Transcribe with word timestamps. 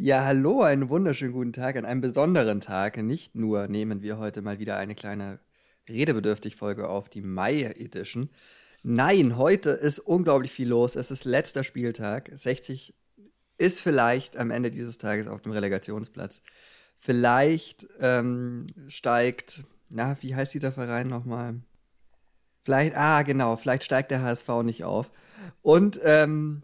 Ja, 0.00 0.24
hallo, 0.24 0.62
einen 0.62 0.90
wunderschönen 0.90 1.32
guten 1.32 1.52
Tag 1.52 1.74
an 1.74 1.84
einem 1.84 2.00
besonderen 2.00 2.60
Tag. 2.60 2.98
Nicht 2.98 3.34
nur 3.34 3.66
nehmen 3.66 4.00
wir 4.00 4.16
heute 4.16 4.42
mal 4.42 4.60
wieder 4.60 4.76
eine 4.76 4.94
kleine 4.94 5.40
redebedürftig 5.88 6.54
Folge 6.54 6.88
auf, 6.88 7.08
die 7.08 7.20
Mai 7.20 7.62
Edition. 7.62 8.30
Nein, 8.84 9.36
heute 9.36 9.70
ist 9.70 9.98
unglaublich 9.98 10.52
viel 10.52 10.68
los. 10.68 10.94
Es 10.94 11.10
ist 11.10 11.24
letzter 11.24 11.64
Spieltag. 11.64 12.30
60 12.32 12.94
ist 13.56 13.80
vielleicht 13.80 14.36
am 14.36 14.52
Ende 14.52 14.70
dieses 14.70 14.98
Tages 14.98 15.26
auf 15.26 15.42
dem 15.42 15.50
Relegationsplatz. 15.50 16.42
Vielleicht 16.96 17.88
ähm, 17.98 18.68
steigt, 18.86 19.64
na, 19.88 20.16
wie 20.20 20.36
heißt 20.36 20.54
dieser 20.54 20.70
Verein 20.70 21.08
nochmal? 21.08 21.56
Vielleicht, 22.62 22.96
ah, 22.96 23.22
genau, 23.22 23.56
vielleicht 23.56 23.82
steigt 23.82 24.12
der 24.12 24.22
HSV 24.22 24.62
nicht 24.62 24.84
auf. 24.84 25.10
Und 25.62 25.98
ähm, 26.04 26.62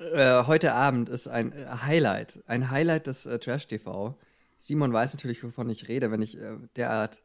äh, 0.00 0.44
heute 0.46 0.74
Abend 0.74 1.08
ist 1.08 1.28
ein 1.28 1.52
Highlight, 1.84 2.42
ein 2.46 2.70
Highlight 2.70 3.06
des 3.06 3.26
äh, 3.26 3.38
Trash 3.38 3.66
TV. 3.66 4.18
Simon 4.58 4.92
weiß 4.92 5.14
natürlich, 5.14 5.42
wovon 5.42 5.68
ich 5.70 5.88
rede, 5.88 6.10
wenn 6.10 6.22
ich 6.22 6.38
äh, 6.38 6.56
derart 6.76 7.20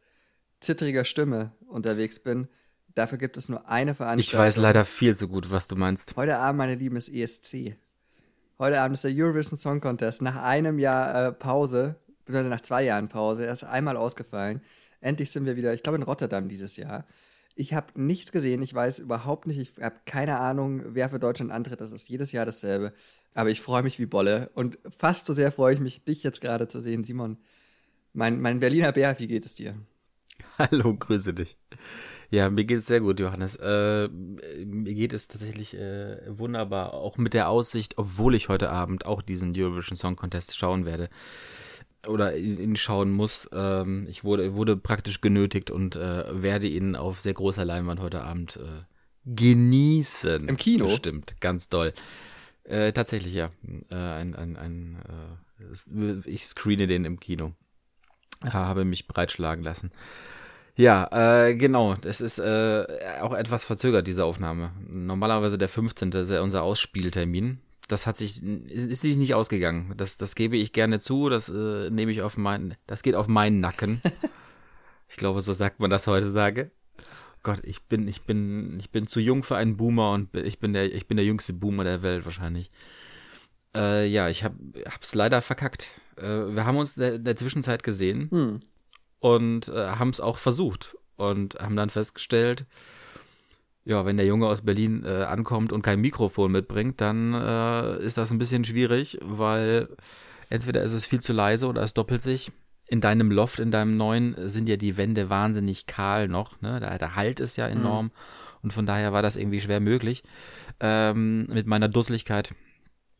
zittriger 0.59 1.05
Stimme 1.05 1.52
unterwegs 1.67 2.20
bin. 2.20 2.48
Dafür 2.95 3.20
gibt 3.20 3.38
es 3.38 3.48
nur 3.48 3.70
eine 3.70 3.94
Veranstaltung. 3.94 4.39
Ich 4.39 4.45
weiß 4.45 4.58
leider 4.58 4.84
viel 4.84 5.16
zu 5.16 5.27
gut, 5.27 5.52
was 5.52 5.67
du 5.67 5.75
meinst. 5.75 6.16
Heute 6.16 6.38
Abend, 6.38 6.58
meine 6.58 6.75
Lieben, 6.75 6.95
ist 6.95 7.09
ESC. 7.09 7.75
Heute 8.58 8.81
Abend 8.81 8.95
ist 8.95 9.03
der 9.03 9.11
Eurovision 9.13 9.59
Song 9.59 9.81
Contest. 9.81 10.23
Nach 10.23 10.41
einem 10.44 10.80
Jahr 10.80 11.27
äh, 11.27 11.31
Pause, 11.31 11.95
beziehungsweise 12.25 12.49
nach 12.49 12.61
zwei 12.61 12.84
Jahren 12.84 13.08
Pause, 13.08 13.45
er 13.45 13.53
ist 13.53 13.63
einmal 13.63 13.97
ausgefallen. 13.97 14.61
Endlich 14.99 15.30
sind 15.30 15.45
wir 15.45 15.55
wieder, 15.55 15.75
ich 15.75 15.84
glaube, 15.84 15.97
in 15.97 16.03
Rotterdam 16.03 16.49
dieses 16.49 16.75
Jahr. 16.75 17.05
Ich 17.59 17.73
habe 17.73 17.99
nichts 17.99 18.31
gesehen, 18.31 18.61
ich 18.61 18.73
weiß 18.73 18.99
überhaupt 18.99 19.47
nicht, 19.47 19.59
ich 19.59 19.84
habe 19.84 19.95
keine 20.05 20.38
Ahnung, 20.38 20.84
wer 20.89 21.09
für 21.09 21.20
Deutschland 21.20 21.52
antritt. 21.52 21.81
Das 21.81 21.91
ist 21.91 22.07
jedes 22.07 22.31
Jahr 22.31 22.45
dasselbe. 22.45 22.93
Aber 23.33 23.49
ich 23.49 23.61
freue 23.61 23.83
mich 23.83 23.97
wie 23.97 24.05
Bolle 24.05 24.52
und 24.53 24.77
fast 24.95 25.25
so 25.25 25.33
sehr 25.33 25.52
freue 25.52 25.73
ich 25.73 25.80
mich, 25.80 26.03
dich 26.03 26.23
jetzt 26.23 26.39
gerade 26.39 26.67
zu 26.67 26.80
sehen, 26.80 27.03
Simon. 27.03 27.38
Mein, 28.13 28.39
mein 28.41 28.59
Berliner 28.59 28.91
Bär, 28.91 29.19
wie 29.19 29.28
geht 29.28 29.45
es 29.45 29.55
dir? 29.55 29.75
Hallo, 30.58 30.95
grüße 30.95 31.33
dich. 31.33 31.58
Ja, 32.30 32.50
mir 32.50 32.66
geht 32.66 32.80
es 32.80 32.88
sehr 32.88 33.00
gut, 33.00 33.19
Johannes. 33.19 33.55
Äh, 33.55 34.08
mir 34.08 34.94
geht 34.94 35.13
es 35.13 35.28
tatsächlich 35.28 35.73
äh, 35.75 36.17
wunderbar, 36.28 36.94
auch 36.94 37.17
mit 37.17 37.33
der 37.33 37.50
Aussicht, 37.50 37.97
obwohl 37.97 38.35
ich 38.35 38.50
heute 38.50 38.69
Abend 38.69 39.05
auch 39.05 39.22
diesen 39.22 39.53
Eurovision 39.55 39.97
Song 39.97 40.16
Contest 40.16 40.58
schauen 40.58 40.85
werde 40.85 41.09
oder 42.08 42.36
ihn 42.36 42.75
schauen 42.75 43.11
muss. 43.11 43.50
Ähm, 43.53 44.05
ich 44.08 44.23
wurde, 44.23 44.53
wurde 44.53 44.77
praktisch 44.77 45.22
genötigt 45.22 45.72
und 45.72 45.95
äh, 45.95 46.23
werde 46.41 46.67
ihn 46.67 46.95
auf 46.95 47.19
sehr 47.19 47.33
großer 47.33 47.66
Leinwand 47.66 48.00
heute 48.00 48.22
Abend 48.22 48.58
äh, 48.58 48.83
genießen. 49.25 50.47
Im 50.47 50.58
Kino? 50.58 50.85
Bestimmt, 50.85 51.39
ganz 51.39 51.69
doll. 51.69 51.94
Äh, 52.63 52.91
tatsächlich, 52.91 53.33
ja. 53.33 53.52
Äh, 53.89 53.95
ein, 53.95 54.35
ein, 54.35 54.58
ein, 54.58 54.97
äh, 55.94 56.30
ich 56.30 56.45
screene 56.45 56.88
den 56.88 57.05
im 57.05 57.19
Kino. 57.19 57.53
Habe 58.44 58.85
mich 58.85 59.08
breitschlagen 59.08 59.63
lassen. 59.63 59.91
Ja, 60.75 61.47
äh, 61.47 61.55
genau. 61.55 61.95
Es 62.03 62.22
ist 62.22 62.38
äh, 62.38 62.85
auch 63.22 63.33
etwas 63.33 63.66
verzögert, 63.66 64.05
diese 64.05 64.25
Aufnahme. 64.25 64.72
Normalerweise 64.88 65.58
der 65.58 65.69
15. 65.69 66.11
ist 66.11 66.30
ja 66.30 66.41
unser 66.41 66.61
Ausspieltermin 66.61 67.59
das 67.88 68.05
hat 68.05 68.17
sich, 68.17 68.43
ist 68.43 69.02
sich 69.02 69.17
nicht 69.17 69.33
ausgegangen. 69.33 69.93
Das, 69.95 70.17
das 70.17 70.35
gebe 70.35 70.57
ich 70.57 70.73
gerne 70.73 70.99
zu. 70.99 71.30
Das 71.30 71.49
äh, 71.49 71.89
nehme 71.89 72.11
ich 72.11 72.21
auf 72.21 72.38
meinen, 72.38 72.75
das 72.85 73.02
geht 73.02 73.16
auf 73.16 73.27
meinen 73.27 73.59
Nacken. 73.59 74.02
ich 75.07 75.16
glaube, 75.16 75.41
so 75.41 75.53
sagt 75.53 75.79
man 75.79 75.89
das 75.89 76.07
heutzutage. 76.07 76.71
Gott, 77.44 77.61
ich 77.63 77.83
bin, 77.85 78.07
ich 78.07 78.23
bin, 78.23 78.77
ich 78.79 78.91
bin 78.91 79.07
zu 79.07 79.21
jung 79.21 79.41
für 79.44 79.55
einen 79.55 79.77
Boomer 79.77 80.11
und 80.11 80.35
ich 80.35 80.59
bin 80.59 80.73
der, 80.73 80.94
ich 80.94 81.07
bin 81.07 81.16
der 81.16 81.25
jüngste 81.25 81.53
Boomer 81.53 81.85
der 81.85 82.02
Welt 82.02 82.25
wahrscheinlich. 82.25 82.71
Äh, 83.73 84.07
ja, 84.07 84.27
ich 84.27 84.44
hab, 84.44 84.53
hab's 84.85 85.16
leider 85.16 85.41
verkackt. 85.41 85.91
Äh, 86.17 86.55
wir 86.55 86.66
haben 86.66 86.77
uns 86.77 86.97
in 86.97 87.01
der, 87.01 87.19
der 87.19 87.35
Zwischenzeit 87.38 87.83
gesehen 87.83 88.29
hm. 88.31 88.59
und 89.19 89.69
äh, 89.69 89.91
haben 89.91 90.09
es 90.09 90.19
auch 90.19 90.38
versucht 90.38 90.97
und 91.16 91.55
haben 91.55 91.77
dann 91.77 91.89
festgestellt, 91.89 92.66
ja, 93.88 94.06
wenn 94.06 94.18
der 94.18 94.25
Junge 94.25 94.48
aus 94.48 94.62
Berlin 94.64 95.06
äh, 95.06 95.24
ankommt 95.24 95.72
und 95.72 95.81
kein 95.81 96.02
Mikrofon 96.02 96.52
mitbringt, 96.52 97.00
dann 97.00 97.34
äh, 97.34 97.98
ist 98.03 98.18
das 98.18 98.31
ein 98.31 98.38
bisschen 98.38 98.66
schwierig, 98.66 99.18
weil 99.22 99.88
entweder 100.50 100.81
ist 100.84 100.92
es 100.92 101.06
viel 101.06 101.22
zu 101.22 101.31
leise 101.31 101.68
oder 101.68 101.84
es 101.84 101.94
doppelt 101.94 102.22
sich. 102.22 102.52
In 102.90 103.00
deinem 103.00 103.31
Loft, 103.31 103.59
in 103.59 103.72
deinem 103.72 103.96
neuen, 103.96 104.36
sind 104.50 104.68
ja 104.68 104.75
die 104.75 104.98
Wände 104.98 105.30
wahnsinnig 105.30 105.86
kahl 105.86 106.28
noch. 106.28 106.59
Ne? 106.62 106.81
Da, 106.81 106.98
da 106.98 107.16
halt 107.16 107.40
es 107.40 107.56
ja 107.56 107.66
enorm. 107.68 108.08
Mhm. 108.08 108.12
Und 108.62 108.74
von 108.74 108.86
daher 108.86 109.14
war 109.14 109.22
das 109.22 109.38
irgendwie 109.38 109.62
schwer 109.62 109.80
möglich, 109.80 110.24
ähm, 110.81 111.48
mit 111.48 111.66
meiner 111.66 111.88
Dusseligkeit 111.88 112.54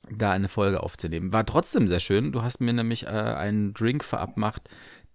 da 0.10 0.32
eine 0.32 0.50
Folge 0.50 0.84
aufzunehmen. 0.84 1.32
War 1.32 1.46
trotzdem 1.46 1.88
sehr 1.88 2.02
schön. 2.02 2.34
Du 2.34 2.44
hast 2.44 2.60
mir 2.60 2.74
nämlich 2.74 3.06
äh, 3.06 3.10
einen 3.10 3.74
Drink 3.74 4.04
verabmacht, 4.04 4.70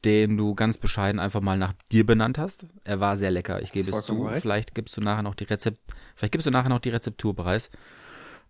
den 0.05 0.37
du 0.37 0.55
ganz 0.55 0.79
bescheiden 0.79 1.21
einfach 1.21 1.41
mal 1.41 1.59
nach 1.59 1.75
dir 1.91 2.05
benannt 2.05 2.39
hast. 2.39 2.67
Er 2.85 3.01
war 3.01 3.17
sehr 3.17 3.31
lecker, 3.31 3.63
ich 3.63 3.73
gebe 3.73 3.91
es 3.91 4.05
zu. 4.05 4.17
Korrekt. 4.17 4.43
Vielleicht 4.43 4.75
gibst 4.75 4.97
du 4.97 5.01
nachher 5.01 5.23
noch 5.23 5.35
die 5.35 5.45
Rezept, 5.45 5.79
vielleicht 6.17 6.33
gibst 6.33 6.47
du 6.47 6.51
nachher 6.51 6.69
noch 6.69 6.81
die 6.81 6.91
Rezeptur 6.91 7.35
preis. 7.35 7.71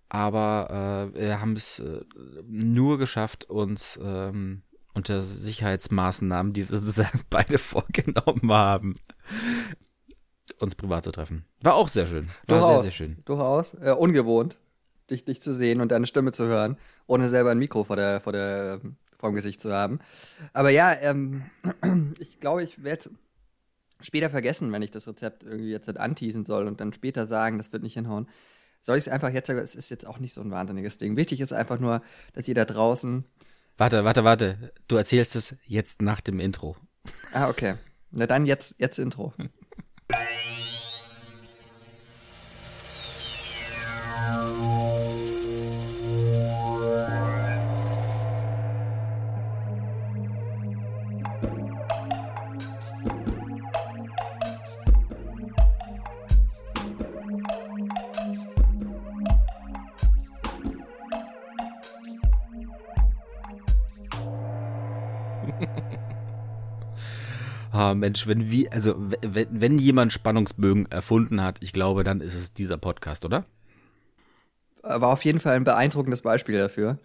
Aber 0.09 1.11
äh, 1.15 1.19
wir 1.19 1.41
haben 1.41 1.57
es 1.57 1.79
äh, 1.79 2.01
nur 2.47 2.99
geschafft, 2.99 3.49
uns 3.49 3.99
ähm, 4.03 4.63
unter 4.95 5.23
Sicherheitsmaßnahmen, 5.23 6.53
die 6.53 6.69
wir 6.69 6.79
sozusagen 6.81 7.23
beide 7.31 7.59
vorgenommen 7.59 8.51
haben, 8.51 8.99
uns 10.59 10.75
privat 10.75 11.05
zu 11.05 11.13
treffen. 11.13 11.45
War 11.61 11.75
auch 11.75 11.89
sehr 11.89 12.07
schön. 12.07 12.29
War 12.47 12.59
durchaus, 12.59 12.73
sehr, 12.73 12.83
sehr 12.83 12.93
schön. 12.93 13.17
Durchaus. 13.25 13.75
Äh, 13.75 13.95
ungewohnt, 13.99 14.59
dich, 15.11 15.25
dich 15.25 15.41
zu 15.41 15.55
sehen 15.55 15.81
und 15.81 15.91
deine 15.91 16.07
Stimme 16.07 16.33
zu 16.33 16.47
hören, 16.47 16.77
ohne 17.07 17.29
selber 17.29 17.51
ein 17.51 17.59
Mikro 17.59 17.85
vor 17.85 17.97
der, 17.97 18.21
vor 18.21 18.33
der 18.33 18.81
vorm 19.23 19.37
Gesicht 19.37 19.61
zu 19.61 19.73
haben. 19.73 20.01
Aber 20.53 20.71
ja, 20.71 20.93
ähm, 21.01 21.45
ich 22.19 22.41
glaube, 22.41 22.65
ich 22.65 22.83
werde 22.83 23.11
später 24.01 24.31
vergessen, 24.31 24.73
wenn 24.73 24.83
ich 24.83 24.91
das 24.91 25.07
Rezept 25.07 25.45
irgendwie 25.45 25.71
jetzt 25.71 25.87
halt 25.87 25.97
anteasen 25.97 26.45
soll 26.45 26.67
und 26.67 26.81
dann 26.81 26.93
später 26.93 27.25
sagen, 27.25 27.57
das 27.57 27.73
wird 27.73 27.85
nicht 27.85 27.95
hinhauen. 27.95 28.29
Soll 28.81 28.99
ich 28.99 29.07
es 29.07 29.09
einfach 29.09 29.31
jetzt 29.31 29.47
sagen? 29.47 29.61
Es 29.61 29.77
ist 29.77 29.91
jetzt 29.91 30.09
auch 30.09 30.19
nicht 30.19 30.35
so 30.35 30.41
ein 30.41 30.51
wahnsinniges 30.51 30.99
Ding. 30.99 31.17
Wichtig 31.17 31.41
ist 31.41 31.53
einfach 31.53 31.79
nur, 31.79 32.03
dass 32.33 32.49
ihr 32.49 32.57
da 32.57 32.65
draußen. 32.65 33.25
Warte, 33.77 34.05
warte, 34.05 34.25
warte. 34.25 34.73
Du 34.89 34.97
erzählst 34.97 35.37
es 35.37 35.55
jetzt 35.67 36.03
nach 36.03 36.21
dem 36.21 36.41
Intro. 36.41 36.77
Ah, 37.33 37.49
okay. 37.49 37.77
Na 38.11 38.27
dann 38.27 38.45
jetzt, 38.45 38.81
jetzt 38.81 38.99
Intro. 38.99 39.33
Mensch, 67.95 68.27
wenn 68.27 68.51
wie, 68.51 68.71
also 68.71 68.95
wenn, 68.97 69.49
wenn 69.51 69.79
jemand 69.79 70.13
Spannungsbögen 70.13 70.91
erfunden 70.91 71.43
hat, 71.43 71.59
ich 71.61 71.73
glaube, 71.73 72.05
dann 72.05 72.21
ist 72.21 72.35
es 72.35 72.55
dieser 72.55 72.79
Podcast, 72.79 73.25
oder? 73.25 73.45
War 74.83 75.09
auf 75.09 75.25
jeden 75.25 75.41
Fall 75.41 75.57
ein 75.57 75.65
beeindruckendes 75.65 76.23
Beispiel 76.23 76.59
dafür. 76.59 76.99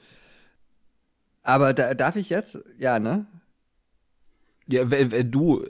Aber 1.43 1.73
da, 1.73 1.93
darf 1.93 2.15
ich 2.15 2.29
jetzt? 2.29 2.63
Ja, 2.77 2.99
ne? 2.99 3.25
Ja, 4.67 4.91
wenn, 4.91 5.11
wenn 5.11 5.31
du, 5.31 5.65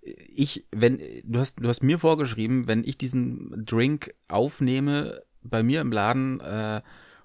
ich, 0.00 0.66
wenn, 0.70 1.00
du 1.24 1.38
hast, 1.38 1.60
du 1.60 1.68
hast 1.68 1.82
mir 1.82 1.98
vorgeschrieben, 1.98 2.66
wenn 2.66 2.82
ich 2.84 2.96
diesen 2.96 3.64
Drink 3.66 4.14
aufnehme 4.28 5.22
bei 5.42 5.62
mir 5.62 5.80
im 5.80 5.92
Laden, 5.92 6.40
äh, 6.40 6.80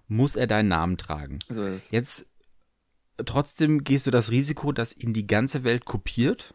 muss 0.07 0.35
er 0.35 0.47
deinen 0.47 0.67
Namen 0.67 0.97
tragen. 0.97 1.39
So 1.49 1.63
ist 1.63 1.85
es. 1.85 1.91
Jetzt 1.91 2.29
trotzdem 3.25 3.83
gehst 3.83 4.07
du 4.07 4.12
das 4.12 4.31
Risiko, 4.31 4.71
dass 4.71 4.95
ihn 4.95 5.13
die 5.13 5.27
ganze 5.27 5.63
Welt 5.63 5.85
kopiert 5.85 6.53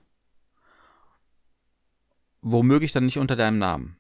womöglich 2.43 2.93
dann 2.93 3.07
nicht 3.07 3.19
unter 3.19 3.37
deinem 3.37 3.59
Namen. 3.59 3.97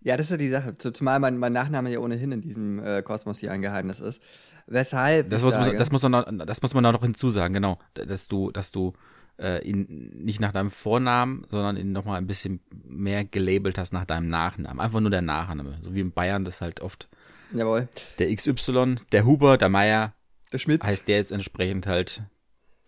Ja, 0.00 0.18
das 0.18 0.26
ist 0.26 0.30
ja 0.32 0.36
die 0.36 0.48
Sache. 0.50 0.74
Zumal 0.74 1.18
mein, 1.18 1.38
mein 1.38 1.54
Nachname 1.54 1.90
ja 1.90 1.98
ohnehin 1.98 2.30
in 2.30 2.42
diesem 2.42 2.78
äh, 2.78 3.02
Kosmos 3.02 3.38
hier 3.38 3.52
ein 3.52 3.62
Geheimnis 3.62 4.00
ist. 4.00 4.22
Weshalb. 4.66 5.30
Das, 5.30 5.42
muss, 5.42 5.54
sage, 5.54 5.76
das, 5.78 5.90
muss 5.90 6.02
man, 6.02 6.38
das 6.46 6.60
muss 6.60 6.74
man 6.74 6.84
da 6.84 6.92
noch 6.92 7.02
hinzusagen, 7.02 7.54
genau. 7.54 7.78
Dass 7.94 8.28
du, 8.28 8.50
dass 8.50 8.70
du 8.70 8.92
äh, 9.38 9.66
ihn 9.66 10.12
nicht 10.22 10.40
nach 10.40 10.52
deinem 10.52 10.70
Vornamen, 10.70 11.46
sondern 11.50 11.78
ihn 11.78 11.92
nochmal 11.92 12.18
ein 12.18 12.26
bisschen 12.26 12.60
mehr 12.84 13.24
gelabelt 13.24 13.78
hast 13.78 13.94
nach 13.94 14.04
deinem 14.04 14.28
Nachnamen. 14.28 14.78
Einfach 14.78 15.00
nur 15.00 15.10
der 15.10 15.22
Nachname. 15.22 15.78
So 15.80 15.94
wie 15.94 16.00
in 16.00 16.12
Bayern 16.12 16.44
das 16.44 16.60
halt 16.60 16.80
oft. 16.80 17.08
Jawohl. 17.54 17.88
Der 18.18 18.34
XY, 18.34 18.96
der 19.10 19.24
Huber, 19.24 19.56
der 19.56 19.70
Meier. 19.70 20.12
Der 20.52 20.58
Schmidt. 20.58 20.82
Heißt 20.82 21.08
der 21.08 21.16
jetzt 21.16 21.32
entsprechend 21.32 21.86
halt. 21.86 22.22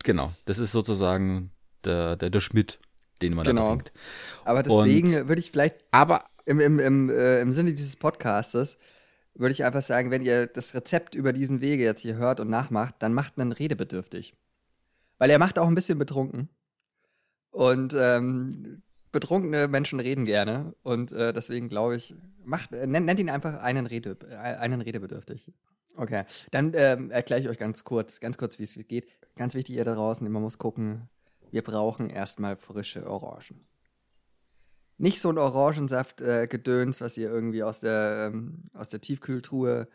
Genau. 0.05 0.33
Das 0.45 0.59
ist 0.59 0.73
sozusagen 0.73 1.51
der, 1.85 2.17
der, 2.17 2.29
der 2.29 2.41
Schmidt 2.41 2.79
den 3.23 3.35
man 3.35 3.45
genau. 3.45 3.63
da 3.63 3.75
bringt. 3.75 3.93
Aber 4.45 4.63
deswegen 4.63 5.29
würde 5.29 5.41
ich 5.41 5.51
vielleicht 5.51 5.77
aber 5.91 6.25
im, 6.45 6.61
im, 6.61 6.79
im, 6.79 7.11
äh, 7.11 7.41
im 7.41 7.53
Sinne 7.53 7.75
dieses 7.75 7.97
Podcastes 7.97 8.79
würde 9.35 9.53
ich 9.53 9.65
einfach 9.65 9.83
sagen, 9.83 10.11
wenn 10.11 10.23
ihr 10.23 10.47
das 10.47 10.75
Rezept 10.75 11.15
über 11.15 11.33
diesen 11.33 11.61
Wege 11.61 11.85
jetzt 11.85 12.01
hier 12.01 12.17
hört 12.17 12.41
und 12.41 12.49
nachmacht, 12.49 12.97
dann 13.01 13.13
macht 13.13 13.39
einen 13.39 13.53
redebedürftig. 13.53 14.35
Weil 15.19 15.31
er 15.31 15.39
macht 15.39 15.59
auch 15.59 15.67
ein 15.67 15.75
bisschen 15.75 15.99
betrunken. 15.99 16.49
Und 17.51 17.95
ähm, 17.99 18.83
betrunkene 19.13 19.69
Menschen 19.69 20.01
reden 20.01 20.25
gerne. 20.25 20.75
Und 20.83 21.13
äh, 21.13 21.33
deswegen 21.33 21.69
glaube 21.69 21.97
ich, 21.97 22.15
macht, 22.45 22.73
äh, 22.73 22.87
nennt, 22.87 23.07
nennt, 23.07 23.21
ihn 23.21 23.31
einfach 23.31 23.61
einen, 23.63 23.87
Rede, 23.87 24.17
äh, 24.29 24.35
einen 24.37 24.81
redebedürftig. 24.81 25.53
Okay, 25.97 26.25
dann 26.51 26.73
ähm, 26.75 27.11
erkläre 27.11 27.41
ich 27.41 27.49
euch 27.49 27.57
ganz 27.57 27.85
kurz, 27.85 28.21
ganz 28.21 28.37
kurz, 28.37 28.59
wie 28.59 28.65
es 28.65 28.79
geht. 28.87 29.07
Ganz 29.37 29.55
wichtig, 29.55 29.77
ihr 29.77 29.85
da 29.85 29.95
draußen, 29.95 30.31
man 30.31 30.43
muss 30.43 30.59
gucken, 30.59 31.09
wir 31.51 31.63
brauchen 31.63 32.11
erstmal 32.11 32.57
frische 32.57 33.09
Orangen. 33.09 33.67
Nicht 34.99 35.21
so 35.21 35.29
ein 35.29 35.39
Orangensaft-Gedöns, 35.39 37.01
äh, 37.01 37.05
was 37.05 37.17
ihr 37.17 37.31
irgendwie 37.31 37.63
aus 37.63 37.81
der, 37.81 38.31
ähm, 38.33 38.71
aus 38.73 38.89
der 38.89 39.01
Tiefkühltruhe 39.01 39.89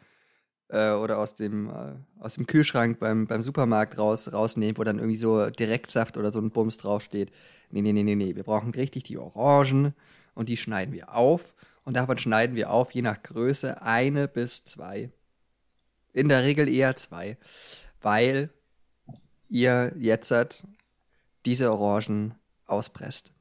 äh, 0.67 0.91
oder 0.91 1.17
aus 1.17 1.35
dem, 1.35 1.69
äh, 1.69 1.95
aus 2.19 2.35
dem 2.35 2.45
Kühlschrank 2.45 2.99
beim, 2.99 3.25
beim 3.25 3.41
Supermarkt 3.41 3.97
raus, 3.97 4.31
rausnehmt, 4.31 4.77
wo 4.77 4.83
dann 4.83 4.99
irgendwie 4.99 5.17
so 5.17 5.49
Direktsaft 5.49 6.17
oder 6.17 6.31
so 6.31 6.39
ein 6.39 6.51
Bums 6.51 6.77
draufsteht. 6.77 7.31
Nee, 7.71 7.81
nee, 7.81 7.93
nee, 7.93 8.03
nee, 8.03 8.15
nee. 8.15 8.35
Wir 8.35 8.43
brauchen 8.43 8.71
richtig 8.71 9.03
die 9.03 9.17
Orangen 9.17 9.95
und 10.35 10.49
die 10.49 10.57
schneiden 10.57 10.93
wir 10.93 11.15
auf. 11.15 11.53
Und 11.83 11.95
davon 11.95 12.17
schneiden 12.17 12.55
wir 12.55 12.69
auf, 12.69 12.91
je 12.91 13.01
nach 13.01 13.23
Größe, 13.23 13.81
eine 13.81 14.27
bis 14.27 14.65
zwei. 14.65 15.09
In 16.13 16.29
der 16.29 16.43
Regel 16.43 16.69
eher 16.69 16.95
zwei. 16.95 17.37
Weil 18.01 18.49
ihr 19.49 19.93
jetzt 19.97 20.31
diese 21.45 21.71
Orangen 21.71 22.35
auspresst. 22.65 23.33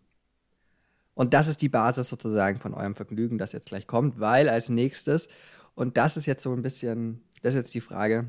Und 1.14 1.35
das 1.35 1.49
ist 1.49 1.61
die 1.62 1.69
Basis 1.69 2.08
sozusagen 2.08 2.61
von 2.61 2.75
eurem 2.75 2.94
Vergnügen, 2.94 3.38
das 3.38 3.52
jetzt 3.52 3.69
gleich 3.69 3.87
kommt, 3.87 4.20
weil 4.20 4.49
als 4.49 4.69
nächstes, 4.69 5.29
und 5.75 5.97
das 5.97 6.17
ist 6.17 6.26
jetzt 6.26 6.43
so 6.43 6.52
ein 6.52 6.62
bisschen, 6.62 7.23
das 7.43 7.55
ist 7.55 7.58
jetzt 7.58 7.75
die 7.75 7.81
Frage, 7.81 8.26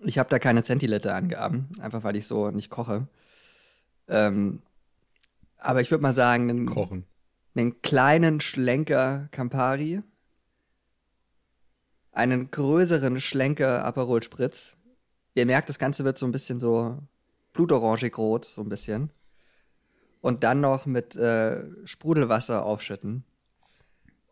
ich 0.00 0.18
habe 0.18 0.28
da 0.28 0.38
keine 0.38 0.62
Zentiliter 0.62 1.14
angaben, 1.14 1.70
einfach 1.80 2.02
weil 2.04 2.16
ich 2.16 2.26
so 2.26 2.50
nicht 2.50 2.70
koche. 2.70 3.08
Ähm, 4.08 4.62
aber 5.58 5.80
ich 5.80 5.90
würde 5.90 6.02
mal 6.02 6.14
sagen, 6.14 6.50
einen, 6.50 6.66
Kochen. 6.66 7.06
einen 7.54 7.80
kleinen 7.82 8.40
Schlenker 8.40 9.28
Campari, 9.30 10.02
einen 12.12 12.50
größeren 12.50 13.20
Schlenker 13.20 13.84
Aperol 13.84 14.22
Spritz. 14.22 14.76
Ihr 15.34 15.46
merkt, 15.46 15.68
das 15.68 15.78
Ganze 15.78 16.04
wird 16.04 16.18
so 16.18 16.26
ein 16.26 16.32
bisschen 16.32 16.60
so 16.60 16.98
blutorangig 17.56 18.16
rot, 18.18 18.44
so 18.44 18.62
ein 18.62 18.68
bisschen. 18.68 19.10
Und 20.20 20.44
dann 20.44 20.60
noch 20.60 20.86
mit 20.86 21.16
äh, 21.16 21.64
Sprudelwasser 21.86 22.64
aufschütten. 22.64 23.24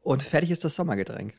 Und 0.03 0.23
fertig 0.23 0.51
ist 0.51 0.65
das 0.65 0.75
Sommergetränk. 0.75 1.35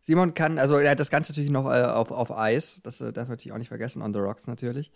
Simon 0.00 0.32
kann, 0.32 0.58
also 0.58 0.78
er 0.78 0.92
hat 0.92 1.00
das 1.00 1.10
Ganze 1.10 1.32
natürlich 1.32 1.50
noch 1.50 1.66
äh, 1.66 1.82
auf, 1.82 2.10
auf 2.10 2.30
Eis. 2.30 2.80
Das 2.82 3.00
äh, 3.00 3.12
darf 3.12 3.28
man 3.28 3.32
natürlich 3.32 3.52
auch 3.52 3.58
nicht 3.58 3.68
vergessen, 3.68 4.00
on 4.00 4.14
the 4.14 4.20
rocks 4.20 4.46
natürlich. 4.46 4.90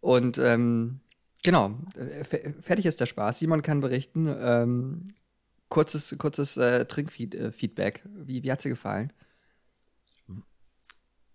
Und 0.00 0.38
ähm, 0.38 1.00
genau, 1.42 1.78
äh, 1.96 2.24
fertig 2.24 2.86
ist 2.86 3.00
der 3.00 3.06
Spaß. 3.06 3.38
Simon 3.38 3.62
kann 3.62 3.80
berichten. 3.80 4.26
Ähm, 4.26 5.14
kurzes 5.68 6.16
kurzes 6.18 6.56
äh, 6.56 6.86
Trinkfeedback. 6.86 8.04
Äh, 8.04 8.08
wie, 8.26 8.42
wie 8.42 8.50
hat 8.50 8.62
sie 8.62 8.70
gefallen? 8.70 9.12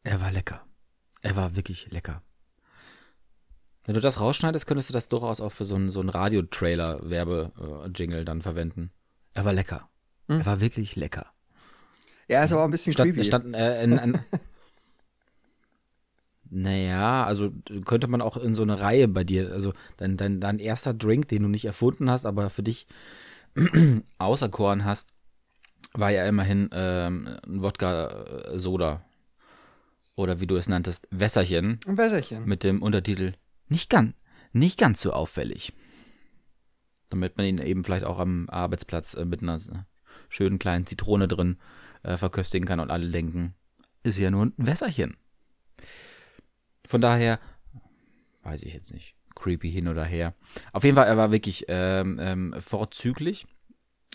Er 0.03 0.19
war 0.19 0.31
lecker. 0.31 0.65
Er 1.21 1.35
war 1.35 1.55
wirklich 1.55 1.91
lecker. 1.91 2.21
Wenn 3.85 3.93
du 3.93 4.01
das 4.01 4.19
rausschneidest, 4.19 4.65
könntest 4.65 4.89
du 4.89 4.93
das 4.93 5.09
durchaus 5.09 5.39
auch 5.39 5.51
für 5.51 5.65
so 5.65 5.75
einen, 5.75 5.91
so 5.91 5.99
einen 5.99 6.09
Radio-Trailer-Werbe-Jingle 6.09 8.25
dann 8.25 8.41
verwenden. 8.41 8.89
Er 9.33 9.45
war 9.45 9.53
lecker. 9.53 9.87
Hm. 10.27 10.39
Er 10.39 10.45
war 10.45 10.59
wirklich 10.59 10.95
lecker. 10.95 11.27
Ja, 12.27 12.43
ist 12.43 12.51
aber 12.51 12.61
auch 12.61 12.65
ein 12.65 12.71
bisschen 12.71 12.93
stand, 12.93 13.11
creepy. 13.11 13.25
Stand, 13.25 13.55
äh, 13.55 13.83
in, 13.83 13.99
in, 13.99 14.19
naja, 16.49 17.23
also 17.25 17.51
könnte 17.85 18.07
man 18.07 18.21
auch 18.21 18.37
in 18.37 18.55
so 18.55 18.63
eine 18.63 18.79
Reihe 18.79 19.07
bei 19.07 19.23
dir, 19.23 19.51
also 19.51 19.73
dein, 19.97 20.17
dein, 20.17 20.39
dein 20.39 20.57
erster 20.57 20.95
Drink, 20.95 21.27
den 21.27 21.43
du 21.43 21.49
nicht 21.49 21.65
erfunden 21.65 22.09
hast, 22.09 22.25
aber 22.25 22.49
für 22.49 22.63
dich 22.63 22.87
auserkoren 24.17 24.85
hast, 24.85 25.13
war 25.93 26.09
ja 26.09 26.25
immerhin 26.25 26.69
ähm, 26.73 27.37
ein 27.45 27.61
Wodka-Soda. 27.61 29.05
Oder 30.15 30.41
wie 30.41 30.47
du 30.47 30.55
es 30.55 30.67
nanntest, 30.67 31.07
Wässerchen. 31.11 31.79
Ein 31.85 31.97
Wässerchen. 31.97 32.45
Mit 32.45 32.63
dem 32.63 32.81
Untertitel 32.81 33.33
nicht 33.67 33.89
ganz, 33.89 34.13
nicht 34.51 34.79
ganz 34.79 35.01
so 35.01 35.13
auffällig. 35.13 35.73
Damit 37.09 37.37
man 37.37 37.45
ihn 37.45 37.57
eben 37.59 37.83
vielleicht 37.83 38.05
auch 38.05 38.19
am 38.19 38.49
Arbeitsplatz 38.49 39.13
äh, 39.13 39.25
mit 39.25 39.41
einer 39.41 39.59
schönen 40.29 40.59
kleinen 40.59 40.85
Zitrone 40.85 41.27
drin 41.27 41.57
äh, 42.03 42.17
verköstigen 42.17 42.67
kann 42.67 42.79
und 42.79 42.91
alle 42.91 43.09
denken, 43.09 43.55
ist 44.03 44.17
ja 44.17 44.31
nur 44.31 44.45
ein 44.45 44.53
Wässerchen. 44.57 45.17
Von 46.85 47.01
daher, 47.01 47.39
weiß 48.43 48.63
ich 48.63 48.73
jetzt 48.73 48.93
nicht, 48.93 49.15
creepy 49.33 49.71
hin 49.71 49.87
oder 49.87 50.05
her. 50.05 50.33
Auf 50.71 50.83
jeden 50.83 50.95
Fall, 50.95 51.07
er 51.07 51.17
war 51.17 51.31
wirklich 51.31 51.65
ähm, 51.67 52.17
ähm, 52.19 52.55
vorzüglich. 52.59 53.47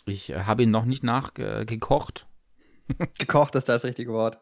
Ich 0.07 0.31
äh, 0.31 0.45
habe 0.45 0.63
ihn 0.63 0.71
noch 0.71 0.85
nicht 0.85 1.03
nachgekocht. 1.03 2.27
Gekocht 3.19 3.55
ist 3.55 3.69
das 3.69 3.85
richtige 3.85 4.13
Wort. 4.13 4.41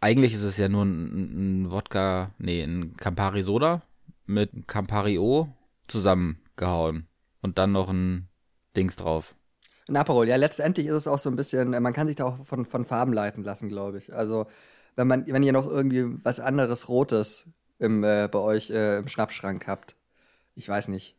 Eigentlich 0.00 0.32
ist 0.32 0.44
es 0.44 0.56
ja 0.56 0.68
nur 0.68 0.84
ein, 0.84 1.62
ein 1.64 1.70
Wodka, 1.70 2.34
nee, 2.38 2.62
ein 2.62 2.96
Campari 2.96 3.42
Soda 3.42 3.82
mit 4.30 4.68
Campari 4.68 5.18
O 5.18 5.48
zusammengehauen. 5.88 7.06
Und 7.42 7.58
dann 7.58 7.72
noch 7.72 7.88
ein 7.88 8.28
Dings 8.76 8.96
drauf. 8.96 9.34
Ein 9.88 9.96
Aperol, 9.96 10.28
ja, 10.28 10.36
letztendlich 10.36 10.86
ist 10.86 10.94
es 10.94 11.08
auch 11.08 11.18
so 11.18 11.30
ein 11.30 11.36
bisschen, 11.36 11.70
man 11.70 11.92
kann 11.92 12.06
sich 12.06 12.16
da 12.16 12.24
auch 12.26 12.44
von, 12.44 12.64
von 12.64 12.84
Farben 12.84 13.12
leiten 13.12 13.42
lassen, 13.42 13.68
glaube 13.68 13.98
ich. 13.98 14.14
Also, 14.14 14.46
wenn 14.94 15.08
man, 15.08 15.26
wenn 15.26 15.42
ihr 15.42 15.52
noch 15.52 15.66
irgendwie 15.66 16.04
was 16.22 16.38
anderes 16.38 16.88
Rotes 16.88 17.48
im, 17.78 18.04
äh, 18.04 18.28
bei 18.30 18.38
euch 18.38 18.70
äh, 18.70 18.98
im 18.98 19.08
Schnappschrank 19.08 19.66
habt, 19.66 19.96
ich 20.54 20.68
weiß 20.68 20.88
nicht. 20.88 21.16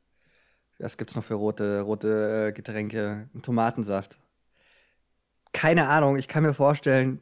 Was 0.79 0.97
gibt's 0.97 1.15
noch 1.15 1.23
für 1.23 1.35
rote, 1.35 1.81
rote 1.81 2.47
äh, 2.47 2.51
Getränke? 2.53 3.29
Tomatensaft. 3.41 4.17
Keine 5.53 5.89
Ahnung, 5.89 6.15
ich 6.15 6.27
kann 6.27 6.43
mir 6.43 6.53
vorstellen, 6.53 7.21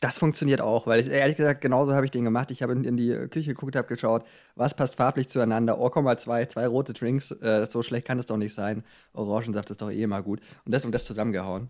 das 0.00 0.16
funktioniert 0.16 0.62
auch, 0.62 0.86
weil 0.86 0.98
ich 0.98 1.08
ehrlich 1.08 1.36
gesagt, 1.36 1.60
genauso 1.60 1.92
habe 1.94 2.06
ich 2.06 2.10
den 2.10 2.24
gemacht. 2.24 2.50
Ich 2.50 2.62
habe 2.62 2.72
in, 2.72 2.84
in, 2.84 2.96
die 2.96 3.12
Küche 3.28 3.50
geguckt, 3.54 3.76
habe 3.76 3.86
geschaut, 3.86 4.24
was 4.54 4.74
passt 4.74 4.96
farblich 4.96 5.28
zueinander. 5.28 5.78
Oh, 5.78 5.90
komm 5.90 6.04
mal, 6.04 6.18
zwei, 6.18 6.46
zwei 6.46 6.66
rote 6.66 6.94
Drinks, 6.94 7.30
äh, 7.30 7.66
so 7.68 7.82
schlecht 7.82 8.06
kann 8.06 8.18
es 8.18 8.26
doch 8.26 8.38
nicht 8.38 8.54
sein. 8.54 8.82
Orangensaft 9.12 9.68
ist 9.68 9.82
doch 9.82 9.90
eh 9.90 10.02
immer 10.02 10.22
gut. 10.22 10.40
Und 10.64 10.72
das 10.72 10.86
und 10.86 10.92
das 10.92 11.04
zusammengehauen. 11.04 11.68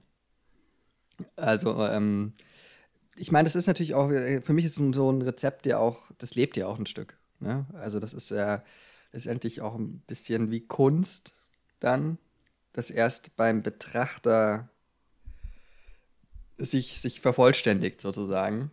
Also, 1.35 1.85
ähm, 1.87 2.35
ich 3.17 3.33
meine, 3.33 3.47
das 3.47 3.57
ist 3.57 3.67
natürlich 3.67 3.95
auch, 3.95 4.11
äh, 4.11 4.41
für 4.41 4.53
mich 4.53 4.65
ist 4.65 4.77
so 4.77 5.11
ein 5.11 5.23
Rezept, 5.23 5.67
der 5.67 5.81
auch, 5.81 5.99
das 6.19 6.37
lebt 6.37 6.57
ja 6.57 6.69
auch 6.69 6.79
ein 6.79 6.87
Stück. 6.87 7.19
Ne? 7.41 7.67
Also, 7.75 7.99
das 7.99 8.15
ist 8.15 8.31
ja 8.31 8.63
letztendlich 9.13 9.61
auch 9.61 9.75
ein 9.75 10.01
bisschen 10.07 10.53
wie 10.53 10.61
Kunst 10.61 11.35
dann, 11.81 12.19
das 12.73 12.91
erst 12.91 13.35
beim 13.35 13.63
Betrachter 13.63 14.69
sich, 16.65 17.01
sich 17.01 17.21
vervollständigt 17.21 18.01
sozusagen. 18.01 18.71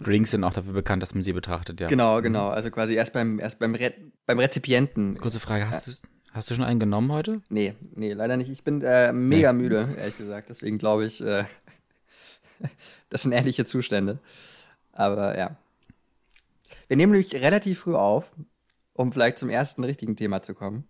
Drinks 0.00 0.32
sind 0.32 0.42
auch 0.44 0.52
dafür 0.52 0.72
bekannt, 0.72 1.02
dass 1.02 1.14
man 1.14 1.22
sie 1.22 1.32
betrachtet, 1.32 1.80
ja. 1.80 1.88
Genau, 1.88 2.20
genau. 2.20 2.48
Also 2.48 2.70
quasi 2.70 2.94
erst 2.94 3.12
beim, 3.12 3.38
erst 3.38 3.58
beim, 3.60 3.74
Re 3.74 3.94
beim 4.26 4.38
Rezipienten. 4.38 5.18
Kurze 5.18 5.40
Frage, 5.40 5.68
hast, 5.68 5.86
ja. 5.86 5.92
du, 5.94 6.08
hast 6.32 6.50
du 6.50 6.54
schon 6.54 6.64
einen 6.64 6.80
genommen 6.80 7.12
heute? 7.12 7.42
Nee, 7.48 7.74
nee, 7.94 8.12
leider 8.12 8.36
nicht. 8.36 8.50
Ich 8.50 8.64
bin 8.64 8.82
äh, 8.82 9.12
mega 9.12 9.52
nee. 9.52 9.62
müde, 9.62 9.88
ehrlich 9.98 10.18
gesagt. 10.18 10.50
Deswegen 10.50 10.78
glaube 10.78 11.06
ich, 11.06 11.20
äh, 11.22 11.44
das 13.08 13.22
sind 13.22 13.32
ähnliche 13.32 13.64
Zustände. 13.64 14.18
Aber 14.92 15.38
ja. 15.38 15.56
Wir 16.88 16.96
nehmen 16.96 17.12
nämlich 17.12 17.34
relativ 17.36 17.80
früh 17.80 17.94
auf, 17.94 18.32
um 18.94 19.12
vielleicht 19.12 19.38
zum 19.38 19.48
ersten 19.48 19.84
richtigen 19.84 20.16
Thema 20.16 20.42
zu 20.42 20.54
kommen. 20.54 20.84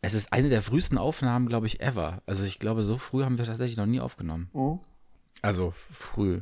Es 0.00 0.14
ist 0.14 0.32
eine 0.32 0.48
der 0.48 0.62
frühesten 0.62 0.96
Aufnahmen, 0.96 1.48
glaube 1.48 1.66
ich, 1.66 1.80
ever. 1.80 2.22
Also 2.26 2.44
ich 2.44 2.58
glaube, 2.58 2.84
so 2.84 2.98
früh 2.98 3.24
haben 3.24 3.38
wir 3.38 3.44
tatsächlich 3.44 3.76
noch 3.76 3.86
nie 3.86 4.00
aufgenommen. 4.00 4.48
Mhm. 4.52 4.78
Also 5.42 5.74
früh. 5.90 6.40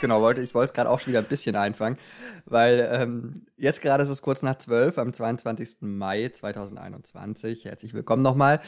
Genau, 0.00 0.20
wollte, 0.20 0.42
ich 0.42 0.54
wollte 0.54 0.66
es 0.66 0.74
gerade 0.74 0.90
auch 0.90 1.00
schon 1.00 1.12
wieder 1.12 1.20
ein 1.20 1.28
bisschen 1.28 1.56
einfangen, 1.56 1.98
weil 2.44 2.86
ähm, 2.92 3.46
jetzt 3.56 3.80
gerade 3.80 4.02
ist 4.02 4.10
es 4.10 4.20
kurz 4.20 4.42
nach 4.42 4.58
zwölf, 4.58 4.98
am 4.98 5.12
22. 5.12 5.76
Mai 5.80 6.28
2021. 6.28 7.64
Herzlich 7.64 7.94
willkommen 7.94 8.22
nochmal. 8.22 8.60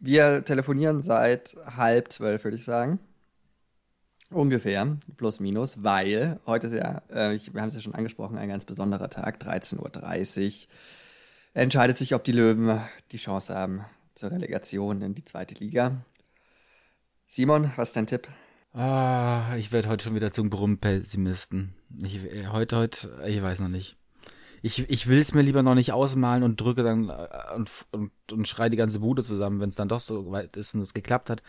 Wir 0.00 0.44
telefonieren 0.44 1.02
seit 1.02 1.56
halb 1.76 2.10
zwölf, 2.10 2.44
würde 2.44 2.56
ich 2.56 2.64
sagen. 2.64 2.98
Ungefähr, 4.30 4.96
plus 5.16 5.40
minus, 5.40 5.82
weil 5.82 6.38
heute 6.46 6.68
ist 6.68 6.74
ja, 6.74 7.02
äh, 7.10 7.34
ich, 7.34 7.52
wir 7.52 7.60
haben 7.60 7.68
es 7.68 7.74
ja 7.74 7.80
schon 7.80 7.94
angesprochen, 7.94 8.38
ein 8.38 8.48
ganz 8.48 8.64
besonderer 8.64 9.10
Tag, 9.10 9.42
13.30 9.42 9.78
Uhr 9.80 10.68
entscheidet 11.58 11.98
sich, 11.98 12.14
ob 12.14 12.24
die 12.24 12.32
Löwen 12.32 12.80
die 13.12 13.18
Chance 13.18 13.54
haben 13.54 13.84
zur 14.14 14.30
Relegation 14.30 15.02
in 15.02 15.14
die 15.14 15.24
zweite 15.24 15.54
Liga. 15.54 16.04
Simon, 17.26 17.72
was 17.76 17.88
ist 17.88 17.96
dein 17.96 18.06
Tipp? 18.06 18.28
Ah, 18.72 19.56
ich 19.56 19.72
werde 19.72 19.88
heute 19.88 20.04
schon 20.04 20.14
wieder 20.14 20.30
zum 20.30 20.50
Brummpessimisten. 20.50 21.74
Ich, 22.02 22.20
heute, 22.52 22.76
heute, 22.76 23.22
ich 23.26 23.42
weiß 23.42 23.60
noch 23.60 23.68
nicht. 23.68 23.96
Ich, 24.62 24.88
ich 24.90 25.06
will 25.06 25.18
es 25.18 25.34
mir 25.34 25.42
lieber 25.42 25.62
noch 25.62 25.74
nicht 25.74 25.92
ausmalen 25.92 26.42
und 26.42 26.60
drücke 26.60 26.82
dann 26.82 27.08
äh, 27.08 27.54
und, 27.54 27.70
und, 27.92 28.12
und 28.32 28.48
schreie 28.48 28.70
die 28.70 28.76
ganze 28.76 29.00
Bude 29.00 29.22
zusammen, 29.22 29.60
wenn 29.60 29.68
es 29.68 29.76
dann 29.76 29.88
doch 29.88 30.00
so 30.00 30.30
weit 30.30 30.56
ist 30.56 30.74
und 30.74 30.80
es 30.80 30.94
geklappt 30.94 31.30
hat. 31.30 31.42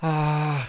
Ach. 0.00 0.66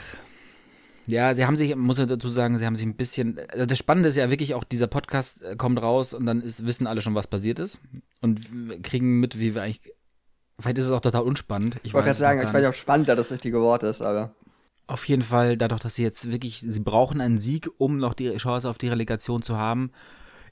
Ja, 1.05 1.33
sie 1.33 1.45
haben 1.45 1.55
sich, 1.55 1.75
muss 1.75 1.99
ich 1.99 2.07
dazu 2.07 2.29
sagen, 2.29 2.57
sie 2.57 2.65
haben 2.65 2.75
sich 2.75 2.85
ein 2.85 2.95
bisschen. 2.95 3.39
Also 3.49 3.65
das 3.65 3.77
Spannende 3.77 4.09
ist 4.09 4.15
ja 4.15 4.29
wirklich 4.29 4.53
auch, 4.53 4.63
dieser 4.63 4.87
Podcast 4.87 5.43
äh, 5.43 5.55
kommt 5.55 5.81
raus 5.81 6.13
und 6.13 6.25
dann 6.25 6.41
ist, 6.41 6.65
wissen 6.65 6.87
alle 6.87 7.01
schon, 7.01 7.15
was 7.15 7.27
passiert 7.27 7.59
ist. 7.59 7.79
Und 8.21 8.41
kriegen 8.83 9.19
mit, 9.19 9.39
wie 9.39 9.55
wir 9.55 9.63
eigentlich. 9.63 9.93
Vielleicht 10.59 10.77
ist 10.77 10.85
es 10.85 10.91
auch 10.91 11.01
total 11.01 11.23
unspannend. 11.23 11.75
Ich, 11.77 11.87
ich 11.87 11.93
wollte 11.93 12.05
gerade 12.05 12.19
sagen, 12.19 12.39
ich 12.39 12.47
weiß 12.47 12.53
nicht, 12.53 12.67
ob 12.67 12.75
spannend 12.75 13.09
da 13.09 13.15
das 13.15 13.31
richtige 13.31 13.59
Wort 13.61 13.83
ist, 13.83 14.01
aber. 14.01 14.33
Auf 14.85 15.07
jeden 15.07 15.23
Fall, 15.23 15.57
dadurch, 15.57 15.81
dass 15.81 15.95
sie 15.95 16.03
jetzt 16.03 16.31
wirklich, 16.31 16.59
sie 16.59 16.79
brauchen 16.79 17.21
einen 17.21 17.39
Sieg, 17.39 17.69
um 17.77 17.97
noch 17.97 18.13
die 18.13 18.35
Chance 18.37 18.69
auf 18.69 18.77
die 18.77 18.89
Relegation 18.89 19.41
zu 19.41 19.57
haben. 19.57 19.91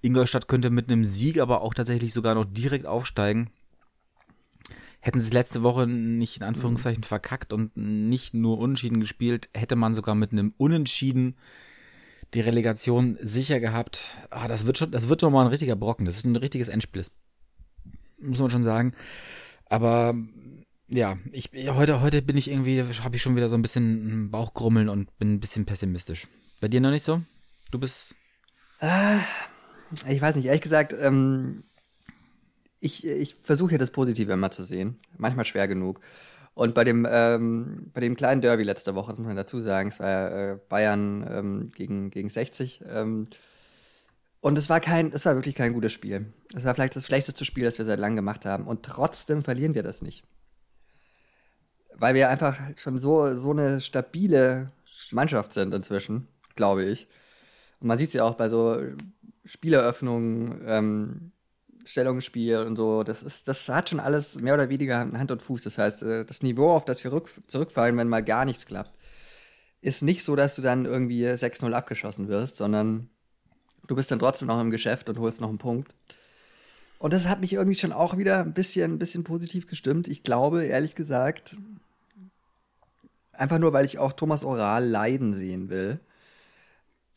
Ingolstadt 0.01 0.47
könnte 0.47 0.69
mit 0.69 0.91
einem 0.91 1.05
Sieg 1.05 1.39
aber 1.39 1.61
auch 1.61 1.73
tatsächlich 1.73 2.13
sogar 2.13 2.33
noch 2.33 2.45
direkt 2.45 2.85
aufsteigen. 2.85 3.51
Hätten 5.01 5.19
sie 5.19 5.27
es 5.27 5.33
letzte 5.33 5.63
Woche 5.63 5.87
nicht 5.87 6.37
in 6.37 6.43
Anführungszeichen 6.43 7.03
verkackt 7.03 7.53
und 7.53 7.75
nicht 7.75 8.33
nur 8.33 8.59
unentschieden 8.59 8.99
gespielt, 8.99 9.49
hätte 9.53 9.75
man 9.75 9.95
sogar 9.95 10.15
mit 10.15 10.31
einem 10.31 10.53
Unentschieden 10.57 11.35
die 12.33 12.41
Relegation 12.41 13.17
sicher 13.19 13.59
gehabt. 13.59 14.19
Ah, 14.29 14.47
das 14.47 14.65
wird 14.65 14.77
schon, 14.77 14.91
das 14.91 15.09
wird 15.09 15.21
schon 15.21 15.33
mal 15.33 15.41
ein 15.41 15.47
richtiger 15.47 15.75
Brocken. 15.75 16.05
Das 16.05 16.17
ist 16.17 16.25
ein 16.25 16.35
richtiges 16.35 16.69
Endspiel. 16.69 17.01
Das 17.01 17.11
muss 18.19 18.39
man 18.39 18.51
schon 18.51 18.63
sagen. 18.63 18.93
Aber 19.65 20.15
ja, 20.87 21.17
ich 21.31 21.49
heute 21.67 22.01
heute 22.01 22.21
bin 22.21 22.37
ich 22.37 22.49
irgendwie 22.49 22.83
habe 23.01 23.15
ich 23.15 23.21
schon 23.21 23.35
wieder 23.35 23.49
so 23.49 23.55
ein 23.55 23.61
bisschen 23.61 24.29
Bauchgrummeln 24.29 24.89
und 24.89 25.17
bin 25.17 25.33
ein 25.33 25.39
bisschen 25.39 25.65
pessimistisch. 25.65 26.27
Bei 26.59 26.67
dir 26.67 26.79
noch 26.79 26.91
nicht 26.91 27.03
so? 27.03 27.21
Du 27.71 27.79
bist 27.79 28.15
äh, 28.81 29.17
ich 30.07 30.21
weiß 30.21 30.35
nicht, 30.35 30.45
ehrlich 30.45 30.61
gesagt, 30.61 30.93
ähm, 30.99 31.63
ich, 32.81 33.07
ich 33.07 33.35
versuche 33.35 33.73
ja 33.73 33.77
das 33.77 33.91
Positive 33.91 34.33
immer 34.33 34.51
zu 34.51 34.63
sehen. 34.63 34.97
Manchmal 35.17 35.45
schwer 35.45 35.67
genug. 35.67 36.01
Und 36.53 36.73
bei 36.73 36.83
dem, 36.83 37.07
ähm, 37.09 37.91
bei 37.93 38.01
dem 38.01 38.15
kleinen 38.15 38.41
Derby 38.41 38.63
letzte 38.63 38.93
Woche, 38.95 39.11
das 39.11 39.19
muss 39.19 39.27
man 39.27 39.37
dazu 39.37 39.61
sagen, 39.61 39.89
es 39.89 39.99
war 39.99 40.09
ja 40.09 40.27
äh, 40.27 40.57
Bayern 40.67 41.25
ähm, 41.29 41.71
gegen, 41.73 42.09
gegen 42.09 42.27
60. 42.27 42.83
Ähm, 42.89 43.27
und 44.41 44.57
es 44.57 44.69
war 44.69 44.79
kein, 44.79 45.11
es 45.13 45.25
war 45.25 45.35
wirklich 45.35 45.55
kein 45.55 45.73
gutes 45.73 45.93
Spiel. 45.93 46.33
Es 46.53 46.65
war 46.65 46.73
vielleicht 46.73 46.95
das 46.95 47.05
schlechteste 47.05 47.45
Spiel, 47.45 47.63
das 47.63 47.77
wir 47.77 47.85
seit 47.85 47.99
langem 47.99 48.17
gemacht 48.17 48.45
haben. 48.45 48.67
Und 48.67 48.83
trotzdem 48.83 49.43
verlieren 49.43 49.75
wir 49.75 49.83
das 49.83 50.01
nicht. 50.01 50.23
Weil 51.95 52.15
wir 52.15 52.29
einfach 52.29 52.57
schon 52.77 52.99
so, 52.99 53.37
so 53.37 53.51
eine 53.51 53.79
stabile 53.79 54.71
Mannschaft 55.11 55.53
sind 55.53 55.73
inzwischen, 55.73 56.27
glaube 56.55 56.83
ich. 56.83 57.07
Und 57.79 57.87
man 57.87 57.99
sieht 57.99 58.09
es 58.09 58.15
ja 58.15 58.23
auch 58.23 58.35
bei 58.35 58.49
so 58.49 58.81
Spieleröffnungen, 59.45 60.61
ähm, 60.65 61.31
Stellungsspiel 61.85 62.57
und 62.59 62.75
so, 62.75 63.03
das 63.03 63.23
ist, 63.23 63.47
das 63.47 63.67
hat 63.69 63.89
schon 63.89 63.99
alles 63.99 64.39
mehr 64.41 64.53
oder 64.53 64.69
weniger 64.69 64.99
Hand 64.99 65.31
und 65.31 65.41
Fuß. 65.41 65.63
Das 65.63 65.77
heißt, 65.77 66.03
äh, 66.03 66.25
das 66.25 66.43
Niveau, 66.43 66.71
auf 66.71 66.85
das 66.85 67.03
wir 67.03 67.11
rück, 67.11 67.29
zurückfallen, 67.47 67.97
wenn 67.97 68.07
mal 68.07 68.23
gar 68.23 68.45
nichts 68.45 68.65
klappt, 68.65 68.91
ist 69.81 70.01
nicht 70.03 70.23
so, 70.23 70.35
dass 70.35 70.55
du 70.55 70.61
dann 70.61 70.85
irgendwie 70.85 71.25
6-0 71.25 71.71
abgeschossen 71.73 72.27
wirst, 72.27 72.55
sondern 72.55 73.09
du 73.87 73.95
bist 73.95 74.11
dann 74.11 74.19
trotzdem 74.19 74.47
noch 74.47 74.61
im 74.61 74.71
Geschäft 74.71 75.09
und 75.09 75.19
holst 75.19 75.41
noch 75.41 75.49
einen 75.49 75.57
Punkt. 75.57 75.93
Und 76.99 77.13
das 77.13 77.27
hat 77.27 77.41
mich 77.41 77.53
irgendwie 77.53 77.77
schon 77.77 77.93
auch 77.93 78.17
wieder 78.17 78.39
ein 78.39 78.53
bisschen, 78.53 78.93
ein 78.93 78.99
bisschen 78.99 79.23
positiv 79.23 79.65
gestimmt. 79.65 80.07
Ich 80.07 80.21
glaube, 80.21 80.65
ehrlich 80.65 80.93
gesagt, 80.93 81.57
einfach 83.33 83.57
nur, 83.57 83.73
weil 83.73 83.85
ich 83.85 83.97
auch 83.97 84.13
Thomas 84.13 84.43
Oral 84.43 84.87
leiden 84.87 85.33
sehen 85.33 85.69
will 85.69 85.99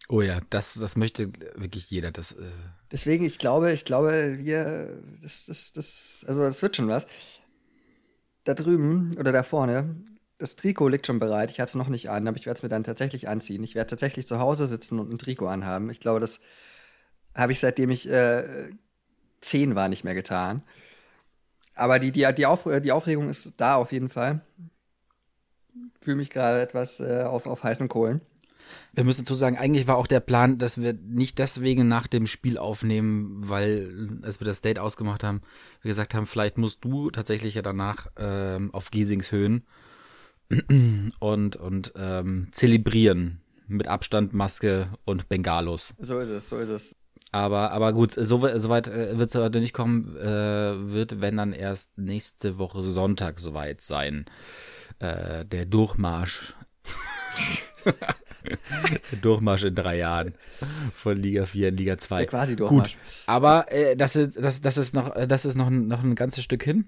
Oh 0.09 0.21
ja, 0.21 0.39
das, 0.51 0.75
das 0.75 0.97
möchte 0.97 1.33
wirklich 1.55 1.91
jeder. 1.91 2.11
Das, 2.11 2.33
äh 2.33 2.51
Deswegen, 2.93 3.25
ich 3.25 3.39
glaube, 3.39 3.73
ich 3.73 3.85
glaube, 3.85 4.39
wir, 4.39 5.03
das, 5.23 5.47
das, 5.47 5.73
das, 5.73 6.25
also 6.29 6.43
das 6.43 6.63
wird 6.63 6.77
schon 6.77 6.89
was. 6.89 7.07
Da 8.45 8.55
drüben 8.55 9.17
oder 9.19 9.33
da 9.33 9.43
vorne, 9.43 9.97
das 10.39 10.57
Trikot 10.57 10.89
liegt 10.89 11.07
schon 11.07 11.19
bereit. 11.19 11.51
Ich 11.51 11.61
habe 11.61 11.69
es 11.69 11.75
noch 11.75 11.89
nicht 11.89 12.11
an, 12.11 12.29
aber 12.29 12.37
ich 12.37 12.45
werde 12.45 12.59
es 12.59 12.63
mir 12.63 12.69
dann 12.69 12.85
tatsächlich 12.85 13.29
anziehen. 13.29 13.65
Ich 13.65 13.75
werde 13.75 13.89
tatsächlich 13.89 14.27
zu 14.27 14.39
Hause 14.39 14.67
sitzen 14.67 14.99
und 14.99 15.11
ein 15.11 15.19
Trikot 15.19 15.49
anhaben. 15.49 15.89
Ich 15.91 16.01
glaube, 16.01 16.21
das 16.21 16.41
habe 17.35 17.53
ich 17.53 17.61
seitdem 17.61 17.91
ich 17.91 18.09
äh, 18.11 18.71
zehn 19.41 19.75
war 19.75 19.89
nicht 19.89 20.05
mehr 20.05 20.15
getan. 20.15 20.63
Aber 21.75 21.99
die, 21.99 22.13
die, 22.13 22.27
die, 22.37 22.47
Auf, 22.47 22.69
die 22.83 22.93
Aufregung 22.93 23.29
ist 23.29 23.55
da 23.57 23.77
auf 23.77 23.93
jeden 23.93 24.09
Fall. 24.09 24.41
Fühle 26.01 26.17
mich 26.17 26.31
gerade 26.31 26.61
etwas 26.61 27.01
äh, 27.01 27.23
auf, 27.23 27.47
auf 27.47 27.65
heißen 27.65 27.89
Kohlen. 27.89 28.21
Wir 28.93 29.05
müssen 29.05 29.25
dazu 29.25 29.35
sagen, 29.35 29.57
eigentlich 29.57 29.87
war 29.87 29.97
auch 29.97 30.07
der 30.07 30.21
Plan, 30.21 30.59
dass 30.59 30.81
wir 30.81 30.93
nicht 30.93 31.39
deswegen 31.39 31.89
nach 31.89 32.07
dem 32.07 32.27
Spiel 32.27 32.59
aufnehmen, 32.59 33.37
weil, 33.49 34.21
als 34.23 34.41
wir 34.41 34.45
das 34.45 34.61
Date 34.61 34.79
ausgemacht 34.79 35.25
haben, 35.25 35.43
wir 35.83 35.89
gesagt 35.89 36.15
haben, 36.15 36.27
vielleicht 36.27 36.59
musst 36.59 36.85
du 36.85 37.11
tatsächlich 37.11 37.55
ja 37.57 37.63
danach 37.63 38.07
ähm, 38.17 38.73
auf 38.73 38.91
Giesings 38.91 39.33
Höhen 39.33 39.67
und, 41.19 41.57
und 41.57 41.93
ähm, 41.97 42.49
zelebrieren 42.53 43.41
mit 43.67 43.89
Abstand, 43.89 44.33
Maske 44.33 44.89
und 45.05 45.29
Bengalos. 45.29 45.95
So 45.99 46.21
ist 46.21 46.31
es, 46.31 46.49
so 46.49 46.59
ist 46.59 46.69
es. 46.69 46.97
Aber, 47.33 47.73
aber 47.73 47.93
gut, 47.93 48.13
so, 48.13 48.47
so 48.59 48.69
weit 48.69 48.87
wird 48.87 49.31
es 49.31 49.35
heute 49.35 49.59
nicht 49.59 49.73
kommen, 49.73 50.17
äh, 50.17 50.93
wird, 50.93 51.21
wenn 51.21 51.37
dann 51.37 51.53
erst 51.53 51.99
nächste 51.99 52.59
Woche 52.59 52.85
Sonntag 52.85 53.41
soweit 53.41 53.81
sein. 53.81 54.27
Äh, 55.01 55.45
der 55.45 55.65
Durchmarsch. 55.65 56.55
Durchmarsch 59.23 59.65
in 59.65 59.75
drei 59.75 59.99
Jahren 59.99 60.35
von 60.95 61.17
Liga 61.17 61.47
4 61.47 61.69
in 61.69 61.77
Liga 61.77 61.99
2. 61.99 62.19
Der 62.19 62.27
quasi 62.27 62.57
Durchmarsch. 62.57 62.95
Gut, 62.95 63.13
aber 63.27 63.71
äh, 63.73 63.97
das, 63.97 64.17
ist, 64.17 64.37
das, 64.41 64.61
das 64.61 64.79
ist, 64.79 64.95
noch, 64.95 65.15
das 65.27 65.45
ist 65.45 65.57
noch, 65.57 65.71
noch 65.71 66.03
ein 66.03 66.15
ganzes 66.15 66.45
Stück 66.45 66.63
hin. 66.63 66.87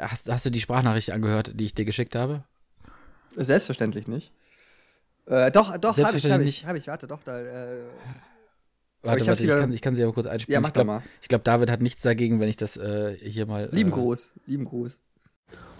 Hast, 0.00 0.28
hast 0.28 0.44
du 0.44 0.50
die 0.50 0.60
Sprachnachricht 0.60 1.10
angehört, 1.10 1.52
die 1.54 1.66
ich 1.66 1.74
dir 1.74 1.84
geschickt 1.84 2.16
habe? 2.16 2.42
Selbstverständlich 3.36 4.08
nicht. 4.08 4.32
Äh, 5.26 5.50
doch, 5.50 5.76
doch, 5.78 5.96
habe 5.98 6.16
ich, 6.16 6.30
hab 6.30 6.40
ich, 6.40 6.66
hab 6.66 6.76
ich, 6.76 6.86
warte, 6.86 7.06
doch, 7.06 7.22
da, 7.24 7.40
äh, 7.40 7.78
Warte, 9.02 9.22
ich, 9.22 9.28
warte, 9.28 9.44
ich, 9.44 9.50
kann, 9.50 9.72
ich 9.72 9.82
kann 9.82 9.94
sie 9.94 10.02
aber 10.02 10.12
kurz 10.12 10.26
einspielen. 10.26 10.54
Ja, 10.54 10.60
mach 10.60 10.70
ich 10.70 10.74
glaube, 10.74 11.02
glaub, 11.28 11.44
David 11.44 11.70
hat 11.70 11.80
nichts 11.80 12.02
dagegen, 12.02 12.40
wenn 12.40 12.48
ich 12.48 12.56
das 12.56 12.76
äh, 12.76 13.16
hier 13.22 13.46
mal. 13.46 13.68
Lieben 13.70 13.90
äh, 13.90 13.92
Gruß, 13.92 14.30
lieben 14.46 14.64
Gruß. 14.64 14.98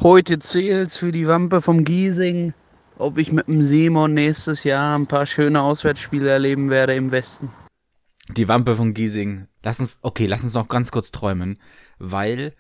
Heute 0.01 0.39
zählt's 0.39 0.97
für 0.97 1.11
die 1.11 1.27
Wampe 1.27 1.61
vom 1.61 1.85
Giesing 1.85 2.55
ob 2.99 3.19
ich 3.19 3.33
mit 3.33 3.47
dem 3.47 3.63
Simon 3.63 4.15
nächstes 4.15 4.65
Jahr 4.65 4.99
ein 4.99 5.07
paar 5.07 5.27
schöne 5.27 5.63
Auswärtsspiele 5.63 6.31
erleben 6.31 6.71
werde 6.71 6.95
im 6.95 7.11
Westen. 7.11 7.51
Die 8.31 8.49
Wampe 8.49 8.75
von 8.75 8.95
Giesing. 8.95 9.47
Lass 9.63 9.81
uns, 9.81 9.99
okay, 10.03 10.27
lass 10.27 10.45
uns 10.45 10.55
noch 10.55 10.69
ganz 10.69 10.91
kurz 10.91 11.11
träumen, 11.11 11.59
weil 11.99 12.55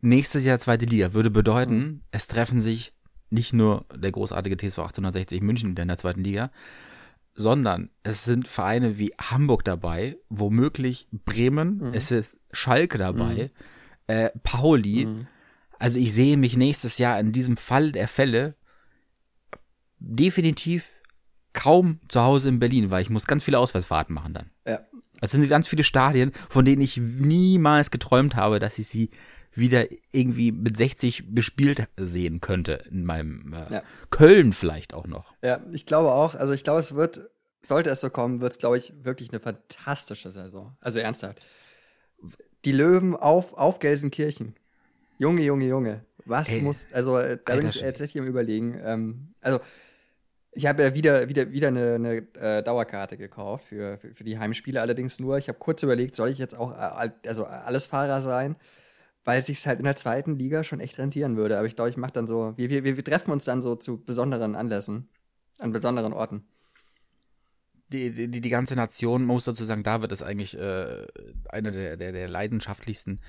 nächstes 0.00 0.44
Jahr 0.44 0.58
zweite 0.58 0.86
Liga 0.86 1.12
würde 1.12 1.30
bedeuten, 1.30 1.76
mhm. 1.76 2.00
es 2.10 2.26
treffen 2.26 2.60
sich 2.60 2.92
nicht 3.30 3.52
nur 3.52 3.84
der 3.94 4.12
großartige 4.12 4.56
TSV 4.56 4.78
1860 4.78 5.42
München 5.42 5.76
in 5.76 5.88
der 5.88 5.96
zweiten 5.96 6.24
Liga, 6.24 6.50
sondern 7.34 7.90
es 8.02 8.24
sind 8.24 8.48
Vereine 8.48 8.98
wie 8.98 9.12
Hamburg 9.20 9.64
dabei, 9.64 10.16
womöglich 10.28 11.08
Bremen, 11.12 11.78
mhm. 11.78 11.94
es 11.94 12.10
ist 12.10 12.36
Schalke 12.52 12.98
dabei, 12.98 13.50
mhm. 14.08 14.14
äh, 14.14 14.30
Pauli. 14.42 15.06
Mhm. 15.06 15.26
Also 15.78 15.98
ich 15.98 16.12
sehe 16.12 16.36
mich 16.36 16.56
nächstes 16.56 16.98
Jahr 16.98 17.20
in 17.20 17.32
diesem 17.32 17.56
Fall 17.56 17.92
der 17.92 18.08
Fälle 18.08 18.56
definitiv 19.98 20.92
kaum 21.52 22.00
zu 22.08 22.22
Hause 22.22 22.48
in 22.48 22.58
Berlin, 22.58 22.90
weil 22.90 23.02
ich 23.02 23.10
muss 23.10 23.26
ganz 23.26 23.42
viele 23.42 23.58
Auswärtsfahrten 23.58 24.14
machen 24.14 24.34
dann. 24.34 24.50
Ja. 24.66 24.80
Es 25.20 25.32
sind 25.32 25.48
ganz 25.48 25.66
viele 25.66 25.82
Stadien, 25.82 26.32
von 26.48 26.64
denen 26.64 26.82
ich 26.82 26.96
niemals 26.98 27.90
geträumt 27.90 28.36
habe, 28.36 28.58
dass 28.58 28.78
ich 28.78 28.86
sie 28.86 29.10
wieder 29.52 29.86
irgendwie 30.12 30.52
mit 30.52 30.76
60 30.76 31.34
bespielt 31.34 31.88
sehen 31.96 32.40
könnte 32.40 32.84
in 32.90 33.04
meinem 33.04 33.52
äh, 33.52 33.74
ja. 33.74 33.82
Köln 34.10 34.52
vielleicht 34.52 34.94
auch 34.94 35.06
noch. 35.06 35.34
Ja, 35.42 35.60
ich 35.72 35.84
glaube 35.86 36.12
auch. 36.12 36.34
Also 36.34 36.52
ich 36.52 36.62
glaube, 36.62 36.80
es 36.80 36.94
wird, 36.94 37.28
sollte 37.62 37.90
es 37.90 38.00
so 38.00 38.10
kommen, 38.10 38.40
wird 38.40 38.52
es, 38.52 38.58
glaube 38.58 38.78
ich, 38.78 38.92
wirklich 39.02 39.30
eine 39.30 39.40
fantastische 39.40 40.30
Saison. 40.30 40.76
Also 40.80 41.00
ernsthaft. 41.00 41.44
Die 42.64 42.72
Löwen 42.72 43.16
auf, 43.16 43.54
auf 43.54 43.80
Gelsenkirchen. 43.80 44.54
Junge, 45.18 45.42
Junge, 45.42 45.66
Junge. 45.66 46.04
Was 46.24 46.50
Ey, 46.50 46.60
muss, 46.60 46.86
also 46.92 47.18
äh, 47.18 47.38
da 47.44 47.56
bin 47.56 47.68
ich 47.68 47.80
tatsächlich 47.80 48.20
am 48.22 48.28
überlegen. 48.28 48.78
Ähm, 48.84 49.34
also 49.40 49.60
ich 50.52 50.66
habe 50.66 50.82
ja 50.82 50.94
wieder, 50.94 51.28
wieder, 51.28 51.52
wieder 51.52 51.68
eine, 51.68 51.94
eine 51.94 52.16
äh, 52.40 52.62
Dauerkarte 52.62 53.16
gekauft 53.16 53.66
für, 53.66 53.98
für, 53.98 54.14
für, 54.14 54.24
die 54.24 54.38
Heimspiele, 54.38 54.80
allerdings 54.80 55.20
nur. 55.20 55.38
Ich 55.38 55.48
habe 55.48 55.58
kurz 55.58 55.82
überlegt, 55.82 56.16
soll 56.16 56.30
ich 56.30 56.38
jetzt 56.38 56.56
auch 56.56 56.72
äh, 56.72 57.10
also 57.26 57.44
alles 57.44 57.86
Fahrer 57.86 58.22
sein, 58.22 58.56
weil 59.24 59.40
es 59.40 59.46
sich 59.46 59.66
halt 59.66 59.78
in 59.78 59.84
der 59.84 59.96
zweiten 59.96 60.36
Liga 60.36 60.64
schon 60.64 60.80
echt 60.80 60.98
rentieren 60.98 61.36
würde. 61.36 61.58
Aber 61.58 61.66
ich 61.66 61.76
glaube, 61.76 61.90
ich 61.90 61.96
mache 61.96 62.12
dann 62.12 62.26
so, 62.26 62.54
wir, 62.56 62.70
wir, 62.70 62.84
wir 62.84 63.04
treffen 63.04 63.30
uns 63.30 63.44
dann 63.44 63.62
so 63.62 63.76
zu 63.76 64.02
besonderen 64.02 64.56
Anlässen, 64.56 65.08
an 65.58 65.72
besonderen 65.72 66.12
Orten. 66.12 66.44
Die, 67.90 68.10
die, 68.10 68.28
die 68.28 68.50
ganze 68.50 68.74
Nation, 68.74 69.24
muss 69.24 69.44
dazu 69.44 69.64
sagen, 69.64 69.82
David 69.82 70.12
ist 70.12 70.22
eigentlich 70.22 70.58
äh, 70.58 71.06
einer 71.48 71.70
der, 71.70 71.96
der, 71.96 72.12
der 72.12 72.28
leidenschaftlichsten 72.28 73.20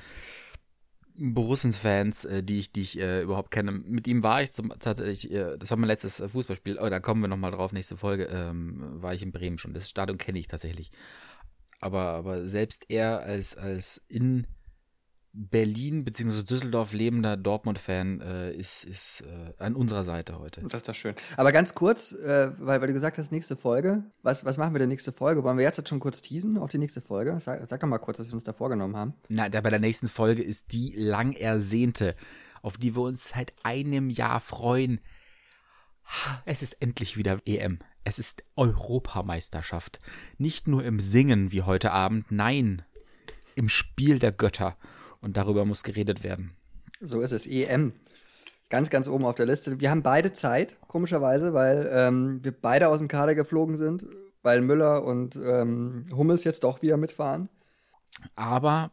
Borussen-Fans, 1.19 2.25
äh, 2.25 2.43
die 2.43 2.57
ich, 2.57 2.71
die 2.71 2.81
ich 2.81 2.99
äh, 2.99 3.21
überhaupt 3.21 3.51
kenne. 3.51 3.71
Mit 3.71 4.07
ihm 4.07 4.23
war 4.23 4.41
ich 4.41 4.51
zum, 4.51 4.69
tatsächlich, 4.79 5.31
äh, 5.31 5.57
das 5.57 5.69
war 5.69 5.77
mein 5.77 5.87
letztes 5.87 6.19
äh, 6.19 6.29
Fußballspiel, 6.29 6.79
oh, 6.79 6.89
da 6.89 6.99
kommen 6.99 7.21
wir 7.21 7.27
nochmal 7.27 7.51
drauf, 7.51 7.73
nächste 7.73 7.97
Folge, 7.97 8.25
ähm, 8.25 9.01
war 9.01 9.13
ich 9.13 9.21
in 9.21 9.31
Bremen 9.31 9.57
schon. 9.57 9.73
Das 9.73 9.89
Stadion 9.89 10.17
kenne 10.17 10.39
ich 10.39 10.47
tatsächlich. 10.47 10.91
Aber, 11.81 12.01
aber 12.01 12.47
selbst 12.47 12.85
er 12.89 13.19
als, 13.19 13.55
als 13.55 14.03
in 14.07 14.47
Berlin 15.33 16.03
bzw. 16.03 16.43
Düsseldorf 16.43 16.93
lebender 16.93 17.37
Dortmund-Fan 17.37 18.21
äh, 18.21 18.51
ist, 18.53 18.83
ist 18.83 19.21
äh, 19.21 19.53
an 19.63 19.75
unserer 19.75 20.03
Seite 20.03 20.39
heute. 20.39 20.61
Das 20.61 20.73
ist 20.73 20.89
doch 20.89 20.95
schön. 20.95 21.15
Aber 21.37 21.51
ganz 21.51 21.75
kurz, 21.75 22.13
äh, 22.13 22.51
weil, 22.57 22.81
weil 22.81 22.87
du 22.87 22.93
gesagt 22.93 23.17
hast, 23.17 23.31
nächste 23.31 23.55
Folge. 23.55 24.03
Was, 24.23 24.43
was 24.43 24.57
machen 24.57 24.73
wir 24.73 24.79
denn 24.79 24.89
nächste 24.89 25.11
Folge? 25.11 25.43
Wollen 25.43 25.57
wir 25.57 25.63
jetzt 25.63 25.87
schon 25.87 25.99
kurz 25.99 26.21
teasen 26.21 26.57
auf 26.57 26.71
die 26.71 26.79
nächste 26.79 27.01
Folge? 27.01 27.37
Sag, 27.39 27.67
sag 27.69 27.79
doch 27.79 27.87
mal 27.87 27.99
kurz, 27.99 28.19
was 28.19 28.27
wir 28.27 28.33
uns 28.33 28.43
da 28.43 28.53
vorgenommen 28.53 28.95
haben. 28.95 29.13
Na, 29.27 29.49
da 29.49 29.61
bei 29.61 29.69
der 29.69 29.79
nächsten 29.79 30.07
Folge 30.07 30.41
ist 30.41 30.73
die 30.73 30.95
lang 30.95 31.33
ersehnte, 31.33 32.15
auf 32.63 32.77
die 32.77 32.95
wir 32.95 33.03
uns 33.03 33.29
seit 33.29 33.53
einem 33.63 34.09
Jahr 34.09 34.39
freuen. 34.39 34.99
Es 36.45 36.63
ist 36.63 36.73
endlich 36.81 37.17
wieder 37.17 37.37
EM. 37.45 37.79
Es 38.03 38.17
ist 38.17 38.43
Europameisterschaft. 38.55 39.99
Nicht 40.39 40.67
nur 40.67 40.83
im 40.83 40.99
Singen 40.99 41.51
wie 41.51 41.61
heute 41.61 41.91
Abend, 41.91 42.31
nein, 42.31 42.81
im 43.53 43.69
Spiel 43.69 44.17
der 44.17 44.31
Götter. 44.31 44.75
Und 45.21 45.37
darüber 45.37 45.65
muss 45.65 45.83
geredet 45.83 46.23
werden. 46.23 46.51
So 47.01 47.21
ist 47.21 47.31
es, 47.31 47.45
EM. 47.45 47.93
Ganz, 48.69 48.89
ganz 48.89 49.07
oben 49.07 49.25
auf 49.25 49.35
der 49.35 49.45
Liste. 49.47 49.79
Wir 49.79 49.89
haben 49.89 50.03
beide 50.03 50.31
Zeit, 50.31 50.77
komischerweise, 50.87 51.53
weil 51.53 51.89
ähm, 51.91 52.39
wir 52.43 52.51
beide 52.51 52.87
aus 52.89 52.99
dem 52.99 53.07
Kader 53.07 53.33
geflogen 53.35 53.75
sind, 53.75 54.05
weil 54.43 54.61
Müller 54.61 55.03
und 55.03 55.35
ähm, 55.35 56.05
Hummels 56.13 56.43
jetzt 56.43 56.63
doch 56.63 56.81
wieder 56.81 56.97
mitfahren. 56.97 57.49
Aber 58.35 58.91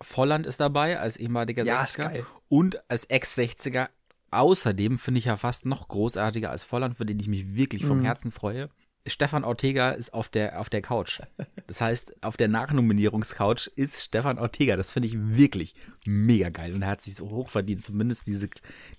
Volland 0.00 0.46
ist 0.46 0.60
dabei 0.60 0.98
als 1.00 1.16
ehemaliger 1.16 1.64
Ja, 1.64 1.80
60er 1.80 1.84
ist 1.84 1.96
geil. 1.96 2.26
und 2.48 2.90
als 2.90 3.04
Ex-60er. 3.06 3.88
Außerdem 4.30 4.96
finde 4.98 5.18
ich 5.18 5.26
ja 5.26 5.36
fast 5.36 5.66
noch 5.66 5.88
großartiger 5.88 6.50
als 6.50 6.64
Volland, 6.64 6.96
für 6.96 7.04
den 7.04 7.18
ich 7.20 7.28
mich 7.28 7.54
wirklich 7.54 7.84
vom 7.84 8.02
Herzen 8.02 8.30
freue. 8.30 8.70
Stefan 9.06 9.42
Ortega 9.44 9.90
ist 9.90 10.14
auf 10.14 10.28
der, 10.28 10.60
auf 10.60 10.70
der 10.70 10.82
Couch. 10.82 11.20
Das 11.66 11.80
heißt, 11.80 12.22
auf 12.22 12.36
der 12.36 12.48
Nachnominierungscouch 12.48 13.68
ist 13.74 14.02
Stefan 14.02 14.38
Ortega. 14.38 14.76
Das 14.76 14.92
finde 14.92 15.08
ich 15.08 15.16
wirklich 15.18 15.74
mega 16.04 16.50
geil. 16.50 16.74
Und 16.74 16.82
er 16.82 16.88
hat 16.88 17.02
sich 17.02 17.14
so 17.14 17.30
hoch 17.30 17.48
verdient, 17.48 17.82
zumindest 17.82 18.26
diese, 18.26 18.48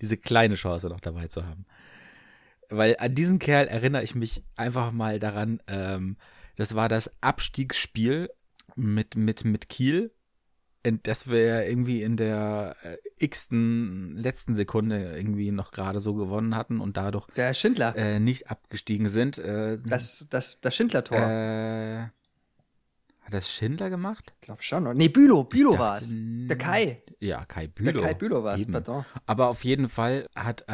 diese 0.00 0.16
kleine 0.16 0.56
Chance 0.56 0.88
noch 0.88 1.00
dabei 1.00 1.28
zu 1.28 1.46
haben. 1.46 1.66
Weil 2.68 2.96
an 2.98 3.14
diesen 3.14 3.38
Kerl 3.38 3.66
erinnere 3.66 4.02
ich 4.02 4.14
mich 4.14 4.42
einfach 4.56 4.92
mal 4.92 5.18
daran, 5.18 5.62
ähm, 5.68 6.16
das 6.56 6.74
war 6.74 6.88
das 6.88 7.10
Abstiegsspiel 7.22 8.30
mit, 8.76 9.16
mit, 9.16 9.44
mit 9.44 9.68
Kiel, 9.68 10.12
das 11.02 11.30
wir 11.30 11.66
irgendwie 11.66 12.02
in 12.02 12.16
der 12.16 12.76
äh, 12.82 12.96
x-ten 13.18 14.16
letzten 14.16 14.54
Sekunde 14.54 15.16
irgendwie 15.16 15.50
noch 15.50 15.70
gerade 15.72 16.00
so 16.00 16.14
gewonnen 16.14 16.54
hatten 16.54 16.80
und 16.80 16.96
dadurch 16.96 17.26
Der 17.36 17.54
Schindler. 17.54 17.96
äh, 17.96 18.20
nicht 18.20 18.50
abgestiegen 18.50 19.08
sind. 19.08 19.38
Äh, 19.38 19.78
das, 19.84 20.26
das, 20.30 20.60
das 20.60 20.74
Schindler-Tor. 20.76 21.18
äh, 21.18 21.98
hat 23.22 23.32
das 23.32 23.50
Schindler 23.50 23.88
gemacht? 23.88 24.34
ich 24.34 24.40
glaube 24.42 24.62
schon. 24.62 24.84
oder? 24.84 24.92
Nee, 24.92 25.08
Bülow. 25.08 25.44
Bülow 25.44 25.78
war 25.78 25.96
es. 25.96 26.12
Der 26.12 26.58
Kai. 26.58 27.02
Ja, 27.20 27.46
Kai 27.46 27.68
Der 27.68 27.72
Bülow. 27.92 28.02
Kai 28.02 28.12
Bülow 28.12 28.44
war 28.44 28.54
es, 28.54 28.66
pardon. 28.70 29.06
Aber 29.24 29.48
auf 29.48 29.64
jeden 29.64 29.88
Fall 29.88 30.28
hat, 30.36 30.68
äh, 30.68 30.72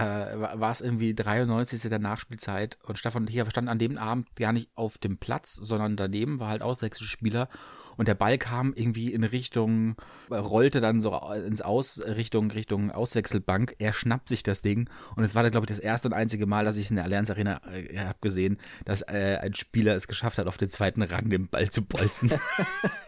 war 0.59 0.73
es 0.73 0.81
irgendwie 0.81 1.14
93. 1.14 1.83
der 1.88 2.00
Nachspielzeit 2.00 2.76
und 2.83 2.99
Stefan 2.99 3.26
Tier 3.26 3.49
stand 3.49 3.69
an 3.69 3.79
dem 3.79 3.97
Abend 3.99 4.35
gar 4.35 4.52
nicht 4.52 4.71
auf 4.75 4.99
dem 4.99 5.19
Platz, 5.19 5.55
sondern 5.55 5.97
daneben 5.97 6.40
war 6.40 6.49
halt 6.49 6.62
Auswechselspieler 6.62 7.49
und 7.97 8.09
der 8.09 8.14
Ball 8.14 8.38
kam 8.38 8.73
irgendwie 8.75 9.12
in 9.12 9.25
Richtung, 9.25 9.97
rollte 10.30 10.80
dann 10.80 11.00
so 11.00 11.16
ins 11.47 11.62
Aus, 11.62 12.00
Richtung, 12.00 12.50
Richtung 12.50 12.90
Auswechselbank. 12.90 13.75
Er 13.78 13.92
schnappt 13.92 14.28
sich 14.28 14.42
das 14.42 14.62
Ding 14.62 14.88
und 15.16 15.25
es 15.25 15.35
war 15.35 15.42
dann, 15.42 15.52
glaube 15.52 15.64
ich, 15.64 15.68
das 15.68 15.78
erste 15.78 16.09
und 16.09 16.14
einzige 16.14 16.47
Mal, 16.47 16.64
dass 16.64 16.76
ich 16.76 16.87
es 16.87 16.90
in 16.90 16.97
der 16.97 17.04
Allianz 17.04 17.30
Arena 17.30 17.61
äh, 17.73 17.99
habe 17.99 18.18
gesehen, 18.20 18.59
dass 18.85 19.02
äh, 19.02 19.38
ein 19.40 19.54
Spieler 19.54 19.97
es 19.97 20.09
geschafft 20.09 20.38
hat, 20.38 20.47
auf 20.47 20.59
den 20.59 20.70
zweiten 20.70 21.02
Rang 21.02 21.30
den 21.30 21.49
Ball 21.49 21.70
zu 21.70 21.85
bolzen. 21.85 22.32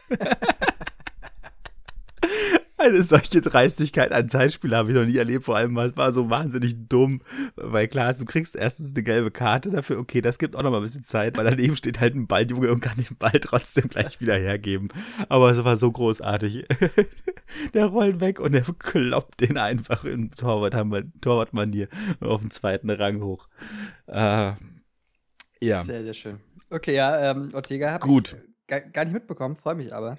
Eine 2.83 3.03
solche 3.03 3.41
Dreistigkeit 3.41 4.11
an 4.12 4.29
Zeitspiel 4.29 4.75
habe 4.75 4.91
ich 4.91 4.97
noch 4.97 5.05
nie 5.05 5.17
erlebt. 5.17 5.45
Vor 5.45 5.57
allem, 5.57 5.77
es 5.79 5.97
war 5.97 6.12
so 6.12 6.31
wahnsinnig 6.31 6.89
dumm. 6.89 7.23
Weil 7.57 7.87
klar, 7.89 8.12
du 8.15 8.25
kriegst 8.25 8.57
erstens 8.57 8.93
eine 8.93 9.03
gelbe 9.03 9.31
Karte 9.31 9.71
dafür. 9.71 9.99
Okay, 9.99 10.21
das 10.21 10.39
gibt 10.39 10.57
auch 10.57 10.62
noch 10.62 10.71
mal 10.71 10.79
ein 10.79 10.83
bisschen 10.83 11.05
Zeit. 11.05 11.37
Weil 11.37 11.45
daneben 11.45 11.77
steht 11.77 12.01
halt 12.01 12.15
ein 12.15 12.27
Balljunge 12.27 12.73
und 12.73 12.81
kann 12.81 12.97
den 12.97 13.17
Ball 13.19 13.39
trotzdem 13.41 13.89
gleich 13.89 14.21
wieder 14.21 14.37
hergeben. 14.37 14.89
Aber 15.29 15.51
es 15.51 15.62
war 15.65 15.77
so 15.77 15.93
großartig. 15.93 16.67
der 17.75 17.87
rollt 17.87 18.21
weg 18.21 18.40
und 18.40 18.55
er 18.55 18.62
kloppt 18.62 19.40
den 19.40 19.59
einfach 19.59 20.05
in 20.05 20.31
Torwart- 20.31 20.73
Torwartmanier 21.21 21.88
auf 22.21 22.40
den 22.40 22.51
zweiten 22.51 22.90
Rang 22.90 23.23
hoch. 23.23 23.49
Äh, 24.07 24.53
ja. 25.61 25.81
Sehr, 25.81 26.05
sehr 26.05 26.14
schön. 26.14 26.40
Okay, 26.71 26.95
ja, 26.95 27.31
ähm, 27.31 27.51
Ortega 27.53 27.92
habe 27.92 28.07
Gut. 28.07 28.35
ich 28.37 28.66
gar, 28.66 28.81
gar 28.81 29.05
nicht 29.05 29.14
mitbekommen, 29.14 29.57
freue 29.57 29.75
mich 29.75 29.95
aber. 29.95 30.18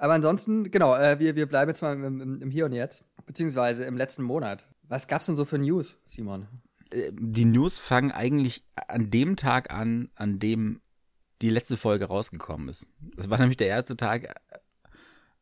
Aber 0.00 0.14
ansonsten, 0.14 0.70
genau, 0.70 0.96
äh, 0.96 1.18
wir, 1.18 1.36
wir 1.36 1.46
bleiben 1.46 1.68
jetzt 1.68 1.82
mal 1.82 1.92
im, 1.92 2.20
im, 2.22 2.40
im 2.40 2.50
Hier 2.50 2.64
und 2.64 2.72
Jetzt, 2.72 3.04
beziehungsweise 3.26 3.84
im 3.84 3.98
letzten 3.98 4.22
Monat. 4.22 4.66
Was 4.88 5.06
gab's 5.06 5.26
denn 5.26 5.36
so 5.36 5.44
für 5.44 5.58
News, 5.58 5.98
Simon? 6.06 6.48
äh, 6.90 7.12
die 7.12 7.44
News 7.44 7.78
fangen 7.78 8.10
eigentlich 8.10 8.64
an 8.88 9.10
dem 9.10 9.36
Tag 9.36 9.70
an, 9.70 10.08
an 10.14 10.38
dem 10.38 10.80
die 11.42 11.50
letzte 11.50 11.76
Folge 11.76 12.06
rausgekommen 12.06 12.68
ist. 12.68 12.86
Das 13.14 13.28
war 13.28 13.38
nämlich 13.38 13.58
der 13.58 13.68
erste 13.68 13.94
Tag, 13.94 14.34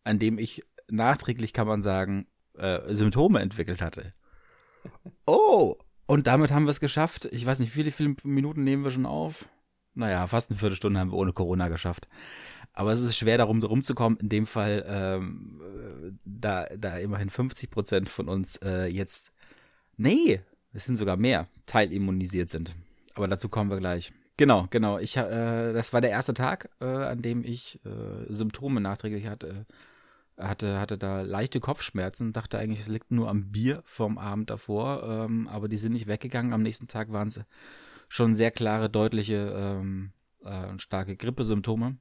an 0.03 0.18
dem 0.18 0.38
ich 0.38 0.64
nachträglich, 0.88 1.53
kann 1.53 1.68
man 1.68 1.81
sagen, 1.81 2.27
äh, 2.55 2.92
Symptome 2.92 3.40
entwickelt 3.40 3.81
hatte. 3.81 4.12
Oh! 5.27 5.77
Und 6.07 6.27
damit 6.27 6.51
haben 6.51 6.64
wir 6.64 6.71
es 6.71 6.81
geschafft. 6.81 7.27
Ich 7.31 7.47
weiß 7.47 7.61
nicht, 7.61 7.77
wie 7.77 7.88
viele 7.92 8.16
Minuten 8.25 8.64
nehmen 8.64 8.83
wir 8.83 8.90
schon 8.90 9.07
auf? 9.07 9.49
Naja, 9.94 10.27
fast 10.27 10.51
eine 10.51 10.59
Viertelstunde 10.59 10.99
haben 10.99 11.12
wir 11.12 11.18
ohne 11.18 11.33
Corona 11.33 11.68
geschafft. 11.68 12.09
Aber 12.79 12.93
es 12.93 13.01
ist 13.01 13.17
schwer, 13.17 13.38
darum 13.38 13.61
rumzukommen. 13.61 14.21
In 14.21 14.29
dem 14.29 14.47
Fall, 14.47 14.85
ähm, 14.87 15.61
äh, 15.61 16.12
da, 16.25 16.64
da 16.77 16.97
immerhin 16.99 17.29
50 17.29 17.73
Prozent 17.73 18.09
von 18.09 18.29
uns 18.29 18.55
äh, 18.59 18.87
jetzt, 18.87 19.33
nee, 19.97 20.43
es 20.73 20.85
sind 20.85 20.97
sogar 20.97 21.17
mehr, 21.17 21.49
teilimmunisiert 21.67 22.51
sind. 22.51 22.77
Aber 23.14 23.27
dazu 23.27 23.49
kommen 23.49 23.69
wir 23.69 23.79
gleich. 23.79 24.12
Genau, 24.37 24.69
genau. 24.71 25.01
Ich, 25.01 25.17
äh, 25.17 25.73
das 25.73 25.93
war 25.93 26.01
der 26.01 26.11
erste 26.11 26.35
Tag, 26.35 26.71
äh, 26.81 26.85
an 26.85 27.21
dem 27.21 27.43
ich 27.43 27.81
äh, 27.85 28.33
Symptome 28.33 28.81
nachträglich 28.81 29.27
hatte. 29.27 29.67
Hatte, 30.37 30.79
hatte 30.79 30.97
da 30.97 31.23
leichte 31.23 31.59
Kopfschmerzen, 31.59 32.33
dachte 32.33 32.59
eigentlich, 32.59 32.79
es 32.79 32.88
liegt 32.88 33.11
nur 33.11 33.29
am 33.29 33.51
Bier 33.51 33.83
vom 33.87 34.19
Abend 34.19 34.51
davor, 34.51 35.03
ähm, 35.03 35.49
aber 35.49 35.67
die 35.67 35.79
sind 35.79 35.95
nicht 35.95 36.07
weggegangen. 36.07 36.53
Am 36.53 36.62
nächsten 36.62 36.87
Tag 36.87 37.11
waren 37.11 37.27
es 37.27 37.41
schon 38.09 38.37
sehr 38.37 38.53
klare, 38.53 38.88
deutliche 38.88 39.53
ähm, 39.53 40.12
äh, 40.45 40.67
und 40.67 40.81
starke 40.81 41.17
Grippesymptome. 41.17 41.97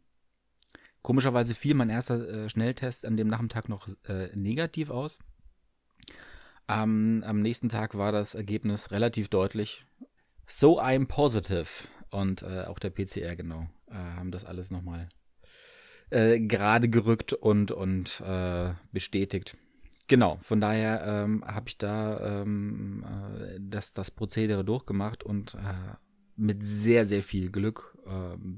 Komischerweise 1.08 1.56
fiel 1.56 1.74
mein 1.74 1.90
erster 1.90 2.28
äh, 2.28 2.50
Schnelltest 2.50 3.06
an 3.06 3.16
dem 3.16 3.30
Nachmittag 3.30 3.70
noch 3.70 3.88
äh, 4.10 4.28
negativ 4.36 4.90
aus. 4.90 5.20
Am, 6.66 7.24
am 7.24 7.42
nächsten 7.42 7.70
Tag 7.70 7.98
war 7.98 8.12
das 8.12 8.36
Ergebnis 8.36 8.92
relativ 8.92 9.30
deutlich. 9.30 9.86
So 10.48 10.82
I'm 10.82 11.08
positive. 11.08 11.70
Und 12.10 12.42
äh, 12.42 12.66
auch 12.66 12.78
der 12.78 12.90
PCR, 12.90 13.38
genau, 13.38 13.70
äh, 13.90 13.94
haben 13.94 14.32
das 14.32 14.44
alles 14.44 14.70
nochmal 14.70 15.08
äh, 16.10 16.42
gerade 16.42 16.90
gerückt 16.90 17.32
und, 17.32 17.72
und 17.72 18.20
äh, 18.20 18.74
bestätigt. 18.92 19.56
Genau, 20.08 20.40
von 20.42 20.60
daher 20.60 21.06
ähm, 21.06 21.42
habe 21.48 21.70
ich 21.70 21.78
da 21.78 22.42
ähm, 22.42 23.06
äh, 23.06 23.60
das, 23.62 23.94
das 23.94 24.12
Prozedere 24.12 24.66
durchgemacht 24.66 25.24
und 25.24 25.56
mit 26.36 26.66
sehr, 26.66 27.06
sehr 27.06 27.24
viel 27.24 27.50
Glück 27.50 27.98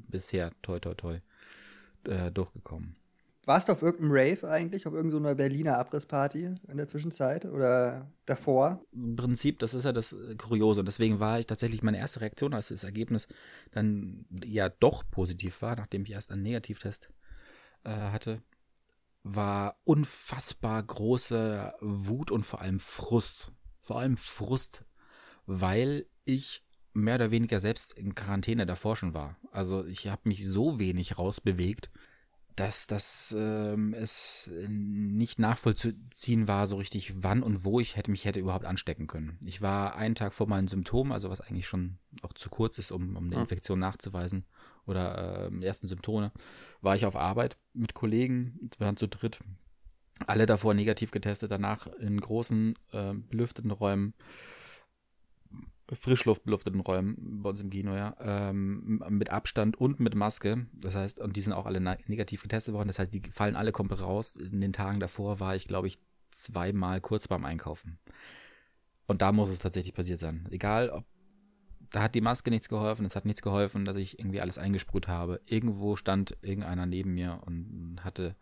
bisher 0.10 0.52
toi 0.64 0.80
toi 0.80 0.96
toi 0.96 1.20
äh, 2.06 2.32
durchgekommen. 2.32 2.96
Warst 3.46 3.68
du 3.68 3.72
auf 3.72 3.82
irgendeinem 3.82 4.12
Rave 4.12 4.48
eigentlich, 4.48 4.86
auf 4.86 4.94
irgendeiner 4.94 5.34
Berliner 5.34 5.80
Abrissparty 5.80 6.54
in 6.68 6.78
der 6.78 6.88
Zwischenzeit 6.88 7.46
oder 7.46 8.12
davor? 8.26 8.86
Im 8.92 9.16
Prinzip, 9.16 9.58
das 9.60 9.74
ist 9.74 9.86
ja 9.86 9.92
das 9.92 10.14
äh, 10.14 10.36
Kuriose. 10.36 10.82
Und 10.82 10.88
deswegen 10.88 11.20
war 11.20 11.40
ich 11.40 11.48
tatsächlich 11.48 11.82
meine 11.82 11.98
erste 11.98 12.22
Reaktion, 12.22 12.54
als 12.54 12.68
das 12.68 12.84
Ergebnis 12.84 13.28
dann 13.72 14.26
ja 14.46 14.70
doch 14.70 15.04
positiv 15.10 15.62
war, 15.62 15.76
nachdem 15.76 16.04
ich 16.04 16.12
erst 16.12 16.32
einen 16.32 16.44
Negativtest 16.44 17.10
äh, 17.86 17.90
hatte, 17.90 18.44
war 19.24 19.80
unfassbar 19.84 20.84
große 20.84 21.74
Wut 21.82 22.30
und 22.30 22.46
vor 22.46 22.62
allem 22.62 22.80
Frust. 22.80 23.52
Vor 23.82 24.00
allem 24.00 24.18
Frust, 24.18 24.86
weil 25.48 26.06
ich 26.26 26.64
mehr 27.00 27.16
oder 27.16 27.32
weniger 27.32 27.60
selbst 27.60 27.94
in 27.94 28.16
Quarantäne 28.16 28.66
davor 28.66 28.96
schon 28.96 29.14
war. 29.14 29.38
Also 29.52 29.86
ich 29.86 30.08
habe 30.08 30.22
mich 30.26 30.48
so 30.48 30.80
wenig 30.80 31.18
rausbewegt, 31.18 31.90
dass 32.60 32.88
das 32.88 33.34
ähm, 33.38 33.94
es 33.94 34.52
nicht 34.68 35.40
nachvollziehen 35.40 36.48
war 36.48 36.68
so 36.68 36.76
richtig, 36.76 37.24
wann 37.24 37.42
und 37.42 37.64
wo 37.64 37.80
ich 37.80 37.96
hätte 37.96 38.12
mich 38.12 38.26
hätte 38.26 38.42
überhaupt 38.42 38.66
anstecken 38.66 39.08
können. 39.08 39.40
Ich 39.46 39.62
war 39.62 39.96
einen 39.96 40.16
Tag 40.16 40.34
vor 40.34 40.48
meinen 40.48 40.68
Symptomen, 40.68 41.14
also 41.14 41.30
was 41.30 41.40
eigentlich 41.40 41.68
schon 41.68 42.00
auch 42.22 42.34
zu 42.34 42.50
kurz 42.50 42.78
ist, 42.78 42.92
um, 42.92 43.16
um 43.16 43.28
eine. 43.28 43.40
Infektion 43.40 43.80
nachzuweisen 43.80 44.46
oder 44.86 45.48
ähm, 45.48 45.62
ersten 45.62 45.88
Symptome, 45.88 46.34
war 46.82 46.96
ich 46.96 47.06
auf 47.06 47.16
Arbeit 47.16 47.56
mit 47.74 47.94
Kollegen, 47.94 48.60
wir 48.78 48.88
waren 48.88 48.98
zu 48.98 49.08
dritt, 49.08 49.40
alle 50.28 50.46
davor 50.46 50.74
negativ 50.74 51.12
getestet, 51.12 51.52
danach 51.52 51.88
in 51.88 52.20
großen 52.20 52.74
äh, 52.92 53.14
belüfteten 53.14 53.72
Räumen 53.72 54.14
frischluftbelufteten 55.92 56.80
Räumen 56.82 57.42
bei 57.42 57.50
uns 57.50 57.62
im 57.62 57.70
Kino, 57.70 57.96
ja, 57.96 58.16
ähm, 58.20 59.04
mit 59.10 59.30
Abstand 59.30 59.78
und 59.80 60.00
mit 60.00 60.16
Maske. 60.16 60.68
Das 60.74 60.96
heißt, 60.96 61.20
und 61.20 61.36
die 61.36 61.42
sind 61.42 61.54
auch 61.54 61.66
alle 61.66 61.80
negativ 61.80 62.44
getestet 62.44 62.74
worden. 62.74 62.88
Das 62.88 63.00
heißt, 63.00 63.14
die 63.14 63.22
fallen 63.32 63.56
alle 63.56 63.72
komplett 63.72 64.02
raus. 64.02 64.36
In 64.36 64.62
den 64.62 64.74
Tagen 64.74 65.00
davor 65.00 65.40
war 65.40 65.56
ich, 65.56 65.68
glaube 65.68 65.88
ich, 65.88 66.00
zweimal 66.32 67.02
kurz 67.02 67.28
beim 67.28 67.46
Einkaufen. 67.46 68.00
Und 69.08 69.22
da 69.22 69.32
muss 69.32 69.50
es 69.50 69.60
tatsächlich 69.60 69.96
passiert 69.96 70.20
sein. 70.20 70.48
Egal, 70.52 70.90
ob 70.90 71.06
da 71.92 72.04
hat 72.04 72.14
die 72.14 72.22
Maske 72.22 72.52
nichts 72.52 72.70
geholfen, 72.70 73.06
es 73.06 73.16
hat 73.16 73.26
nichts 73.26 73.42
geholfen, 73.42 73.86
dass 73.86 73.98
ich 73.98 74.20
irgendwie 74.20 74.42
alles 74.42 74.60
eingesprüht 74.60 75.08
habe. 75.08 75.42
Irgendwo 75.46 75.96
stand 75.96 76.38
irgendeiner 76.42 76.86
neben 76.86 77.16
mir 77.16 77.42
und 77.46 77.98
hatte 78.04 78.36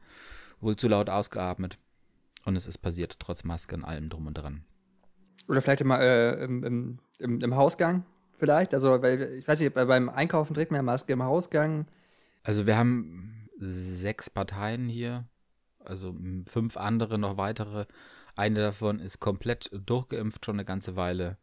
wohl 0.60 0.76
zu 0.76 0.88
laut 0.90 1.10
ausgeatmet. 1.10 1.78
Und 2.44 2.56
es 2.56 2.68
ist 2.68 2.80
passiert, 2.80 3.20
trotz 3.20 3.44
Maske 3.44 3.76
und 3.76 3.86
allem 3.86 4.10
drum 4.10 4.28
und 4.28 4.34
dran. 4.34 4.66
Oder 5.48 5.62
vielleicht 5.62 5.82
immer 5.82 6.00
äh, 6.00 6.44
im, 6.44 6.64
im, 6.64 7.00
im, 7.20 7.40
im, 7.42 7.56
Hausgang 7.56 8.04
vielleicht. 8.36 8.74
Also, 8.74 9.02
weil 9.02 9.22
ich 9.22 9.48
weiß 9.48 9.60
nicht, 9.62 9.74
beim 9.74 10.10
Einkaufen 10.10 10.54
trägt 10.54 10.72
man 10.72 10.80
ja 10.80 10.84
Maske 10.84 11.14
im 11.14 11.24
Hausgang. 11.24 11.88
Also 12.44 12.66
wir 12.66 12.78
haben 12.78 13.50
sechs 13.60 14.30
Parteien 14.30 14.88
hier, 14.88 15.26
also 15.80 16.16
fünf 16.46 16.78
andere, 16.78 17.18
noch 17.18 17.38
weitere. 17.38 17.86
Eine 18.36 18.60
davon 18.60 19.00
ist 19.00 19.20
komplett 19.20 19.70
durchgeimpft 19.74 20.46
schon 20.46 20.56
eine 20.56 20.66
ganze 20.66 20.96
Weile. 20.96 21.38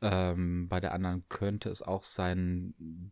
Ähm, 0.00 0.68
bei 0.68 0.78
der 0.78 0.94
anderen 0.94 1.24
könnte 1.28 1.68
es 1.70 1.82
auch 1.82 2.04
sein, 2.04 3.10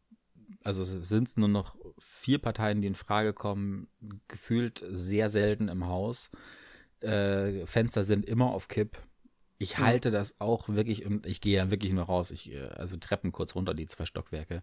also 0.62 0.84
sind 0.84 1.28
es 1.28 1.36
nur 1.36 1.48
noch 1.48 1.76
vier 1.98 2.38
Parteien, 2.38 2.80
die 2.80 2.86
in 2.86 2.94
Frage 2.94 3.32
kommen, 3.32 3.88
gefühlt 4.28 4.84
sehr 4.90 5.28
selten 5.28 5.68
im 5.68 5.86
Haus. 5.86 6.30
Äh, 7.00 7.66
Fenster 7.66 8.04
sind 8.04 8.24
immer 8.24 8.52
auf 8.52 8.68
Kipp 8.68 8.98
ich 9.58 9.78
halte 9.78 10.10
das 10.10 10.40
auch 10.40 10.68
wirklich 10.68 11.06
und 11.06 11.26
ich 11.26 11.40
gehe 11.40 11.56
ja 11.56 11.70
wirklich 11.70 11.92
nur 11.92 12.04
raus. 12.04 12.30
Ich, 12.30 12.52
äh, 12.52 12.66
also 12.68 12.96
Treppen 12.96 13.32
kurz 13.32 13.54
runter, 13.54 13.74
die 13.74 13.86
zwei 13.86 14.04
Stockwerke. 14.04 14.62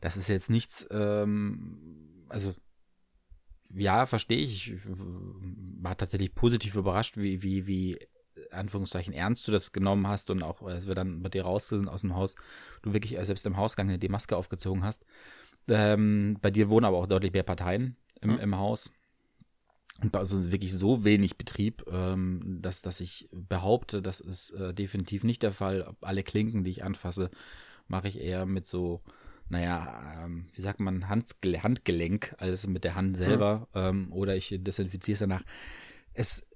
Das 0.00 0.16
ist 0.16 0.28
jetzt 0.28 0.50
nichts, 0.50 0.86
ähm, 0.90 2.24
also 2.28 2.54
ja, 3.70 4.06
verstehe 4.06 4.38
ich. 4.38 4.72
Ich 4.72 4.80
war 4.86 5.96
tatsächlich 5.96 6.34
positiv 6.34 6.76
überrascht, 6.76 7.16
wie, 7.16 7.42
wie, 7.42 7.66
wie, 7.66 7.98
Anführungszeichen, 8.50 9.12
ernst 9.12 9.46
du 9.46 9.52
das 9.52 9.72
genommen 9.72 10.06
hast 10.06 10.30
und 10.30 10.42
auch, 10.42 10.62
als 10.62 10.86
wir 10.86 10.94
dann 10.94 11.20
mit 11.20 11.34
dir 11.34 11.44
raus 11.44 11.68
sind 11.68 11.88
aus 11.88 12.02
dem 12.02 12.14
Haus, 12.14 12.34
du 12.82 12.92
wirklich 12.92 13.18
äh, 13.18 13.24
selbst 13.24 13.46
im 13.46 13.56
Hausgang 13.56 13.98
die 13.98 14.08
Maske 14.08 14.36
aufgezogen 14.36 14.82
hast. 14.82 15.04
Ähm, 15.68 16.38
bei 16.42 16.50
dir 16.50 16.68
wohnen 16.68 16.84
aber 16.84 16.98
auch 16.98 17.06
deutlich 17.06 17.32
mehr 17.32 17.42
Parteien 17.42 17.96
im, 18.20 18.32
mhm. 18.32 18.38
im 18.38 18.56
Haus. 18.56 18.90
Und 20.02 20.12
bei 20.12 20.20
uns 20.20 20.32
ist 20.32 20.52
wirklich 20.52 20.74
so 20.74 21.04
wenig 21.04 21.36
Betrieb, 21.36 21.84
ähm, 21.90 22.58
dass, 22.60 22.82
dass 22.82 23.00
ich 23.00 23.28
behaupte, 23.32 24.02
das 24.02 24.20
ist 24.20 24.50
äh, 24.50 24.74
definitiv 24.74 25.24
nicht 25.24 25.42
der 25.42 25.52
Fall. 25.52 25.94
Alle 26.00 26.22
Klinken, 26.22 26.64
die 26.64 26.70
ich 26.70 26.84
anfasse, 26.84 27.30
mache 27.86 28.08
ich 28.08 28.20
eher 28.20 28.44
mit 28.44 28.66
so, 28.66 29.02
naja, 29.48 30.24
ähm, 30.24 30.48
wie 30.52 30.62
sagt 30.62 30.80
man, 30.80 31.08
Handgele 31.08 31.62
Handgelenk, 31.62 32.34
als 32.38 32.66
mit 32.66 32.84
der 32.84 32.96
Hand 32.96 33.16
selber. 33.16 33.68
Mhm. 33.72 33.80
Ähm, 33.80 34.12
oder 34.12 34.36
ich 34.36 34.54
desinfiziere 34.58 35.14
es 35.14 35.20
danach. 35.20 35.44
Es 36.12 36.46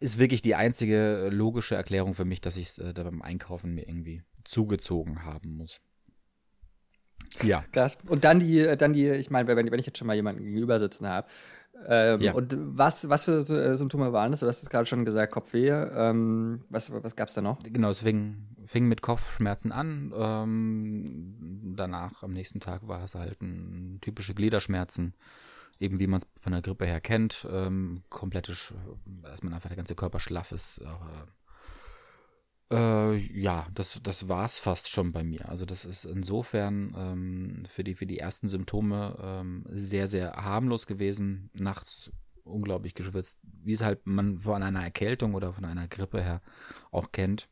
ist 0.00 0.18
wirklich 0.18 0.42
die 0.42 0.54
einzige 0.54 1.28
logische 1.30 1.76
Erklärung 1.76 2.14
für 2.14 2.24
mich, 2.24 2.40
dass 2.40 2.56
ich 2.56 2.68
es 2.68 2.78
äh, 2.78 2.92
da 2.92 3.04
beim 3.04 3.22
Einkaufen 3.22 3.74
mir 3.74 3.86
irgendwie 3.86 4.22
zugezogen 4.44 5.24
haben 5.24 5.56
muss. 5.56 5.80
Ja. 7.42 7.64
Krass. 7.72 7.98
Und 8.08 8.24
dann 8.24 8.40
die, 8.40 8.66
dann 8.76 8.92
die, 8.92 9.08
ich 9.10 9.30
meine, 9.30 9.46
wenn, 9.48 9.70
wenn 9.70 9.78
ich 9.78 9.86
jetzt 9.86 9.98
schon 9.98 10.06
mal 10.06 10.16
jemanden 10.16 10.42
gegenüber 10.42 10.78
sitzen 10.78 11.06
habe, 11.06 11.28
ähm, 11.86 12.20
ja. 12.20 12.32
Und 12.32 12.54
was, 12.56 13.08
was 13.08 13.24
für 13.24 13.38
äh, 13.38 13.76
Symptome 13.76 14.12
waren 14.12 14.30
das? 14.32 14.40
Du 14.40 14.46
hast 14.46 14.62
es 14.62 14.70
gerade 14.70 14.86
schon 14.86 15.04
gesagt, 15.04 15.32
Kopfweh. 15.32 15.70
Ähm, 15.70 16.62
was 16.68 16.92
was 16.92 17.16
gab 17.16 17.28
es 17.28 17.34
da 17.34 17.42
noch? 17.42 17.62
Genau, 17.62 17.90
es 17.90 18.00
fing, 18.00 18.48
fing 18.66 18.86
mit 18.86 19.02
Kopfschmerzen 19.02 19.72
an. 19.72 20.12
Ähm, 20.14 21.74
danach, 21.76 22.22
am 22.22 22.32
nächsten 22.32 22.60
Tag, 22.60 22.86
war 22.86 23.04
es 23.04 23.14
halt 23.14 23.40
ein 23.40 23.98
typische 24.00 24.34
Gliederschmerzen. 24.34 25.14
Eben 25.78 25.98
wie 25.98 26.06
man 26.06 26.20
es 26.20 26.42
von 26.42 26.52
der 26.52 26.62
Grippe 26.62 26.84
her 26.84 27.00
kennt. 27.00 27.46
Ähm, 27.50 28.02
komplette, 28.10 28.54
dass 29.22 29.42
man 29.42 29.54
einfach 29.54 29.70
der 29.70 29.76
ganze 29.76 29.94
Körper 29.94 30.20
schlaff 30.20 30.52
ist. 30.52 30.78
Äh, 30.78 30.84
äh, 32.70 33.16
ja, 33.16 33.66
das, 33.74 34.00
das 34.02 34.28
war's 34.28 34.58
fast 34.58 34.90
schon 34.90 35.12
bei 35.12 35.24
mir. 35.24 35.48
Also 35.48 35.66
das 35.66 35.84
ist 35.84 36.04
insofern 36.04 36.94
ähm, 36.96 37.64
für, 37.68 37.84
die, 37.84 37.94
für 37.94 38.06
die 38.06 38.18
ersten 38.18 38.48
Symptome 38.48 39.18
ähm, 39.20 39.64
sehr, 39.70 40.06
sehr 40.06 40.32
harmlos 40.32 40.86
gewesen. 40.86 41.50
Nachts 41.54 42.10
unglaublich 42.44 42.94
geschwitzt, 42.94 43.40
wie 43.42 43.72
es 43.72 43.82
halt 43.82 44.06
man 44.06 44.40
von 44.40 44.62
einer 44.62 44.82
Erkältung 44.82 45.34
oder 45.34 45.52
von 45.52 45.64
einer 45.64 45.88
Grippe 45.88 46.22
her 46.22 46.42
auch 46.90 47.12
kennt. 47.12 47.48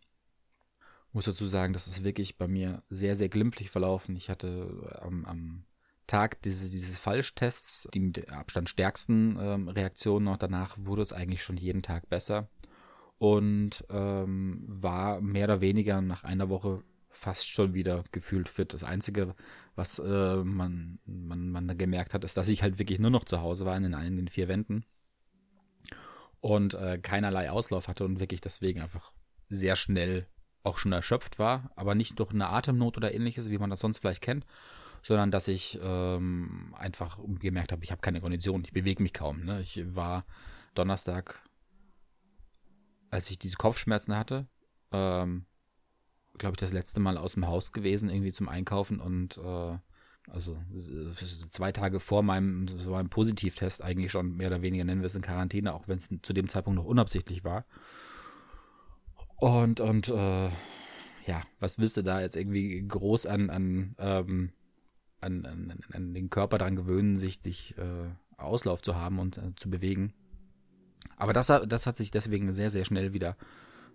Muss 1.13 1.25
dazu 1.25 1.47
sagen, 1.47 1.73
das 1.73 1.89
ist 1.89 2.05
wirklich 2.05 2.37
bei 2.37 2.47
mir 2.47 2.83
sehr, 2.89 3.15
sehr 3.15 3.29
glimpflich 3.29 3.71
verlaufen. 3.71 4.15
Ich 4.15 4.31
hatte 4.31 4.99
am, 5.01 5.25
am 5.25 5.65
Tag 6.07 6.41
dieses, 6.43 6.71
dieses 6.71 6.99
Falschtests 6.99 7.89
die 7.93 8.01
mit 8.01 8.31
Abstand 8.31 8.69
stärksten 8.69 9.37
ähm, 9.41 9.69
Reaktionen 9.69 10.25
noch 10.25 10.39
danach 10.39 10.77
wurde 10.79 11.03
es 11.03 11.13
eigentlich 11.13 11.43
schon 11.43 11.57
jeden 11.57 11.83
Tag 11.83 12.09
besser 12.09 12.49
und 13.19 13.85
ähm, 13.91 14.65
war 14.67 15.21
mehr 15.21 15.45
oder 15.45 15.61
weniger 15.61 16.01
nach 16.01 16.25
einer 16.25 16.49
Woche 16.49 16.83
fast 17.09 17.51
schon 17.51 17.75
wieder 17.75 18.05
gefühlt 18.13 18.49
fit. 18.49 18.73
Das 18.73 18.85
Einzige, 18.85 19.35
was 19.75 19.99
äh, 19.99 20.37
man, 20.37 20.99
man, 21.05 21.51
man 21.51 21.79
gemerkt 21.79 22.15
hat, 22.15 22.25
ist, 22.25 22.37
dass 22.37 22.49
ich 22.49 22.63
halt 22.63 22.79
wirklich 22.79 22.99
nur 22.99 23.11
noch 23.11 23.25
zu 23.25 23.41
Hause 23.41 23.67
war 23.67 23.77
in 23.77 23.83
den, 23.83 24.17
den 24.17 24.29
vier 24.29 24.49
Wänden 24.49 24.85
und 26.41 26.75
äh, 26.75 26.99
keinerlei 26.99 27.51
Auslauf 27.51 27.89
hatte 27.89 28.05
und 28.05 28.21
wirklich 28.21 28.41
deswegen 28.41 28.81
einfach 28.81 29.13
sehr 29.49 29.77
schnell 29.77 30.27
auch 30.63 30.79
schon 30.79 30.93
erschöpft 30.93 31.39
war, 31.39 31.71
aber 31.77 31.95
nicht 31.95 32.19
durch 32.19 32.31
eine 32.31 32.49
Atemnot 32.49 32.97
oder 32.97 33.15
ähnliches, 33.15 33.51
wie 33.51 33.59
man 33.59 33.71
das 33.71 33.81
sonst 33.81 33.99
vielleicht 33.99 34.23
kennt, 34.23 34.45
sondern 35.03 35.31
dass 35.31 35.49
ich 35.49 35.79
ähm, 35.83 36.75
einfach 36.77 37.19
gemerkt 37.41 37.73
habe, 37.73 37.83
ich 37.85 37.91
habe 37.91 38.01
keine 38.01 38.21
Kondition, 38.21 38.65
ich 38.65 38.73
bewege 38.73 39.03
mich 39.03 39.15
kaum. 39.15 39.45
Ne? 39.45 39.61
Ich 39.61 39.83
war 39.95 40.25
Donnerstag 40.75 41.43
als 43.11 43.31
ich 43.31 43.39
diese 43.39 43.57
Kopfschmerzen 43.57 44.17
hatte, 44.17 44.47
ähm, 44.93 45.47
glaube 46.37 46.55
ich, 46.55 46.61
das 46.61 46.73
letzte 46.73 47.01
Mal 47.01 47.17
aus 47.19 47.35
dem 47.35 47.47
Haus 47.47 47.73
gewesen, 47.73 48.11
irgendwie 48.11 48.33
zum 48.33 48.49
Einkaufen 48.49 49.01
und 49.01 49.39
äh, 49.39 49.79
also 50.31 50.59
zwei 51.51 51.73
Tage 51.73 52.01
vor 52.01 52.23
meinem, 52.23 52.67
meinem 52.87 53.09
Positivtest 53.09 53.83
eigentlich 53.83 54.13
schon 54.13 54.37
mehr 54.37 54.49
oder 54.49 54.63
weniger 54.63 54.85
nennen 54.85 55.01
wir 55.01 55.07
es 55.07 55.15
in 55.15 55.23
Quarantäne, 55.23 55.75
auch 55.75 55.89
wenn 55.89 55.99
es 55.99 56.09
zu 56.23 56.33
dem 56.33 56.49
Zeitpunkt 56.49 56.77
noch 56.77 56.85
unabsichtlich 56.85 57.45
war. 57.45 57.65
Und, 59.37 59.81
und 59.81 60.09
äh, 60.09 60.49
ja, 61.27 61.43
was 61.61 61.79
willst 61.79 61.97
du 61.97 62.03
da 62.03 62.21
jetzt 62.21 62.37
irgendwie 62.37 62.87
groß 62.87 63.27
an, 63.27 63.51
an, 63.51 63.95
ähm, 63.99 64.53
an, 65.21 65.47
an, 65.47 65.81
an 65.93 66.15
den 66.15 66.31
Körper 66.31 66.59
dran 66.59 66.77
gewöhnen, 66.77 67.17
sich, 67.17 67.41
sich 67.41 67.77
äh, 67.79 68.11
Auslauf 68.37 68.83
zu 68.83 68.97
haben 68.97 69.19
und 69.19 69.39
äh, 69.39 69.55
zu 69.55 69.71
bewegen? 69.71 70.13
Aber 71.17 71.33
das, 71.33 71.47
das 71.47 71.87
hat 71.87 71.97
sich 71.97 72.11
deswegen 72.11 72.53
sehr, 72.53 72.71
sehr 72.71 72.85
schnell 72.85 73.13
wieder 73.15 73.37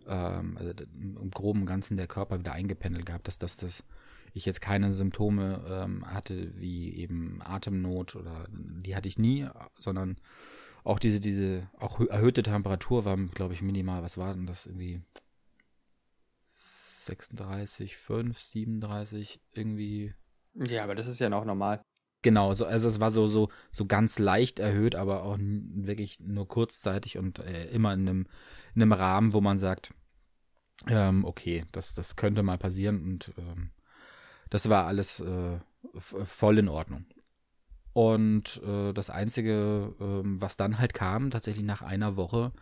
ähm, 0.08 0.58
also 0.58 0.72
im 0.96 1.32
groben 1.32 1.66
Ganzen 1.66 1.98
der 1.98 2.08
Körper 2.08 2.40
wieder 2.40 2.54
eingependelt 2.54 3.06
gehabt, 3.06 3.28
dass, 3.28 3.38
dass, 3.38 3.58
dass 3.58 3.84
ich 4.34 4.46
jetzt 4.46 4.62
keine 4.62 4.92
Symptome 4.92 5.64
ähm, 5.68 6.06
hatte, 6.12 6.60
wie 6.60 6.96
eben 6.96 7.42
Atemnot 7.44 8.16
oder 8.16 8.48
die 8.50 8.96
hatte 8.96 9.08
ich 9.08 9.20
nie, 9.20 9.48
sondern 9.80 10.18
auch 10.84 11.00
diese, 11.00 11.20
diese, 11.20 11.70
auch 11.78 12.00
erhöhte 12.02 12.44
Temperatur 12.44 13.06
war, 13.06 13.16
glaube 13.16 13.54
ich, 13.54 13.62
minimal. 13.62 14.04
Was 14.04 14.18
war 14.18 14.34
denn 14.34 14.46
das 14.46 14.66
irgendwie? 14.66 15.02
36, 17.06 17.98
5, 17.98 18.40
37, 18.40 19.40
irgendwie. 19.54 20.14
Ja, 20.56 20.84
aber 20.84 20.96
das 20.96 21.08
ist 21.08 21.20
ja 21.20 21.30
noch 21.30 21.46
normal. 21.46 21.82
Genau, 22.24 22.54
so, 22.54 22.66
also 22.66 22.88
es 22.88 23.00
war 23.02 23.12
so, 23.12 23.28
so, 23.28 23.50
so 23.72 23.86
ganz 23.86 24.18
leicht 24.18 24.58
erhöht, 24.60 24.96
aber 24.96 25.24
auch 25.24 25.38
wirklich 25.40 26.20
nur 26.22 26.48
kurzzeitig 26.48 27.18
und 27.18 27.40
äh, 27.40 27.68
immer 27.68 27.94
in 27.94 28.08
einem, 28.08 28.28
in 28.74 28.82
einem 28.82 28.94
Rahmen, 28.94 29.34
wo 29.34 29.42
man 29.42 29.58
sagt, 29.58 29.94
ähm, 30.88 31.26
okay, 31.26 31.66
das, 31.74 31.94
das 31.94 32.16
könnte 32.16 32.42
mal 32.42 32.58
passieren 32.58 33.04
und 33.04 33.34
ähm, 33.38 33.72
das 34.50 34.70
war 34.70 34.88
alles 34.88 35.20
äh, 35.20 35.60
voll 35.96 36.58
in 36.60 36.70
Ordnung. 36.70 37.06
Und 37.92 38.62
äh, 38.64 38.94
das 38.94 39.10
Einzige, 39.10 39.94
äh, 40.00 40.22
was 40.24 40.56
dann 40.56 40.80
halt 40.80 40.94
kam, 40.94 41.30
tatsächlich 41.30 41.66
nach 41.66 41.82
einer 41.82 42.16
Woche, 42.16 42.54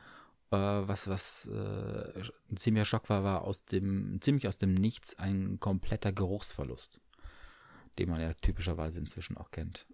äh, 0.49 0.57
was, 0.57 1.07
was 1.07 1.47
äh, 1.53 2.21
ein 2.49 2.57
ziemlicher 2.57 2.85
Schock 2.85 3.09
war, 3.09 3.23
war 3.23 3.43
aus 3.43 3.65
dem, 3.65 4.19
ziemlich 4.21 4.47
aus 4.47 4.57
dem 4.57 4.73
Nichts 4.73 5.19
ein 5.19 5.59
kompletter 5.59 6.11
Geruchsverlust 6.11 6.99
den 7.99 8.09
man 8.09 8.21
ja 8.21 8.33
typischerweise 8.33 8.99
inzwischen 8.99 9.37
auch 9.37 9.51
kennt. 9.51 9.87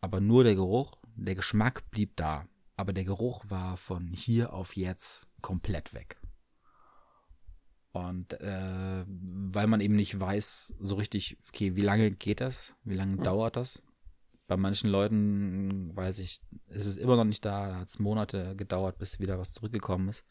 Aber 0.00 0.20
nur 0.20 0.44
der 0.44 0.54
Geruch, 0.54 0.98
der 1.16 1.34
Geschmack 1.34 1.90
blieb 1.90 2.16
da. 2.16 2.46
Aber 2.76 2.92
der 2.92 3.04
Geruch 3.04 3.44
war 3.48 3.76
von 3.76 4.06
hier 4.12 4.52
auf 4.52 4.76
jetzt 4.76 5.26
komplett 5.40 5.94
weg. 5.94 6.20
Und 7.92 8.34
äh, 8.40 9.04
weil 9.06 9.66
man 9.66 9.80
eben 9.80 9.96
nicht 9.96 10.18
weiß, 10.18 10.74
so 10.78 10.94
richtig, 10.94 11.36
okay, 11.48 11.74
wie 11.74 11.82
lange 11.82 12.12
geht 12.12 12.40
das? 12.40 12.76
Wie 12.84 12.94
lange 12.94 13.16
mhm. 13.16 13.24
dauert 13.24 13.56
das? 13.56 13.82
Bei 14.46 14.56
manchen 14.56 14.88
Leuten 14.88 15.94
weiß 15.96 16.20
ich, 16.20 16.40
ist 16.68 16.86
es 16.86 16.96
immer 16.96 17.16
noch 17.16 17.24
nicht 17.24 17.44
da, 17.44 17.76
hat 17.76 17.88
es 17.88 17.98
Monate 17.98 18.54
gedauert, 18.56 18.98
bis 18.98 19.18
wieder 19.20 19.38
was 19.38 19.52
zurückgekommen 19.52 20.08
ist. 20.08 20.24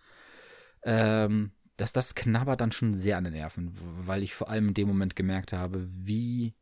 Ähm, 0.83 1.51
dass 1.75 1.93
das 1.93 2.15
knabbert 2.15 2.61
dann 2.61 2.71
schon 2.71 2.95
sehr 2.95 3.17
an 3.17 3.25
den 3.25 3.33
Nerven, 3.33 3.71
weil 3.75 4.23
ich 4.23 4.33
vor 4.33 4.49
allem 4.49 4.69
in 4.69 4.73
dem 4.73 4.87
Moment 4.87 5.15
gemerkt 5.15 5.53
habe, 5.53 5.85
wie, 5.85 6.55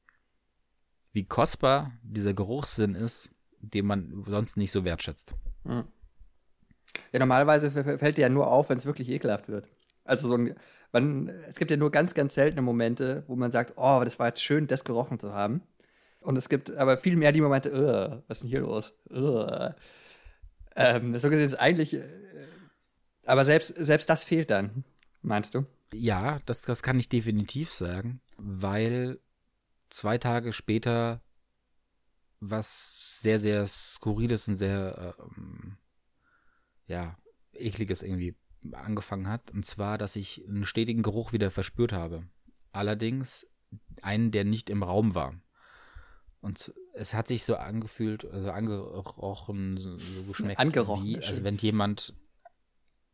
wie 1.15 1.23
kostbar 1.23 1.93
dieser 2.04 2.34
Geruchssinn 2.34 2.93
ist, 2.93 3.34
den 3.62 3.86
man 3.86 4.25
sonst 4.28 4.58
nicht 4.58 4.71
so 4.71 4.84
wertschätzt. 4.84 5.34
Hm. 5.63 5.86
Ja, 7.13 7.19
normalerweise 7.19 7.71
fällt 7.71 8.17
dir 8.17 8.23
ja 8.23 8.30
nur 8.30 8.47
auf, 8.47 8.69
wenn 8.69 8.78
es 8.78 8.86
wirklich 8.86 9.10
ekelhaft 9.10 9.47
wird. 9.47 9.67
Also 10.04 10.28
so 10.28 10.36
ein, 10.36 10.56
man, 10.91 11.30
es 11.47 11.58
gibt 11.58 11.71
ja 11.71 11.78
nur 11.78 11.89
ganz, 11.89 12.13
ganz 12.13 12.36
seltene 12.36 12.62
Momente, 12.62 13.23
wo 13.28 13.38
man 13.38 13.49
sagt, 13.49 13.73
oh, 13.78 14.01
das 14.04 14.19
war 14.19 14.28
jetzt 14.28 14.43
schön, 14.43 14.67
das 14.67 14.84
gerochen 14.84 15.17
zu 15.17 15.34
haben. 15.34 15.62
Und 16.19 16.38
es 16.38 16.49
gibt 16.49 16.75
aber 16.75 16.97
viel 16.97 17.15
mehr 17.15 17.32
die 17.32 17.41
Momente, 17.41 18.23
was 18.28 18.38
ist 18.38 18.43
denn 18.43 18.49
hier 18.49 18.60
los? 18.60 18.93
Ähm, 20.75 21.17
so 21.17 21.30
gesehen 21.30 21.45
ist 21.45 21.56
eigentlich, 21.56 21.93
äh, 21.93 22.04
aber 23.25 23.45
selbst, 23.45 23.69
selbst 23.78 24.10
das 24.10 24.25
fehlt 24.25 24.51
dann, 24.51 24.84
meinst 25.21 25.56
du? 25.56 25.65
Ja, 25.93 26.39
das, 26.45 26.63
das 26.63 26.84
kann 26.84 26.99
ich 26.99 27.08
definitiv 27.08 27.73
sagen, 27.73 28.19
weil 28.38 29.19
zwei 29.89 30.17
Tage 30.17 30.54
später 30.54 31.21
was 32.39 33.21
sehr, 33.21 33.39
sehr 33.39 33.65
skurriles 33.67 34.48
und 34.48 34.56
sehr, 34.56 35.15
ähm, 35.19 35.78
ja, 36.88 37.17
ekliges 37.54 38.04
irgendwie 38.04 38.36
angefangen 38.74 39.28
hat. 39.28 39.52
Und 39.52 39.65
zwar, 39.65 39.98
dass 39.98 40.15
ich 40.15 40.45
einen 40.48 40.65
stetigen 40.65 41.04
Geruch 41.04 41.34
wieder 41.34 41.52
verspürt 41.52 41.93
habe. 41.93 42.28
Allerdings 42.71 43.48
einen, 44.02 44.32
der 44.32 44.43
nicht 44.43 44.69
im 44.69 44.84
Raum 44.84 45.15
war. 45.15 45.36
Und 46.41 46.74
es 46.93 47.13
hat 47.13 47.28
sich 47.28 47.43
so 47.43 47.56
angefühlt, 47.56 48.26
also 48.26 48.52
angerochen, 48.52 49.78
so 49.78 50.24
geschmeckt. 50.24 50.60
Angerochen. 50.60 51.06
Wie, 51.06 51.17
also 51.17 51.43
wenn 51.43 51.58
jemand 51.58 52.13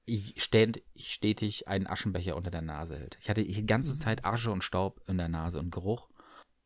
stetig 0.10 1.68
einen 1.68 1.88
Aschenbecher 1.88 2.36
unter 2.36 2.52
der 2.52 2.62
Nase 2.62 2.98
hält. 2.98 3.18
Ich 3.22 3.30
hatte 3.30 3.46
die 3.46 3.66
ganze 3.66 3.94
mhm. 3.94 3.98
Zeit 3.98 4.26
Asche 4.26 4.52
und 4.52 4.64
Staub 4.64 5.02
in 5.08 5.18
der 5.18 5.30
Nase 5.30 5.60
und 5.60 5.72
Geruch. 5.72 6.10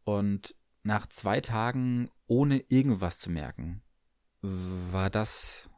Und 0.05 0.55
nach 0.83 1.07
zwei 1.07 1.41
Tagen 1.41 2.09
ohne 2.27 2.59
irgendwas 2.69 3.19
zu 3.19 3.29
merken, 3.29 3.81
war 4.41 5.09
das 5.09 5.69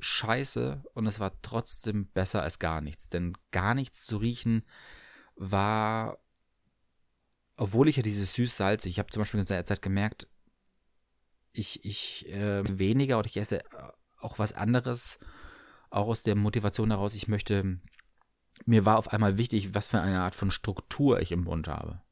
scheiße 0.00 0.82
und 0.94 1.06
es 1.06 1.20
war 1.20 1.40
trotzdem 1.42 2.08
besser 2.08 2.42
als 2.42 2.58
gar 2.58 2.80
nichts. 2.80 3.08
Denn 3.08 3.38
gar 3.52 3.74
nichts 3.74 4.04
zu 4.04 4.16
riechen 4.18 4.64
war, 5.36 6.18
obwohl 7.56 7.88
ich 7.88 7.96
ja 7.96 8.02
dieses 8.02 8.34
süß-salzig, 8.34 8.90
ich 8.90 8.98
habe 8.98 9.10
zum 9.10 9.20
Beispiel 9.20 9.40
in 9.40 9.46
der 9.46 9.64
Zeit 9.64 9.80
gemerkt, 9.80 10.26
ich, 11.52 11.84
ich 11.84 12.28
äh, 12.28 12.64
weniger 12.78 13.18
oder 13.18 13.28
ich 13.28 13.36
esse 13.36 13.62
auch 14.18 14.38
was 14.40 14.52
anderes, 14.52 15.20
auch 15.90 16.08
aus 16.08 16.24
der 16.24 16.34
Motivation 16.34 16.90
heraus, 16.90 17.14
ich 17.14 17.28
möchte, 17.28 17.78
mir 18.64 18.84
war 18.84 18.98
auf 18.98 19.12
einmal 19.12 19.38
wichtig, 19.38 19.74
was 19.74 19.88
für 19.88 20.00
eine 20.00 20.22
Art 20.22 20.34
von 20.34 20.50
Struktur 20.50 21.20
ich 21.20 21.30
im 21.30 21.44
Mund 21.44 21.68
habe. 21.68 22.02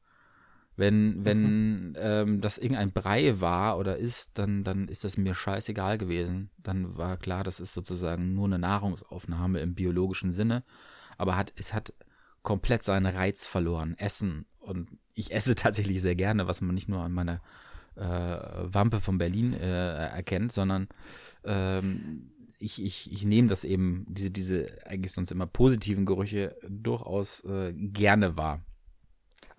Wenn, 0.77 1.25
wenn 1.25 1.89
mhm. 1.89 1.95
ähm, 1.97 2.41
das 2.41 2.57
irgendein 2.57 2.91
Brei 2.91 3.39
war 3.41 3.77
oder 3.77 3.97
ist, 3.97 4.37
dann, 4.37 4.63
dann 4.63 4.87
ist 4.87 5.03
das 5.03 5.17
mir 5.17 5.35
scheißegal 5.35 5.97
gewesen. 5.97 6.49
Dann 6.57 6.97
war 6.97 7.17
klar, 7.17 7.43
das 7.43 7.59
ist 7.59 7.73
sozusagen 7.73 8.33
nur 8.33 8.45
eine 8.45 8.59
Nahrungsaufnahme 8.59 9.59
im 9.59 9.75
biologischen 9.75 10.31
Sinne. 10.31 10.63
Aber 11.17 11.35
hat, 11.35 11.53
es 11.55 11.73
hat 11.73 11.93
komplett 12.41 12.83
seinen 12.83 13.05
Reiz 13.05 13.45
verloren. 13.45 13.95
Essen. 13.97 14.45
Und 14.59 14.89
ich 15.13 15.31
esse 15.31 15.55
tatsächlich 15.55 16.01
sehr 16.01 16.15
gerne, 16.15 16.47
was 16.47 16.61
man 16.61 16.73
nicht 16.73 16.89
nur 16.89 17.01
an 17.01 17.11
meiner 17.11 17.41
äh, 17.95 18.01
Wampe 18.01 18.99
von 18.99 19.17
Berlin 19.17 19.53
äh, 19.53 20.07
erkennt, 20.07 20.51
sondern 20.51 20.87
ähm, 21.43 22.31
ich, 22.59 22.81
ich, 22.81 23.11
ich 23.11 23.25
nehme 23.25 23.47
das 23.47 23.63
eben, 23.65 24.05
diese, 24.07 24.31
diese 24.31 24.85
eigentlich 24.85 25.11
sonst 25.11 25.31
immer 25.31 25.47
positiven 25.47 26.05
Gerüche 26.05 26.55
durchaus 26.67 27.43
äh, 27.43 27.73
gerne 27.73 28.37
wahr. 28.37 28.61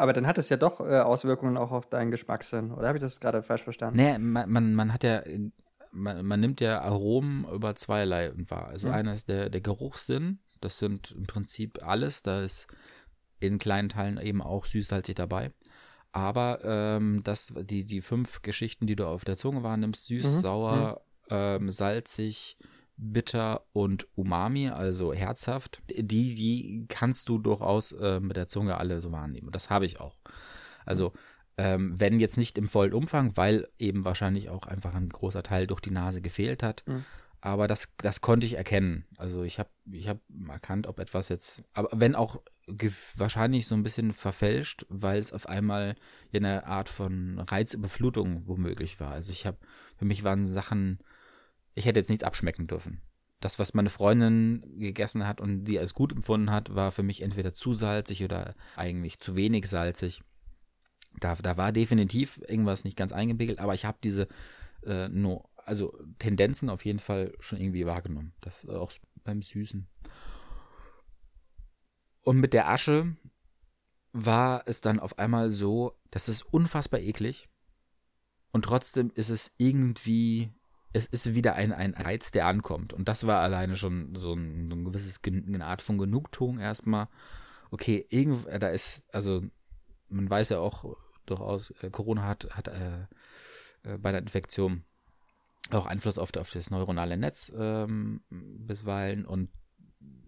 Aber 0.03 0.13
dann 0.13 0.27
hat 0.27 0.37
es 0.37 0.49
ja 0.49 0.57
doch 0.57 0.81
äh, 0.81 0.99
Auswirkungen 0.99 1.57
auch 1.57 1.71
auf 1.71 1.87
deinen 1.89 2.11
Geschmackssinn. 2.11 2.73
Oder 2.73 2.89
habe 2.89 2.99
ich 2.99 3.03
das 3.03 3.21
gerade 3.21 3.41
falsch 3.41 3.63
verstanden? 3.63 3.99
Nee, 3.99 4.19
man, 4.19 4.51
man, 4.51 4.75
man 4.75 4.93
hat 4.93 5.05
ja, 5.05 5.23
man, 5.93 6.27
man 6.27 6.41
nimmt 6.41 6.61
ja 6.61 6.81
Aromen 6.81 7.47
über 7.55 7.77
zweierlei 7.77 8.33
wahr. 8.49 8.67
Also 8.67 8.89
mhm. 8.89 8.95
einer 8.95 9.13
ist 9.13 9.29
der, 9.29 9.49
der 9.49 9.61
Geruchssinn. 9.61 10.41
Das 10.61 10.81
sind 10.81 11.13
im 11.13 11.29
Prinzip 11.29 11.87
alles. 11.87 12.23
Da 12.23 12.41
ist 12.41 12.67
in 13.39 13.59
kleinen 13.59 13.91
Teilen 13.91 14.19
eben 14.19 14.43
auch 14.43 14.67
süß-salzig 14.67 15.15
dabei. 15.15 15.53
Aber 16.11 16.59
ähm, 16.65 17.21
das, 17.23 17.55
die, 17.57 17.85
die 17.85 18.01
fünf 18.01 18.43
Geschichten, 18.43 18.89
die 18.89 18.97
du 18.97 19.07
auf 19.07 19.25
der 19.25 19.37
Zunge 19.37 19.63
wahrnimmst, 19.63 20.09
süß, 20.09 20.27
mhm. 20.27 20.41
sauer, 20.41 21.03
mhm. 21.31 21.37
Ähm, 21.37 21.71
salzig, 21.71 22.57
bitter 22.97 23.65
und 23.73 24.07
umami, 24.15 24.69
also 24.69 25.13
herzhaft, 25.13 25.83
die, 25.89 26.35
die 26.35 26.87
kannst 26.89 27.29
du 27.29 27.39
durchaus 27.39 27.93
äh, 27.93 28.21
mit 28.21 28.37
der 28.37 28.49
Zunge 28.49 28.77
alle 28.77 29.01
so 29.01 29.13
wahrnehmen. 29.13 29.51
Das 29.51 29.71
habe 29.71 29.87
ich 29.87 30.01
auch. 30.01 30.17
Also, 30.85 31.13
ähm, 31.59 31.99
wenn 31.99 32.21
jetzt 32.21 32.39
nicht 32.39 32.57
im 32.59 32.69
vollen 32.69 32.95
Umfang, 32.95 33.37
weil 33.37 33.69
eben 33.79 34.05
wahrscheinlich 34.05 34.49
auch 34.49 34.67
einfach 34.67 34.95
ein 34.95 35.09
großer 35.09 35.43
Teil 35.43 35.67
durch 35.67 35.81
die 35.81 35.91
Nase 35.91 36.23
gefehlt 36.23 36.63
hat. 36.63 36.85
Mhm. 36.87 37.05
Aber 37.45 37.67
das, 37.67 37.93
das 37.97 38.21
konnte 38.21 38.47
ich 38.47 38.55
erkennen. 38.55 39.05
Also 39.19 39.43
ich 39.43 39.59
habe 39.59 39.69
ich 39.91 40.07
hab 40.07 40.21
erkannt, 40.49 40.87
ob 40.87 41.01
etwas 41.01 41.29
jetzt, 41.29 41.65
aber 41.73 41.89
wenn 41.93 42.15
auch 42.15 42.41
wahrscheinlich 43.17 43.67
so 43.67 43.75
ein 43.75 43.83
bisschen 43.83 44.13
verfälscht, 44.13 44.87
weil 44.89 45.19
es 45.19 45.33
auf 45.33 45.49
einmal 45.49 45.97
eine 46.33 46.67
Art 46.67 46.89
von 46.89 47.41
Reizüberflutung 47.41 48.47
womöglich 48.47 49.01
war. 49.01 49.11
Also 49.11 49.33
ich 49.33 49.45
habe, 49.45 49.59
für 49.97 50.05
mich 50.05 50.23
waren 50.23 50.47
Sachen 50.47 51.01
ich 51.75 51.87
hätte 51.87 52.01
jetzt 52.01 52.11
nichts 52.11 52.25
abschmecken 52.25 52.67
dürfen. 52.67 53.01
Das, 53.41 53.59
was 53.59 53.75
meine 53.75 53.91
Freundin 53.91 54.63
gegessen 54.79 55.27
hat 55.27 55.41
und 55.41 55.65
die 55.65 55.79
als 55.79 55.95
gut 55.95 56.13
empfunden 56.13 56.51
hat, 56.51 56.75
war 56.75 56.93
für 56.93 57.03
mich 57.03 57.23
entweder 57.23 57.53
zu 57.53 57.75
salzig 57.75 58.23
oder 58.23 58.55
eigentlich 58.77 59.19
zu 59.19 59.35
wenig 59.35 59.67
salzig. 59.69 60.23
Da, 61.19 61.35
da 61.35 61.57
war 61.57 61.73
definitiv 61.73 62.41
irgendwas 62.47 62.85
nicht 62.85 62.97
ganz 62.97 63.13
eingepegelt, 63.13 63.59
aber 63.59 63.75
ich 63.75 63.85
habe 63.85 63.99
diese 64.03 64.29
äh, 64.85 65.09
no, 65.09 65.49
also 65.57 65.99
Tendenzen 66.19 66.71
auf 66.71 66.85
jeden 66.85 66.99
Fall 66.99 67.35
schon 67.41 67.61
irgendwie 67.61 67.87
wahrgenommen. 67.87 68.33
Das 68.41 68.65
äh, 68.65 68.71
auch 68.71 68.93
beim 69.25 69.43
Süßen. 69.43 69.89
Und 72.25 72.39
mit 72.39 72.53
der 72.53 72.69
Asche 72.69 73.17
war 74.13 74.63
es 74.67 74.81
dann 74.81 75.01
auf 75.01 75.19
einmal 75.19 75.51
so, 75.51 75.99
das 76.11 76.29
ist 76.29 76.43
unfassbar 76.43 77.01
eklig. 77.01 77.49
Und 78.53 78.67
trotzdem 78.67 79.11
ist 79.15 79.31
es 79.31 79.55
irgendwie 79.57 80.53
es 80.93 81.07
ist 81.07 81.35
wieder 81.35 81.55
ein, 81.55 81.73
ein 81.73 81.95
Reiz, 81.95 82.31
der 82.31 82.47
ankommt. 82.47 82.93
Und 82.93 83.09
das 83.09 83.27
war 83.27 83.41
alleine 83.41 83.77
schon 83.77 84.15
so 84.17 84.35
ein, 84.35 84.69
so 84.71 84.77
ein 84.77 84.85
gewisses, 84.85 85.21
eine 85.25 85.65
Art 85.65 85.83
von 85.83 85.99
Genugtuung 85.99 86.59
erstmal. 86.59 87.09
Okay, 87.71 88.07
irgendwo, 88.11 88.49
da 88.59 88.69
ist, 88.69 89.05
also 89.15 89.43
man 90.09 90.29
weiß 90.29 90.51
ja 90.51 90.59
auch 90.59 90.97
durchaus, 91.27 91.71
äh, 91.83 91.91
Corona 91.91 92.25
hat, 92.25 92.49
hat 92.51 92.69
äh, 92.69 93.03
äh, 93.85 93.99
bei 93.99 94.13
der 94.13 94.21
Infektion 94.21 94.85
auch 95.71 95.87
Einfluss 95.87 96.19
auf, 96.19 96.35
auf 96.37 96.51
das 96.51 96.71
neuronale 96.71 97.17
Netz 97.17 97.51
ähm, 97.57 98.23
bisweilen 98.31 99.25
und 99.25 99.51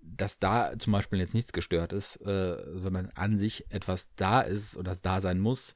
dass 0.03 0.39
da 0.39 0.79
zum 0.79 0.93
Beispiel 0.93 1.19
jetzt 1.19 1.35
nichts 1.35 1.53
gestört 1.53 1.93
ist, 1.93 2.17
äh, 2.25 2.57
sondern 2.77 3.11
an 3.11 3.37
sich 3.37 3.71
etwas 3.71 4.15
da 4.15 4.41
ist 4.41 4.77
oder 4.77 4.93
das 4.93 5.03
da 5.03 5.21
sein 5.21 5.41
muss, 5.41 5.75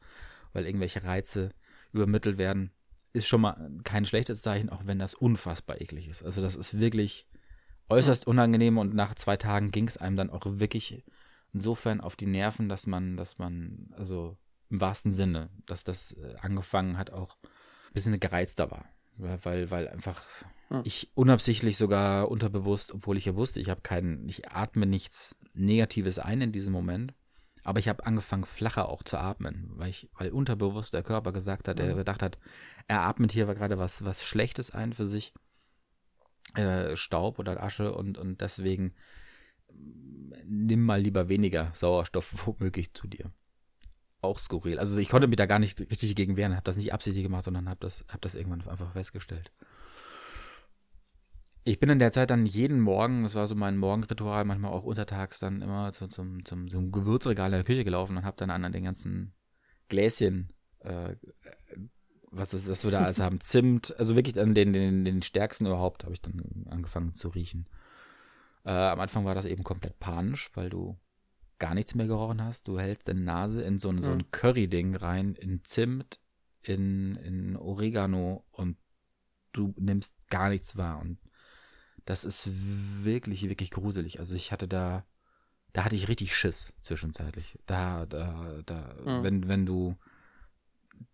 weil 0.53 0.65
irgendwelche 0.65 1.03
Reize 1.03 1.51
übermittelt 1.93 2.39
werden, 2.39 2.71
ist 3.19 3.29
schon 3.29 3.43
mal 3.43 3.71
kein 3.85 4.07
schlechtes 4.07 4.41
Zeichen, 4.43 4.71
auch 4.71 4.87
wenn 4.87 4.99
das 4.99 5.15
unfassbar 5.15 5.81
eklig 5.81 6.09
ist. 6.09 6.23
Also 6.23 6.41
das 6.41 6.57
ist 6.57 6.79
wirklich 6.79 7.27
äußerst 7.89 8.27
unangenehm 8.27 8.79
und 8.79 8.95
nach 8.95 9.15
zwei 9.15 9.37
Tagen 9.37 9.71
ging 9.71 9.89
es 9.89 9.97
einem 9.97 10.17
dann 10.17 10.31
auch 10.31 10.43
wirklich 10.45 11.05
insofern 11.53 12.01
auf 12.01 12.17
die 12.17 12.27
Nerven, 12.27 12.69
dass 12.69 12.87
man, 12.87 13.17
dass 13.17 13.39
man, 13.39 13.93
also 13.97 14.37
im 14.71 14.81
wahrsten 14.81 15.13
Sinne, 15.13 15.51
dass 15.67 15.85
das 15.85 16.13
äh, 16.13 16.37
angefangen 16.41 16.99
hat, 16.99 17.11
auch 17.11 17.37
ein 17.43 17.95
bisschen 17.95 18.19
gereizter 18.21 18.71
war. 18.71 18.85
Weil, 19.17 19.71
weil 19.71 19.89
einfach 19.89 20.23
hm. 20.69 20.83
ich 20.85 21.11
unabsichtlich 21.15 21.77
sogar 21.77 22.31
unterbewusst, 22.31 22.93
obwohl 22.93 23.17
ich 23.17 23.25
ja 23.25 23.35
wusste, 23.35 23.61
ich 23.61 23.71
habe 23.71 23.81
keinen, 23.81 24.29
ich 24.29 24.49
atme 24.49 24.87
nichts 24.87 25.35
Negatives 25.55 26.19
ein 26.19 26.41
in 26.41 26.53
diesem 26.53 26.73
Moment. 26.73 27.15
Aber 27.69 27.81
ich 27.81 27.89
habe 27.91 28.07
angefangen, 28.07 28.45
flacher 28.45 28.89
auch 28.89 29.03
zu 29.03 29.19
atmen, 29.19 29.69
weil 29.75 29.91
ich, 29.91 30.09
weil 30.15 30.31
unterbewusst 30.31 30.95
der 30.95 31.03
Körper 31.03 31.33
gesagt 31.33 31.69
hat, 31.69 31.79
er 31.79 31.93
mhm. 31.93 31.99
gedacht 31.99 32.23
hat, 32.23 32.39
er 32.87 33.03
atmet 33.03 33.31
hier 33.31 33.45
gerade 33.45 33.77
was, 33.77 34.07
was 34.07 34.25
Schlechtes 34.25 34.71
ein 34.71 34.95
für 34.95 35.07
sich. 35.07 35.35
Äh, 36.55 36.97
Staub 36.97 37.39
oder 37.39 37.63
Asche 37.63 37.93
und, 37.93 38.17
und 38.17 38.41
deswegen 38.41 38.95
nimm 40.47 40.83
mal 40.83 40.99
lieber 40.99 41.29
weniger 41.29 41.71
Sauerstoff 41.75 42.47
womöglich 42.47 42.95
zu 42.95 43.07
dir. 43.07 43.33
Auch 44.23 44.39
skurril. 44.39 44.79
Also 44.79 44.97
ich 44.97 45.11
konnte 45.11 45.29
mich 45.29 45.37
da 45.37 45.45
gar 45.45 45.59
nicht 45.59 45.79
richtig 45.79 46.17
gegen 46.17 46.39
wehren, 46.39 46.55
habe 46.55 46.65
das 46.65 46.79
nicht 46.79 46.95
absichtlich 46.95 47.23
gemacht, 47.25 47.45
sondern 47.45 47.69
habe 47.69 47.81
das, 47.81 48.03
hab 48.09 48.23
das 48.23 48.35
irgendwann 48.35 48.67
einfach 48.67 48.93
festgestellt. 48.93 49.53
Ich 51.69 51.79
bin 51.79 51.91
in 51.91 51.99
der 51.99 52.13
Zeit 52.13 52.31
dann 52.31 52.47
jeden 52.47 52.81
Morgen, 52.81 53.25
das 53.25 53.35
war 53.35 53.47
so 53.47 53.55
mein 53.55 53.77
Morgenritual, 53.77 54.47
manchmal 54.47 54.73
auch 54.73 54.85
untertags 54.85 55.39
dann 55.39 55.61
immer 55.61 55.93
zu, 55.93 56.09
zum, 56.09 56.43
zum, 56.47 56.71
zum 56.71 56.91
Gewürzregal 56.93 57.49
in 57.49 57.59
der 57.59 57.65
Küche 57.65 57.85
gelaufen 57.85 58.17
und 58.17 58.25
habe 58.25 58.39
dann 58.39 58.49
an 58.49 58.73
den 58.73 58.85
ganzen 58.85 59.35
Gläschen, 59.91 60.51
äh, 60.79 61.15
was 62.31 62.55
ist 62.55 62.71
das 62.71 62.85
wir 62.85 62.91
da 62.91 63.05
alles 63.05 63.21
haben, 63.21 63.41
Zimt, 63.41 63.95
also 63.99 64.17
wirklich 64.17 64.41
an 64.41 64.55
den, 64.55 64.73
den, 64.73 65.05
den 65.05 65.21
stärksten 65.21 65.67
überhaupt, 65.67 66.05
habe 66.05 66.15
ich 66.15 66.23
dann 66.23 66.65
angefangen 66.71 67.15
zu 67.15 67.29
riechen. 67.29 67.69
Äh, 68.65 68.71
am 68.71 69.01
Anfang 69.01 69.27
war 69.27 69.35
das 69.35 69.45
eben 69.45 69.63
komplett 69.63 69.99
panisch, 69.99 70.51
weil 70.55 70.71
du 70.71 70.99
gar 71.59 71.75
nichts 71.75 71.95
mehr 71.95 72.07
gerochen 72.07 72.43
hast. 72.43 72.67
Du 72.67 72.81
hältst 72.81 73.09
deine 73.09 73.21
Nase 73.21 73.61
in 73.61 73.79
so 73.79 73.91
ein, 73.91 74.01
so 74.01 74.11
ein 74.11 74.31
Curry-Ding 74.31 74.97
rein, 74.97 75.35
in 75.35 75.63
Zimt, 75.65 76.19
in, 76.63 77.17
in 77.17 77.59
Oregano 77.59 78.47
und 78.53 78.79
du 79.53 79.75
nimmst 79.77 80.15
gar 80.31 80.49
nichts 80.49 80.79
wahr. 80.79 81.01
Und 81.01 81.19
das 82.09 82.25
ist 82.25 82.49
wirklich, 83.05 83.49
wirklich 83.51 83.71
gruselig. 83.71 84.19
Also 84.19 84.35
ich 84.35 84.51
hatte 84.51 84.67
da, 84.67 85.05
da 85.75 85.85
hatte 85.85 85.95
ich 85.95 86.09
richtig 86.09 86.35
Schiss 86.35 86.73
zwischenzeitlich. 86.81 87.59
Da, 87.67 88.07
da, 88.07 88.63
da, 88.65 88.95
Mhm. 89.05 89.23
wenn, 89.23 89.49
wenn 89.49 89.67
du 89.67 89.95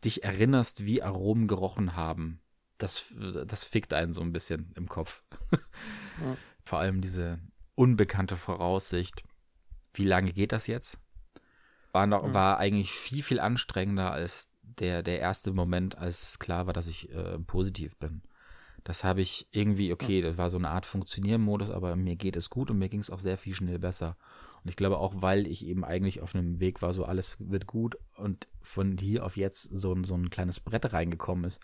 dich 0.04 0.22
erinnerst, 0.22 0.86
wie 0.86 1.02
Aromen 1.02 1.48
gerochen 1.48 1.96
haben, 1.96 2.40
das, 2.78 3.12
das 3.46 3.64
fickt 3.64 3.92
einen 3.92 4.12
so 4.12 4.20
ein 4.20 4.32
bisschen 4.32 4.72
im 4.76 4.88
Kopf. 4.88 5.22
Ja. 6.20 6.36
Vor 6.64 6.78
allem 6.78 7.00
diese 7.00 7.40
unbekannte 7.74 8.36
Voraussicht. 8.36 9.24
Wie 9.94 10.04
lange 10.04 10.32
geht 10.32 10.52
das 10.52 10.68
jetzt? 10.68 10.96
War, 11.90 12.06
noch, 12.06 12.24
Mhm. 12.28 12.34
war 12.34 12.58
eigentlich 12.58 12.92
viel, 12.92 13.20
viel 13.24 13.40
anstrengender 13.40 14.12
als 14.12 14.48
der, 14.62 15.02
der 15.02 15.18
erste 15.18 15.52
Moment, 15.52 15.98
als 15.98 16.22
es 16.22 16.38
klar 16.38 16.66
war, 16.66 16.72
dass 16.72 16.86
ich 16.86 17.10
äh, 17.12 17.40
positiv 17.40 17.96
bin. 17.96 18.22
Das 18.84 19.02
habe 19.02 19.22
ich 19.22 19.48
irgendwie, 19.50 19.92
okay, 19.94 20.20
das 20.20 20.36
war 20.36 20.50
so 20.50 20.58
eine 20.58 20.68
Art 20.68 20.84
Funktionieren-Modus, 20.84 21.70
aber 21.70 21.96
mir 21.96 22.16
geht 22.16 22.36
es 22.36 22.50
gut 22.50 22.70
und 22.70 22.78
mir 22.78 22.90
ging 22.90 23.00
es 23.00 23.08
auch 23.10 23.18
sehr 23.18 23.38
viel 23.38 23.54
schnell 23.54 23.78
besser. 23.78 24.16
Und 24.62 24.68
ich 24.68 24.76
glaube 24.76 24.98
auch, 24.98 25.22
weil 25.22 25.46
ich 25.46 25.66
eben 25.66 25.84
eigentlich 25.84 26.20
auf 26.20 26.34
einem 26.34 26.60
Weg 26.60 26.82
war, 26.82 26.92
so 26.92 27.04
alles 27.06 27.36
wird 27.40 27.66
gut 27.66 27.96
und 28.16 28.46
von 28.60 28.98
hier 28.98 29.24
auf 29.24 29.36
jetzt 29.38 29.62
so, 29.62 29.92
ein- 29.94 30.04
so 30.04 30.14
ein 30.14 30.28
kleines 30.28 30.60
Brett 30.60 30.92
reingekommen 30.92 31.44
ist, 31.44 31.62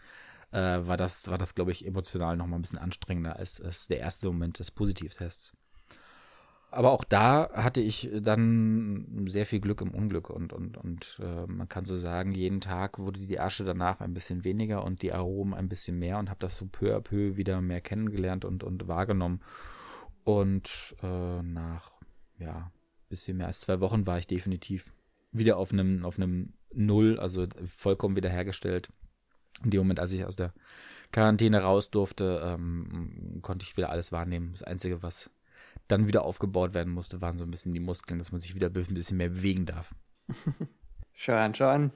äh, 0.50 0.58
war 0.58 0.96
das, 0.96 1.28
war 1.30 1.36
das, 1.38 1.54
glaube 1.54 1.72
ich, 1.72 1.86
emotional 1.86 2.36
noch 2.38 2.46
mal 2.46 2.56
ein 2.56 2.62
bisschen 2.62 2.78
anstrengender 2.78 3.36
als, 3.36 3.60
als 3.60 3.86
der 3.86 3.98
erste 3.98 4.26
Moment 4.28 4.58
des 4.58 4.70
Positivtests. 4.70 5.52
Aber 6.72 6.92
auch 6.92 7.02
da 7.02 7.50
hatte 7.52 7.80
ich 7.80 8.08
dann 8.12 9.26
sehr 9.26 9.44
viel 9.44 9.60
Glück 9.60 9.80
im 9.80 9.90
Unglück 9.90 10.30
und, 10.30 10.52
und, 10.52 10.76
und 10.76 11.20
äh, 11.20 11.46
man 11.46 11.68
kann 11.68 11.84
so 11.84 11.96
sagen, 11.96 12.32
jeden 12.32 12.60
Tag 12.60 13.00
wurde 13.00 13.18
die 13.18 13.40
Asche 13.40 13.64
danach 13.64 14.00
ein 14.00 14.14
bisschen 14.14 14.44
weniger 14.44 14.84
und 14.84 15.02
die 15.02 15.12
Aromen 15.12 15.52
ein 15.52 15.68
bisschen 15.68 15.98
mehr 15.98 16.18
und 16.18 16.30
habe 16.30 16.38
das 16.38 16.56
so 16.56 16.66
peu 16.66 16.94
à 16.96 17.00
peu 17.00 17.36
wieder 17.36 17.60
mehr 17.60 17.80
kennengelernt 17.80 18.44
und, 18.44 18.62
und 18.62 18.86
wahrgenommen. 18.86 19.40
Und 20.22 20.94
äh, 21.02 21.42
nach, 21.42 21.90
ja, 22.38 22.70
bisschen 23.08 23.36
mehr 23.36 23.48
als 23.48 23.60
zwei 23.60 23.80
Wochen 23.80 24.06
war 24.06 24.18
ich 24.18 24.28
definitiv 24.28 24.92
wieder 25.32 25.56
auf 25.56 25.72
einem, 25.72 26.04
auf 26.04 26.18
einem 26.18 26.54
Null, 26.72 27.18
also 27.18 27.46
vollkommen 27.66 28.14
wiederhergestellt. 28.14 28.90
In 29.64 29.70
dem 29.70 29.80
Moment, 29.80 29.98
als 29.98 30.12
ich 30.12 30.24
aus 30.24 30.36
der 30.36 30.54
Quarantäne 31.10 31.62
raus 31.62 31.90
durfte, 31.90 32.40
ähm, 32.44 33.40
konnte 33.42 33.64
ich 33.64 33.76
wieder 33.76 33.90
alles 33.90 34.12
wahrnehmen. 34.12 34.52
Das 34.52 34.62
Einzige, 34.62 35.02
was 35.02 35.30
dann 35.90 36.06
wieder 36.06 36.24
aufgebaut 36.24 36.74
werden 36.74 36.92
musste, 36.92 37.20
waren 37.20 37.38
so 37.38 37.44
ein 37.44 37.50
bisschen 37.50 37.72
die 37.72 37.80
Muskeln, 37.80 38.18
dass 38.18 38.32
man 38.32 38.40
sich 38.40 38.54
wieder 38.54 38.68
ein 38.68 38.94
bisschen 38.94 39.16
mehr 39.16 39.30
bewegen 39.30 39.66
darf. 39.66 39.94
Schon, 41.12 41.54
schon. 41.54 41.92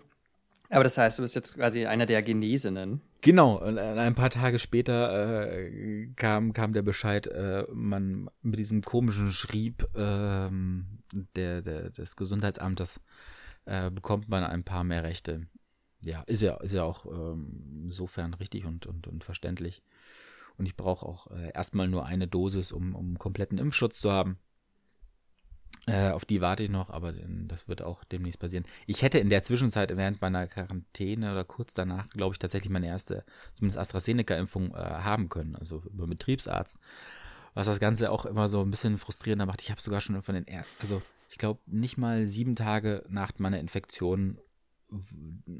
Aber 0.68 0.84
das 0.84 0.98
heißt, 0.98 1.18
du 1.18 1.22
bist 1.22 1.34
jetzt 1.34 1.56
quasi 1.56 1.86
einer 1.86 2.04
der 2.04 2.22
Genesenen. 2.22 3.00
Genau, 3.22 3.56
und 3.56 3.78
ein 3.78 4.14
paar 4.14 4.28
Tage 4.28 4.58
später 4.58 5.56
äh, 5.56 6.08
kam, 6.14 6.52
kam 6.52 6.74
der 6.74 6.82
Bescheid, 6.82 7.26
äh, 7.28 7.64
man 7.72 8.28
mit 8.42 8.58
diesem 8.58 8.82
komischen 8.82 9.30
Schrieb 9.30 9.88
ähm, 9.94 10.98
der, 11.36 11.62
der, 11.62 11.88
des 11.88 12.16
Gesundheitsamtes 12.16 13.00
äh, 13.64 13.90
bekommt 13.90 14.28
man 14.28 14.44
ein 14.44 14.64
paar 14.64 14.84
mehr 14.84 15.04
Rechte. 15.04 15.46
Ja, 16.02 16.22
ist 16.26 16.42
ja, 16.42 16.56
ist 16.56 16.74
ja 16.74 16.82
auch 16.82 17.06
ähm, 17.06 17.84
insofern 17.84 18.34
richtig 18.34 18.66
und, 18.66 18.84
und, 18.84 19.06
und 19.06 19.24
verständlich. 19.24 19.82
Und 20.58 20.66
ich 20.66 20.76
brauche 20.76 21.04
auch 21.04 21.30
äh, 21.30 21.52
erstmal 21.52 21.88
nur 21.88 22.06
eine 22.06 22.28
Dosis, 22.28 22.72
um, 22.72 22.94
um 22.94 23.18
kompletten 23.18 23.58
Impfschutz 23.58 24.00
zu 24.00 24.10
haben. 24.10 24.38
Äh, 25.86 26.10
auf 26.10 26.24
die 26.24 26.40
warte 26.40 26.62
ich 26.62 26.70
noch, 26.70 26.88
aber 26.88 27.14
ähm, 27.14 27.46
das 27.48 27.68
wird 27.68 27.82
auch 27.82 28.04
demnächst 28.04 28.40
passieren. 28.40 28.64
Ich 28.86 29.02
hätte 29.02 29.18
in 29.18 29.28
der 29.28 29.42
Zwischenzeit 29.42 29.94
während 29.94 30.22
meiner 30.22 30.46
Quarantäne 30.46 31.32
oder 31.32 31.44
kurz 31.44 31.74
danach, 31.74 32.08
glaube 32.08 32.34
ich, 32.34 32.38
tatsächlich 32.38 32.70
meine 32.70 32.86
erste, 32.86 33.24
zumindest 33.54 33.78
AstraZeneca-Impfung 33.78 34.74
äh, 34.74 34.78
haben 34.78 35.28
können, 35.28 35.56
also 35.56 35.82
über 35.92 36.06
Betriebsarzt. 36.06 36.78
Was 37.52 37.66
das 37.66 37.80
Ganze 37.80 38.10
auch 38.10 38.24
immer 38.24 38.48
so 38.48 38.62
ein 38.62 38.70
bisschen 38.70 38.98
frustrierender 38.98 39.46
macht. 39.46 39.62
Ich 39.62 39.70
habe 39.70 39.80
sogar 39.80 40.00
schon 40.00 40.20
von 40.22 40.34
den, 40.34 40.46
er 40.46 40.64
also 40.80 41.02
ich 41.28 41.38
glaube, 41.38 41.60
nicht 41.66 41.98
mal 41.98 42.26
sieben 42.26 42.56
Tage 42.56 43.04
nach 43.08 43.32
meiner 43.38 43.60
Infektion 43.60 44.38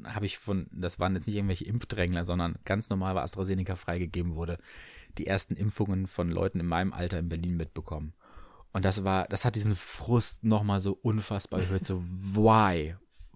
habe 0.05 0.25
ich 0.25 0.37
von, 0.37 0.67
das 0.71 0.99
waren 0.99 1.15
jetzt 1.15 1.27
nicht 1.27 1.35
irgendwelche 1.35 1.65
Impfdrängler, 1.65 2.25
sondern 2.25 2.57
ganz 2.65 2.89
normal, 2.89 3.15
weil 3.15 3.23
AstraZeneca 3.23 3.75
freigegeben 3.75 4.35
wurde, 4.35 4.57
die 5.17 5.27
ersten 5.27 5.55
Impfungen 5.55 6.07
von 6.07 6.29
Leuten 6.29 6.59
in 6.59 6.67
meinem 6.67 6.93
Alter 6.93 7.19
in 7.19 7.29
Berlin 7.29 7.57
mitbekommen. 7.57 8.13
Und 8.71 8.83
das 8.83 9.03
war, 9.03 9.25
das 9.27 9.45
hat 9.45 9.55
diesen 9.55 9.75
Frust 9.75 10.43
nochmal 10.43 10.81
so 10.81 10.97
unfassbar 11.01 11.61
gehört, 11.61 11.83
so 11.83 12.03
why? 12.33 12.95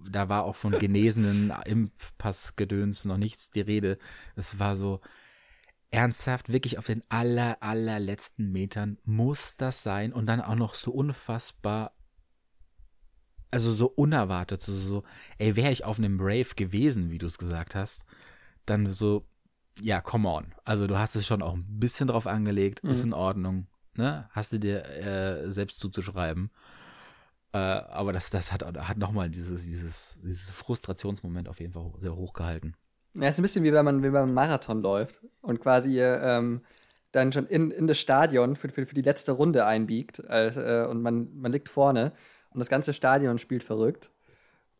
Da 0.09 0.29
war 0.29 0.43
auch 0.43 0.55
von 0.55 0.77
genesenen 0.77 1.51
Impfpassgedöns 1.65 3.05
noch 3.05 3.17
nichts 3.17 3.51
die 3.51 3.61
Rede. 3.61 3.97
Es 4.35 4.59
war 4.59 4.75
so 4.75 5.01
ernsthaft, 5.91 6.51
wirklich 6.51 6.77
auf 6.77 6.85
den 6.85 7.03
aller, 7.09 7.61
allerletzten 7.61 8.51
Metern 8.51 8.97
muss 9.03 9.57
das 9.57 9.83
sein 9.83 10.13
und 10.13 10.27
dann 10.27 10.41
auch 10.41 10.55
noch 10.55 10.75
so 10.75 10.91
unfassbar, 10.91 11.93
also 13.51 13.71
so 13.71 13.87
unerwartet, 13.87 14.61
so, 14.61 14.75
so 14.75 15.03
ey, 15.37 15.55
wäre 15.55 15.71
ich 15.71 15.85
auf 15.85 15.97
einem 15.97 16.19
Rave 16.19 16.55
gewesen, 16.55 17.11
wie 17.11 17.17
du 17.17 17.25
es 17.25 17.37
gesagt 17.37 17.75
hast, 17.75 18.05
dann 18.65 18.91
so, 18.91 19.25
ja, 19.81 20.01
come 20.01 20.29
on. 20.29 20.53
Also 20.65 20.87
du 20.87 20.97
hast 20.97 21.15
es 21.15 21.25
schon 21.25 21.41
auch 21.41 21.53
ein 21.53 21.65
bisschen 21.79 22.07
drauf 22.07 22.27
angelegt, 22.27 22.81
ist 22.81 23.03
in 23.03 23.13
Ordnung, 23.13 23.67
ne? 23.95 24.29
Hast 24.31 24.53
du 24.53 24.59
dir 24.59 24.85
äh, 24.85 25.51
selbst 25.51 25.79
zuzuschreiben. 25.79 26.51
Äh, 27.51 27.57
aber 27.57 28.13
das, 28.13 28.29
das 28.29 28.51
hat, 28.53 28.63
hat 28.63 28.97
nochmal 28.97 29.29
dieses, 29.29 29.65
dieses, 29.65 30.19
dieses 30.21 30.49
Frustrationsmoment 30.49 31.49
auf 31.49 31.59
jeden 31.59 31.73
Fall 31.73 31.91
sehr 31.97 32.15
hoch 32.15 32.33
gehalten. 32.33 32.75
Ja, 33.15 33.27
ist 33.27 33.39
ein 33.39 33.41
bisschen 33.41 33.63
wie 33.63 33.73
wenn 33.73 33.85
man, 33.85 34.03
wenn 34.03 34.11
man 34.11 34.23
einen 34.23 34.33
Marathon 34.33 34.81
läuft 34.81 35.21
und 35.41 35.59
quasi 35.59 35.99
ähm, 35.99 36.61
dann 37.11 37.31
schon 37.31 37.47
in, 37.47 37.71
in 37.71 37.87
das 37.87 37.97
Stadion 37.97 38.55
für, 38.55 38.69
für, 38.69 38.85
für 38.85 38.93
die 38.93 39.01
letzte 39.01 39.31
Runde 39.31 39.65
einbiegt 39.65 40.19
äh, 40.27 40.85
und 40.87 41.01
man, 41.01 41.35
man 41.35 41.51
liegt 41.51 41.69
vorne 41.69 42.13
und 42.51 42.59
das 42.59 42.69
ganze 42.69 42.93
Stadion 42.93 43.37
spielt 43.37 43.63
verrückt 43.63 44.09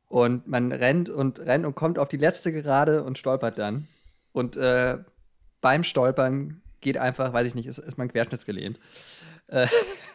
und 0.08 0.48
man 0.48 0.72
rennt 0.72 1.10
und 1.10 1.40
rennt 1.40 1.66
und 1.66 1.76
kommt 1.76 2.00
auf 2.00 2.10
die 2.10 2.18
letzte 2.18 2.52
Gerade 2.52 3.04
und 3.04 3.18
stolpert 3.18 3.58
dann 3.58 3.88
und 4.32 4.58
äh, 4.58 4.98
beim 5.62 5.84
Stolpern 5.84 6.62
geht 6.82 6.98
einfach, 6.98 7.34
weiß 7.34 7.48
ich 7.48 7.56
nicht, 7.56 7.68
ist, 7.68 7.78
ist 7.78 7.98
man 7.98 8.08
querschnittsgelehnt. 8.08 8.80
Äh, 9.48 9.68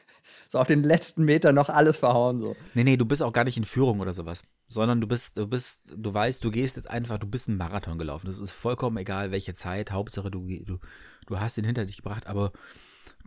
so 0.48 0.58
auf 0.58 0.66
den 0.66 0.82
letzten 0.82 1.24
Meter 1.24 1.52
noch 1.52 1.68
alles 1.68 1.98
verhauen 1.98 2.40
so. 2.40 2.56
Nee, 2.74 2.84
nee, 2.84 2.96
du 2.96 3.04
bist 3.04 3.22
auch 3.22 3.32
gar 3.32 3.44
nicht 3.44 3.56
in 3.56 3.64
Führung 3.64 4.00
oder 4.00 4.14
sowas, 4.14 4.42
sondern 4.66 5.00
du 5.00 5.06
bist, 5.06 5.36
du 5.36 5.46
bist, 5.46 5.92
du 5.96 6.14
weißt, 6.14 6.42
du 6.44 6.50
gehst 6.50 6.76
jetzt 6.76 6.88
einfach, 6.88 7.18
du 7.18 7.26
bist 7.26 7.48
einen 7.48 7.58
Marathon 7.58 7.98
gelaufen. 7.98 8.26
Das 8.26 8.38
ist 8.38 8.52
vollkommen 8.52 8.96
egal, 8.96 9.30
welche 9.30 9.54
Zeit, 9.54 9.90
Hauptsache 9.90 10.30
du, 10.30 10.46
du, 10.64 10.78
du 11.26 11.40
hast 11.40 11.58
ihn 11.58 11.64
hinter 11.64 11.84
dich 11.84 11.98
gebracht, 11.98 12.26
aber 12.26 12.52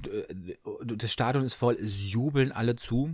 du, 0.01 0.95
das 0.95 1.11
Stadion 1.11 1.43
ist 1.43 1.55
voll, 1.55 1.75
es 1.75 2.11
jubeln 2.11 2.51
alle 2.51 2.75
zu 2.75 3.13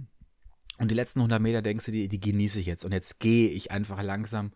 und 0.80 0.90
die 0.92 0.96
letzten 0.96 1.20
100 1.20 1.42
Meter 1.42 1.62
denkst 1.62 1.86
du 1.86 1.92
dir, 1.92 2.08
die 2.08 2.20
genieße 2.20 2.60
ich 2.60 2.66
jetzt 2.66 2.84
und 2.86 2.92
jetzt 2.92 3.20
gehe 3.20 3.50
ich 3.50 3.72
einfach 3.72 4.02
langsam 4.02 4.52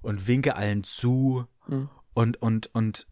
und 0.00 0.26
winke 0.26 0.56
allen 0.56 0.84
zu 0.84 1.46
Mhm. 1.68 1.88
und, 2.14 2.42
und, 2.42 2.74
und 2.74 3.06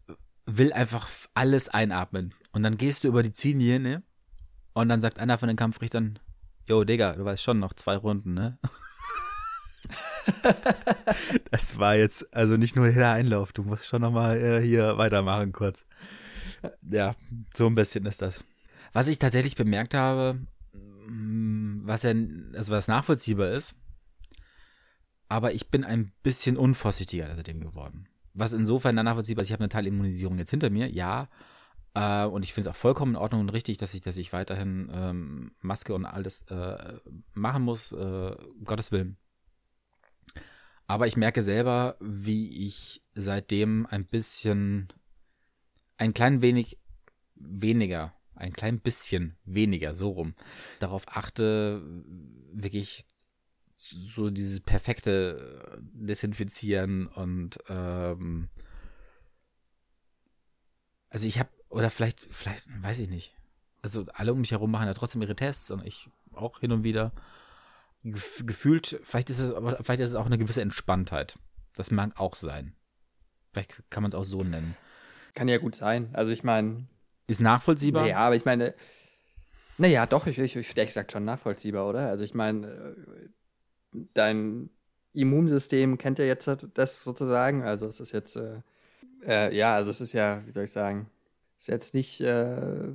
will 0.45 0.73
einfach 0.73 1.07
alles 1.33 1.69
einatmen. 1.69 2.33
Und 2.51 2.63
dann 2.63 2.77
gehst 2.77 3.03
du 3.03 3.07
über 3.07 3.23
die 3.23 3.31
Ziellinie, 3.31 3.79
ne? 3.79 4.03
Und 4.73 4.89
dann 4.89 4.99
sagt 4.99 5.19
einer 5.19 5.37
von 5.37 5.47
den 5.47 5.55
Kampfrichtern, 5.55 6.19
Jo, 6.67 6.83
Digga, 6.83 7.13
du 7.13 7.23
weißt 7.23 7.41
schon, 7.43 7.59
noch 7.59 7.73
zwei 7.73 7.95
Runden, 7.95 8.33
ne? 8.33 8.59
das 11.51 11.79
war 11.79 11.95
jetzt 11.95 12.33
also 12.35 12.57
nicht 12.57 12.75
nur 12.75 12.89
der 12.89 13.11
Einlauf, 13.13 13.53
du 13.53 13.63
musst 13.63 13.85
schon 13.85 14.01
nochmal 14.01 14.37
äh, 14.41 14.61
hier 14.61 14.97
weitermachen 14.97 15.51
kurz. 15.51 15.85
Ja, 16.87 17.15
so 17.55 17.67
ein 17.67 17.75
bisschen 17.75 18.05
ist 18.05 18.21
das. 18.21 18.43
Was 18.93 19.07
ich 19.07 19.19
tatsächlich 19.19 19.55
bemerkt 19.55 19.93
habe, 19.93 20.39
was 21.83 22.03
ja, 22.03 22.13
also 22.53 22.71
was 22.71 22.87
nachvollziehbar 22.87 23.51
ist, 23.51 23.75
aber 25.27 25.53
ich 25.53 25.69
bin 25.69 25.83
ein 25.83 26.11
bisschen 26.23 26.57
unvorsichtiger 26.57 27.33
seitdem 27.35 27.59
geworden. 27.59 28.07
Was 28.33 28.53
insofern 28.53 28.95
dann 28.95 29.05
nachvollziehbar 29.05 29.41
ist, 29.41 29.49
ich 29.49 29.53
habe 29.53 29.63
eine 29.63 29.69
Teilimmunisierung 29.69 30.37
jetzt 30.37 30.51
hinter 30.51 30.69
mir, 30.69 30.89
ja, 30.89 31.29
äh, 31.93 32.25
und 32.25 32.43
ich 32.43 32.53
finde 32.53 32.69
es 32.69 32.75
auch 32.75 32.79
vollkommen 32.79 33.13
in 33.13 33.21
Ordnung 33.21 33.41
und 33.41 33.49
richtig, 33.49 33.77
dass 33.77 33.93
ich, 33.93 34.01
dass 34.01 34.17
ich 34.17 34.33
weiterhin 34.33 34.89
ähm, 34.93 35.51
Maske 35.59 35.93
und 35.93 36.05
alles 36.05 36.43
äh, 36.43 36.99
machen 37.33 37.63
muss, 37.63 37.91
äh, 37.91 38.35
Gottes 38.63 38.91
Willen. 38.91 39.17
Aber 40.87 41.07
ich 41.07 41.15
merke 41.15 41.41
selber, 41.41 41.95
wie 41.99 42.65
ich 42.65 43.01
seitdem 43.15 43.85
ein 43.85 44.05
bisschen, 44.05 44.91
ein 45.97 46.13
klein 46.13 46.41
wenig 46.41 46.77
weniger, 47.35 48.13
ein 48.41 48.53
klein 48.53 48.79
bisschen 48.79 49.37
weniger, 49.45 49.95
so 49.95 50.09
rum, 50.09 50.35
darauf 50.79 51.07
achte, 51.07 51.81
wirklich 52.51 53.05
so 53.75 54.29
dieses 54.29 54.59
perfekte 54.59 55.81
Desinfizieren 55.93 57.07
und 57.07 57.59
ähm, 57.67 58.49
also 61.09 61.27
ich 61.27 61.39
habe 61.39 61.49
oder 61.69 61.89
vielleicht, 61.89 62.19
vielleicht, 62.29 62.67
weiß 62.83 62.99
ich 62.99 63.09
nicht. 63.09 63.35
Also 63.81 64.05
alle 64.13 64.33
um 64.33 64.39
mich 64.39 64.51
herum 64.51 64.71
machen 64.71 64.87
ja 64.87 64.93
trotzdem 64.93 65.21
ihre 65.21 65.35
Tests 65.35 65.71
und 65.71 65.85
ich 65.85 66.09
auch 66.33 66.59
hin 66.59 66.71
und 66.71 66.83
wieder. 66.83 67.11
gef 68.03 68.43
gefühlt, 68.45 68.99
vielleicht 69.03 69.29
ist 69.29 69.39
es, 69.39 69.53
vielleicht 69.81 70.01
ist 70.01 70.11
es 70.11 70.15
auch 70.15 70.25
eine 70.25 70.37
gewisse 70.37 70.61
Entspanntheit. 70.61 71.39
Das 71.73 71.91
mag 71.91 72.19
auch 72.19 72.35
sein. 72.35 72.75
Vielleicht 73.51 73.83
kann 73.89 74.03
man 74.03 74.11
es 74.11 74.15
auch 74.15 74.25
so 74.25 74.43
nennen. 74.43 74.75
Kann 75.33 75.47
ja 75.47 75.57
gut 75.57 75.75
sein. 75.75 76.09
Also 76.13 76.31
ich 76.31 76.43
meine. 76.43 76.87
Ist 77.31 77.39
nachvollziehbar? 77.39 78.07
Ja, 78.07 78.17
aber 78.17 78.35
ich 78.35 78.43
meine. 78.43 78.73
Naja, 79.77 80.05
doch, 80.05 80.27
ich, 80.27 80.37
ich, 80.37 80.57
ich, 80.57 80.77
ich 80.77 80.93
sag 80.93 81.09
schon 81.09 81.23
nachvollziehbar, 81.23 81.87
oder? 81.87 82.09
Also 82.09 82.25
ich 82.25 82.33
meine, 82.33 82.67
äh, 82.67 83.99
dein 84.13 84.69
Immunsystem 85.13 85.97
kennt 85.97 86.19
ja 86.19 86.25
jetzt 86.25 86.49
das 86.73 87.03
sozusagen. 87.03 87.63
Also 87.63 87.87
es 87.87 88.01
ist 88.01 88.11
jetzt, 88.11 88.35
äh, 88.35 88.61
äh, 89.25 89.55
ja, 89.55 89.75
also 89.75 89.89
es 89.89 90.01
ist 90.01 90.11
ja, 90.11 90.45
wie 90.45 90.51
soll 90.51 90.65
ich 90.65 90.71
sagen, 90.71 91.09
ist 91.57 91.69
jetzt 91.69 91.93
nicht, 91.93 92.19
äh, 92.19 92.89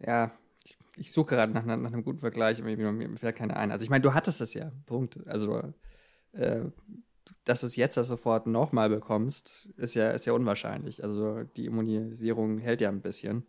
ja, 0.00 0.30
ich, 0.64 0.76
ich 0.98 1.12
suche 1.12 1.34
gerade 1.34 1.52
nach, 1.52 1.64
nach, 1.64 1.92
einem 1.92 2.04
guten 2.04 2.18
Vergleich, 2.18 2.60
aber 2.60 2.76
mir, 2.76 2.92
mir 2.92 3.16
fällt 3.16 3.36
keiner 3.36 3.56
ein. 3.56 3.72
Also 3.72 3.84
ich 3.84 3.90
meine, 3.90 4.02
du 4.02 4.12
hattest 4.12 4.42
es 4.42 4.52
ja, 4.52 4.70
Punkt. 4.84 5.18
Also, 5.26 5.62
äh, 6.32 6.66
dass 7.44 7.60
du 7.60 7.66
es 7.66 7.76
jetzt 7.76 7.94
sofort 7.94 8.46
nochmal 8.46 8.88
bekommst, 8.88 9.66
ist 9.76 9.94
ja, 9.94 10.10
ist 10.10 10.26
ja 10.26 10.32
unwahrscheinlich. 10.32 11.02
Also 11.02 11.44
die 11.56 11.66
Immunisierung 11.66 12.58
hält 12.58 12.80
ja 12.80 12.88
ein 12.88 13.02
bisschen, 13.02 13.46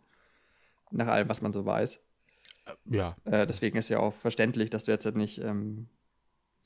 nach 0.90 1.06
allem, 1.06 1.28
was 1.28 1.42
man 1.42 1.52
so 1.52 1.64
weiß. 1.64 2.02
Ja. 2.84 3.16
Äh, 3.24 3.46
deswegen 3.46 3.78
ist 3.78 3.88
ja 3.88 3.98
auch 3.98 4.12
verständlich, 4.12 4.70
dass 4.70 4.84
du 4.84 4.92
jetzt 4.92 5.04
halt 5.04 5.16
nicht 5.16 5.38
ähm, 5.38 5.88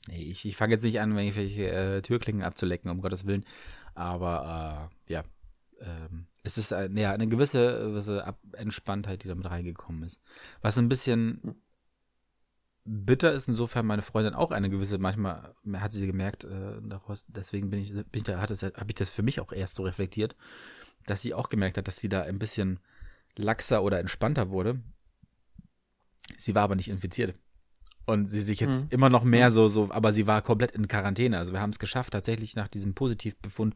Nee, 0.07 0.21
ich, 0.21 0.45
ich 0.45 0.55
fange 0.55 0.73
jetzt 0.73 0.83
nicht 0.83 0.99
an, 0.99 1.17
irgendwelche 1.17 1.69
äh, 1.69 2.01
Türklingen 2.01 2.43
abzulecken, 2.43 2.91
um 2.91 3.01
Gottes 3.01 3.25
Willen. 3.25 3.45
Aber 3.95 4.89
äh, 5.07 5.13
ja, 5.13 5.23
ähm, 5.79 6.27
es 6.43 6.57
ist 6.57 6.71
äh, 6.71 6.89
ja, 6.93 7.11
eine 7.11 7.27
gewisse, 7.27 7.79
gewisse 7.79 8.25
Ab 8.25 8.39
Entspanntheit, 8.53 9.23
die 9.23 9.27
damit 9.27 9.49
reingekommen 9.49 10.03
ist. 10.03 10.21
Was 10.61 10.77
ein 10.77 10.89
bisschen 10.89 11.55
bitter 12.85 13.31
ist, 13.31 13.49
insofern 13.49 13.85
meine 13.85 14.03
Freundin 14.03 14.35
auch 14.35 14.51
eine 14.51 14.69
gewisse, 14.69 14.97
manchmal 14.99 15.55
hat 15.73 15.91
sie 15.91 16.05
gemerkt, 16.05 16.43
äh, 16.43 16.81
daraus, 16.83 17.25
deswegen 17.27 17.69
bin 17.69 17.79
ich, 17.79 17.93
bin 17.93 18.05
ich 18.13 18.23
da, 18.23 18.39
hat 18.39 18.51
es, 18.51 18.63
habe 18.63 18.85
ich 18.87 18.95
das 18.95 19.09
für 19.09 19.23
mich 19.23 19.41
auch 19.41 19.51
erst 19.51 19.75
so 19.75 19.83
reflektiert, 19.83 20.35
dass 21.05 21.21
sie 21.21 21.33
auch 21.33 21.49
gemerkt 21.49 21.77
hat, 21.77 21.87
dass 21.87 21.97
sie 21.97 22.09
da 22.09 22.21
ein 22.21 22.39
bisschen 22.39 22.79
laxer 23.35 23.83
oder 23.83 23.99
entspannter 23.99 24.49
wurde. 24.49 24.79
Sie 26.37 26.55
war 26.55 26.63
aber 26.63 26.75
nicht 26.75 26.89
infiziert 26.89 27.35
und 28.05 28.27
sie 28.27 28.39
sich 28.39 28.59
jetzt 28.59 28.83
mhm. 28.83 28.89
immer 28.91 29.09
noch 29.09 29.23
mehr 29.23 29.49
so, 29.49 29.67
so, 29.67 29.89
aber 29.91 30.11
sie 30.11 30.27
war 30.27 30.41
komplett 30.41 30.71
in 30.71 30.87
Quarantäne. 30.87 31.37
Also 31.37 31.53
wir 31.53 31.61
haben 31.61 31.71
es 31.71 31.79
geschafft, 31.79 32.13
tatsächlich 32.13 32.55
nach 32.55 32.67
diesem 32.67 32.93
Positivbefund 32.93 33.75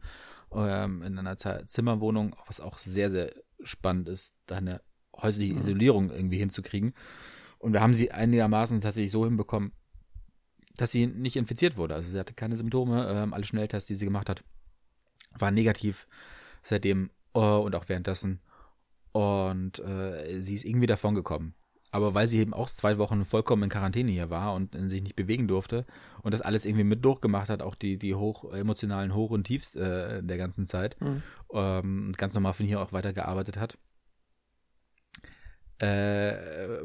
ähm, 0.54 1.02
in 1.02 1.18
einer 1.18 1.36
Z 1.36 1.68
Zimmerwohnung, 1.68 2.36
was 2.46 2.60
auch 2.60 2.78
sehr, 2.78 3.10
sehr 3.10 3.32
spannend 3.62 4.08
ist, 4.08 4.36
da 4.46 4.56
eine 4.56 4.80
häusliche 5.16 5.54
mhm. 5.54 5.58
Isolierung 5.58 6.10
irgendwie 6.10 6.38
hinzukriegen. 6.38 6.94
Und 7.60 7.74
wir 7.74 7.82
haben 7.82 7.92
sie 7.92 8.10
einigermaßen 8.10 8.80
tatsächlich 8.80 9.12
so 9.12 9.24
hinbekommen, 9.24 9.72
dass 10.76 10.92
sie 10.92 11.06
nicht 11.06 11.36
infiziert 11.36 11.76
wurde. 11.76 11.94
Also 11.94 12.10
sie 12.10 12.18
hatte 12.18 12.32
keine 12.32 12.56
Symptome. 12.56 13.06
Ähm, 13.08 13.34
alle 13.34 13.44
Schnelltests, 13.44 13.86
die 13.86 13.94
sie 13.94 14.06
gemacht 14.06 14.30
hat, 14.30 14.42
waren 15.38 15.54
negativ 15.54 16.08
seitdem 16.62 17.10
äh, 17.34 17.38
und 17.38 17.74
auch 17.74 17.88
währenddessen. 17.88 18.40
Und 19.12 19.78
äh, 19.80 20.40
sie 20.40 20.54
ist 20.54 20.64
irgendwie 20.64 20.86
davon 20.86 21.14
gekommen. 21.14 21.54
Aber 21.92 22.14
weil 22.14 22.28
sie 22.28 22.38
eben 22.38 22.54
auch 22.54 22.70
zwei 22.70 22.98
Wochen 22.98 23.24
vollkommen 23.24 23.64
in 23.64 23.68
Quarantäne 23.68 24.12
hier 24.12 24.30
war 24.30 24.54
und 24.54 24.76
sich 24.88 25.02
nicht 25.02 25.16
bewegen 25.16 25.48
durfte 25.48 25.84
und 26.22 26.32
das 26.32 26.40
alles 26.40 26.64
irgendwie 26.64 26.84
mit 26.84 27.04
durchgemacht 27.04 27.50
hat, 27.50 27.62
auch 27.62 27.74
die, 27.74 27.98
die 27.98 28.14
hoch, 28.14 28.52
emotionalen 28.52 29.12
Hoch- 29.12 29.30
und 29.30 29.44
Tiefs 29.44 29.74
äh, 29.74 30.22
der 30.22 30.38
ganzen 30.38 30.66
Zeit 30.66 30.96
mhm. 31.00 31.22
ähm, 31.52 32.04
und 32.06 32.16
ganz 32.16 32.32
normal 32.32 32.54
von 32.54 32.64
hier 32.64 32.80
auch 32.80 32.92
weitergearbeitet 32.92 33.56
hat, 33.56 33.76
äh, 35.80 36.78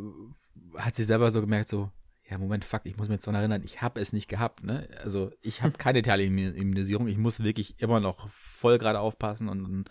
hat 0.77 0.95
sie 0.95 1.03
selber 1.03 1.31
so 1.31 1.41
gemerkt, 1.41 1.69
so, 1.69 1.91
ja, 2.29 2.37
Moment, 2.37 2.65
fuck, 2.65 2.81
ich 2.85 2.97
muss 2.97 3.07
mich 3.07 3.15
jetzt 3.15 3.27
daran 3.27 3.39
erinnern, 3.39 3.61
ich 3.63 3.81
habe 3.81 4.01
es 4.01 4.13
nicht 4.13 4.27
gehabt, 4.27 4.63
ne? 4.63 4.87
Also 5.03 5.31
ich 5.41 5.61
habe 5.61 5.73
keine 5.77 6.01
Telemimmunisierung, 6.01 7.07
ich 7.07 7.17
muss 7.17 7.43
wirklich 7.43 7.79
immer 7.79 7.99
noch 7.99 8.29
voll 8.29 8.77
gerade 8.77 8.99
aufpassen 8.99 9.49
und, 9.49 9.89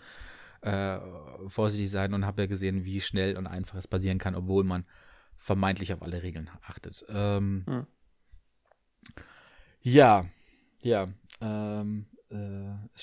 äh, 0.61 0.99
vorsichtig 1.47 1.91
sein 1.91 2.13
und 2.13 2.25
habe 2.25 2.43
ja 2.43 2.47
gesehen, 2.47 2.85
wie 2.85 2.99
schnell 2.99 3.37
und 3.37 3.47
einfach 3.47 3.77
es 3.77 3.87
passieren 3.87 4.17
kann, 4.17 4.35
obwohl 4.35 4.63
man 4.63 4.85
vermeintlich 5.37 5.93
auf 5.93 6.01
alle 6.01 6.23
Regeln 6.23 6.49
achtet. 6.63 7.05
Ähm, 7.09 7.63
hm. 7.67 7.87
Ja, 9.81 10.25
ja. 10.81 11.07
Ähm, 11.41 12.07
äh, 12.11 12.14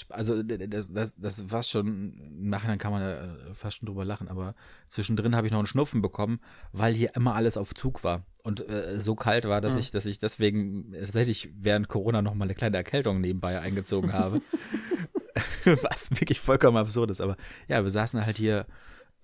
also 0.09 0.43
das, 0.43 0.93
das, 0.93 1.15
das 1.17 1.51
war 1.51 1.63
schon, 1.63 2.13
im 2.19 2.51
Nachhinein 2.51 2.79
kann 2.79 2.93
man 2.93 3.03
da 3.03 3.37
fast 3.55 3.79
schon 3.79 3.87
drüber 3.87 4.05
lachen, 4.05 4.29
aber 4.29 4.55
zwischendrin 4.87 5.37
habe 5.37 5.47
ich 5.47 5.53
noch 5.53 5.61
einen 5.61 5.69
Schnupfen 5.69 6.03
bekommen, 6.03 6.41
weil 6.73 6.93
hier 6.93 7.15
immer 7.15 7.35
alles 7.35 7.57
auf 7.57 7.75
Zug 7.75 8.03
war 8.03 8.25
und 8.43 8.69
äh, 8.69 9.01
so 9.01 9.15
kalt 9.15 9.45
war, 9.45 9.61
dass 9.61 9.75
hm. 9.75 9.81
ich, 9.81 9.91
dass 9.93 10.07
ich 10.07 10.19
deswegen 10.19 10.93
tatsächlich 10.93 11.51
während 11.55 11.89
Corona 11.89 12.21
noch 12.21 12.35
mal 12.35 12.45
eine 12.45 12.55
kleine 12.55 12.77
Erkältung 12.77 13.21
nebenbei 13.21 13.61
eingezogen 13.61 14.13
habe. 14.13 14.41
Was 15.65 16.11
wirklich 16.11 16.41
vollkommen 16.41 16.77
absurd 16.77 17.11
ist, 17.11 17.21
aber 17.21 17.37
ja, 17.69 17.83
wir 17.83 17.91
saßen 17.91 18.27
halt 18.27 18.37
hier 18.37 18.67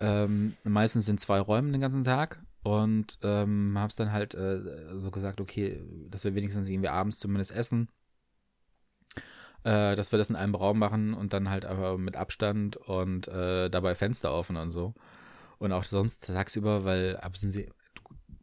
ähm, 0.00 0.54
meistens 0.62 1.08
in 1.08 1.18
zwei 1.18 1.40
Räumen 1.40 1.72
den 1.72 1.80
ganzen 1.80 2.04
Tag 2.04 2.40
und 2.62 3.18
ähm, 3.22 3.76
haben 3.76 3.88
es 3.88 3.96
dann 3.96 4.12
halt 4.12 4.34
äh, 4.34 4.60
so 4.98 5.10
gesagt, 5.10 5.40
okay, 5.40 5.82
dass 6.08 6.24
wir 6.24 6.34
wenigstens 6.34 6.68
irgendwie 6.68 6.88
abends 6.88 7.18
zumindest 7.18 7.52
essen, 7.52 7.88
äh, 9.64 9.96
dass 9.96 10.12
wir 10.12 10.18
das 10.18 10.30
in 10.30 10.36
einem 10.36 10.54
Raum 10.54 10.78
machen 10.78 11.14
und 11.14 11.32
dann 11.32 11.50
halt 11.50 11.64
aber 11.64 11.98
mit 11.98 12.16
Abstand 12.16 12.76
und 12.76 13.28
äh, 13.28 13.68
dabei 13.68 13.94
Fenster 13.94 14.32
offen 14.32 14.56
und 14.56 14.70
so. 14.70 14.94
Und 15.58 15.72
auch 15.72 15.84
sonst 15.84 16.26
tagsüber, 16.26 16.84
weil 16.84 17.16
ab 17.16 17.36
sind 17.36 17.50
sie 17.50 17.68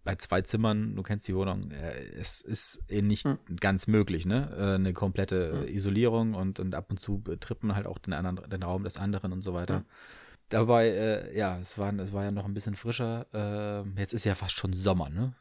bei 0.05 0.15
zwei 0.15 0.43
Zimmern, 0.43 0.95
du 0.95 1.01
kennst 1.01 1.27
die 1.27 1.35
Wohnung, 1.35 1.71
äh, 1.71 1.93
es 2.19 2.39
ist 2.39 2.83
eh 2.89 3.01
nicht 3.01 3.25
hm. 3.25 3.39
ganz 3.59 3.87
möglich, 3.87 4.25
ne? 4.25 4.55
Äh, 4.55 4.75
eine 4.75 4.93
komplette 4.93 5.65
hm. 5.65 5.75
Isolierung 5.75 6.35
und, 6.35 6.59
und 6.59 6.75
ab 6.75 6.91
und 6.91 6.99
zu 6.99 7.23
man 7.61 7.75
halt 7.75 7.87
auch 7.87 7.97
den 7.97 8.13
anderen, 8.13 8.49
den 8.49 8.63
Raum 8.63 8.83
des 8.83 8.97
anderen 8.97 9.33
und 9.33 9.41
so 9.41 9.53
weiter. 9.53 9.77
Hm. 9.77 9.85
Dabei, 10.49 10.89
äh, 10.89 11.37
ja, 11.37 11.57
es 11.57 11.77
war, 11.79 11.91
es 11.97 12.13
war 12.13 12.23
ja 12.23 12.31
noch 12.31 12.45
ein 12.45 12.53
bisschen 12.53 12.75
frischer. 12.75 13.25
Äh, 13.33 13.99
jetzt 13.99 14.13
ist 14.13 14.25
ja 14.25 14.35
fast 14.35 14.55
schon 14.55 14.73
Sommer, 14.73 15.09
ne? 15.09 15.33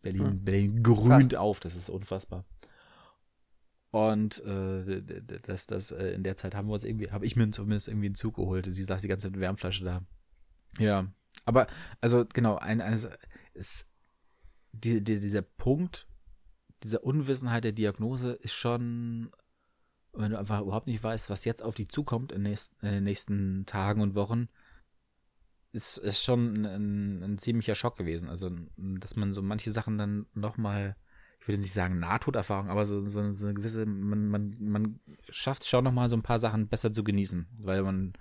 Berlin, 0.00 0.26
hm. 0.26 0.44
Berlin 0.44 0.82
grünt 0.82 1.32
fast. 1.32 1.36
auf, 1.36 1.58
das 1.58 1.74
ist 1.74 1.90
unfassbar. 1.90 2.44
Und 3.94 4.42
äh, 4.44 5.02
das, 5.42 5.68
das, 5.68 5.92
äh, 5.92 6.08
in 6.14 6.24
der 6.24 6.36
Zeit 6.36 6.56
haben 6.56 6.66
wir 6.66 6.74
uns 6.74 6.82
irgendwie, 6.82 7.12
habe 7.12 7.26
ich 7.26 7.36
mir 7.36 7.48
zumindest 7.52 7.86
irgendwie 7.86 8.06
einen 8.06 8.16
Zug 8.16 8.34
geholt. 8.34 8.66
Sie 8.68 8.82
saß 8.82 9.02
die 9.02 9.08
ganze 9.08 9.28
Zeit 9.28 9.36
mit 9.36 9.40
Wärmflasche 9.40 9.84
da. 9.84 10.02
Ja. 10.78 11.06
Aber, 11.44 11.68
also, 12.00 12.24
genau, 12.32 12.56
ein, 12.56 12.80
ein 12.80 12.98
ist, 13.52 13.86
die, 14.72 15.04
die, 15.04 15.20
dieser 15.20 15.42
Punkt, 15.42 16.08
dieser 16.82 17.04
Unwissenheit 17.04 17.62
der 17.62 17.70
Diagnose 17.70 18.32
ist 18.32 18.54
schon 18.54 19.30
wenn 20.16 20.30
du 20.30 20.38
einfach 20.38 20.60
überhaupt 20.60 20.86
nicht 20.86 21.02
weißt, 21.02 21.30
was 21.30 21.44
jetzt 21.44 21.62
auf 21.62 21.74
dich 21.74 21.88
zukommt 21.88 22.32
in, 22.32 22.42
nächst, 22.42 22.74
in 22.82 22.90
den 22.90 23.04
nächsten 23.04 23.66
Tagen 23.66 24.00
und 24.00 24.14
Wochen, 24.14 24.48
ist, 25.72 25.98
ist 25.98 26.22
schon 26.22 26.64
ein, 26.64 27.22
ein, 27.22 27.38
ziemlicher 27.38 27.74
Schock 27.74 27.96
gewesen. 27.96 28.28
Also, 28.28 28.50
dass 28.76 29.16
man 29.16 29.34
so 29.34 29.42
manche 29.42 29.72
Sachen 29.72 29.98
dann 29.98 30.26
nochmal, 30.34 30.96
ich 31.44 31.48
würde 31.48 31.60
nicht 31.60 31.74
sagen 31.74 31.98
Nahtoderfahrung, 31.98 32.70
aber 32.70 32.86
so, 32.86 33.06
so, 33.06 33.32
so 33.32 33.44
eine 33.44 33.54
gewisse, 33.54 33.84
man, 33.84 34.28
man, 34.28 34.56
man 34.58 35.00
schafft 35.28 35.60
es 35.60 35.68
schon 35.68 35.84
nochmal 35.84 36.08
so 36.08 36.16
ein 36.16 36.22
paar 36.22 36.38
Sachen 36.38 36.68
besser 36.68 36.90
zu 36.90 37.04
genießen, 37.04 37.46
weil 37.60 37.82
man 37.82 38.14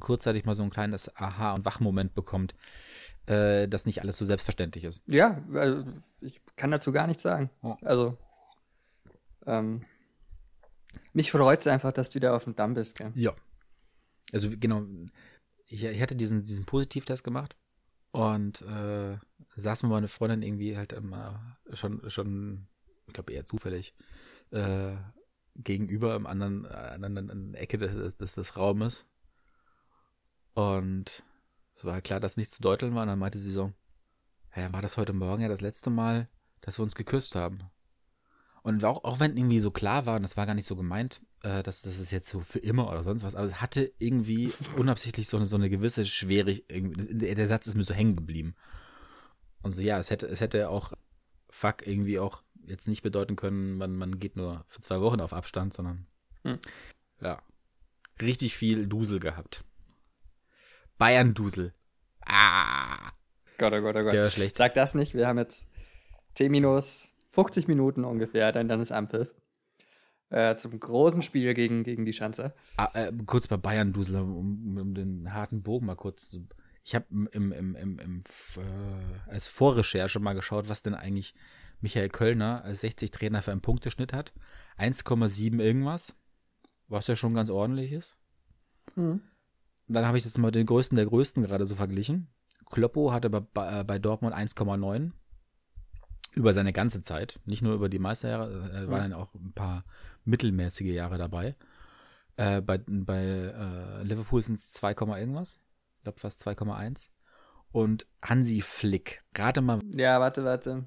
kurzzeitig 0.00 0.44
mal 0.46 0.56
so 0.56 0.64
ein 0.64 0.70
kleines 0.70 1.16
Aha- 1.16 1.54
und 1.54 1.64
Wachmoment 1.64 2.12
bekommt, 2.12 2.56
äh, 3.26 3.68
dass 3.68 3.86
nicht 3.86 4.00
alles 4.00 4.18
so 4.18 4.24
selbstverständlich 4.24 4.82
ist. 4.82 5.00
Ja, 5.06 5.40
also 5.54 5.84
ich 6.20 6.40
kann 6.56 6.72
dazu 6.72 6.90
gar 6.90 7.06
nichts 7.06 7.22
sagen. 7.22 7.50
Also, 7.82 8.18
ähm, 9.46 9.84
mich 11.12 11.30
freut 11.30 11.60
es 11.60 11.68
einfach, 11.68 11.92
dass 11.92 12.10
du 12.10 12.16
wieder 12.16 12.34
auf 12.34 12.42
dem 12.42 12.56
Damm 12.56 12.74
bist, 12.74 12.98
gell? 12.98 13.12
Ja. 13.14 13.32
Also 14.32 14.50
genau, 14.50 14.82
ich, 15.66 15.84
ich 15.84 16.02
hatte 16.02 16.16
diesen, 16.16 16.42
diesen 16.42 16.64
Positivtest 16.64 17.22
gemacht 17.22 17.54
und 18.12 18.62
äh, 18.62 19.18
saß 19.56 19.82
mit 19.82 19.92
meiner 19.92 20.08
Freundin 20.08 20.42
irgendwie 20.42 20.76
halt 20.76 20.92
immer 20.92 21.56
schon, 21.72 22.08
schon, 22.10 22.66
ich 23.06 23.12
glaube 23.12 23.32
eher 23.32 23.46
zufällig, 23.46 23.94
äh, 24.50 24.96
gegenüber 25.56 26.14
im 26.16 26.26
anderen, 26.26 26.66
anderen 26.66 27.54
Ecke 27.54 27.78
des, 27.78 28.16
des, 28.16 28.34
des 28.34 28.56
Raumes. 28.56 29.06
Und 30.54 31.22
es 31.76 31.84
war 31.84 32.00
klar, 32.00 32.20
dass 32.20 32.36
nichts 32.36 32.54
zu 32.54 32.62
deuteln 32.62 32.94
war. 32.94 33.02
Und 33.02 33.08
dann 33.08 33.18
meinte 33.18 33.38
sie 33.38 33.50
so, 33.50 33.72
ja, 34.56 34.72
war 34.72 34.82
das 34.82 34.96
heute 34.96 35.12
Morgen 35.12 35.42
ja 35.42 35.48
das 35.48 35.60
letzte 35.60 35.90
Mal, 35.90 36.28
dass 36.60 36.78
wir 36.78 36.82
uns 36.82 36.94
geküsst 36.94 37.34
haben. 37.34 37.60
Und 38.62 38.84
auch, 38.84 39.04
auch 39.04 39.20
wenn 39.20 39.36
irgendwie 39.36 39.60
so 39.60 39.70
klar 39.70 40.06
war, 40.06 40.16
und 40.16 40.22
das 40.22 40.36
war 40.36 40.46
gar 40.46 40.54
nicht 40.54 40.66
so 40.66 40.76
gemeint, 40.76 41.20
äh, 41.42 41.62
dass 41.62 41.82
das 41.82 41.98
ist 41.98 42.10
jetzt 42.10 42.28
so 42.28 42.40
für 42.40 42.58
immer 42.58 42.90
oder 42.90 43.02
sonst 43.02 43.22
was, 43.22 43.34
aber 43.34 43.46
es 43.46 43.60
hatte 43.60 43.92
irgendwie 43.98 44.52
unabsichtlich 44.76 45.28
so 45.28 45.36
eine, 45.36 45.46
so 45.46 45.56
eine 45.56 45.70
gewisse 45.70 46.06
Schwere, 46.06 46.54
der 46.68 47.48
Satz 47.48 47.66
ist 47.66 47.76
mir 47.76 47.84
so 47.84 47.94
hängen 47.94 48.16
geblieben. 48.16 48.54
Und 49.62 49.72
so, 49.72 49.82
ja, 49.82 49.98
es 49.98 50.10
hätte, 50.10 50.26
es 50.26 50.40
hätte 50.40 50.70
auch 50.70 50.92
fuck 51.50 51.86
irgendwie 51.86 52.18
auch 52.18 52.42
jetzt 52.66 52.88
nicht 52.88 53.02
bedeuten 53.02 53.36
können, 53.36 53.78
man, 53.78 53.96
man 53.96 54.18
geht 54.18 54.36
nur 54.36 54.64
für 54.68 54.80
zwei 54.80 55.00
Wochen 55.00 55.20
auf 55.20 55.32
Abstand, 55.32 55.74
sondern 55.74 56.06
hm. 56.44 56.58
ja, 57.20 57.42
richtig 58.20 58.56
viel 58.56 58.86
Dusel 58.86 59.20
gehabt. 59.20 59.64
Bayern-Dusel. 60.98 61.72
Ah. 62.26 63.12
Gott, 63.58 63.72
oh 63.72 63.80
Gott, 63.80 63.96
oh 63.96 64.02
Gott. 64.02 64.12
Der 64.12 64.24
war 64.24 64.30
schlecht. 64.30 64.56
Sag 64.56 64.74
das 64.74 64.94
nicht, 64.94 65.14
wir 65.14 65.26
haben 65.26 65.38
jetzt 65.38 65.70
T 66.34 66.48
minus 66.48 67.14
50 67.30 67.68
Minuten 67.68 68.04
ungefähr, 68.04 68.52
dann, 68.52 68.68
dann 68.68 68.80
ist 68.80 68.92
Ampfiff. 68.92 69.34
Äh, 70.30 70.54
zum 70.56 70.78
großen 70.78 71.22
Spiel 71.22 71.54
gegen, 71.54 71.82
gegen 71.82 72.04
die 72.04 72.12
Schanze. 72.12 72.54
Ah, 72.76 72.90
äh, 72.94 73.12
kurz 73.26 73.48
bei 73.48 73.56
Bayern, 73.56 73.92
Dusel, 73.92 74.16
um, 74.20 74.78
um, 74.78 74.94
den 74.94 75.32
harten 75.32 75.62
Bogen 75.62 75.86
mal 75.86 75.96
kurz 75.96 76.30
zu. 76.30 76.46
Ich 76.84 76.94
habe 76.94 77.06
im, 77.10 77.52
im, 77.52 77.74
im, 77.74 77.98
im, 77.98 78.22
äh, 78.56 79.30
als 79.30 79.48
Vorrecherche 79.48 80.20
mal 80.20 80.34
geschaut, 80.34 80.68
was 80.68 80.82
denn 80.82 80.94
eigentlich 80.94 81.34
Michael 81.80 82.10
Kölner 82.10 82.62
als 82.62 82.84
60-Trainer 82.84 83.42
für 83.42 83.50
einen 83.50 83.60
Punkteschnitt 83.60 84.12
hat. 84.12 84.32
1,7 84.78 85.60
irgendwas, 85.60 86.14
was 86.86 87.08
ja 87.08 87.16
schon 87.16 87.34
ganz 87.34 87.50
ordentlich 87.50 87.90
ist. 87.90 88.16
Mhm. 88.94 89.22
Dann 89.88 90.06
habe 90.06 90.16
ich 90.16 90.24
jetzt 90.24 90.38
mal 90.38 90.52
den 90.52 90.66
größten 90.66 90.94
der 90.94 91.06
größten 91.06 91.42
gerade 91.42 91.66
so 91.66 91.74
verglichen. 91.74 92.28
Kloppo 92.66 93.12
hatte 93.12 93.30
bei, 93.30 93.82
bei 93.82 93.98
Dortmund 93.98 94.34
1,9 94.34 95.10
über 96.34 96.54
seine 96.54 96.72
ganze 96.72 97.02
Zeit, 97.02 97.40
nicht 97.44 97.62
nur 97.62 97.74
über 97.74 97.88
die 97.88 97.98
Meisterjahre, 97.98 98.70
er 98.72 98.88
war 98.88 99.00
dann 99.00 99.12
auch 99.12 99.34
ein 99.34 99.52
paar 99.52 99.84
mittelmäßige 100.30 100.92
Jahre 100.94 101.18
dabei. 101.18 101.56
Äh, 102.36 102.60
bei 102.62 102.78
bei 102.86 103.22
äh, 103.22 104.02
Liverpool 104.02 104.40
sind 104.40 104.54
es 104.54 104.70
2, 104.70 104.92
irgendwas. 105.18 105.60
Ich 105.98 106.04
glaube 106.04 106.20
fast 106.20 106.46
2,1. 106.46 107.10
Und 107.72 108.06
Hansi 108.22 108.62
Flick, 108.62 109.22
rate 109.36 109.60
mal. 109.60 109.80
Ja, 109.94 110.20
warte, 110.20 110.44
warte. 110.44 110.84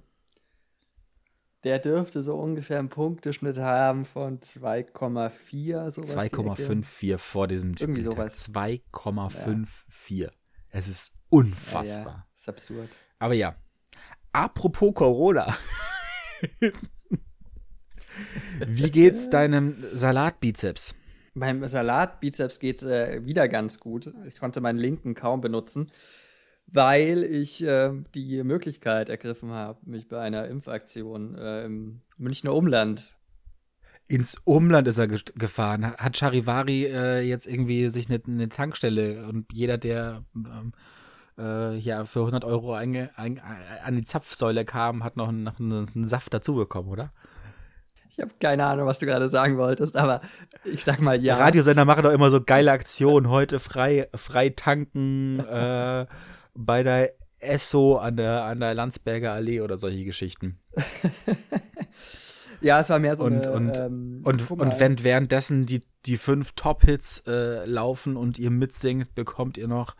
Der 1.63 1.79
dürfte 1.79 2.23
so 2.23 2.35
ungefähr 2.35 2.79
einen 2.79 2.89
Punkteschnitt 2.89 3.57
haben 3.57 4.03
von 4.03 4.39
2,4. 4.39 5.91
2,54 5.91 7.17
vor 7.17 7.47
diesem 7.47 7.75
Irgendwie 7.79 8.01
sowas. 8.01 8.49
2,54. 8.49 9.67
Ja. 10.09 10.29
Es 10.71 10.89
ist 10.89 11.13
unfassbar. 11.29 12.05
Ja, 12.05 12.11
ja. 12.11 12.27
Ist 12.35 12.49
absurd. 12.49 12.89
Aber 13.19 13.33
ja, 13.33 13.55
apropos 14.33 14.93
Corona. 14.93 15.55
Wie 18.67 18.91
geht's 18.91 19.29
deinem 19.29 19.75
Salatbizeps? 19.93 20.95
Beim 21.35 21.67
Salatbizeps 21.67 22.59
geht's 22.59 22.83
äh, 22.83 23.25
wieder 23.25 23.47
ganz 23.47 23.79
gut. 23.79 24.13
Ich 24.27 24.37
konnte 24.37 24.61
meinen 24.61 24.77
linken 24.77 25.15
kaum 25.15 25.41
benutzen, 25.41 25.91
weil 26.67 27.23
ich 27.23 27.63
äh, 27.63 27.91
die 28.13 28.43
Möglichkeit 28.43 29.09
ergriffen 29.09 29.51
habe, 29.51 29.79
mich 29.83 30.07
bei 30.07 30.19
einer 30.19 30.47
Impfaktion 30.47 31.35
äh, 31.35 31.65
im 31.65 32.01
Münchner 32.17 32.53
Umland 32.53 33.17
ins 34.07 34.35
Umland 34.43 34.87
ist 34.87 34.97
er 34.97 35.07
gefahren. 35.07 35.85
Hat 35.85 36.17
Charivari 36.17 36.85
äh, 36.85 37.21
jetzt 37.21 37.47
irgendwie 37.47 37.89
sich 37.89 38.09
eine, 38.09 38.21
eine, 38.27 38.49
Tankstelle 38.49 39.25
und 39.27 39.51
jeder, 39.51 39.77
der 39.77 40.23
ähm, 40.35 40.73
äh, 41.37 41.77
ja 41.77 42.05
für 42.05 42.19
100 42.19 42.43
Euro 42.45 42.73
ein, 42.73 43.09
ein, 43.15 43.41
an 43.83 43.95
die 43.95 44.03
Zapfsäule 44.03 44.65
kam, 44.65 45.03
hat 45.03 45.17
noch, 45.17 45.31
noch 45.31 45.59
einen, 45.59 45.89
einen 45.95 46.07
Saft 46.07 46.33
dazu 46.33 46.55
bekommen, 46.55 46.89
oder? 46.89 47.11
Ich 48.13 48.19
habe 48.19 48.31
keine 48.39 48.63
Ahnung, 48.67 48.85
was 48.85 48.99
du 48.99 49.07
gerade 49.07 49.27
sagen 49.27 49.57
wolltest, 49.57 49.97
aber 49.97 50.21
ich 50.65 50.83
sag 50.83 51.01
mal 51.01 51.19
ja. 51.23 51.35
Radiosender 51.35 51.83
machen 51.83 52.03
doch 52.03 52.11
immer 52.11 52.29
so 52.29 52.41
geile 52.41 52.71
Aktionen. 52.71 53.27
Heute 53.27 53.59
frei, 53.59 54.07
frei 54.13 54.49
tanken 54.49 55.39
äh, 55.39 56.05
bei 56.53 56.83
der 56.83 57.13
Esso 57.39 57.97
an 57.97 58.17
der, 58.17 58.43
an 58.43 58.59
der 58.59 58.75
Landsberger 58.75 59.33
Allee 59.33 59.61
oder 59.61 59.79
solche 59.79 60.05
Geschichten. 60.05 60.59
ja, 62.61 62.79
es 62.79 62.91
war 62.91 62.99
mehr 62.99 63.15
so 63.15 63.23
und, 63.23 63.47
eine, 63.47 63.51
und, 63.51 63.79
ähm, 63.79 64.21
und, 64.23 64.51
und 64.51 64.79
wenn 64.79 65.03
währenddessen 65.03 65.65
die, 65.65 65.81
die 66.05 66.17
fünf 66.17 66.51
Top-Hits 66.51 67.23
äh, 67.25 67.65
laufen 67.65 68.15
und 68.15 68.37
ihr 68.37 68.51
mitsingt, 68.51 69.15
bekommt 69.15 69.57
ihr 69.57 69.67
noch 69.67 69.95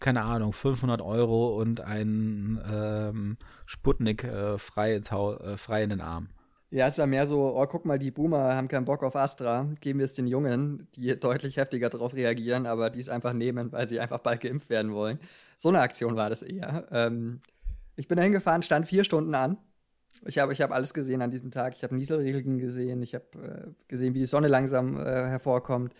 keine 0.00 0.22
Ahnung, 0.22 0.54
500 0.54 1.02
Euro 1.02 1.58
und 1.60 1.80
ein 1.80 2.58
ähm, 2.72 3.36
Sputnik 3.66 4.24
äh, 4.24 4.56
frei, 4.56 4.94
ins 4.94 5.10
Haus, 5.12 5.38
äh, 5.40 5.58
frei 5.58 5.82
in 5.82 5.90
den 5.90 6.00
Arm. 6.00 6.28
Ja, 6.70 6.86
es 6.86 6.98
war 6.98 7.06
mehr 7.06 7.26
so, 7.26 7.56
oh, 7.56 7.66
guck 7.66 7.86
mal, 7.86 7.98
die 7.98 8.10
Boomer 8.10 8.54
haben 8.54 8.68
keinen 8.68 8.84
Bock 8.84 9.02
auf 9.02 9.16
Astra, 9.16 9.72
geben 9.80 10.00
wir 10.00 10.04
es 10.04 10.12
den 10.12 10.26
Jungen, 10.26 10.86
die 10.96 11.18
deutlich 11.18 11.56
heftiger 11.56 11.88
darauf 11.88 12.12
reagieren, 12.12 12.66
aber 12.66 12.90
die 12.90 13.00
es 13.00 13.08
einfach 13.08 13.32
nehmen, 13.32 13.72
weil 13.72 13.88
sie 13.88 13.98
einfach 14.00 14.18
bald 14.18 14.42
geimpft 14.42 14.68
werden 14.68 14.92
wollen. 14.92 15.18
So 15.56 15.70
eine 15.70 15.80
Aktion 15.80 16.16
war 16.16 16.28
das 16.28 16.42
eher. 16.42 16.86
Ähm, 16.90 17.40
ich 17.96 18.06
bin 18.06 18.16
da 18.18 18.22
hingefahren, 18.22 18.62
stand 18.62 18.86
vier 18.86 19.02
Stunden 19.04 19.34
an. 19.34 19.56
Ich 20.26 20.38
habe 20.38 20.52
ich 20.52 20.60
hab 20.60 20.70
alles 20.70 20.92
gesehen 20.92 21.22
an 21.22 21.30
diesem 21.30 21.50
Tag. 21.50 21.74
Ich 21.74 21.84
habe 21.84 21.94
Nieselregeln 21.94 22.58
gesehen, 22.58 23.02
ich 23.02 23.14
habe 23.14 23.26
äh, 23.34 23.70
gesehen, 23.88 24.12
wie 24.12 24.20
die 24.20 24.26
Sonne 24.26 24.48
langsam 24.48 24.98
äh, 24.98 25.04
hervorkommt, 25.04 25.94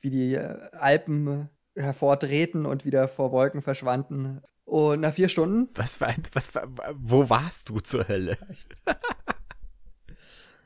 wie 0.00 0.10
die 0.10 0.34
äh, 0.36 0.56
Alpen 0.72 1.50
hervordrehten 1.74 2.64
und 2.64 2.86
wieder 2.86 3.08
vor 3.08 3.30
Wolken 3.30 3.60
verschwanden. 3.60 4.40
Und 4.64 5.00
nach 5.00 5.12
vier 5.12 5.28
Stunden. 5.28 5.68
Was 5.74 6.00
war, 6.00 6.14
was 6.32 6.54
war, 6.54 6.66
wo 6.94 7.28
warst 7.28 7.68
du 7.68 7.78
zur 7.80 8.08
Hölle? 8.08 8.38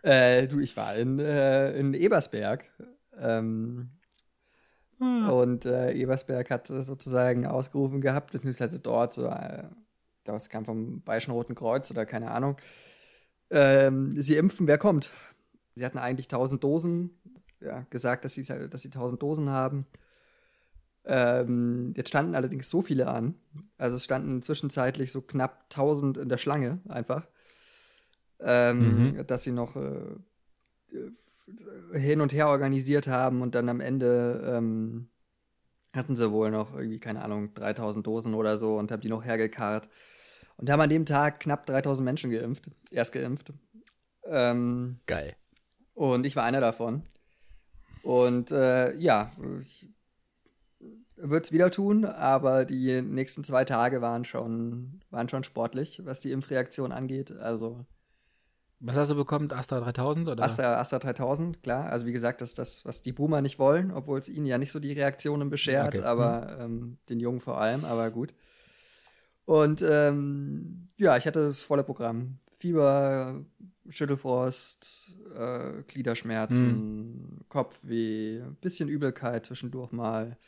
äh, 0.02 0.46
du, 0.46 0.60
ich 0.60 0.76
war 0.76 0.94
in, 0.96 1.18
äh, 1.18 1.72
in 1.72 1.94
Ebersberg. 1.94 2.64
Ähm, 3.18 3.90
hm. 4.98 5.28
Und 5.28 5.64
äh, 5.64 5.92
Ebersberg 5.92 6.50
hat 6.50 6.66
sozusagen 6.68 7.46
ausgerufen 7.46 8.00
gehabt, 8.00 8.32
beziehungsweise 8.32 8.80
dort 8.80 9.14
so, 9.14 9.26
äh, 9.26 9.64
das 10.24 10.50
kam 10.50 10.64
vom 10.64 11.02
Bayerischen 11.02 11.32
Roten 11.32 11.54
Kreuz 11.54 11.90
oder 11.90 12.06
keine 12.06 12.30
Ahnung. 12.30 12.56
Ähm, 13.50 14.14
sie 14.20 14.36
impfen, 14.36 14.66
wer 14.66 14.78
kommt. 14.78 15.10
Sie 15.74 15.84
hatten 15.84 15.98
eigentlich 15.98 16.26
1000 16.26 16.62
Dosen, 16.62 17.18
ja, 17.60 17.86
gesagt, 17.90 18.24
dass 18.24 18.34
sie, 18.34 18.44
dass 18.44 18.82
sie 18.82 18.88
1000 18.88 19.22
Dosen 19.22 19.48
haben. 19.50 19.86
Ähm, 21.04 21.94
jetzt 21.96 22.10
standen 22.10 22.34
allerdings 22.34 22.68
so 22.68 22.82
viele 22.82 23.08
an. 23.08 23.34
Also 23.78 23.96
es 23.96 24.04
standen 24.04 24.42
zwischenzeitlich 24.42 25.10
so 25.10 25.22
knapp 25.22 25.64
1000 25.70 26.18
in 26.18 26.28
der 26.28 26.36
Schlange 26.36 26.80
einfach. 26.88 27.26
Ähm, 28.42 29.02
mhm. 29.02 29.26
Dass 29.26 29.42
sie 29.42 29.52
noch 29.52 29.76
äh, 29.76 30.16
hin 31.92 32.20
und 32.20 32.32
her 32.32 32.48
organisiert 32.48 33.08
haben 33.08 33.42
und 33.42 33.54
dann 33.54 33.68
am 33.68 33.80
Ende 33.80 34.56
ähm, 34.56 35.08
hatten 35.92 36.14
sie 36.14 36.30
wohl 36.30 36.50
noch 36.50 36.74
irgendwie, 36.74 37.00
keine 37.00 37.22
Ahnung, 37.22 37.52
3000 37.54 38.06
Dosen 38.06 38.34
oder 38.34 38.56
so 38.56 38.78
und 38.78 38.92
haben 38.92 39.00
die 39.00 39.08
noch 39.08 39.24
hergekarrt. 39.24 39.88
Und 40.56 40.70
haben 40.70 40.80
an 40.80 40.90
dem 40.90 41.06
Tag 41.06 41.40
knapp 41.40 41.66
3000 41.66 42.04
Menschen 42.04 42.30
geimpft, 42.30 42.70
erst 42.90 43.12
geimpft. 43.12 43.52
Ähm, 44.24 45.00
Geil. 45.06 45.34
Und 45.94 46.26
ich 46.26 46.36
war 46.36 46.44
einer 46.44 46.60
davon. 46.60 47.02
Und 48.02 48.50
äh, 48.50 48.94
ja, 48.96 49.32
ich 49.58 49.88
wird 51.22 51.46
es 51.46 51.52
wieder 51.52 51.70
tun, 51.70 52.04
aber 52.04 52.64
die 52.64 53.02
nächsten 53.02 53.44
zwei 53.44 53.64
Tage 53.64 54.00
waren 54.00 54.24
schon, 54.24 55.00
waren 55.10 55.28
schon 55.28 55.44
sportlich, 55.44 56.00
was 56.04 56.20
die 56.20 56.32
Impfreaktion 56.32 56.92
angeht. 56.92 57.32
Also. 57.32 57.84
Was 58.82 58.96
hast 58.96 59.10
du 59.10 59.14
bekommen? 59.14 59.52
Astra 59.52 59.78
3000 59.78 60.28
oder? 60.30 60.42
Astra, 60.42 60.80
Astra 60.80 60.98
3000, 60.98 61.62
klar. 61.62 61.90
Also 61.90 62.06
wie 62.06 62.12
gesagt, 62.12 62.40
das 62.40 62.50
ist 62.50 62.58
das, 62.58 62.84
was 62.86 63.02
die 63.02 63.12
Boomer 63.12 63.42
nicht 63.42 63.58
wollen, 63.58 63.90
obwohl 63.90 64.18
es 64.18 64.28
ihnen 64.28 64.46
ja 64.46 64.56
nicht 64.56 64.72
so 64.72 64.80
die 64.80 64.92
Reaktionen 64.92 65.50
beschert, 65.50 65.98
okay. 65.98 66.06
aber 66.06 66.66
mhm. 66.66 66.74
ähm, 66.74 66.98
den 67.10 67.20
Jungen 67.20 67.40
vor 67.40 67.60
allem, 67.60 67.84
aber 67.84 68.10
gut. 68.10 68.34
Und 69.44 69.82
ähm, 69.82 70.88
ja, 70.96 71.16
ich 71.18 71.26
hatte 71.26 71.46
das 71.46 71.62
volle 71.62 71.84
Programm. 71.84 72.38
Fieber, 72.56 73.44
Schüttelfrost, 73.88 75.12
äh, 75.36 75.82
Gliederschmerzen, 75.86 76.68
mhm. 76.68 77.40
Kopfweh, 77.48 78.42
bisschen 78.60 78.88
Übelkeit 78.88 79.46
zwischendurch 79.46 79.92
mal. 79.92 80.38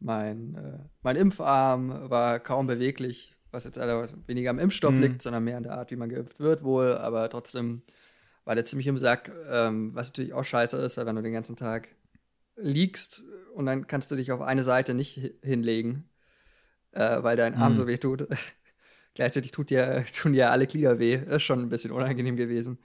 Mein, 0.00 0.54
äh, 0.56 0.78
mein 1.02 1.16
Impfarm 1.16 2.10
war 2.10 2.40
kaum 2.40 2.66
beweglich, 2.66 3.33
was 3.54 3.64
jetzt 3.64 3.78
weniger 3.78 4.50
am 4.50 4.58
Impfstoff 4.58 4.92
mhm. 4.92 5.00
liegt, 5.00 5.22
sondern 5.22 5.44
mehr 5.44 5.56
an 5.56 5.62
der 5.62 5.72
Art, 5.72 5.90
wie 5.90 5.96
man 5.96 6.08
geimpft 6.08 6.40
wird, 6.40 6.62
wohl. 6.62 6.96
Aber 6.98 7.30
trotzdem 7.30 7.82
war 8.44 8.54
der 8.54 8.64
ziemlich 8.64 8.86
im 8.86 8.98
Sack, 8.98 9.30
ähm, 9.50 9.94
was 9.94 10.08
natürlich 10.08 10.34
auch 10.34 10.44
scheiße 10.44 10.76
ist, 10.76 10.96
weil 10.96 11.06
wenn 11.06 11.16
du 11.16 11.22
den 11.22 11.32
ganzen 11.32 11.56
Tag 11.56 11.88
liegst 12.56 13.24
und 13.54 13.66
dann 13.66 13.86
kannst 13.86 14.10
du 14.10 14.16
dich 14.16 14.32
auf 14.32 14.42
eine 14.42 14.62
Seite 14.62 14.94
nicht 14.94 15.34
hinlegen, 15.42 16.08
äh, 16.92 17.22
weil 17.22 17.36
dein 17.36 17.54
Arm 17.54 17.72
mhm. 17.72 17.76
so 17.76 17.86
weh 17.86 17.98
tut. 17.98 18.28
Gleichzeitig 19.14 19.52
tut 19.52 19.70
dir, 19.70 20.04
tun 20.14 20.32
dir 20.32 20.50
alle 20.50 20.66
Glieder 20.66 20.98
weh. 20.98 21.14
Ist 21.14 21.44
schon 21.44 21.60
ein 21.60 21.68
bisschen 21.68 21.92
unangenehm 21.92 22.36
gewesen. 22.36 22.78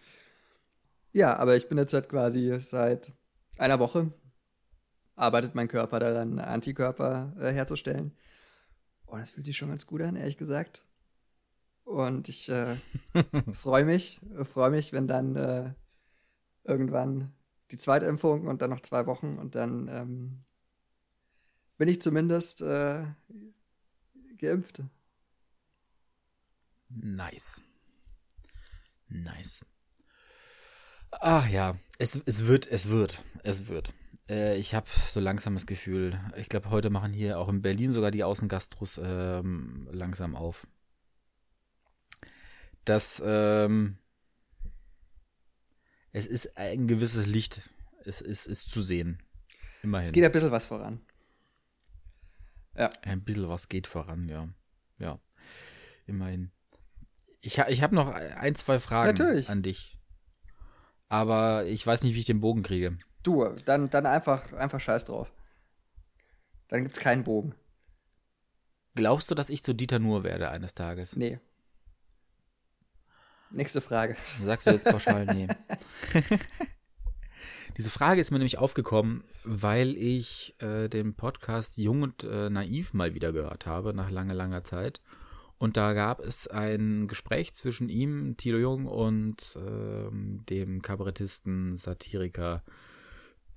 Ja, 1.11 1.35
aber 1.35 1.55
ich 1.55 1.67
bin 1.67 1.77
jetzt 1.77 1.93
halt 1.93 2.07
quasi 2.07 2.57
seit 2.59 3.11
einer 3.57 3.79
Woche 3.79 4.13
arbeitet 5.19 5.53
mein 5.53 5.67
Körper 5.67 5.99
daran, 5.99 6.39
Antikörper 6.39 7.33
äh, 7.39 7.51
herzustellen. 7.51 8.13
Und 9.09 9.19
das 9.19 9.31
fühlt 9.31 9.45
sich 9.45 9.57
schon 9.57 9.69
ganz 9.69 9.87
gut 9.87 10.01
an, 10.01 10.15
ehrlich 10.15 10.37
gesagt. 10.37 10.85
Und 11.83 12.29
ich 12.29 12.49
äh, 12.49 12.75
freue 13.53 13.83
mich, 13.83 14.19
freue 14.43 14.69
mich, 14.69 14.93
wenn 14.93 15.07
dann 15.07 15.35
äh, 15.35 15.73
irgendwann 16.63 17.33
die 17.71 17.77
zweite 17.77 18.05
Impfung 18.05 18.47
und 18.47 18.61
dann 18.61 18.69
noch 18.69 18.81
zwei 18.81 19.05
Wochen 19.07 19.35
und 19.35 19.55
dann 19.55 19.87
ähm, 19.87 20.43
bin 21.77 21.87
ich 21.87 22.01
zumindest 22.01 22.61
äh, 22.61 23.05
geimpft. 24.37 24.83
Nice. 26.89 27.63
Nice. 29.07 29.65
Ach 31.11 31.47
ja, 31.49 31.75
es, 31.97 32.19
es 32.25 32.45
wird, 32.45 32.67
es 32.67 32.89
wird, 32.89 33.23
es 33.43 33.67
wird. 33.67 33.93
Äh, 34.29 34.57
ich 34.57 34.75
habe 34.75 34.87
so 34.89 35.19
langsam 35.19 35.55
das 35.55 35.65
Gefühl, 35.65 36.19
ich 36.37 36.49
glaube, 36.49 36.69
heute 36.69 36.89
machen 36.89 37.13
hier 37.13 37.39
auch 37.39 37.49
in 37.49 37.61
Berlin 37.61 37.91
sogar 37.91 38.11
die 38.11 38.23
Außengastros 38.23 38.99
ähm, 39.03 39.87
langsam 39.91 40.35
auf. 40.35 40.67
dass 42.85 43.21
ähm, 43.25 43.97
es 46.11 46.25
ist 46.25 46.57
ein 46.57 46.87
gewisses 46.87 47.27
Licht. 47.27 47.61
Es 48.03 48.21
ist, 48.21 48.47
ist 48.47 48.69
zu 48.69 48.81
sehen. 48.81 49.21
Immerhin. 49.83 50.07
Es 50.07 50.11
geht 50.11 50.23
ein 50.23 50.31
bisschen 50.31 50.51
was 50.51 50.65
voran. 50.65 51.01
Ja. 52.75 52.89
Ein 53.03 53.23
bisschen 53.23 53.47
was 53.49 53.69
geht 53.69 53.87
voran, 53.87 54.27
ja. 54.27 54.49
Ja. 54.97 55.19
Immerhin. 56.07 56.51
Ich, 57.41 57.57
ich 57.59 57.81
habe 57.83 57.95
noch 57.95 58.09
ein, 58.09 58.55
zwei 58.55 58.79
Fragen 58.79 59.09
Natürlich. 59.09 59.49
an 59.49 59.61
dich. 59.61 59.97
Aber 61.07 61.65
ich 61.65 61.85
weiß 61.85 62.03
nicht, 62.03 62.15
wie 62.15 62.19
ich 62.19 62.25
den 62.25 62.41
Bogen 62.41 62.63
kriege. 62.63 62.97
Du, 63.23 63.45
dann, 63.65 63.89
dann 63.89 64.05
einfach, 64.05 64.53
einfach 64.53 64.79
scheiß 64.79 65.05
drauf. 65.05 65.31
Dann 66.69 66.83
gibt's 66.83 66.99
keinen 66.99 67.23
Bogen. 67.23 67.55
Glaubst 68.95 69.29
du, 69.29 69.35
dass 69.35 69.49
ich 69.49 69.63
zu 69.63 69.73
Dieter 69.73 69.99
Nuhr 69.99 70.23
werde 70.23 70.49
eines 70.49 70.73
Tages? 70.73 71.15
Nee. 71.15 71.39
Nächste 73.51 73.81
Frage. 73.81 74.15
Sagst 74.43 74.67
du 74.67 74.71
jetzt 74.71 74.85
pauschal 74.85 75.25
nee. 75.25 75.47
Diese 77.77 77.89
Frage 77.89 78.21
ist 78.21 78.31
mir 78.31 78.37
nämlich 78.37 78.57
aufgekommen, 78.57 79.23
weil 79.43 79.95
ich 79.95 80.55
äh, 80.59 80.87
den 80.89 81.13
Podcast 81.15 81.77
Jung 81.77 82.03
und 82.03 82.23
äh, 82.23 82.49
Naiv 82.49 82.93
mal 82.93 83.15
wieder 83.15 83.31
gehört 83.31 83.65
habe, 83.65 83.93
nach 83.93 84.11
langer, 84.11 84.33
langer 84.33 84.63
Zeit. 84.63 85.01
Und 85.57 85.77
da 85.77 85.93
gab 85.93 86.19
es 86.19 86.47
ein 86.47 87.07
Gespräch 87.07 87.53
zwischen 87.53 87.89
ihm, 87.89 88.37
Thilo 88.37 88.57
Jung, 88.57 88.85
und 88.85 89.57
ähm, 89.57 90.43
dem 90.49 90.81
Kabarettisten, 90.81 91.77
Satiriker, 91.77 92.63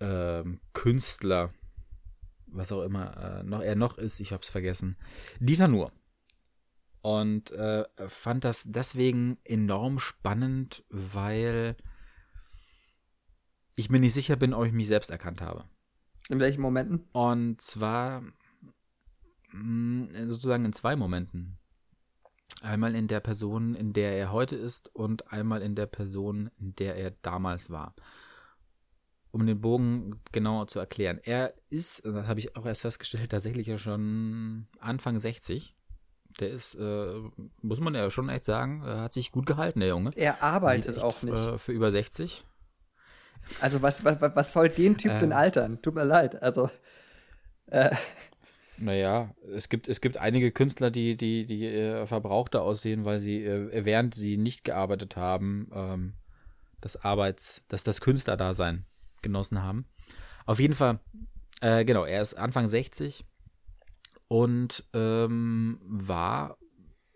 ähm, 0.02 0.60
Künstler, 0.72 1.52
was 2.46 2.72
auch 2.72 2.82
immer 2.82 3.16
äh, 3.16 3.42
noch 3.44 3.62
er 3.62 3.76
noch 3.76 3.98
ist, 3.98 4.20
ich 4.20 4.32
hab's 4.32 4.48
vergessen, 4.48 4.96
Dieter 5.40 5.68
Nuhr. 5.68 5.92
Und 7.00 7.50
äh, 7.52 7.84
fand 8.08 8.44
das 8.44 8.64
deswegen 8.66 9.38
enorm 9.44 9.98
spannend, 9.98 10.84
weil 10.88 11.76
ich 13.74 13.90
mir 13.90 13.98
nicht 13.98 14.14
sicher 14.14 14.36
bin, 14.36 14.54
ob 14.54 14.66
ich 14.66 14.72
mich 14.72 14.86
selbst 14.86 15.10
erkannt 15.10 15.40
habe. 15.40 15.64
In 16.28 16.38
welchen 16.38 16.60
Momenten? 16.60 17.04
Und 17.12 17.60
zwar 17.60 18.22
mh, 19.50 19.52
mm, 19.52 20.28
sozusagen 20.28 20.64
in 20.64 20.72
zwei 20.72 20.94
Momenten. 20.94 21.58
Einmal 22.60 22.94
in 22.94 23.08
der 23.08 23.18
Person, 23.18 23.74
in 23.74 23.92
der 23.92 24.16
er 24.16 24.30
heute 24.30 24.54
ist 24.54 24.94
und 24.94 25.32
einmal 25.32 25.62
in 25.62 25.74
der 25.74 25.86
Person, 25.86 26.50
in 26.60 26.76
der 26.76 26.96
er 26.96 27.10
damals 27.22 27.70
war. 27.70 27.94
Um 29.32 29.46
den 29.46 29.60
Bogen 29.60 30.20
genauer 30.30 30.66
zu 30.68 30.78
erklären. 30.78 31.18
Er 31.22 31.54
ist, 31.70 32.04
das 32.04 32.26
habe 32.26 32.38
ich 32.38 32.54
auch 32.56 32.66
erst 32.66 32.82
festgestellt, 32.82 33.30
tatsächlich 33.30 33.66
ja 33.66 33.78
schon 33.78 34.66
Anfang 34.78 35.18
60. 35.18 35.74
Der 36.40 36.50
ist, 36.50 36.74
äh, 36.76 37.12
muss 37.60 37.80
man 37.80 37.94
ja 37.94 38.10
schon 38.10 38.28
echt 38.28 38.44
sagen, 38.44 38.82
hat 38.82 39.12
sich 39.12 39.32
gut 39.32 39.44
gehalten, 39.46 39.80
der 39.80 39.90
Junge. 39.90 40.10
Er 40.16 40.42
arbeitet 40.42 40.96
echt, 40.96 41.04
auch 41.04 41.22
nicht. 41.22 41.34
Äh, 41.34 41.58
für 41.58 41.72
über 41.72 41.90
60. 41.90 42.44
Also 43.60 43.82
was, 43.82 44.04
was, 44.04 44.18
was 44.20 44.52
soll 44.52 44.68
den 44.68 44.96
Typ 44.96 45.12
äh, 45.12 45.18
denn 45.18 45.32
altern? 45.32 45.82
Tut 45.82 45.94
mir 45.94 46.04
leid. 46.04 46.40
Also 46.42 46.70
äh, 47.66 47.90
naja, 48.78 49.34
es 49.54 49.68
gibt, 49.68 49.88
es 49.88 50.00
gibt 50.00 50.16
einige 50.16 50.50
Künstler, 50.50 50.90
die, 50.90 51.16
die, 51.16 51.46
die 51.46 51.66
äh, 51.66 52.06
verbrauchter 52.06 52.62
aussehen, 52.62 53.04
weil 53.04 53.18
sie, 53.18 53.44
äh, 53.44 53.84
während 53.84 54.14
sie 54.14 54.36
nicht 54.36 54.64
gearbeitet 54.64 55.16
haben, 55.16 55.70
ähm, 55.74 56.12
das 56.80 56.96
Arbeits-, 57.04 57.62
das, 57.68 57.84
das 57.84 58.00
Künstlerdasein 58.00 58.84
genossen 59.22 59.62
haben. 59.62 59.86
Auf 60.46 60.60
jeden 60.60 60.74
Fall, 60.74 61.00
äh, 61.60 61.84
genau, 61.84 62.04
er 62.04 62.22
ist 62.22 62.34
Anfang 62.34 62.68
60 62.68 63.24
und 64.28 64.84
ähm, 64.92 65.78
war, 65.82 66.58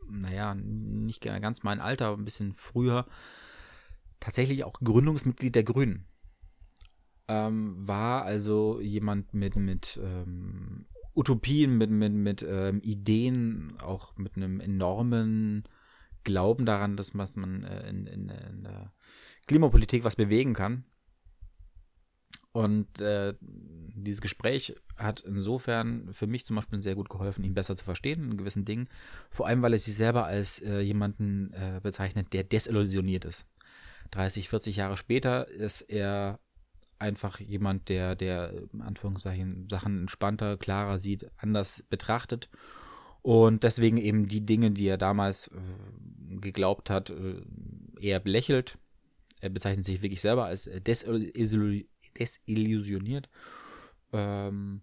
naja, 0.08 0.54
nicht 0.54 1.22
ganz 1.22 1.62
mein 1.62 1.80
Alter, 1.80 2.08
aber 2.08 2.18
ein 2.18 2.24
bisschen 2.24 2.52
früher, 2.52 3.06
tatsächlich 4.20 4.64
auch 4.64 4.80
Gründungsmitglied 4.80 5.54
der 5.54 5.64
Grünen. 5.64 6.06
Ähm, 7.28 7.74
war 7.78 8.24
also 8.24 8.80
jemand 8.80 9.34
mit, 9.34 9.56
mit 9.56 9.98
ähm, 10.02 10.86
Utopien, 11.14 11.76
mit, 11.76 11.90
mit, 11.90 12.12
mit 12.12 12.46
ähm, 12.48 12.80
Ideen, 12.82 13.76
auch 13.82 14.16
mit 14.16 14.36
einem 14.36 14.60
enormen 14.60 15.64
Glauben 16.22 16.66
daran, 16.66 16.96
dass 16.96 17.14
man 17.14 17.64
äh, 17.64 17.88
in, 17.88 18.06
in, 18.06 18.28
in 18.28 18.62
der 18.62 18.92
Klimapolitik 19.46 20.04
was 20.04 20.16
bewegen 20.16 20.54
kann. 20.54 20.84
Und 22.56 23.02
äh, 23.02 23.34
dieses 23.42 24.22
Gespräch 24.22 24.74
hat 24.96 25.20
insofern 25.20 26.08
für 26.14 26.26
mich 26.26 26.46
zum 26.46 26.56
Beispiel 26.56 26.80
sehr 26.80 26.94
gut 26.94 27.10
geholfen, 27.10 27.44
ihn 27.44 27.52
besser 27.52 27.76
zu 27.76 27.84
verstehen 27.84 28.30
in 28.30 28.38
gewissen 28.38 28.64
Dingen. 28.64 28.88
Vor 29.28 29.46
allem, 29.46 29.60
weil 29.60 29.74
er 29.74 29.78
sich 29.78 29.94
selber 29.94 30.24
als 30.24 30.62
äh, 30.62 30.80
jemanden 30.80 31.52
äh, 31.52 31.80
bezeichnet, 31.82 32.32
der 32.32 32.44
desillusioniert 32.44 33.26
ist. 33.26 33.46
30, 34.12 34.48
40 34.48 34.76
Jahre 34.76 34.96
später 34.96 35.48
ist 35.48 35.82
er 35.82 36.40
einfach 36.98 37.40
jemand, 37.40 37.90
der, 37.90 38.16
der 38.16 38.54
in 38.72 38.80
Anführungszeichen 38.80 39.68
Sachen 39.68 40.00
entspannter, 40.00 40.56
klarer 40.56 40.98
sieht, 40.98 41.30
anders 41.36 41.84
betrachtet 41.90 42.48
und 43.20 43.64
deswegen 43.64 43.98
eben 43.98 44.28
die 44.28 44.46
Dinge, 44.46 44.70
die 44.70 44.86
er 44.86 44.96
damals 44.96 45.48
äh, 45.48 46.36
geglaubt 46.36 46.88
hat, 46.88 47.10
äh, 47.10 47.42
eher 48.00 48.20
belächelt. 48.20 48.78
Er 49.42 49.50
bezeichnet 49.50 49.84
sich 49.84 50.00
wirklich 50.00 50.22
selber 50.22 50.46
als 50.46 50.70
desillusioniert. 50.86 51.86
Ähm, 54.12 54.82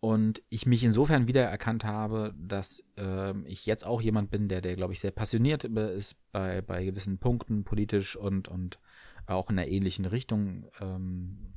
und 0.00 0.42
ich 0.48 0.66
mich 0.66 0.82
insofern 0.82 1.28
wiedererkannt 1.28 1.84
habe, 1.84 2.34
dass 2.36 2.84
äh, 2.96 3.38
ich 3.46 3.66
jetzt 3.66 3.86
auch 3.86 4.02
jemand 4.02 4.30
bin, 4.30 4.48
der, 4.48 4.60
der 4.60 4.74
glaube 4.74 4.92
ich, 4.92 5.00
sehr 5.00 5.12
passioniert 5.12 5.62
ist 5.64 6.16
bei, 6.32 6.60
bei 6.60 6.84
gewissen 6.84 7.18
Punkten 7.18 7.62
politisch 7.62 8.16
und, 8.16 8.48
und 8.48 8.80
auch 9.26 9.48
in 9.48 9.58
einer 9.58 9.68
ähnlichen 9.68 10.04
Richtung, 10.04 10.66
ähm, 10.80 11.54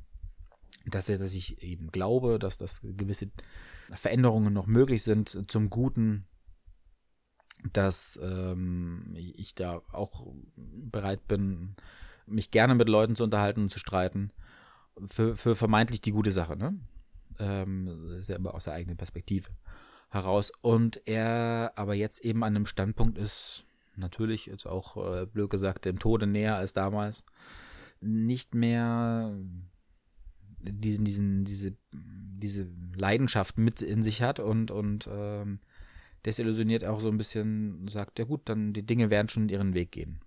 dass, 0.86 1.06
dass 1.06 1.34
ich 1.34 1.60
eben 1.62 1.90
glaube, 1.90 2.38
dass 2.38 2.56
das 2.56 2.80
gewisse 2.82 3.32
Veränderungen 3.90 4.52
noch 4.52 4.68
möglich 4.68 5.02
sind 5.02 5.50
zum 5.50 5.68
Guten, 5.68 6.26
dass 7.72 8.20
ähm, 8.22 9.12
ich 9.16 9.56
da 9.56 9.82
auch 9.90 10.24
bereit 10.54 11.26
bin, 11.26 11.74
mich 12.26 12.50
gerne 12.50 12.76
mit 12.76 12.88
Leuten 12.88 13.16
zu 13.16 13.24
unterhalten 13.24 13.62
und 13.62 13.72
zu 13.72 13.78
streiten, 13.80 14.30
für, 15.06 15.36
für 15.36 15.54
vermeintlich 15.54 16.00
die 16.00 16.12
gute 16.12 16.30
Sache, 16.30 16.56
ne? 16.56 16.78
Ähm, 17.38 18.22
sehr 18.22 18.36
immer 18.36 18.54
aus 18.54 18.64
der 18.64 18.72
eigenen 18.72 18.96
Perspektive 18.96 19.50
heraus. 20.08 20.52
Und 20.62 21.02
er 21.06 21.72
aber 21.76 21.94
jetzt 21.94 22.20
eben 22.24 22.42
an 22.44 22.56
einem 22.56 22.66
Standpunkt 22.66 23.18
ist, 23.18 23.64
natürlich 23.96 24.46
jetzt 24.46 24.66
auch 24.66 24.96
äh, 24.96 25.26
blöd 25.26 25.50
gesagt 25.50 25.84
dem 25.84 25.98
Tode 25.98 26.26
näher 26.26 26.56
als 26.56 26.72
damals, 26.72 27.24
nicht 28.00 28.54
mehr 28.54 29.36
diesen, 30.60 31.04
diesen, 31.04 31.44
diese, 31.44 31.76
diese 31.92 32.68
Leidenschaft 32.94 33.58
mit 33.58 33.82
in 33.82 34.02
sich 34.02 34.22
hat 34.22 34.40
und, 34.40 34.70
und 34.70 35.08
ähm, 35.10 35.60
desillusioniert 36.24 36.84
auch 36.84 37.00
so 37.00 37.08
ein 37.08 37.18
bisschen 37.18 37.86
sagt, 37.88 38.18
ja 38.18 38.24
gut, 38.24 38.42
dann 38.48 38.72
die 38.72 38.84
Dinge 38.84 39.10
werden 39.10 39.28
schon 39.28 39.48
ihren 39.48 39.74
Weg 39.74 39.92
gehen. 39.92 40.20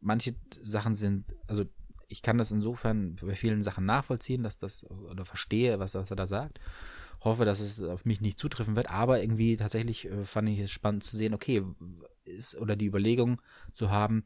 Manche 0.00 0.34
Sachen 0.60 0.94
sind, 0.94 1.34
also 1.46 1.64
ich 2.08 2.22
kann 2.22 2.38
das 2.38 2.50
insofern 2.50 3.16
bei 3.16 3.34
vielen 3.34 3.62
Sachen 3.62 3.84
nachvollziehen, 3.84 4.42
dass 4.42 4.58
das 4.58 4.88
oder 4.90 5.24
verstehe, 5.24 5.78
was, 5.78 5.94
was 5.94 6.10
er 6.10 6.16
da 6.16 6.26
sagt. 6.26 6.60
Hoffe, 7.20 7.44
dass 7.44 7.60
es 7.60 7.80
auf 7.80 8.04
mich 8.04 8.20
nicht 8.20 8.38
zutreffen 8.38 8.76
wird, 8.76 8.90
aber 8.90 9.20
irgendwie 9.20 9.56
tatsächlich 9.56 10.06
äh, 10.06 10.24
fand 10.24 10.48
ich 10.48 10.60
es 10.60 10.70
spannend 10.70 11.02
zu 11.02 11.16
sehen, 11.16 11.34
okay, 11.34 11.64
ist 12.24 12.56
oder 12.56 12.76
die 12.76 12.86
Überlegung 12.86 13.40
zu 13.74 13.90
haben, 13.90 14.24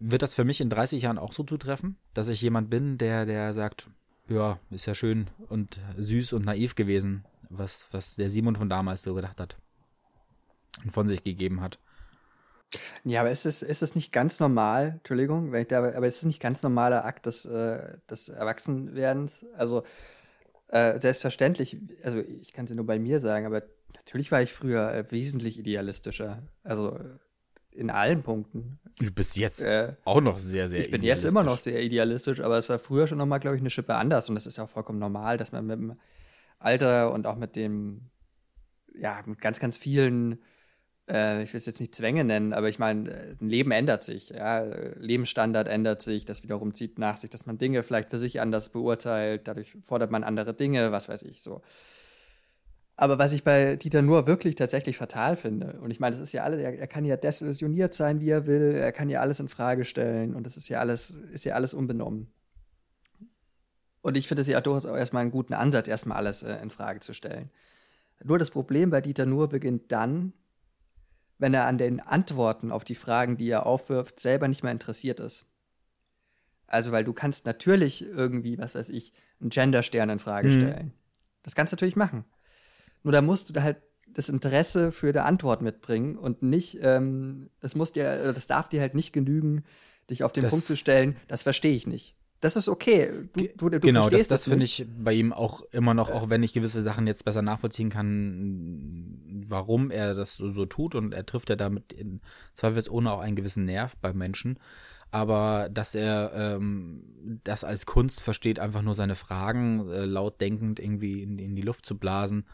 wird 0.00 0.22
das 0.22 0.34
für 0.34 0.44
mich 0.44 0.60
in 0.60 0.70
30 0.70 1.02
Jahren 1.02 1.18
auch 1.18 1.32
so 1.32 1.44
zutreffen, 1.44 1.96
dass 2.14 2.28
ich 2.28 2.40
jemand 2.40 2.70
bin, 2.70 2.98
der, 2.98 3.26
der 3.26 3.52
sagt, 3.54 3.90
ja, 4.28 4.58
ist 4.70 4.86
ja 4.86 4.94
schön 4.94 5.28
und 5.48 5.80
süß 5.96 6.32
und 6.32 6.44
naiv 6.44 6.74
gewesen, 6.74 7.24
was, 7.48 7.88
was 7.92 8.16
der 8.16 8.30
Simon 8.30 8.56
von 8.56 8.68
damals 8.68 9.02
so 9.02 9.14
gedacht 9.14 9.40
hat 9.40 9.58
und 10.84 10.92
von 10.92 11.06
sich 11.06 11.24
gegeben 11.24 11.60
hat. 11.60 11.78
Ja, 13.04 13.20
aber 13.20 13.30
ist 13.30 13.46
es, 13.46 13.62
ist 13.62 13.82
es 13.82 13.94
nicht 13.94 14.12
ganz 14.12 14.40
normal, 14.40 14.94
Entschuldigung, 14.98 15.52
wenn 15.52 15.62
ich 15.62 15.68
da, 15.68 15.78
aber 15.78 16.06
ist 16.06 16.18
es 16.18 16.24
nicht 16.24 16.40
ganz 16.40 16.62
normaler 16.62 17.04
Akt 17.04 17.26
des, 17.26 17.46
äh, 17.46 17.96
des 18.10 18.28
Erwachsenwerdens? 18.28 19.46
Also, 19.56 19.84
äh, 20.68 21.00
selbstverständlich, 21.00 21.78
also 22.02 22.18
ich 22.18 22.52
kann 22.52 22.66
es 22.66 22.72
nur 22.72 22.84
bei 22.84 22.98
mir 22.98 23.20
sagen, 23.20 23.46
aber 23.46 23.62
natürlich 23.94 24.30
war 24.30 24.42
ich 24.42 24.52
früher 24.52 24.92
äh, 24.92 25.10
wesentlich 25.10 25.58
idealistischer. 25.58 26.42
Also 26.62 26.98
in 27.78 27.90
allen 27.90 28.24
Punkten. 28.24 28.80
Du 28.98 29.10
bist 29.12 29.36
jetzt 29.36 29.64
äh, 29.64 29.94
auch 30.04 30.20
noch 30.20 30.40
sehr, 30.40 30.68
sehr 30.68 30.80
Ich 30.80 30.90
bin 30.90 31.02
jetzt 31.02 31.24
immer 31.24 31.44
noch 31.44 31.58
sehr 31.58 31.80
idealistisch, 31.80 32.40
aber 32.40 32.58
es 32.58 32.68
war 32.68 32.80
früher 32.80 33.06
schon 33.06 33.18
nochmal, 33.18 33.38
glaube 33.38 33.56
ich, 33.56 33.62
eine 33.62 33.70
Schippe 33.70 33.94
anders. 33.94 34.28
Und 34.28 34.34
das 34.34 34.46
ist 34.46 34.58
ja 34.58 34.64
auch 34.64 34.68
vollkommen 34.68 34.98
normal, 34.98 35.36
dass 35.36 35.52
man 35.52 35.64
mit 35.64 35.78
dem 35.78 35.98
Alter 36.58 37.12
und 37.12 37.26
auch 37.28 37.36
mit 37.36 37.54
dem, 37.54 38.10
ja, 38.98 39.22
mit 39.26 39.40
ganz, 39.40 39.60
ganz 39.60 39.78
vielen, 39.78 40.38
äh, 41.08 41.42
ich 41.42 41.52
will 41.52 41.58
es 41.58 41.66
jetzt 41.66 41.80
nicht 41.80 41.94
Zwänge 41.94 42.24
nennen, 42.24 42.52
aber 42.52 42.68
ich 42.68 42.78
meine, 42.78 43.10
äh, 43.10 43.34
ein 43.40 43.48
Leben 43.48 43.70
ändert 43.70 44.02
sich. 44.02 44.30
Ja? 44.30 44.60
Lebensstandard 44.60 45.68
ändert 45.68 46.02
sich, 46.02 46.24
das 46.24 46.42
wiederum 46.42 46.74
zieht 46.74 46.98
nach 46.98 47.16
sich, 47.16 47.30
dass 47.30 47.46
man 47.46 47.58
Dinge 47.58 47.82
vielleicht 47.82 48.10
für 48.10 48.18
sich 48.18 48.40
anders 48.40 48.68
beurteilt, 48.70 49.48
dadurch 49.48 49.76
fordert 49.82 50.10
man 50.10 50.24
andere 50.24 50.54
Dinge, 50.54 50.92
was 50.92 51.08
weiß 51.08 51.22
ich 51.22 51.42
so. 51.42 51.62
Aber 52.96 53.18
was 53.20 53.32
ich 53.32 53.44
bei 53.44 53.76
Dieter 53.76 54.02
Nuhr 54.02 54.26
wirklich 54.26 54.56
tatsächlich 54.56 54.96
fatal 54.96 55.36
finde, 55.36 55.78
und 55.80 55.92
ich 55.92 56.00
meine, 56.00 56.16
das 56.16 56.22
ist 56.22 56.32
ja 56.32 56.42
alles, 56.42 56.60
er, 56.60 56.76
er, 56.76 56.88
kann 56.88 57.04
ja 57.04 57.16
desillusioniert 57.16 57.94
sein, 57.94 58.20
wie 58.20 58.30
er 58.30 58.46
will, 58.46 58.74
er 58.74 58.90
kann 58.90 59.08
ja 59.08 59.20
alles 59.20 59.38
in 59.38 59.48
Frage 59.48 59.84
stellen 59.84 60.34
und 60.34 60.44
das 60.44 60.56
ist 60.56 60.68
ja 60.68 60.80
alles, 60.80 61.10
ist 61.10 61.44
ja 61.44 61.54
alles 61.54 61.74
unbenommen. 61.74 62.26
Und 64.02 64.16
ich 64.16 64.26
finde 64.26 64.42
es 64.42 64.48
ja 64.48 64.60
durchaus 64.60 64.84
auch 64.84 64.96
erstmal 64.96 65.22
einen 65.22 65.30
guten 65.30 65.54
Ansatz, 65.54 65.86
erstmal 65.86 66.16
alles 66.16 66.42
äh, 66.42 66.56
in 66.60 66.70
Frage 66.70 66.98
zu 66.98 67.14
stellen. 67.14 67.50
Nur 68.24 68.38
das 68.38 68.50
Problem 68.50 68.90
bei 68.90 69.00
Dieter 69.00 69.26
Nuhr 69.26 69.48
beginnt 69.48 69.92
dann, 69.92 70.32
wenn 71.38 71.54
er 71.54 71.66
an 71.66 71.78
den 71.78 72.00
Antworten 72.00 72.70
auf 72.70 72.84
die 72.84 72.94
Fragen, 72.94 73.36
die 73.36 73.48
er 73.48 73.66
aufwirft, 73.66 74.20
selber 74.20 74.48
nicht 74.48 74.62
mehr 74.62 74.72
interessiert 74.72 75.20
ist. 75.20 75.46
Also, 76.66 76.92
weil 76.92 77.04
du 77.04 77.12
kannst 77.12 77.46
natürlich 77.46 78.02
irgendwie, 78.02 78.58
was 78.58 78.74
weiß 78.74 78.90
ich, 78.90 79.12
einen 79.40 79.50
Genderstern 79.50 80.10
in 80.10 80.18
Frage 80.18 80.48
mhm. 80.48 80.52
stellen. 80.52 80.92
Das 81.42 81.54
kannst 81.54 81.72
du 81.72 81.76
natürlich 81.76 81.96
machen. 81.96 82.24
Nur 83.02 83.12
da 83.12 83.22
musst 83.22 83.54
du 83.54 83.62
halt 83.62 83.78
das 84.08 84.28
Interesse 84.28 84.92
für 84.92 85.12
die 85.12 85.20
Antwort 85.20 85.62
mitbringen 85.62 86.16
und 86.16 86.42
nicht, 86.42 86.78
ähm, 86.82 87.50
das 87.60 87.74
muss 87.74 87.92
dir, 87.92 88.32
das 88.32 88.46
darf 88.46 88.68
dir 88.68 88.80
halt 88.80 88.94
nicht 88.94 89.12
genügen, 89.12 89.64
dich 90.10 90.24
auf 90.24 90.32
den 90.32 90.42
das 90.42 90.50
Punkt 90.50 90.66
zu 90.66 90.76
stellen, 90.76 91.16
das 91.28 91.42
verstehe 91.42 91.74
ich 91.74 91.86
nicht. 91.86 92.16
Das 92.40 92.56
ist 92.56 92.68
okay. 92.68 93.28
Du, 93.32 93.48
du, 93.56 93.68
du 93.68 93.80
genau, 93.80 94.08
das, 94.08 94.28
das 94.28 94.44
finde 94.44 94.64
ich 94.64 94.86
bei 94.96 95.12
ihm 95.12 95.32
auch 95.32 95.62
immer 95.72 95.92
noch, 95.92 96.10
auch 96.10 96.30
wenn 96.30 96.44
ich 96.44 96.52
gewisse 96.52 96.82
Sachen 96.82 97.06
jetzt 97.08 97.24
besser 97.24 97.42
nachvollziehen 97.42 97.90
kann, 97.90 99.44
warum 99.48 99.90
er 99.90 100.14
das 100.14 100.36
so, 100.36 100.48
so 100.48 100.64
tut 100.64 100.94
und 100.94 101.12
er 101.14 101.26
trifft 101.26 101.50
ja 101.50 101.56
damit 101.56 101.92
in 101.92 102.20
zweifelsohne 102.54 103.10
auch 103.10 103.20
einen 103.20 103.34
gewissen 103.34 103.64
Nerv 103.64 103.96
bei 103.96 104.12
Menschen. 104.12 104.58
Aber 105.10 105.68
dass 105.70 105.94
er 105.94 106.32
ähm, 106.34 107.02
das 107.42 107.64
als 107.64 107.86
Kunst 107.86 108.20
versteht, 108.20 108.58
einfach 108.58 108.82
nur 108.82 108.94
seine 108.94 109.16
Fragen 109.16 109.90
äh, 109.90 110.04
laut 110.04 110.40
denkend 110.40 110.78
irgendwie 110.78 111.22
in, 111.22 111.38
in 111.38 111.56
die 111.56 111.62
Luft 111.62 111.86
zu 111.86 111.98
blasen 111.98 112.44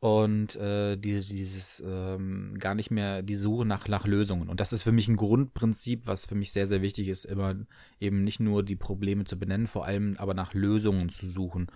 und 0.00 0.54
äh, 0.56 0.96
dieses, 0.96 1.28
dieses 1.28 1.82
ähm, 1.84 2.54
gar 2.58 2.74
nicht 2.74 2.90
mehr 2.90 3.22
die 3.22 3.34
Suche 3.34 3.64
nach, 3.64 3.88
nach 3.88 4.06
Lösungen. 4.06 4.48
Und 4.48 4.60
das 4.60 4.72
ist 4.72 4.84
für 4.84 4.92
mich 4.92 5.08
ein 5.08 5.16
Grundprinzip, 5.16 6.06
was 6.06 6.24
für 6.24 6.36
mich 6.36 6.52
sehr, 6.52 6.66
sehr 6.66 6.82
wichtig 6.82 7.08
ist, 7.08 7.24
immer 7.24 7.56
eben 7.98 8.22
nicht 8.22 8.38
nur 8.38 8.62
die 8.62 8.76
Probleme 8.76 9.24
zu 9.24 9.38
benennen, 9.38 9.66
vor 9.66 9.86
allem 9.86 10.14
aber 10.18 10.34
nach 10.34 10.54
Lösungen 10.54 11.08
zu 11.08 11.26
suchen. 11.26 11.66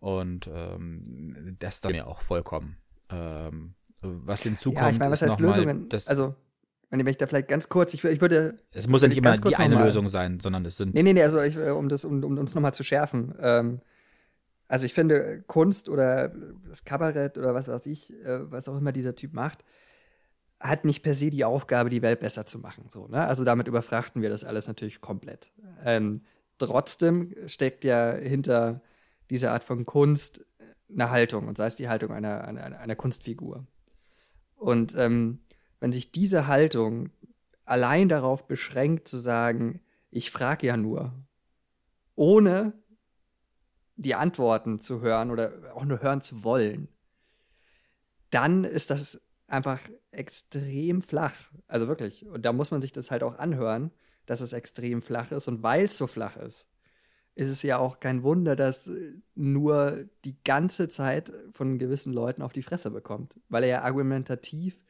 Und 0.00 0.48
ähm, 0.52 1.56
das 1.58 1.80
dann 1.80 1.92
mir 1.92 2.06
auch 2.06 2.20
vollkommen. 2.20 2.76
Ähm, 3.10 3.74
was 4.00 4.44
hinzukommt. 4.44 4.80
Ja, 4.80 4.90
ich 4.90 4.98
meine, 4.98 5.10
was 5.10 5.22
heißt 5.22 5.40
Lösungen? 5.40 5.88
Mal, 5.90 6.00
also, 6.06 6.36
wenn 6.90 7.06
ich 7.06 7.16
da 7.18 7.26
vielleicht 7.26 7.48
ganz 7.48 7.68
kurz, 7.68 7.92
ich, 7.92 8.02
ich 8.04 8.20
würde. 8.20 8.58
Es 8.70 8.88
muss 8.88 9.02
ja 9.02 9.08
nicht 9.08 9.18
immer 9.18 9.34
die 9.34 9.56
eine 9.56 9.74
Lösung 9.74 10.08
sein, 10.08 10.40
sondern 10.40 10.64
es 10.64 10.76
sind. 10.76 10.94
Nee, 10.94 11.02
nee, 11.02 11.12
nee, 11.12 11.22
also 11.22 11.40
ich, 11.42 11.58
um, 11.58 11.88
das, 11.88 12.04
um, 12.04 12.24
um 12.24 12.38
uns 12.38 12.54
nochmal 12.54 12.72
zu 12.72 12.82
schärfen. 12.82 13.34
Ähm, 13.40 13.80
also 14.68 14.84
ich 14.84 14.94
finde, 14.94 15.42
Kunst 15.46 15.88
oder 15.88 16.28
das 16.68 16.84
Kabarett 16.84 17.38
oder 17.38 17.54
was 17.54 17.68
weiß 17.68 17.86
ich, 17.86 18.12
äh, 18.22 18.50
was 18.50 18.68
auch 18.68 18.76
immer 18.76 18.92
dieser 18.92 19.16
Typ 19.16 19.32
macht, 19.32 19.64
hat 20.60 20.84
nicht 20.84 21.02
per 21.02 21.14
se 21.14 21.30
die 21.30 21.44
Aufgabe, 21.44 21.88
die 21.88 22.02
Welt 22.02 22.20
besser 22.20 22.44
zu 22.44 22.58
machen. 22.58 22.86
So, 22.88 23.06
ne? 23.08 23.26
Also 23.26 23.44
damit 23.44 23.68
überfrachten 23.68 24.22
wir 24.22 24.28
das 24.28 24.44
alles 24.44 24.66
natürlich 24.66 25.00
komplett. 25.00 25.52
Ähm, 25.84 26.22
trotzdem 26.58 27.34
steckt 27.46 27.84
ja 27.84 28.12
hinter 28.12 28.82
dieser 29.30 29.52
Art 29.52 29.64
von 29.64 29.84
Kunst 29.84 30.44
eine 30.90 31.10
Haltung, 31.10 31.48
und 31.48 31.56
sei 31.56 31.66
es 31.66 31.76
die 31.76 31.88
Haltung 31.88 32.12
einer, 32.12 32.44
einer, 32.44 32.78
einer 32.78 32.96
Kunstfigur. 32.96 33.66
Und 34.56 34.96
ähm, 34.96 35.40
wenn 35.80 35.92
sich 35.92 36.12
diese 36.12 36.46
Haltung 36.46 37.10
allein 37.64 38.08
darauf 38.08 38.46
beschränkt 38.46 39.06
zu 39.06 39.18
sagen, 39.18 39.80
ich 40.10 40.30
frage 40.30 40.66
ja 40.66 40.76
nur, 40.76 41.12
ohne 42.14 42.72
die 43.98 44.14
Antworten 44.14 44.80
zu 44.80 45.00
hören 45.00 45.30
oder 45.30 45.52
auch 45.74 45.84
nur 45.84 46.00
hören 46.00 46.22
zu 46.22 46.44
wollen, 46.44 46.88
dann 48.30 48.64
ist 48.64 48.90
das 48.90 49.20
einfach 49.48 49.80
extrem 50.12 51.02
flach. 51.02 51.34
Also 51.66 51.88
wirklich. 51.88 52.26
Und 52.26 52.42
da 52.44 52.52
muss 52.52 52.70
man 52.70 52.80
sich 52.80 52.92
das 52.92 53.10
halt 53.10 53.22
auch 53.22 53.38
anhören, 53.38 53.90
dass 54.26 54.40
es 54.40 54.52
extrem 54.52 55.02
flach 55.02 55.32
ist. 55.32 55.48
Und 55.48 55.62
weil 55.62 55.86
es 55.86 55.96
so 55.96 56.06
flach 56.06 56.36
ist, 56.36 56.68
ist 57.34 57.50
es 57.50 57.62
ja 57.62 57.78
auch 57.78 57.98
kein 57.98 58.22
Wunder, 58.22 58.56
dass 58.56 58.88
nur 59.34 60.04
die 60.24 60.36
ganze 60.44 60.88
Zeit 60.88 61.32
von 61.52 61.78
gewissen 61.78 62.12
Leuten 62.12 62.42
auf 62.42 62.52
die 62.52 62.62
Fresse 62.62 62.90
bekommt. 62.90 63.40
Weil 63.48 63.64
er 63.64 63.68
ja 63.68 63.82
argumentativ 63.82 64.80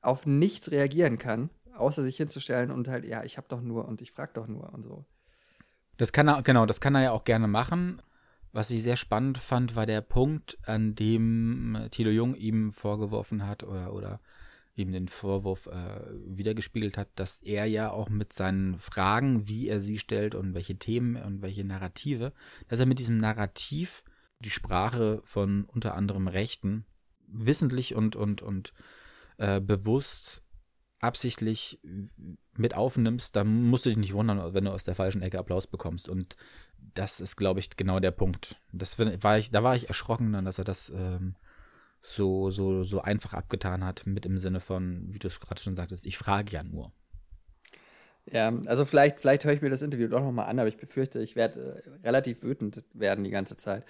auf 0.00 0.26
nichts 0.26 0.70
reagieren 0.70 1.18
kann, 1.18 1.50
außer 1.76 2.02
sich 2.02 2.16
hinzustellen 2.16 2.70
und 2.70 2.88
halt, 2.88 3.04
ja, 3.04 3.22
ich 3.22 3.36
hab 3.36 3.48
doch 3.48 3.60
nur 3.60 3.86
und 3.86 4.00
ich 4.02 4.10
frag 4.10 4.34
doch 4.34 4.48
nur 4.48 4.72
und 4.72 4.84
so. 4.84 5.04
Das 5.98 6.12
kann 6.12 6.28
er, 6.28 6.42
genau, 6.42 6.64
das 6.64 6.80
kann 6.80 6.94
er 6.94 7.02
ja 7.02 7.10
auch 7.10 7.24
gerne 7.24 7.48
machen. 7.48 8.00
Was 8.52 8.70
ich 8.70 8.82
sehr 8.82 8.96
spannend 8.96 9.38
fand, 9.38 9.76
war 9.76 9.86
der 9.86 10.00
Punkt, 10.00 10.58
an 10.64 10.94
dem 10.94 11.74
äh, 11.74 11.88
Thilo 11.90 12.10
Jung 12.10 12.34
ihm 12.34 12.72
vorgeworfen 12.72 13.46
hat 13.46 13.62
oder, 13.62 13.92
oder 13.92 14.20
ihm 14.74 14.92
den 14.92 15.08
Vorwurf 15.08 15.66
äh, 15.66 16.00
wiedergespiegelt 16.26 16.96
hat, 16.96 17.08
dass 17.16 17.42
er 17.42 17.66
ja 17.66 17.90
auch 17.90 18.08
mit 18.08 18.32
seinen 18.32 18.78
Fragen, 18.78 19.48
wie 19.48 19.68
er 19.68 19.80
sie 19.80 19.98
stellt 19.98 20.34
und 20.34 20.54
welche 20.54 20.76
Themen 20.76 21.16
und 21.16 21.42
welche 21.42 21.64
Narrative, 21.64 22.32
dass 22.68 22.80
er 22.80 22.86
mit 22.86 22.98
diesem 22.98 23.16
Narrativ 23.16 24.04
die 24.40 24.50
Sprache 24.50 25.20
von 25.24 25.64
unter 25.64 25.94
anderem 25.94 26.28
Rechten 26.28 26.86
wissentlich 27.26 27.94
und, 27.94 28.16
und, 28.16 28.40
und 28.40 28.72
äh, 29.36 29.60
bewusst 29.60 30.42
absichtlich 31.00 31.80
mit 32.56 32.74
aufnimmst, 32.74 33.36
dann 33.36 33.64
musst 33.64 33.86
du 33.86 33.90
dich 33.90 33.98
nicht 33.98 34.14
wundern, 34.14 34.54
wenn 34.54 34.64
du 34.64 34.72
aus 34.72 34.84
der 34.84 34.94
falschen 34.94 35.22
Ecke 35.22 35.38
Applaus 35.38 35.66
bekommst. 35.66 36.08
Und 36.08 36.36
das 36.94 37.20
ist, 37.20 37.36
glaube 37.36 37.60
ich, 37.60 37.76
genau 37.76 38.00
der 38.00 38.10
Punkt. 38.10 38.60
Das 38.72 38.98
war 38.98 39.38
ich, 39.38 39.50
da 39.50 39.62
war 39.62 39.76
ich 39.76 39.88
erschrocken, 39.88 40.32
dann, 40.32 40.44
dass 40.44 40.58
er 40.58 40.64
das 40.64 40.90
ähm, 40.90 41.34
so, 42.00 42.50
so, 42.50 42.82
so 42.82 43.00
einfach 43.00 43.34
abgetan 43.34 43.84
hat, 43.84 44.06
mit 44.06 44.26
im 44.26 44.38
Sinne 44.38 44.60
von, 44.60 45.06
wie 45.12 45.18
du 45.18 45.28
es 45.28 45.40
gerade 45.40 45.60
schon 45.60 45.74
sagtest, 45.74 46.06
ich 46.06 46.18
frage 46.18 46.52
ja 46.52 46.62
nur. 46.62 46.92
Ja, 48.30 48.52
also 48.66 48.84
vielleicht, 48.84 49.20
vielleicht 49.20 49.44
höre 49.44 49.52
ich 49.52 49.62
mir 49.62 49.70
das 49.70 49.82
Interview 49.82 50.08
doch 50.08 50.20
nochmal 50.20 50.48
an, 50.48 50.58
aber 50.58 50.68
ich 50.68 50.76
befürchte, 50.76 51.20
ich 51.20 51.34
werde 51.34 51.82
äh, 51.84 52.06
relativ 52.06 52.42
wütend 52.42 52.82
werden 52.92 53.24
die 53.24 53.30
ganze 53.30 53.56
Zeit. 53.56 53.84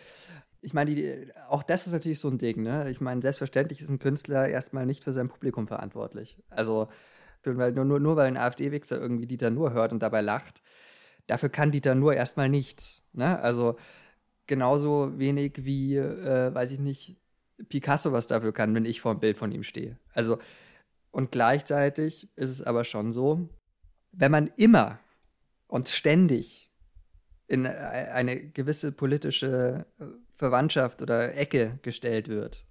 Ich 0.61 0.75
meine, 0.75 1.33
auch 1.49 1.63
das 1.63 1.87
ist 1.87 1.93
natürlich 1.93 2.21
so 2.21 2.29
ein 2.29 2.39
Ding, 2.39 2.63
ne? 2.63 2.91
Ich 2.91 3.01
meine, 3.01 3.23
selbstverständlich 3.23 3.81
ist 3.81 3.89
ein 3.89 3.99
Künstler 3.99 4.49
erstmal 4.49 4.87
nicht 4.87 5.05
für 5.05 5.13
sein 5.13 5.29
Publikum 5.29 5.67
verantwortlich. 5.69 6.37
Also, 6.51 6.89
nur, 7.45 7.71
nur, 7.71 8.01
nur 8.01 8.17
weil 8.17 8.27
ein 8.27 8.37
AfD-Wichser 8.37 9.01
irgendwie 9.01 9.27
Dieter 9.27 9.51
nur 9.51 9.73
hört 9.73 9.93
und 9.93 10.03
dabei 10.03 10.21
lacht, 10.21 10.63
dafür 11.29 11.51
kann 11.51 11.71
Dieter 11.71 11.95
nur 11.95 12.15
erstmal 12.15 12.49
nichts. 12.49 13.05
Ne? 13.13 13.39
Also 13.39 13.79
genauso 14.49 15.17
wenig 15.19 15.65
wie, 15.65 15.97
äh, 15.97 16.53
weiß 16.53 16.73
ich 16.73 16.81
nicht, 16.81 17.17
Picasso 17.69 18.13
was 18.13 18.27
dafür 18.27 18.53
kann, 18.53 18.75
wenn 18.75 18.85
ich 18.85 19.01
vor 19.01 19.15
dem 19.15 19.21
Bild 19.21 19.37
von 19.37 19.53
ihm 19.53 19.63
stehe. 19.63 19.99
Also, 20.13 20.39
und 21.11 21.31
gleichzeitig 21.31 22.29
ist 22.37 22.51
es 22.51 22.63
aber 22.63 22.85
schon 22.85 23.13
so, 23.13 23.49
wenn 24.13 24.33
man 24.33 24.51
immer 24.57 24.99
und 25.67 25.89
ständig 25.89 26.71
in 27.47 27.65
äh, 27.65 27.69
eine 27.69 28.51
gewisse 28.51 28.93
politische 28.93 29.87
äh, 29.99 30.05
Verwandtschaft 30.35 31.03
oder 31.03 31.37
Ecke 31.37 31.79
gestellt 31.83 32.29
wird, 32.29 32.65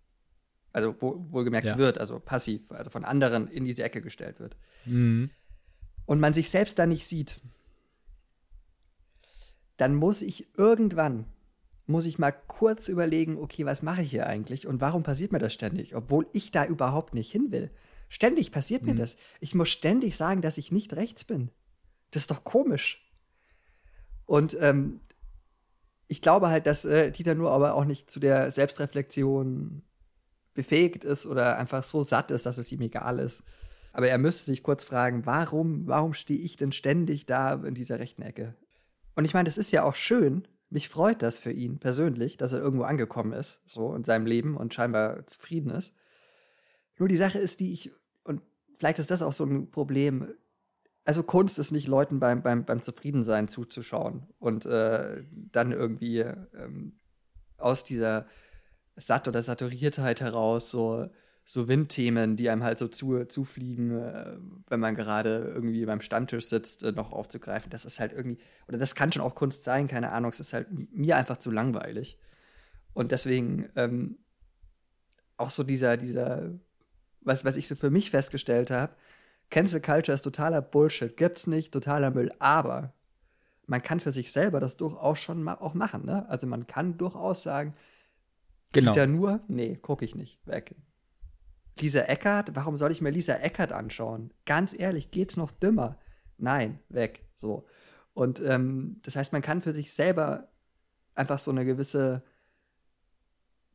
also 0.72 0.95
wohlgemerkt 0.99 1.66
ja. 1.66 1.78
wird, 1.78 1.97
also 1.99 2.20
passiv, 2.20 2.72
also 2.72 2.89
von 2.89 3.03
anderen 3.03 3.47
in 3.47 3.66
diese 3.66 3.84
Ecke 3.84 4.01
gestellt 4.01 4.39
wird, 4.39 4.55
mhm. 4.86 5.30
und 6.05 6.20
man 6.20 6.34
sich 6.34 6.49
selbst 6.49 6.80
da 6.80 6.86
nicht 6.86 7.05
sieht, 7.05 7.41
dann 9.78 9.96
muss 9.96 10.22
ich 10.22 10.48
irgendwann, 10.58 11.26
muss 11.86 12.06
ich 12.06 12.20
mal 12.20 12.32
kurz 12.32 12.90
überlegen, 12.90 13.38
okay, 13.38 13.66
was 13.66 13.82
mache 13.82 14.02
ich 14.02 14.12
hier 14.12 14.28
eigentlich 14.28 14.68
und 14.68 14.82
warum 14.82 15.04
passiert 15.04 15.32
mir 15.32 15.40
das 15.40 15.54
ständig, 15.54 15.96
obwohl 15.96 16.28
ich 16.34 16.52
da 16.52 16.66
überhaupt 16.66 17.14
nicht 17.14 17.32
hin 17.32 17.52
will. 17.52 17.72
Ständig 18.10 18.52
passiert 18.52 18.84
mhm. 18.84 18.90
mir 18.90 18.96
das. 18.96 19.18
Ich 19.40 19.56
muss 19.56 19.70
ständig 19.70 20.18
sagen, 20.18 20.42
dass 20.42 20.58
ich 20.58 20.72
nicht 20.72 20.96
rechts 20.96 21.24
bin. 21.24 21.52
Das 22.12 22.24
ist 22.24 22.32
doch 22.32 22.44
komisch. 22.44 23.04
Und 24.26 24.58
ähm, 24.60 25.00
ich 26.08 26.22
glaube 26.22 26.50
halt, 26.50 26.66
dass 26.66 26.86
äh, 26.86 27.12
Dieter 27.12 27.36
nur 27.36 27.52
aber 27.52 27.74
auch 27.76 27.86
nicht 27.86 28.10
zu 28.10 28.20
der 28.20 28.52
Selbstreflexion 28.52 29.84
befähigt 30.54 31.04
ist 31.04 31.26
oder 31.26 31.58
einfach 31.58 31.84
so 31.84 32.02
satt 32.04 32.32
ist, 32.32 32.46
dass 32.46 32.58
es 32.58 32.72
ihm 32.72 32.82
egal 32.82 33.20
ist. 33.20 33.44
Aber 33.94 34.10
er 34.10 34.18
müsste 34.18 34.46
sich 34.46 34.64
kurz 34.64 34.84
fragen, 34.84 35.26
warum, 35.26 35.88
warum 35.88 36.14
stehe 36.14 36.40
ich 36.40 36.56
denn 36.56 36.72
ständig 36.72 37.26
da 37.26 37.54
in 37.54 37.74
dieser 37.74 38.00
rechten 38.00 38.22
Ecke? 38.22 38.56
Und 39.18 39.26
ich 39.26 39.34
meine, 39.34 39.45
das 39.45 39.57
ist 39.57 39.72
ja 39.72 39.82
auch 39.82 39.95
schön. 39.95 40.47
Mich 40.70 40.89
freut 40.89 41.24
das 41.24 41.39
für 41.39 41.51
ihn 41.51 41.80
persönlich, 41.80 42.38
dass 42.38 42.53
er 42.53 42.59
irgendwo 42.59 42.84
angekommen 42.84 43.34
ist, 43.34 43.59
so 43.65 43.95
in 43.95 44.03
seinem 44.03 44.28
Leben 44.28 44.55
und 44.55 44.76
scheinbar 44.76 45.26
zufrieden 45.26 45.72
ist. 45.72 45.95
Nur 46.99 47.09
die 47.09 47.15
Sache 47.15 47.39
ist, 47.39 47.59
die 47.59 47.74
ich, 47.74 47.91
und 48.24 48.43
vielleicht 48.78 48.99
ist 48.99 49.09
das 49.09 49.24
auch 49.24 49.34
so 49.34 49.43
ein 49.43 49.72
Problem, 49.72 50.36
also 51.03 51.24
Kunst 51.24 51.57
ist 51.57 51.72
nicht 51.72 51.88
Leuten 51.88 52.20
beim, 52.20 52.43
beim, 52.43 52.63
beim 52.63 52.84
Zufriedensein 52.84 53.47
zuzuschauen 53.47 54.28
und 54.38 54.68
äh, 54.68 55.24
dann 55.32 55.72
irgendwie 55.72 56.20
ähm, 56.20 56.99
aus 57.57 57.84
dieser 57.84 58.28
Satt- 58.95 59.28
oder 59.28 59.41
Saturiertheit 59.41 60.22
heraus 60.22 60.70
so 60.70 61.09
so 61.50 61.70
Windthemen, 61.70 62.36
die 62.36 62.50
einem 62.50 62.62
halt 62.62 62.78
so 62.78 62.89
zu, 62.89 63.24
zufliegen, 63.24 63.98
äh, 63.98 64.36
wenn 64.68 64.82
man 64.82 64.95
gerade 64.95 65.50
irgendwie 65.56 65.86
beim 65.86 66.02
Stammtisch 66.02 66.48
sitzt, 66.48 66.84
äh, 66.84 66.91
noch 66.91 67.14
aufzugreifen. 67.14 67.70
Das 67.70 67.86
ist 67.86 68.02
halt 68.02 68.12
irgendwie, 68.12 68.38
oder 68.68 68.78
das 68.78 68.95
kann 68.95 69.14
schon 69.14 69.22
auch 69.22 69.34
Kunst 69.34 69.64
sein, 69.64 69.88
keine 69.88 70.12
Ahnung, 70.12 70.32
es 70.32 70.41
ist 70.41 70.52
halt 70.52 70.68
mir 70.91 71.16
einfach 71.16 71.38
zu 71.38 71.50
langweilig. 71.50 72.20
Und 72.93 73.14
deswegen 73.14 73.70
ähm, 73.78 74.18
auch 75.38 75.50
so 75.50 75.64
dieser, 75.64 75.95
dieser, 75.95 76.52
was, 77.22 77.45
was 77.45 77.56
ich 77.56 77.70
so 77.70 77.76
für 77.76 77.91
mich 77.91 78.12
festgestellt 78.12 78.70
habe, 78.70 78.93
Cancel 79.50 79.80
Culture 79.80 80.14
ist 80.14 80.24
totaler 80.24 80.62
Bullshit, 80.62 81.16
gibt's 81.16 81.48
nicht, 81.48 81.72
totaler 81.72 82.12
Müll, 82.12 82.34
aber 82.39 82.93
man 83.68 83.82
kann 83.82 84.02
für 84.02 84.12
sich 84.12 84.34
selber 84.34 84.60
das 84.60 84.76
durchaus 84.76 85.20
schon 85.20 85.41
ma 85.43 85.54
auch 85.54 85.76
machen, 85.76 86.06
ne? 86.06 86.28
Also 86.28 86.45
man 86.45 86.68
kann 86.68 86.98
durchaus 86.98 87.43
sagen, 87.43 87.74
Genau. 88.74 88.91
Dieter 88.91 89.08
nur, 89.08 89.39
nee, 89.48 89.78
gucke 89.78 90.04
ich 90.04 90.14
nicht, 90.14 90.45
weg. 90.45 90.76
Lisa 91.82 92.02
Eckert, 92.02 92.56
warum 92.56 92.78
soll 92.78 92.92
ich 92.92 93.02
mir 93.02 93.10
Lisa 93.10 93.36
Eckert 93.36 93.72
anschauen? 93.72 94.34
Ganz 94.46 94.78
ehrlich, 94.78 95.12
geht's 95.12 95.38
noch 95.38 95.52
dümmer? 95.52 95.98
Nein, 96.38 96.80
weg, 96.90 97.28
so. 97.36 97.66
Und 98.14 98.42
ähm, 98.42 99.00
das 99.04 99.16
heißt, 99.16 99.34
man 99.34 99.42
kann 99.42 99.62
für 99.62 99.74
sich 99.74 99.94
selber 99.94 100.50
einfach 101.14 101.40
so 101.40 101.52
eine 101.52 101.66
gewisse, 101.66 102.24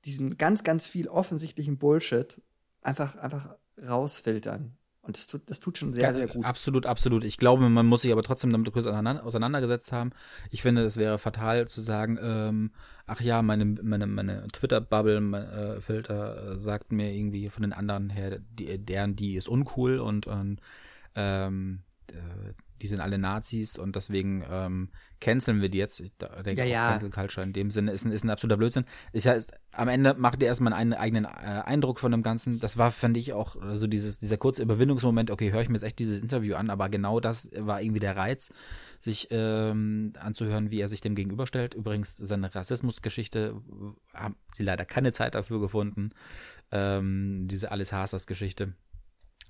diesen 0.05 0.37
ganz, 0.39 0.65
ganz 0.65 0.87
viel 0.87 1.09
offensichtlichen 1.09 1.79
Bullshit 1.79 2.41
einfach, 2.81 3.17
einfach 3.17 3.57
rausfiltern. 3.79 4.77
Und 5.05 5.17
das 5.17 5.27
tut, 5.27 5.43
das 5.47 5.59
tut 5.59 5.79
schon 5.79 5.93
sehr, 5.93 6.05
Ja, 6.05 6.15
sehr 6.15 6.29
gut. 6.29 6.45
Absolut, 6.45 6.87
absolut. 6.87 7.25
Ich 7.25 7.37
glaube, 7.37 7.69
man 7.69 7.87
muss 7.87 8.03
sich 8.03 8.13
aber 8.13 8.23
trotzdem 8.23 8.53
damit 8.53 8.73
kurz 8.73 8.87
auseinander- 8.87 9.25
auseinandergesetzt 9.25 9.91
haben. 9.91 10.11
Ich 10.51 10.63
finde, 10.63 10.85
es 10.85 10.97
wäre 10.97 11.19
fatal 11.19 11.67
zu 11.67 11.81
sagen, 11.81 12.19
ähm, 12.23 12.71
ach 13.07 13.21
ja, 13.21 13.43
meine, 13.43 13.65
meine, 13.65 14.07
meine 14.07 14.47
Twitter-Bubble-Filter 14.53 16.53
äh, 16.53 16.59
sagt 16.59 16.93
mir 16.93 17.13
irgendwie 17.13 17.49
von 17.49 17.63
den 17.63 17.73
anderen 17.73 18.11
her, 18.11 18.39
die, 18.53 18.79
deren, 18.79 19.17
die 19.17 19.35
ist 19.35 19.49
uncool 19.49 19.99
und, 19.99 20.29
und 20.29 20.61
ähm, 21.17 21.81
äh, 22.07 22.53
die 22.83 22.89
sind 22.89 23.01
alle 23.01 23.19
Nazis 23.19 23.79
und 23.79 23.97
deswegen 23.97 24.45
ähm, 24.51 24.89
canceln 25.21 25.63
wir 25.63 25.69
die 25.69 25.79
jetzt. 25.79 26.01
Ich 26.01 26.13
denke, 26.17 26.65
Ja, 26.65 26.65
auch 26.65 26.69
ja. 26.69 26.91
Cancel 26.91 27.11
Culture 27.11 27.47
in 27.47 27.53
dem 27.53 27.71
Sinne 27.71 27.93
ist 27.93 28.05
ein, 28.05 28.11
ist 28.11 28.25
ein 28.25 28.31
absoluter 28.31 28.57
Blödsinn. 28.57 28.85
Ja, 29.13 29.33
ist, 29.33 29.53
am 29.71 29.89
Ende 29.89 30.15
macht 30.15 30.43
ihr 30.43 30.49
erstmal 30.49 30.73
einen 30.73 30.93
eigenen 30.93 31.25
äh, 31.25 31.29
Eindruck 31.65 32.01
von 32.01 32.11
dem 32.11 32.23
Ganzen. 32.23 32.59
Das 32.59 32.77
war, 32.77 32.91
fand 32.91 33.17
ich, 33.17 33.33
auch 33.33 33.57
so 33.75 33.87
dieses, 33.87 34.19
dieser 34.19 34.37
kurze 34.37 34.63
Überwindungsmoment, 34.63 35.31
okay, 35.31 35.53
höre 35.53 35.63
ich 35.63 35.69
mir 35.69 35.77
jetzt 35.77 35.85
echt 35.85 36.01
dieses 36.01 36.21
Interview 36.21 36.57
an, 36.57 36.71
aber 36.71 36.89
genau 36.89 37.21
das 37.21 37.51
war 37.57 37.81
irgendwie 37.81 38.01
der 38.01 38.17
Reiz, 38.17 38.53
sich 38.99 39.29
ähm, 39.31 40.13
anzuhören, 40.19 40.71
wie 40.71 40.81
er 40.81 40.89
sich 40.89 41.01
dem 41.01 41.15
gegenüberstellt. 41.15 41.75
Übrigens, 41.75 42.17
seine 42.17 42.53
Rassismusgeschichte 42.53 43.55
äh, 44.15 44.17
haben 44.19 44.37
sie 44.55 44.65
leider 44.65 44.85
keine 44.85 45.13
Zeit 45.13 45.35
dafür 45.37 45.61
gefunden. 45.61 46.11
Ähm, 46.73 47.47
diese 47.49 47.71
Alice 47.71 47.93
Hasas-Geschichte. 47.93 48.75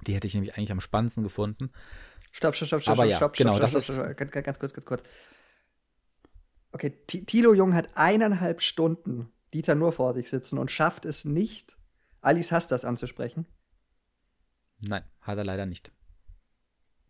Die 0.07 0.15
hätte 0.15 0.27
ich 0.27 0.35
nämlich 0.35 0.57
eigentlich 0.57 0.73
am 0.73 0.81
spannendsten 0.81 1.23
gefunden. 1.23 1.71
Stopp, 2.33 2.55
stopp, 2.57 2.67
stopp, 2.69 2.83
stopp, 2.83 2.93
Aber 2.93 3.03
stopp, 3.05 3.11
ja, 3.11 3.17
stopp, 3.17 3.37
genau, 3.37 3.53
stopp, 3.53 3.61
das 3.63 3.71
stopp, 3.71 3.79
ist- 3.79 3.95
stopp, 3.95 4.05
stopp, 4.07 4.17
ganz, 4.33 4.45
ganz 4.47 4.59
kurz, 4.59 4.75
ganz 4.75 4.87
kurz. 4.87 5.03
Okay, 6.73 6.91
Ti- 7.07 7.25
Thilo 7.27 7.53
Jung 7.55 7.75
hat 7.75 7.91
eineinhalb 7.97 8.63
Stunden 8.63 9.31
Dieter 9.53 9.75
nur 9.75 9.93
vor 9.93 10.15
sich 10.15 10.31
sitzen 10.31 10.59
und 10.59 10.71
schafft 10.71 11.05
es 11.05 11.25
nicht, 11.27 11.77
Alice 12.23 12.51
Hastas 12.53 12.85
anzusprechen. 12.87 13.47
Nein, 14.81 15.05
hat 15.21 15.37
er 15.39 15.45
leider 15.45 15.67
nicht. 15.67 15.93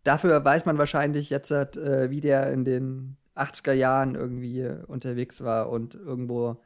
Dafür 0.03 0.43
weiß 0.43 0.65
man 0.65 0.77
wahrscheinlich 0.77 1.29
jetzt, 1.29 1.51
äh, 1.51 2.09
wie 2.09 2.19
der 2.19 2.51
in 2.51 2.65
den 2.65 3.15
80er 3.35 3.71
Jahren 3.71 4.15
irgendwie 4.15 4.59
äh, 4.59 4.83
unterwegs 4.85 5.41
war 5.43 5.69
und 5.69 5.95
irgendwo 5.95 6.61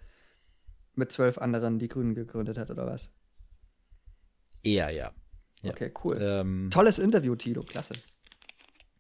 mit 0.95 1.11
zwölf 1.11 1.37
anderen 1.37 1.77
die 1.77 1.87
Grünen 1.87 2.15
gegründet 2.15 2.57
hat, 2.57 2.71
oder 2.71 2.87
was? 2.87 3.13
Eher, 4.63 4.89
ja. 4.89 5.11
Ja. 5.63 5.71
Okay, 5.71 5.91
cool. 6.03 6.17
Ähm, 6.19 6.69
Tolles 6.71 6.99
Interview, 6.99 7.35
Tilo, 7.35 7.63
klasse. 7.63 7.93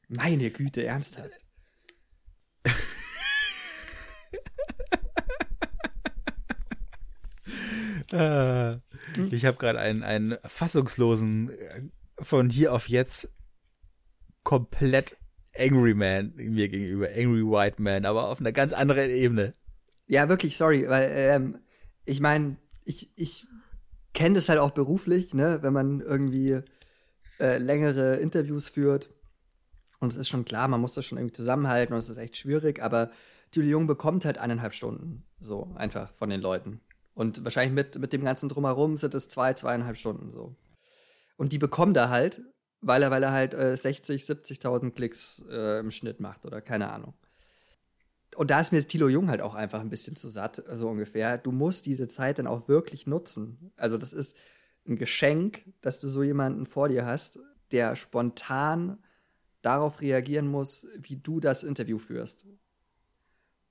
Meine 0.07 0.49
Güte, 0.51 0.85
ernsthaft. 0.85 1.31
Äh, 8.11 8.75
ich 9.31 9.45
habe 9.45 9.57
gerade 9.57 9.79
einen, 9.79 10.03
einen 10.03 10.37
fassungslosen 10.45 11.49
äh, 11.49 11.81
von 12.19 12.49
hier 12.49 12.73
auf 12.73 12.87
jetzt 12.87 13.29
komplett 14.43 15.17
Angry 15.57 15.93
Man 15.93 16.33
mir 16.35 16.69
gegenüber, 16.69 17.09
Angry 17.09 17.43
White 17.43 17.81
Man, 17.81 18.05
aber 18.05 18.29
auf 18.29 18.39
einer 18.39 18.51
ganz 18.51 18.73
anderen 18.73 19.09
Ebene. 19.09 19.51
Ja, 20.07 20.29
wirklich, 20.29 20.55
sorry, 20.55 20.87
weil 20.87 21.11
ähm, 21.13 21.57
ich 22.05 22.21
meine, 22.21 22.55
ich, 22.85 23.11
ich 23.17 23.45
kenne 24.17 24.33
das 24.33 24.49
halt 24.49 24.57
auch 24.57 24.71
beruflich, 24.71 25.35
ne, 25.35 25.59
wenn 25.61 25.73
man 25.73 26.01
irgendwie 26.01 26.61
äh, 27.39 27.59
längere 27.59 28.15
Interviews 28.15 28.67
führt. 28.67 29.09
Und 29.99 30.11
es 30.11 30.17
ist 30.17 30.27
schon 30.27 30.43
klar, 30.43 30.67
man 30.67 30.81
muss 30.81 30.95
das 30.95 31.05
schon 31.05 31.19
irgendwie 31.19 31.35
zusammenhalten 31.35 31.93
und 31.93 31.99
es 31.99 32.09
ist 32.09 32.17
echt 32.17 32.35
schwierig, 32.35 32.81
aber 32.81 33.11
Julie 33.53 33.69
Jung 33.69 33.85
bekommt 33.85 34.25
halt 34.25 34.39
eineinhalb 34.39 34.73
Stunden 34.73 35.23
so 35.39 35.71
einfach 35.75 36.11
von 36.13 36.31
den 36.31 36.41
Leuten. 36.41 36.81
Und 37.13 37.43
wahrscheinlich 37.43 37.75
mit, 37.75 37.99
mit 37.99 38.11
dem 38.11 38.23
ganzen 38.23 38.49
Drumherum 38.49 38.97
sind 38.97 39.13
es 39.13 39.29
zwei, 39.29 39.53
zweieinhalb 39.53 39.97
Stunden 39.97 40.31
so. 40.31 40.55
Und 41.35 41.53
die 41.53 41.59
bekommt 41.59 41.95
er 41.95 42.09
halt, 42.09 42.41
weil 42.81 43.03
er, 43.03 43.11
weil 43.11 43.21
er 43.21 43.31
halt 43.31 43.53
äh, 43.53 43.77
60, 43.77 44.23
70.000 44.23 44.95
Klicks 44.95 45.45
äh, 45.51 45.79
im 45.79 45.91
Schnitt 45.91 46.19
macht 46.19 46.43
oder 46.47 46.59
keine 46.61 46.89
Ahnung. 46.89 47.13
Und 48.37 48.51
da 48.51 48.59
ist 48.59 48.71
mir 48.71 48.87
Thilo 48.87 49.09
Jung 49.09 49.31
halt 49.31 49.41
auch 49.41 49.55
einfach 49.55 49.79
ein 49.79 49.89
bisschen 49.89 50.15
zu 50.15 50.29
satt, 50.29 50.63
so 50.71 50.87
ungefähr. 50.89 51.39
Du 51.39 51.51
musst 51.51 51.87
diese 51.87 52.07
Zeit 52.07 52.37
dann 52.37 52.45
auch 52.45 52.67
wirklich 52.67 53.07
nutzen. 53.07 53.71
Also, 53.77 53.97
das 53.97 54.13
ist 54.13 54.37
ein 54.87 54.95
Geschenk, 54.95 55.63
dass 55.81 55.99
du 55.99 56.07
so 56.07 56.21
jemanden 56.21 56.67
vor 56.67 56.87
dir 56.87 57.03
hast, 57.03 57.39
der 57.71 57.95
spontan 57.95 58.99
darauf 59.63 60.01
reagieren 60.01 60.47
muss, 60.47 60.85
wie 60.99 61.15
du 61.15 61.39
das 61.39 61.63
Interview 61.63 61.97
führst. 61.97 62.45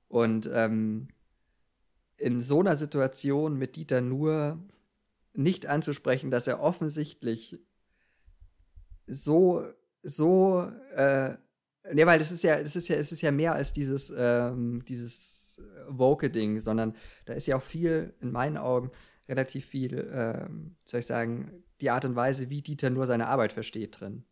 Und 0.09 0.51
ähm, 0.53 1.11
in 2.17 2.41
so 2.41 2.59
einer 2.59 2.77
Situation 2.77 3.57
mit 3.57 3.77
Dieter 3.77 4.01
nur 4.01 4.59
nicht 5.33 5.67
anzusprechen, 5.67 6.33
dass 6.33 6.49
er 6.49 6.59
offensichtlich 6.59 7.57
so, 9.07 9.63
so, 10.03 10.73
äh, 10.97 11.37
ne, 11.93 12.07
weil 12.07 12.21
es 12.21 12.33
ist 12.33 12.43
ja, 12.45 12.57
es 12.57 12.77
ist 12.77 12.89
ja, 12.89 12.97
es 12.97 13.13
ist 13.13 13.21
ja 13.23 13.31
mehr 13.31 13.55
als 13.55 13.73
dieses, 13.73 14.13
ähm, 14.17 14.85
dieses 14.87 15.61
Vocal-Ding, 15.89 16.61
sondern 16.61 16.95
da 17.25 17.35
ist 17.35 17.47
ja 17.47 17.57
auch 17.57 17.63
viel, 17.63 18.15
in 18.21 18.33
meinen 18.33 18.57
Augen, 18.57 18.91
relativ 19.29 19.67
viel, 19.67 20.09
ähm, 20.13 20.77
soll 20.85 21.01
ich 21.01 21.07
sagen, 21.07 21.65
die 21.81 21.91
Art 21.91 22.05
und 22.05 22.17
Weise, 22.17 22.49
wie 22.51 22.63
Dieter 22.63 22.91
nur 22.91 23.07
seine 23.07 23.27
Arbeit 23.27 23.53
versteht 23.53 24.01
drin. 24.01 24.25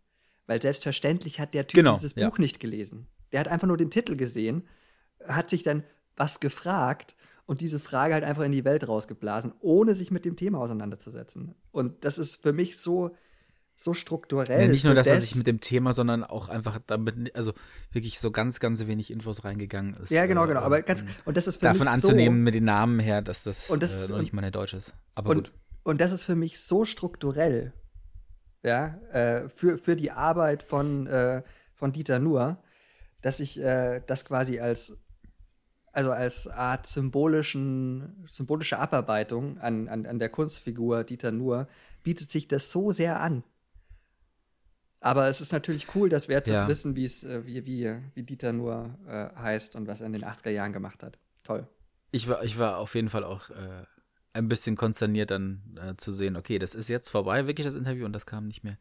Weil 0.46 0.60
selbstverständlich 0.60 1.40
hat 1.40 1.54
der 1.54 1.66
Typ 1.66 1.78
Genau, 1.78 1.94
dieses 1.94 2.14
ja. 2.14 2.28
Buch 2.28 2.38
nicht 2.38 2.60
gelesen. 2.60 3.06
Der 3.32 3.40
hat 3.40 3.48
einfach 3.48 3.66
nur 3.66 3.76
den 3.76 3.90
Titel 3.90 4.16
gesehen, 4.16 4.66
hat 5.26 5.50
sich 5.50 5.62
dann 5.62 5.84
was 6.16 6.40
gefragt 6.40 7.16
und 7.46 7.60
diese 7.60 7.80
Frage 7.80 8.14
halt 8.14 8.24
einfach 8.24 8.44
in 8.44 8.52
die 8.52 8.64
Welt 8.64 8.86
rausgeblasen, 8.86 9.52
ohne 9.60 9.94
sich 9.94 10.10
mit 10.10 10.24
dem 10.24 10.36
Thema 10.36 10.58
auseinanderzusetzen. 10.58 11.54
Und 11.72 12.04
das 12.04 12.18
ist 12.18 12.36
für 12.36 12.52
mich 12.52 12.78
so, 12.78 13.16
so 13.76 13.92
strukturell. 13.92 14.62
Ja, 14.62 14.68
nicht 14.68 14.84
nur, 14.84 14.94
dass 14.94 15.06
er 15.06 15.16
das- 15.16 15.24
sich 15.24 15.36
mit 15.36 15.46
dem 15.46 15.60
Thema, 15.60 15.92
sondern 15.92 16.22
auch 16.24 16.48
einfach 16.48 16.78
damit, 16.86 17.34
also 17.34 17.52
wirklich 17.90 18.18
so 18.20 18.30
ganz, 18.30 18.60
ganz 18.60 18.86
wenig 18.86 19.10
Infos 19.10 19.44
reingegangen 19.44 19.94
ist. 19.94 20.10
Ja, 20.10 20.26
genau, 20.26 20.44
äh, 20.44 20.48
genau. 20.48 20.60
Aber 20.60 20.76
und- 20.76 20.86
ganz, 20.86 21.04
und 21.24 21.36
das 21.36 21.46
ist 21.48 21.56
für 21.56 21.66
davon 21.66 21.80
mich 21.80 21.88
anzunehmen 21.88 22.42
mit 22.44 22.54
den 22.54 22.64
Namen 22.64 23.00
her, 23.00 23.20
dass 23.22 23.42
das, 23.42 23.70
Und 23.70 23.82
das- 23.82 24.08
äh, 24.08 24.12
noch 24.12 24.20
nicht 24.20 24.32
mal 24.32 24.42
der 24.42 24.50
Deutsch 24.52 24.74
ist. 24.74 24.94
Aber 25.14 25.30
und, 25.30 25.36
gut. 25.36 25.52
und 25.82 26.00
das 26.00 26.12
ist 26.12 26.24
für 26.24 26.36
mich 26.36 26.60
so 26.60 26.84
strukturell, 26.84 27.72
ja, 28.62 28.98
äh, 29.12 29.48
für, 29.48 29.76
für 29.78 29.96
die 29.96 30.10
Arbeit 30.12 30.62
von, 30.62 31.06
äh, 31.06 31.42
von 31.74 31.92
Dieter 31.92 32.18
Nuhr, 32.20 32.62
dass 33.22 33.40
ich 33.40 33.60
äh, 33.60 34.02
das 34.06 34.24
quasi 34.24 34.60
als 34.60 34.98
also 35.92 36.10
als 36.10 36.48
Art 36.48 36.88
symbolischen, 36.88 38.26
symbolische 38.28 38.78
Abarbeitung 38.80 39.58
an, 39.58 39.86
an, 39.88 40.06
an 40.06 40.18
der 40.18 40.28
Kunstfigur 40.28 41.04
Dieter 41.04 41.30
Nuhr 41.30 41.68
bietet 42.02 42.30
sich 42.32 42.48
das 42.48 42.72
so 42.72 42.90
sehr 42.90 43.20
an. 43.20 43.44
Aber 45.04 45.28
es 45.28 45.42
ist 45.42 45.52
natürlich 45.52 45.94
cool, 45.94 46.08
dass 46.08 46.28
wir 46.28 46.36
jetzt 46.36 46.48
Ja. 46.48 46.66
wissen, 46.66 46.96
wie 46.96 47.04
es, 47.04 47.24
äh, 47.24 47.44
wie, 47.44 47.66
wie, 47.66 47.94
wie 48.14 48.22
Dieter 48.22 48.54
Nuhr 48.54 48.98
äh, 49.06 49.28
heißt 49.38 49.76
und 49.76 49.86
was 49.86 50.00
er 50.00 50.06
in 50.06 50.14
den 50.14 50.24
80er 50.24 50.48
Jahren 50.48 50.72
gemacht 50.72 51.02
hat. 51.02 51.18
Toll. 51.42 51.68
Ich 52.10 52.26
war, 52.26 52.42
ich 52.42 52.58
war 52.58 52.78
auf 52.78 52.94
jeden 52.94 53.10
Fall 53.10 53.22
auch 53.22 53.50
äh, 53.50 53.84
ein 54.32 54.48
bisschen 54.48 54.76
konsterniert 54.76 55.30
dann 55.30 55.60
äh, 55.78 55.94
zu 55.96 56.10
sehen, 56.10 56.36
okay, 56.36 56.58
das 56.58 56.74
ist 56.74 56.88
jetzt 56.88 57.10
vorbei, 57.10 57.46
wirklich 57.46 57.66
das 57.66 57.74
Interview 57.74 58.06
und 58.06 58.14
das 58.14 58.24
kam 58.24 58.46
nicht 58.46 58.64
mehr. 58.64 58.78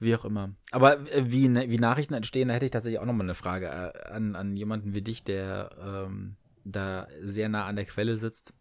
Wie 0.00 0.16
auch 0.16 0.24
immer. 0.24 0.50
Aber 0.72 0.98
äh, 1.12 1.30
wie, 1.30 1.46
ne- 1.46 1.70
wie 1.70 1.78
Nachrichten 1.78 2.14
entstehen, 2.14 2.48
da 2.48 2.54
hätte 2.54 2.64
ich 2.64 2.72
tatsächlich 2.72 2.98
auch 2.98 3.06
nochmal 3.06 3.26
eine 3.26 3.34
Frage 3.36 3.66
äh, 3.68 4.08
an, 4.10 4.34
an 4.34 4.56
jemanden 4.56 4.94
wie 4.96 5.02
dich, 5.02 5.22
der 5.22 5.70
ähm, 5.80 6.34
da 6.64 7.06
sehr 7.20 7.48
nah 7.48 7.66
an 7.66 7.76
der 7.76 7.84
Quelle 7.84 8.16
sitzt. 8.16 8.52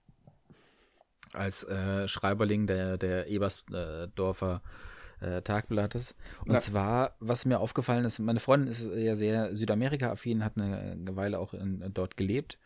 Als 1.33 1.65
Schreiberling 2.05 2.65
der, 2.67 2.97
der 2.97 3.27
Ebersdorfer 3.27 4.61
äh, 4.63 4.94
Tagblattes. 5.41 6.15
Und 6.45 6.53
Ja. 6.53 6.59
zwar, 6.59 7.15
was 7.19 7.45
mir 7.45 7.59
aufgefallen 7.59 8.05
ist, 8.05 8.19
meine 8.19 8.39
Freundin 8.39 8.69
ist 8.69 8.85
ja 8.85 9.15
sehr 9.15 9.55
Südamerika-affin, 9.55 10.43
hat 10.43 10.57
eine, 10.57 10.97
Weile 11.15 11.39
auch 11.39 11.53
in, 11.53 11.83
dort 11.93 12.17
gelebt. 12.17 12.59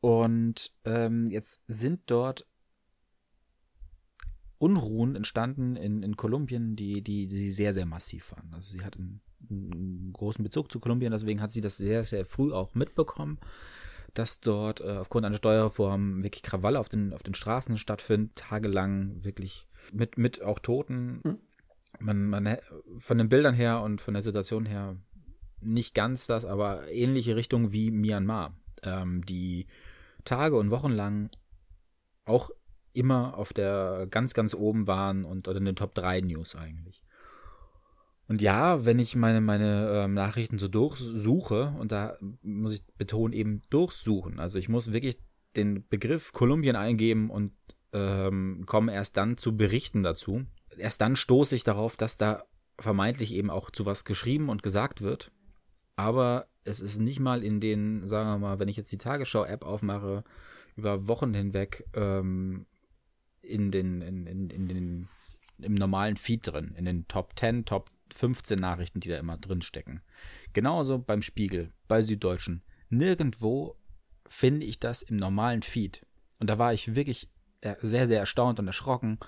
Und 0.00 0.72
ähm, 0.84 1.30
jetzt 1.30 1.62
sind 1.66 2.02
dort 2.06 2.46
Unruhen 4.58 5.14
entstanden 5.14 5.76
in, 5.76 6.02
in 6.02 6.16
Kolumbien, 6.16 6.74
die, 6.76 7.02
die, 7.02 7.26
die 7.28 7.50
sehr, 7.50 7.72
sehr 7.72 7.86
massiv 7.86 8.32
waren. 8.32 8.52
Also 8.52 8.72
sie 8.72 8.84
hat 8.84 8.96
einen, 8.96 9.20
einen 9.48 10.12
großen 10.12 10.42
Bezug 10.42 10.70
zu 10.70 10.80
Kolumbien, 10.80 11.12
deswegen 11.12 11.40
hat 11.40 11.52
sie 11.52 11.60
das 11.60 11.76
sehr, 11.76 12.02
sehr 12.02 12.24
früh 12.24 12.52
auch 12.52 12.74
mitbekommen, 12.74 13.38
dass 14.14 14.40
dort 14.40 14.80
äh, 14.80 14.98
aufgrund 14.98 15.26
einer 15.26 15.36
Steuerreform 15.36 16.24
wirklich 16.24 16.42
Krawalle 16.42 16.80
auf 16.80 16.88
den, 16.88 17.12
auf 17.12 17.22
den 17.22 17.34
Straßen 17.34 17.76
stattfinden, 17.76 18.32
tagelang 18.34 19.22
wirklich 19.22 19.68
mit, 19.92 20.18
mit 20.18 20.42
auch 20.42 20.58
Toten. 20.58 21.20
Hm. 21.22 21.38
Man, 22.00 22.26
man, 22.26 22.56
von 22.98 23.18
den 23.18 23.28
Bildern 23.28 23.54
her 23.54 23.80
und 23.80 24.00
von 24.00 24.14
der 24.14 24.22
Situation 24.22 24.66
her 24.66 24.96
nicht 25.60 25.94
ganz 25.94 26.26
das, 26.26 26.44
aber 26.44 26.90
ähnliche 26.90 27.36
Richtung 27.36 27.72
wie 27.72 27.90
Myanmar, 27.90 28.56
ähm, 28.82 29.24
die 29.24 29.66
Tage 30.24 30.56
und 30.56 30.70
Wochen 30.70 30.92
lang 30.92 31.30
auch 32.24 32.50
immer 32.92 33.36
auf 33.36 33.52
der 33.52 34.06
ganz, 34.10 34.34
ganz 34.34 34.54
oben 34.54 34.86
waren 34.86 35.24
und 35.24 35.48
in 35.48 35.64
den 35.64 35.76
Top 35.76 35.94
3 35.94 36.20
News 36.20 36.54
eigentlich. 36.54 37.02
Und 38.28 38.42
ja, 38.42 38.84
wenn 38.84 38.98
ich 38.98 39.16
meine, 39.16 39.40
meine 39.40 39.90
ähm, 39.90 40.14
Nachrichten 40.14 40.58
so 40.58 40.68
durchsuche, 40.68 41.74
und 41.78 41.92
da 41.92 42.18
muss 42.42 42.74
ich 42.74 42.84
betonen, 42.98 43.32
eben 43.32 43.62
durchsuchen. 43.70 44.38
Also 44.38 44.58
ich 44.58 44.68
muss 44.68 44.92
wirklich 44.92 45.18
den 45.56 45.86
Begriff 45.88 46.32
Kolumbien 46.32 46.76
eingeben 46.76 47.30
und 47.30 47.52
ähm, 47.94 48.64
komme 48.66 48.92
erst 48.92 49.16
dann 49.16 49.38
zu 49.38 49.56
Berichten 49.56 50.02
dazu. 50.02 50.44
Erst 50.78 51.00
dann 51.00 51.16
stoße 51.16 51.56
ich 51.56 51.64
darauf, 51.64 51.96
dass 51.96 52.16
da 52.18 52.44
vermeintlich 52.78 53.32
eben 53.34 53.50
auch 53.50 53.70
zu 53.70 53.86
was 53.86 54.04
geschrieben 54.04 54.48
und 54.48 54.62
gesagt 54.62 55.02
wird. 55.02 55.32
Aber 55.96 56.46
es 56.64 56.80
ist 56.80 56.98
nicht 56.98 57.18
mal 57.18 57.42
in 57.42 57.60
den, 57.60 58.06
sagen 58.06 58.28
wir 58.28 58.38
mal, 58.38 58.58
wenn 58.58 58.68
ich 58.68 58.76
jetzt 58.76 58.92
die 58.92 58.98
Tagesschau-App 58.98 59.64
aufmache, 59.64 60.22
über 60.76 61.08
Wochen 61.08 61.34
hinweg 61.34 61.84
ähm, 61.94 62.66
in 63.42 63.70
den, 63.70 64.00
in, 64.00 64.26
in, 64.26 64.50
in 64.50 64.68
den, 64.68 65.08
im 65.58 65.74
normalen 65.74 66.16
Feed 66.16 66.46
drin, 66.46 66.74
in 66.76 66.84
den 66.84 67.08
Top 67.08 67.36
10, 67.36 67.64
Top 67.64 67.90
15 68.14 68.58
Nachrichten, 68.58 69.00
die 69.00 69.08
da 69.08 69.18
immer 69.18 69.36
drin 69.36 69.62
stecken. 69.62 70.02
Genauso 70.52 70.98
beim 70.98 71.22
Spiegel, 71.22 71.72
bei 71.88 72.02
Süddeutschen. 72.02 72.62
Nirgendwo 72.90 73.76
finde 74.28 74.66
ich 74.66 74.78
das 74.78 75.02
im 75.02 75.16
normalen 75.16 75.62
Feed. 75.62 76.06
Und 76.38 76.48
da 76.48 76.58
war 76.58 76.72
ich 76.72 76.94
wirklich 76.94 77.28
äh, 77.60 77.74
sehr, 77.80 78.06
sehr 78.06 78.20
erstaunt 78.20 78.60
und 78.60 78.66
erschrocken, 78.66 79.18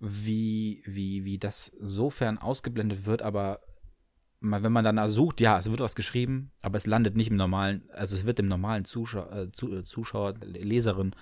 wie, 0.00 0.82
wie, 0.86 1.24
wie 1.24 1.38
das 1.38 1.72
sofern 1.80 2.38
ausgeblendet 2.38 3.04
wird, 3.06 3.22
aber 3.22 3.60
wenn 4.40 4.72
man 4.72 4.84
danach 4.84 5.08
sucht, 5.08 5.40
ja, 5.40 5.58
es 5.58 5.68
wird 5.68 5.80
was 5.80 5.96
geschrieben, 5.96 6.52
aber 6.62 6.76
es 6.76 6.86
landet 6.86 7.16
nicht 7.16 7.30
im 7.30 7.36
normalen, 7.36 7.88
also 7.90 8.14
es 8.14 8.24
wird 8.24 8.38
dem 8.38 8.46
normalen 8.46 8.84
Zuschauer, 8.84 9.32
äh, 9.32 9.50
Zuschauer 9.50 10.34
Leserin 10.40 11.14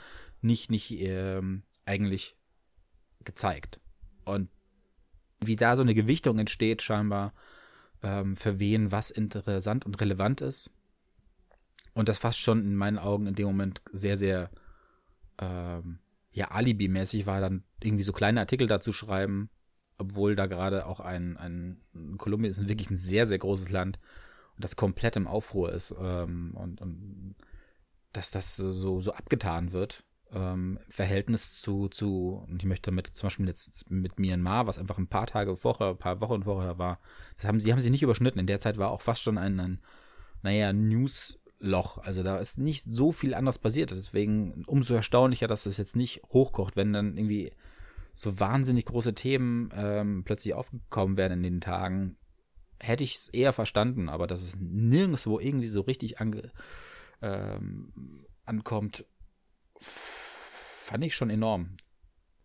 nicht, 0.43 0.70
nicht 0.70 0.91
ähm, 0.93 1.62
eigentlich 1.87 2.37
gezeigt. 3.24 3.81
Und 4.24 4.51
wie 5.41 5.57
da 5.57 5.77
so 5.77 5.83
eine 5.83 5.95
Gewichtung 5.95 6.39
entsteht, 6.39 6.83
scheinbar, 6.83 7.33
ähm, 8.03 8.37
für 8.37 8.59
wen 8.59 8.93
was 8.93 9.11
interessant 9.11 9.87
und 9.87 10.01
relevant 10.01 10.43
ist. 10.43 10.70
Und 11.95 12.09
das 12.09 12.18
fast 12.18 12.39
schon 12.39 12.61
in 12.61 12.77
meinen 12.77 12.99
Augen 12.99 13.27
in 13.27 13.35
dem 13.35 13.47
Moment 13.47 13.81
sehr, 13.93 14.18
sehr 14.18 14.51
ähm, 15.39 16.01
ja, 16.37 16.51
Alibi-mäßig 16.51 17.26
war, 17.26 17.41
dann 17.41 17.64
irgendwie 17.82 18.05
so 18.05 18.12
kleine 18.12 18.41
Artikel 18.41 18.66
dazu 18.66 18.93
schreiben, 18.93 19.49
obwohl 19.97 20.37
da 20.37 20.45
gerade 20.45 20.84
auch 20.84 21.01
ein, 21.01 21.39
ein 21.39 21.80
Kolumbien 22.18 22.51
ist 22.51 22.68
wirklich 22.68 22.91
ein 22.91 22.99
sehr, 22.99 23.24
sehr 23.24 23.39
großes 23.39 23.70
Land 23.70 23.99
und 24.55 24.62
das 24.62 24.76
komplett 24.76 25.16
im 25.16 25.26
Aufruhr 25.26 25.72
ist 25.72 25.95
ähm, 25.99 26.53
und, 26.55 26.82
und 26.82 27.37
dass 28.12 28.30
das 28.30 28.57
so, 28.57 29.01
so 29.01 29.12
abgetan 29.12 29.72
wird 29.72 30.05
ähm, 30.30 30.78
Verhältnis 30.91 31.62
zu, 31.62 31.89
zu, 31.89 32.45
und 32.47 32.62
ich 32.62 32.68
möchte 32.68 32.91
damit 32.91 33.07
zum 33.14 33.28
Beispiel 33.28 33.47
jetzt 33.47 33.91
mit 33.91 34.18
Myanmar, 34.18 34.66
was 34.66 34.78
einfach 34.78 34.99
ein 34.99 35.09
paar 35.09 35.26
Tage 35.26 35.57
vorher, 35.57 35.89
ein 35.89 35.99
paar 35.99 36.20
Wochen 36.20 36.43
vorher 36.43 36.76
war, 36.76 37.01
das 37.37 37.47
haben 37.47 37.61
sie, 37.61 37.72
haben 37.72 37.80
sie 37.80 37.91
nicht 37.91 38.03
überschnitten. 38.03 38.41
In 38.41 38.47
der 38.47 38.61
Zeit 38.61 38.76
war 38.76 38.91
auch 38.91 39.01
fast 39.01 39.22
schon 39.22 39.39
ein, 39.39 39.59
ein 39.59 39.80
naja, 40.43 40.74
Newsloch. 41.66 41.98
Also 41.98 42.22
da 42.22 42.38
ist 42.38 42.58
nicht 42.58 42.84
so 42.88 43.12
viel 43.12 43.34
anders 43.34 43.58
passiert. 43.58 43.90
Deswegen 43.90 44.64
umso 44.66 44.94
erstaunlicher, 44.94 45.46
dass 45.46 45.64
das 45.64 45.76
jetzt 45.76 45.96
nicht 45.96 46.22
hochkocht, 46.32 46.76
wenn 46.76 46.92
dann 46.92 47.16
irgendwie 47.16 47.52
so 48.12 48.40
wahnsinnig 48.40 48.86
große 48.86 49.14
Themen 49.14 49.70
ähm, 49.74 50.22
plötzlich 50.24 50.54
aufgekommen 50.54 51.16
wären 51.16 51.32
in 51.32 51.42
den 51.42 51.60
Tagen. 51.60 52.16
Hätte 52.80 53.04
ich 53.04 53.16
es 53.16 53.28
eher 53.28 53.52
verstanden, 53.52 54.08
aber 54.08 54.26
dass 54.26 54.42
es 54.42 54.56
nirgendwo 54.58 55.38
irgendwie 55.38 55.66
so 55.66 55.82
richtig 55.82 56.20
ange, 56.20 56.50
ähm, 57.22 58.26
ankommt, 58.44 59.04
fand 59.78 61.04
ich 61.04 61.14
schon 61.14 61.30
enorm. 61.30 61.76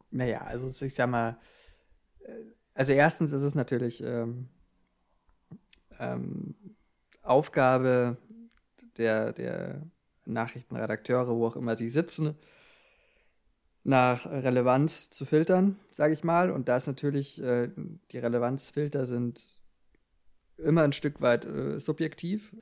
Naja, 0.09 0.41
also 0.41 0.67
ich 0.85 0.93
sag 0.93 1.09
mal, 1.09 1.37
äh, 2.19 2.31
also 2.73 2.93
erstens 2.93 3.33
ist 3.33 3.41
es 3.41 3.55
natürlich 3.55 4.01
ähm, 4.01 4.49
ähm, 5.99 6.55
Aufgabe 7.21 8.17
der, 8.97 9.33
der 9.33 9.81
Nachrichtenredakteure, 10.25 11.35
wo 11.35 11.47
auch 11.47 11.55
immer 11.55 11.77
sie 11.77 11.89
sitzen, 11.89 12.35
nach 13.83 14.25
Relevanz 14.25 15.09
zu 15.09 15.25
filtern, 15.25 15.79
sage 15.91 16.13
ich 16.13 16.23
mal. 16.23 16.51
Und 16.51 16.69
da 16.69 16.77
ist 16.77 16.87
natürlich, 16.87 17.41
äh, 17.41 17.69
die 18.11 18.17
Relevanzfilter 18.17 19.05
sind 19.05 19.59
immer 20.57 20.83
ein 20.83 20.93
Stück 20.93 21.21
weit 21.21 21.45
äh, 21.45 21.79
subjektiv. 21.79 22.55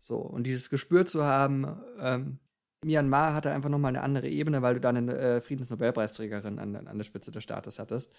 So, 0.00 0.16
und 0.16 0.46
dieses 0.46 0.70
Gespür 0.70 1.06
zu 1.06 1.24
haben, 1.24 1.80
ähm, 1.98 2.38
Myanmar 2.84 3.32
hatte 3.34 3.50
einfach 3.50 3.70
nochmal 3.70 3.90
eine 3.90 4.02
andere 4.02 4.28
Ebene, 4.28 4.60
weil 4.60 4.74
du 4.74 4.80
da 4.80 4.90
eine 4.90 5.16
äh, 5.16 5.40
Friedensnobelpreisträgerin 5.40 6.58
an, 6.58 6.76
an, 6.76 6.98
der 6.98 7.04
Spitze 7.04 7.30
des 7.30 7.42
Staates 7.42 7.78
hattest, 7.78 8.14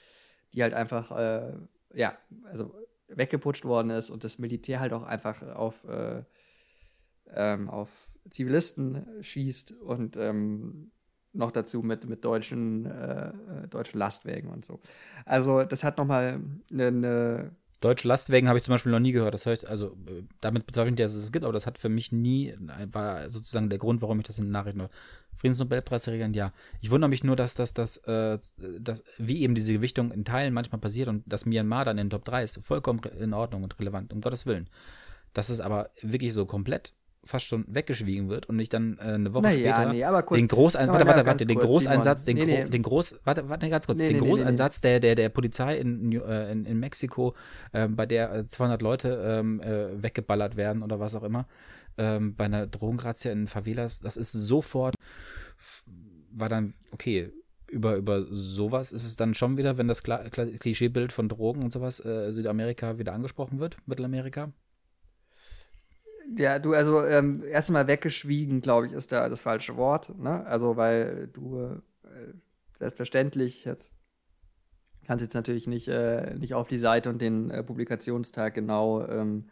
die 0.53 0.63
halt 0.63 0.73
einfach, 0.73 1.11
äh, 1.11 1.53
ja, 1.93 2.17
also 2.45 2.73
weggeputscht 3.07 3.65
worden 3.65 3.91
ist 3.91 4.09
und 4.09 4.23
das 4.23 4.39
Militär 4.39 4.79
halt 4.79 4.93
auch 4.93 5.03
einfach 5.03 5.43
auf, 5.55 5.83
äh, 5.85 6.23
ähm, 7.33 7.69
auf 7.69 8.09
Zivilisten 8.29 9.05
schießt 9.21 9.73
und 9.73 10.17
ähm, 10.17 10.91
noch 11.33 11.51
dazu 11.51 11.81
mit, 11.81 12.07
mit 12.07 12.23
deutschen, 12.23 12.85
äh, 12.85 13.27
äh 13.27 13.67
deutschen 13.69 13.99
Lastwägen 13.99 14.49
und 14.49 14.65
so. 14.65 14.79
Also 15.25 15.63
das 15.63 15.83
hat 15.83 15.97
nochmal 15.97 16.41
eine, 16.71 16.87
eine 16.87 17.51
Deutsche 17.81 18.07
Lastwagen 18.07 18.47
habe 18.47 18.57
ich 18.57 18.63
zum 18.63 18.73
Beispiel 18.73 18.91
noch 18.91 18.99
nie 18.99 19.11
gehört. 19.11 19.33
Das 19.33 19.45
heißt, 19.45 19.67
also 19.67 19.97
äh, 20.07 20.23
damit 20.41 20.65
bezweifle 20.65 20.91
ich, 20.91 20.95
dass 20.95 21.13
es 21.13 21.25
es 21.25 21.31
gibt, 21.31 21.43
aber 21.43 21.53
das 21.53 21.67
hat 21.67 21.77
für 21.77 21.89
mich 21.89 22.11
nie, 22.11 22.55
war 22.91 23.29
sozusagen 23.29 23.69
der 23.69 23.79
Grund, 23.79 24.01
warum 24.01 24.19
ich 24.19 24.25
das 24.25 24.39
in 24.39 24.45
den 24.45 24.51
Nachrichten 24.51 24.87
Friedensnobelpreisträgern, 25.35 26.33
ja. 26.33 26.53
Ich 26.81 26.89
wundere 26.89 27.09
mich 27.09 27.23
nur, 27.23 27.35
dass 27.35 27.55
das, 27.55 27.73
das, 27.73 27.97
äh, 28.07 28.39
das, 28.79 29.03
wie 29.17 29.41
eben 29.41 29.53
diese 29.53 29.73
Gewichtung 29.73 30.11
in 30.11 30.23
Teilen 30.23 30.53
manchmal 30.53 30.79
passiert 30.79 31.09
und 31.09 31.23
dass 31.25 31.45
Myanmar 31.45 31.85
dann 31.85 31.97
in 31.97 32.07
den 32.07 32.11
Top 32.11 32.25
3 32.25 32.43
ist, 32.43 32.59
vollkommen 32.63 33.01
in 33.19 33.33
Ordnung 33.33 33.63
und 33.63 33.77
relevant, 33.79 34.13
um 34.13 34.21
Gottes 34.21 34.45
Willen. 34.45 34.69
Dass 35.33 35.49
es 35.49 35.59
aber 35.59 35.91
wirklich 36.01 36.33
so 36.33 36.45
komplett 36.45 36.93
fast 37.25 37.45
schon 37.47 37.65
weggeschwiegen 37.67 38.29
wird 38.29 38.47
und 38.47 38.59
ich 38.59 38.69
dann 38.69 38.97
äh, 38.99 39.13
eine 39.13 39.33
Woche 39.33 39.43
naja, 39.43 39.75
später 39.75 39.93
nee, 39.93 40.03
aber 40.03 40.23
kurz, 40.23 40.39
den 40.39 40.47
Großeinsatz, 40.47 40.93
warte, 40.93 41.07
warte, 41.07 41.25
warte, 41.25 41.45
den 41.45 41.59
Großeinsatz, 41.59 42.23
den, 42.25 42.37
nee, 42.37 42.45
nee. 42.45 42.63
den 42.65 42.83
Groß, 42.83 43.19
warte, 43.23 43.49
warte 43.49 43.69
ganz 43.69 43.85
kurz, 43.87 43.99
nee, 43.99 44.09
den 44.09 44.19
Großeinsatz 44.19 44.81
der, 44.81 44.99
der, 44.99 45.15
der 45.15 45.29
Polizei 45.29 45.77
in, 45.77 46.11
äh, 46.11 46.51
in, 46.51 46.65
in 46.65 46.79
Mexiko, 46.79 47.33
äh, 47.71 47.87
bei 47.87 48.05
der 48.05 48.43
200 48.43 48.81
Leute 48.81 49.23
ähm, 49.25 49.59
äh, 49.61 50.01
weggeballert 50.01 50.55
werden 50.55 50.83
oder 50.83 50.99
was 50.99 51.15
auch 51.15 51.23
immer, 51.23 51.47
ähm, 51.97 52.35
bei 52.35 52.45
einer 52.45 52.67
Drogenrazzia 52.67 53.31
in 53.31 53.47
Favelas, 53.47 53.99
das 53.99 54.17
ist 54.17 54.31
sofort, 54.31 54.95
war 56.31 56.49
dann, 56.49 56.73
okay, 56.91 57.31
über, 57.67 57.95
über 57.95 58.23
sowas 58.29 58.91
ist 58.91 59.05
es 59.05 59.15
dann 59.15 59.33
schon 59.33 59.57
wieder, 59.57 59.77
wenn 59.77 59.87
das 59.87 60.03
Klischeebild 60.03 61.11
von 61.11 61.29
Drogen 61.29 61.63
und 61.63 61.73
sowas 61.73 62.03
äh, 62.03 62.31
Südamerika 62.31 62.99
wieder 62.99 63.13
angesprochen 63.13 63.59
wird, 63.59 63.77
Mittelamerika? 63.85 64.51
Ja, 66.37 66.59
du, 66.59 66.73
also 66.73 67.03
ähm, 67.03 67.43
erstmal 67.43 67.87
weggeschwiegen, 67.87 68.61
glaube 68.61 68.87
ich, 68.87 68.93
ist 68.93 69.11
da 69.11 69.29
das 69.29 69.41
falsche 69.41 69.77
Wort. 69.77 70.17
Ne? 70.17 70.45
Also, 70.45 70.75
weil 70.75 71.27
du 71.27 71.81
äh, 72.03 72.33
selbstverständlich 72.79 73.65
jetzt 73.65 73.93
kannst 75.05 75.21
jetzt 75.21 75.33
natürlich 75.33 75.67
nicht, 75.67 75.87
äh, 75.87 76.35
nicht 76.35 76.53
auf 76.53 76.67
die 76.67 76.77
Seite 76.77 77.09
und 77.09 77.21
den 77.21 77.49
äh, 77.49 77.63
Publikationstag 77.63 78.53
genau 78.53 79.07
ähm, 79.07 79.45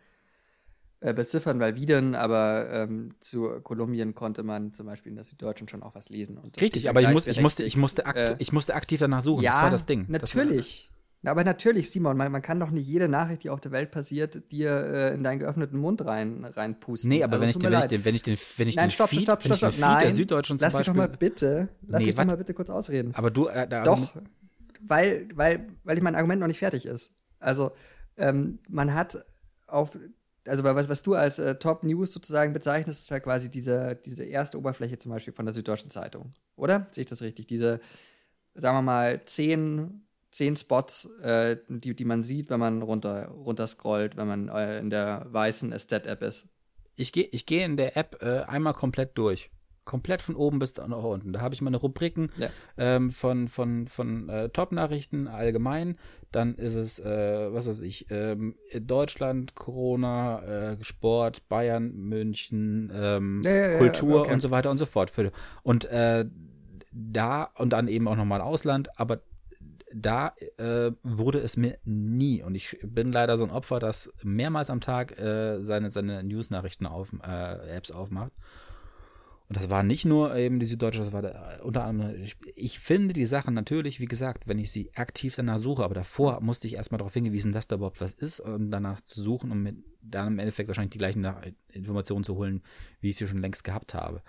äh, 1.00 1.14
beziffern, 1.14 1.60
weil 1.60 1.76
wie 1.76 1.86
denn, 1.86 2.16
aber 2.16 2.70
ähm, 2.70 3.14
zu 3.20 3.60
Kolumbien 3.62 4.16
konnte 4.16 4.44
man 4.44 4.74
zum 4.74 4.88
Beispiel 4.88 5.12
in 5.12 5.16
der 5.16 5.24
Süddeutschen 5.24 5.68
schon 5.68 5.84
auch 5.84 5.96
was 5.96 6.10
lesen. 6.10 6.40
Richtig, 6.60 6.90
aber 6.90 7.02
ich, 7.02 7.10
muss, 7.10 7.28
ich, 7.28 7.42
musste, 7.42 7.64
ich, 7.64 7.78
musste 7.78 8.04
äh, 8.06 8.36
ich 8.40 8.52
musste 8.52 8.74
aktiv 8.74 9.00
danach 9.00 9.22
suchen, 9.22 9.44
ja, 9.44 9.52
das 9.52 9.62
war 9.62 9.70
das 9.70 9.86
Ding. 9.86 10.06
Natürlich. 10.08 10.92
Aber 11.26 11.44
natürlich, 11.44 11.90
Simon, 11.90 12.18
man, 12.18 12.32
man, 12.32 12.42
kann 12.42 12.60
doch 12.60 12.70
nicht 12.70 12.88
jede 12.88 13.08
Nachricht, 13.08 13.44
die 13.44 13.50
auf 13.50 13.62
der 13.62 13.72
Welt 13.72 13.92
passiert, 13.92 14.52
dir 14.52 14.72
äh, 14.72 15.14
in 15.14 15.24
deinen 15.24 15.40
geöffneten 15.40 15.80
Mund 15.80 16.04
rein, 16.06 16.44
reinpusten. 16.44 17.10
Nee, 17.10 17.24
aber 17.24 17.34
also, 17.34 17.44
wenn, 17.44 17.50
ich 17.50 17.58
den, 17.58 17.72
wenn, 17.72 17.80
ich 17.80 17.88
den, 17.88 18.06
wenn 18.06 18.16
ich 18.16 18.22
den, 18.24 18.38
wenn 18.58 18.68
ich 18.68 18.76
Nein, 18.76 18.88
den 18.88 18.92
stopp, 18.92 19.10
Feed, 19.10 19.22
stopp, 19.24 19.42
stopp, 19.42 19.58
stopp, 19.58 19.72
Feed 19.72 19.82
Nein, 19.82 20.00
der 20.00 20.12
Süddeutschen 20.12 20.60
zum 20.60 20.66
lass 20.66 20.74
Beispiel. 20.74 20.94
Mich 20.94 21.02
doch 21.02 21.10
mal 21.10 21.18
bitte, 21.18 21.70
lass 21.88 22.02
nee, 22.02 22.08
mich 22.08 22.16
doch 22.16 22.26
mal 22.26 22.38
bitte 22.38 22.54
kurz 22.54 22.70
ausreden. 22.70 23.12
Aber 23.16 23.32
du, 23.32 23.48
äh, 23.48 23.68
da, 23.68 23.84
Doch, 23.84 24.14
weil, 24.82 25.30
weil, 25.34 25.68
weil 25.86 26.02
mein 26.02 26.16
Argument 26.16 26.42
noch 26.42 26.48
nicht 26.48 26.60
fertig 26.60 26.86
ist. 26.86 27.14
Also, 27.40 27.72
ähm, 28.18 28.60
man 28.70 28.94
hat 28.94 29.18
auf, 29.68 29.98
also 30.46 30.64
was, 30.66 30.90
was 30.90 31.04
du 31.04 31.16
als 31.16 31.40
äh, 31.40 31.56
Top 31.56 31.84
News 31.84 32.12
sozusagen 32.12 32.52
bezeichnest, 32.52 33.04
ist 33.04 33.10
ja 33.10 33.22
quasi 33.22 33.50
diese, 33.50 33.98
diese 34.06 34.26
erste 34.26 34.58
Oberfläche 34.58 34.98
zum 34.98 35.12
Beispiel 35.12 35.34
von 35.34 35.46
der 35.46 35.54
Süddeutschen 35.54 35.90
Zeitung. 35.90 36.34
Oder? 36.58 36.88
Sehe 36.92 37.04
ich 37.04 37.10
das 37.10 37.22
richtig? 37.22 37.48
Diese, 37.48 37.80
sagen 38.56 38.78
wir 38.78 38.82
mal, 38.82 39.22
zehn 39.26 40.03
zehn 40.34 40.56
Spots, 40.58 41.06
äh, 41.22 41.58
die, 41.70 41.96
die 41.96 42.06
man 42.06 42.24
sieht, 42.24 42.50
wenn 42.50 42.60
man 42.60 42.82
runter, 42.82 43.28
runter 43.30 43.68
scrollt, 43.68 44.18
wenn 44.18 44.28
man 44.28 44.50
äh, 44.50 44.80
in 44.80 44.90
der 44.90 45.28
weißen 45.30 45.72
Estate-App 45.72 46.22
ist. 46.24 46.50
ich 46.96 47.12
gehe 47.14 47.28
ich 47.32 47.46
geh 47.46 47.64
in 47.64 47.78
der 47.78 47.96
App 47.96 48.18
äh, 48.22 48.42
einmal 48.42 48.74
komplett 48.74 49.18
durch. 49.18 49.50
Komplett 49.86 50.22
von 50.22 50.36
oben 50.38 50.60
bis 50.60 50.78
nach 50.78 50.88
unten. 51.04 51.34
Da 51.34 51.42
habe 51.42 51.54
ich 51.54 51.62
meine 51.62 51.76
Rubriken 51.76 52.32
Ja. 52.38 52.50
ähm, 52.78 53.10
von, 53.10 53.50
von, 53.50 53.88
von 53.90 54.30
äh, 54.30 54.48
Top-Nachrichten 54.48 55.28
allgemein. 55.28 55.98
Dann 56.32 56.56
ist 56.56 56.76
es, 56.76 57.00
äh, 57.00 57.54
was 57.54 57.68
weiß 57.68 57.82
ich, 57.82 58.08
ähm, 58.10 58.56
Deutschland, 58.80 59.56
Corona, 59.56 60.42
äh, 60.72 60.78
Sport, 60.84 61.50
Bayern, 61.50 61.94
München, 61.96 62.92
ähm, 62.96 63.42
Ja, 63.44 63.52
ja, 63.52 63.72
ja, 63.72 63.78
Kultur 63.78 64.22
okay. 64.22 64.34
und 64.34 64.40
so 64.40 64.52
weiter 64.52 64.72
und 64.72 64.78
so 64.78 64.86
fort. 64.86 65.10
Für- 65.10 65.34
Und 65.64 65.84
äh, 65.86 66.26
da 66.92 67.44
und 67.58 67.72
dann 67.74 67.88
eben 67.90 68.08
auch 68.08 68.16
nochmal 68.16 68.40
Ausland, 68.42 68.88
aber 68.98 69.22
da 69.94 70.34
äh, 70.58 70.92
wurde 71.04 71.40
es 71.40 71.58
mir 71.58 71.78
nie 71.86 72.44
und 72.44 72.56
ich 72.56 72.78
bin 72.84 73.12
leider 73.12 73.38
so 73.38 73.44
ein 73.44 73.52
Opfer, 73.52 73.80
das 73.80 74.12
mehrmals 74.24 74.70
am 74.70 74.82
Tag 74.82 75.18
äh, 75.20 75.62
seine, 75.62 75.92
seine 75.92 76.24
News-Nachrichten 76.24 76.86
auf, 76.86 77.12
äh, 77.24 77.76
Apps 77.76 77.92
aufmacht. 77.92 78.34
Und 79.50 79.58
das 79.58 79.70
war 79.70 79.84
nicht 79.84 80.06
nur 80.06 80.36
eben 80.36 80.60
die 80.60 80.66
Süddeutsche, 80.66 81.00
das 81.00 81.12
war 81.12 81.22
da, 81.22 81.60
unter 81.64 81.84
anderem, 81.84 82.16
ich, 82.24 82.38
ich 82.56 82.80
finde 82.80 83.14
die 83.14 83.26
Sachen 83.26 83.54
natürlich, 83.54 84.00
wie 84.00 84.06
gesagt, 84.06 84.48
wenn 84.48 84.58
ich 84.58 84.72
sie 84.72 84.90
aktiv 84.96 85.36
danach 85.36 85.60
suche, 85.60 85.84
aber 85.84 85.94
davor 85.94 86.42
musste 86.42 86.66
ich 86.66 86.76
erstmal 86.76 86.98
darauf 86.98 87.14
hingewiesen, 87.14 87.52
dass 87.52 87.68
da 87.68 87.76
überhaupt 87.76 88.02
was 88.02 88.14
ist 88.14 88.40
und 88.40 88.72
danach 88.72 89.02
zu 89.02 89.22
suchen, 89.22 89.52
um 89.52 89.62
mit, 89.62 89.76
dann 90.02 90.28
im 90.28 90.40
Endeffekt 90.40 90.70
wahrscheinlich 90.70 90.94
die 90.94 90.98
gleichen 90.98 91.28
Informationen 91.72 92.24
zu 92.24 92.36
holen, 92.36 92.64
wie 93.02 93.10
ich 93.10 93.18
sie 93.18 93.28
schon 93.28 93.42
längst 93.42 93.64
gehabt 93.64 93.94
habe. 93.94 94.24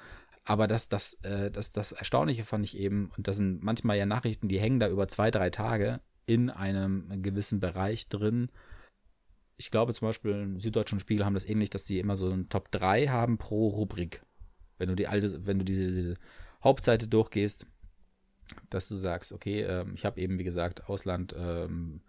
Aber 0.45 0.67
das, 0.67 0.89
das, 0.89 1.15
äh, 1.23 1.51
das, 1.51 1.73
das 1.73 1.93
Erstaunliche 1.93 2.45
fand 2.45 2.65
ich 2.65 2.77
eben, 2.79 3.11
und 3.17 3.27
das 3.27 3.37
sind 3.37 3.63
manchmal 3.63 3.97
ja 3.97 4.07
Nachrichten, 4.07 4.49
die 4.49 4.61
hängen 4.61 4.79
da 4.79 4.89
über 4.89 5.09
zwei, 5.09 5.31
drei 5.31 5.51
Tage 5.51 6.01
in 6.27 6.51
einem 6.51 7.23
gewissen 7.23 7.61
Bereich 7.61 8.09
drin. 8.09 8.51
Ich 9.57 9.71
glaube 9.71 9.95
zum 9.95 10.09
Beispiel 10.09 10.33
im 10.33 10.61
Süddeutschen 10.61 11.01
Spiegel 11.01 11.25
haben 11.25 11.35
das 11.35 11.47
ähnlich, 11.47 11.71
dass 11.71 11.85
die 11.85 11.99
immer 11.99 12.17
so 12.17 12.31
ein 12.31 12.49
Top 12.49 12.71
3 12.73 13.09
haben 13.09 13.39
pro 13.39 13.69
Rubrik. 13.69 14.23
Wenn 14.79 14.89
du 14.89 14.97
die 14.97 15.07
alte, 15.07 15.47
wenn 15.47 15.59
du 15.59 15.65
diese, 15.65 15.87
diese 15.87 16.17
Hauptseite 16.63 17.09
durchgehst, 17.09 17.67
dass 18.69 18.89
du 18.89 18.97
sagst, 18.97 19.33
okay, 19.33 19.63
ähm, 19.63 19.93
ich 19.95 20.05
habe 20.05 20.21
eben, 20.21 20.39
wie 20.39 20.45
gesagt, 20.45 20.89
Ausland, 20.89 21.35
ähm, 21.39 22.03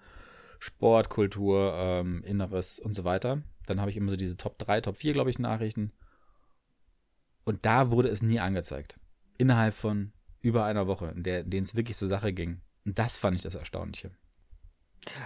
Sport, 0.59 1.09
Kultur, 1.09 1.73
ähm, 1.77 2.23
Inneres 2.23 2.79
und 2.79 2.93
so 2.93 3.03
weiter. 3.03 3.43
Dann 3.67 3.79
habe 3.79 3.91
ich 3.91 3.97
immer 3.97 4.09
so 4.09 4.15
diese 4.15 4.37
Top 4.37 4.57
3, 4.57 4.81
Top 4.81 4.97
4, 4.97 5.13
glaube 5.13 5.29
ich, 5.29 5.39
Nachrichten. 5.39 5.91
Und 7.45 7.65
da 7.65 7.91
wurde 7.91 8.09
es 8.09 8.21
nie 8.21 8.39
angezeigt. 8.39 8.99
Innerhalb 9.37 9.75
von 9.75 10.11
über 10.41 10.65
einer 10.65 10.87
Woche, 10.87 11.13
in 11.15 11.23
der, 11.23 11.45
es 11.53 11.75
wirklich 11.75 11.97
zur 11.97 12.07
Sache 12.07 12.33
ging. 12.33 12.61
Und 12.85 12.99
das 12.99 13.17
fand 13.17 13.35
ich 13.35 13.41
das 13.41 13.55
Erstaunliche. 13.55 14.11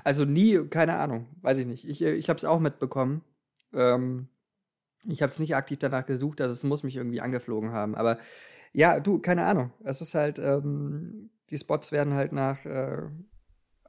Also 0.03 0.25
nie, 0.25 0.65
keine 0.67 0.97
Ahnung, 0.97 1.27
weiß 1.41 1.57
ich 1.57 1.65
nicht. 1.65 1.87
Ich, 1.87 2.01
ich 2.01 2.29
habe 2.29 2.37
es 2.37 2.45
auch 2.45 2.59
mitbekommen. 2.59 3.23
Ähm, 3.73 4.27
ich 5.05 5.21
habe 5.21 5.31
es 5.31 5.39
nicht 5.39 5.55
aktiv 5.55 5.79
danach 5.79 6.05
gesucht, 6.05 6.41
also 6.41 6.51
es 6.51 6.63
muss 6.63 6.83
mich 6.83 6.97
irgendwie 6.97 7.21
angeflogen 7.21 7.71
haben. 7.71 7.95
Aber 7.95 8.19
ja, 8.73 8.99
du, 8.99 9.19
keine 9.19 9.45
Ahnung. 9.45 9.71
Es 9.83 10.01
ist 10.01 10.13
halt, 10.13 10.39
ähm, 10.39 11.29
die 11.49 11.57
Spots 11.57 11.91
werden 11.91 12.13
halt 12.13 12.31
nach 12.31 12.65
äh, 12.65 13.01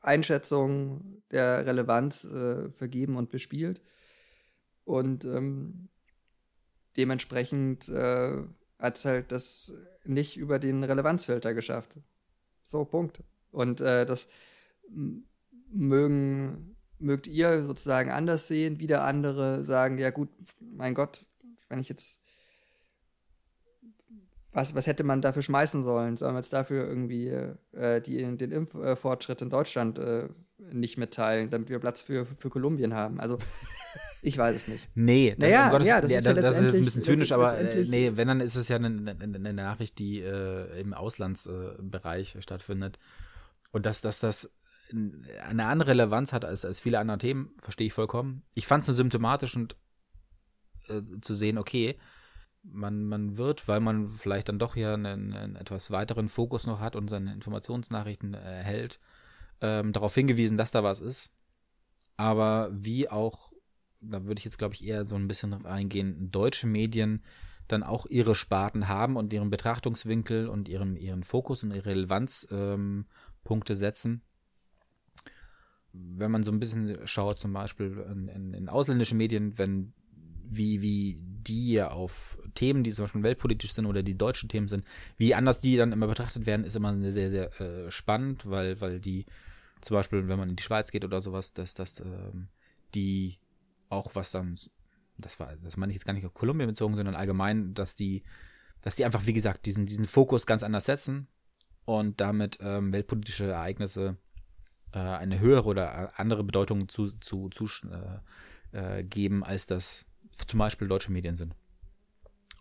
Einschätzung 0.00 1.22
der 1.30 1.66
Relevanz 1.66 2.24
äh, 2.24 2.70
vergeben 2.70 3.16
und 3.16 3.30
bespielt. 3.30 3.82
Und 4.84 5.24
ähm, 5.24 5.88
dementsprechend 6.96 7.88
äh, 7.88 8.42
hat 8.78 8.96
es 8.96 9.04
halt 9.04 9.32
das 9.32 9.72
nicht 10.04 10.36
über 10.36 10.58
den 10.58 10.82
Relevanzfilter 10.84 11.54
geschafft. 11.54 11.90
So, 12.64 12.84
Punkt. 12.84 13.22
Und 13.50 13.80
äh, 13.80 14.06
das 14.06 14.28
mögen, 15.72 16.76
mögt 16.98 17.26
ihr 17.26 17.62
sozusagen 17.62 18.10
anders 18.10 18.48
sehen, 18.48 18.80
wieder 18.80 19.04
andere 19.04 19.64
sagen, 19.64 19.98
ja 19.98 20.10
gut, 20.10 20.28
mein 20.60 20.94
Gott, 20.94 21.26
wenn 21.68 21.78
ich 21.78 21.88
jetzt 21.88 22.20
was, 24.52 24.74
was 24.74 24.86
hätte 24.86 25.04
man 25.04 25.22
dafür 25.22 25.42
schmeißen 25.42 25.84
sollen? 25.84 26.16
Sollen 26.16 26.34
wir 26.34 26.40
jetzt 26.40 26.52
dafür 26.52 26.86
irgendwie 26.86 27.28
äh, 27.28 28.00
die, 28.00 28.16
den 28.36 28.50
Impffortschritt 28.50 29.42
in 29.42 29.50
Deutschland 29.50 29.98
äh, 29.98 30.28
nicht 30.72 30.98
mitteilen, 30.98 31.50
damit 31.50 31.68
wir 31.68 31.78
Platz 31.78 32.02
für, 32.02 32.26
für 32.26 32.50
Kolumbien 32.50 32.94
haben? 32.94 33.20
Also, 33.20 33.38
ich 34.22 34.36
weiß 34.38 34.54
es 34.56 34.68
nicht. 34.68 34.88
Nee, 34.94 35.34
Naja, 35.38 35.66
um 35.66 35.70
Gottes- 35.72 35.88
ja, 35.88 36.00
das 36.00 36.10
ist 36.10 36.26
ja 36.26 36.34
das, 36.34 36.44
das 36.44 36.56
ist 36.58 36.64
jetzt 36.66 36.74
ein 36.76 36.84
bisschen 36.84 37.02
zynisch, 37.02 37.32
aber 37.32 37.58
äh, 37.58 37.84
nee, 37.88 38.12
wenn, 38.16 38.28
dann 38.28 38.40
ist 38.40 38.56
es 38.56 38.68
ja 38.68 38.76
eine, 38.76 38.88
eine, 38.88 39.36
eine 39.36 39.52
Nachricht, 39.52 39.98
die 39.98 40.20
äh, 40.20 40.80
im 40.80 40.94
Auslandsbereich 40.94 42.36
stattfindet. 42.40 42.98
Und 43.72 43.86
dass, 43.86 44.00
dass 44.00 44.20
das 44.20 44.50
eine 45.48 45.66
andere 45.66 45.90
Relevanz 45.92 46.32
hat 46.32 46.44
als, 46.44 46.64
als 46.64 46.80
viele 46.80 46.98
andere 46.98 47.18
Themen, 47.18 47.52
verstehe 47.58 47.86
ich 47.86 47.92
vollkommen. 47.92 48.42
Ich 48.54 48.66
fand 48.66 48.82
es 48.82 48.88
nur 48.88 48.94
symptomatisch 48.94 49.54
und 49.56 49.76
äh, 50.88 51.00
zu 51.20 51.34
sehen, 51.34 51.58
okay, 51.58 51.96
man, 52.62 53.04
man 53.04 53.36
wird, 53.36 53.68
weil 53.68 53.80
man 53.80 54.08
vielleicht 54.08 54.48
dann 54.48 54.58
doch 54.58 54.76
ja 54.76 54.94
einen, 54.94 55.32
einen 55.32 55.56
etwas 55.56 55.90
weiteren 55.90 56.28
Fokus 56.28 56.66
noch 56.66 56.80
hat 56.80 56.96
und 56.96 57.08
seine 57.08 57.32
Informationsnachrichten 57.32 58.34
erhält, 58.34 58.98
ähm, 59.60 59.92
darauf 59.92 60.14
hingewiesen, 60.14 60.56
dass 60.56 60.70
da 60.72 60.82
was 60.82 61.00
ist. 61.00 61.30
Aber 62.16 62.68
wie 62.72 63.08
auch, 63.08 63.49
da 64.00 64.24
würde 64.24 64.38
ich 64.38 64.44
jetzt, 64.44 64.58
glaube 64.58 64.74
ich, 64.74 64.84
eher 64.84 65.06
so 65.06 65.16
ein 65.16 65.28
bisschen 65.28 65.52
reingehen, 65.52 66.30
deutsche 66.30 66.66
Medien 66.66 67.22
dann 67.68 67.82
auch 67.82 68.06
ihre 68.06 68.34
Sparten 68.34 68.88
haben 68.88 69.16
und 69.16 69.32
ihren 69.32 69.50
Betrachtungswinkel 69.50 70.48
und 70.48 70.68
ihren, 70.68 70.96
ihren 70.96 71.22
Fokus 71.22 71.62
und 71.62 71.70
ihre 71.72 71.86
Relevanzpunkte 71.86 73.72
ähm, 73.72 73.78
setzen. 73.78 74.22
Wenn 75.92 76.30
man 76.30 76.42
so 76.42 76.50
ein 76.50 76.60
bisschen 76.60 77.06
schaut, 77.06 77.38
zum 77.38 77.52
Beispiel 77.52 78.04
in, 78.10 78.28
in, 78.28 78.54
in 78.54 78.68
ausländische 78.68 79.14
Medien, 79.14 79.58
wenn 79.58 79.92
wie, 80.52 80.82
wie 80.82 81.16
die 81.20 81.80
auf 81.80 82.38
Themen, 82.54 82.82
die 82.82 82.90
zum 82.90 83.04
Beispiel 83.04 83.22
weltpolitisch 83.22 83.72
sind 83.72 83.86
oder 83.86 84.02
die 84.02 84.18
deutschen 84.18 84.48
Themen 84.48 84.66
sind, 84.66 84.84
wie 85.16 85.34
anders 85.34 85.60
die 85.60 85.76
dann 85.76 85.92
immer 85.92 86.08
betrachtet 86.08 86.44
werden, 86.44 86.64
ist 86.64 86.74
immer 86.74 86.96
sehr, 87.12 87.30
sehr 87.30 87.60
äh, 87.60 87.90
spannend, 87.90 88.50
weil, 88.50 88.80
weil 88.80 88.98
die 88.98 89.26
zum 89.80 89.94
Beispiel, 89.94 90.26
wenn 90.26 90.38
man 90.38 90.50
in 90.50 90.56
die 90.56 90.62
Schweiz 90.62 90.90
geht 90.90 91.04
oder 91.04 91.20
sowas, 91.20 91.52
dass, 91.52 91.74
dass 91.74 92.00
ähm, 92.00 92.48
die 92.94 93.38
auch 93.90 94.14
was 94.14 94.30
dann, 94.30 94.54
das 95.18 95.38
war, 95.38 95.54
das 95.56 95.76
meine 95.76 95.90
ich 95.90 95.96
jetzt 95.96 96.06
gar 96.06 96.14
nicht 96.14 96.24
auf 96.24 96.32
Kolumbien 96.32 96.68
bezogen, 96.68 96.94
sondern 96.94 97.14
allgemein, 97.14 97.74
dass 97.74 97.94
die, 97.94 98.22
dass 98.80 98.96
die 98.96 99.04
einfach, 99.04 99.26
wie 99.26 99.34
gesagt, 99.34 99.66
diesen, 99.66 99.84
diesen 99.84 100.06
Fokus 100.06 100.46
ganz 100.46 100.62
anders 100.62 100.86
setzen 100.86 101.28
und 101.84 102.20
damit 102.20 102.58
ähm, 102.62 102.92
weltpolitische 102.92 103.50
Ereignisse 103.50 104.16
äh, 104.92 104.98
eine 104.98 105.40
höhere 105.40 105.68
oder 105.68 106.18
andere 106.18 106.44
Bedeutung 106.44 106.88
zu, 106.88 107.10
zu, 107.18 107.50
zu 107.50 107.68
äh, 108.72 108.98
äh, 108.98 109.04
geben, 109.04 109.44
als 109.44 109.66
das 109.66 110.06
zum 110.46 110.58
Beispiel 110.58 110.88
deutsche 110.88 111.12
Medien 111.12 111.34
sind. 111.34 111.54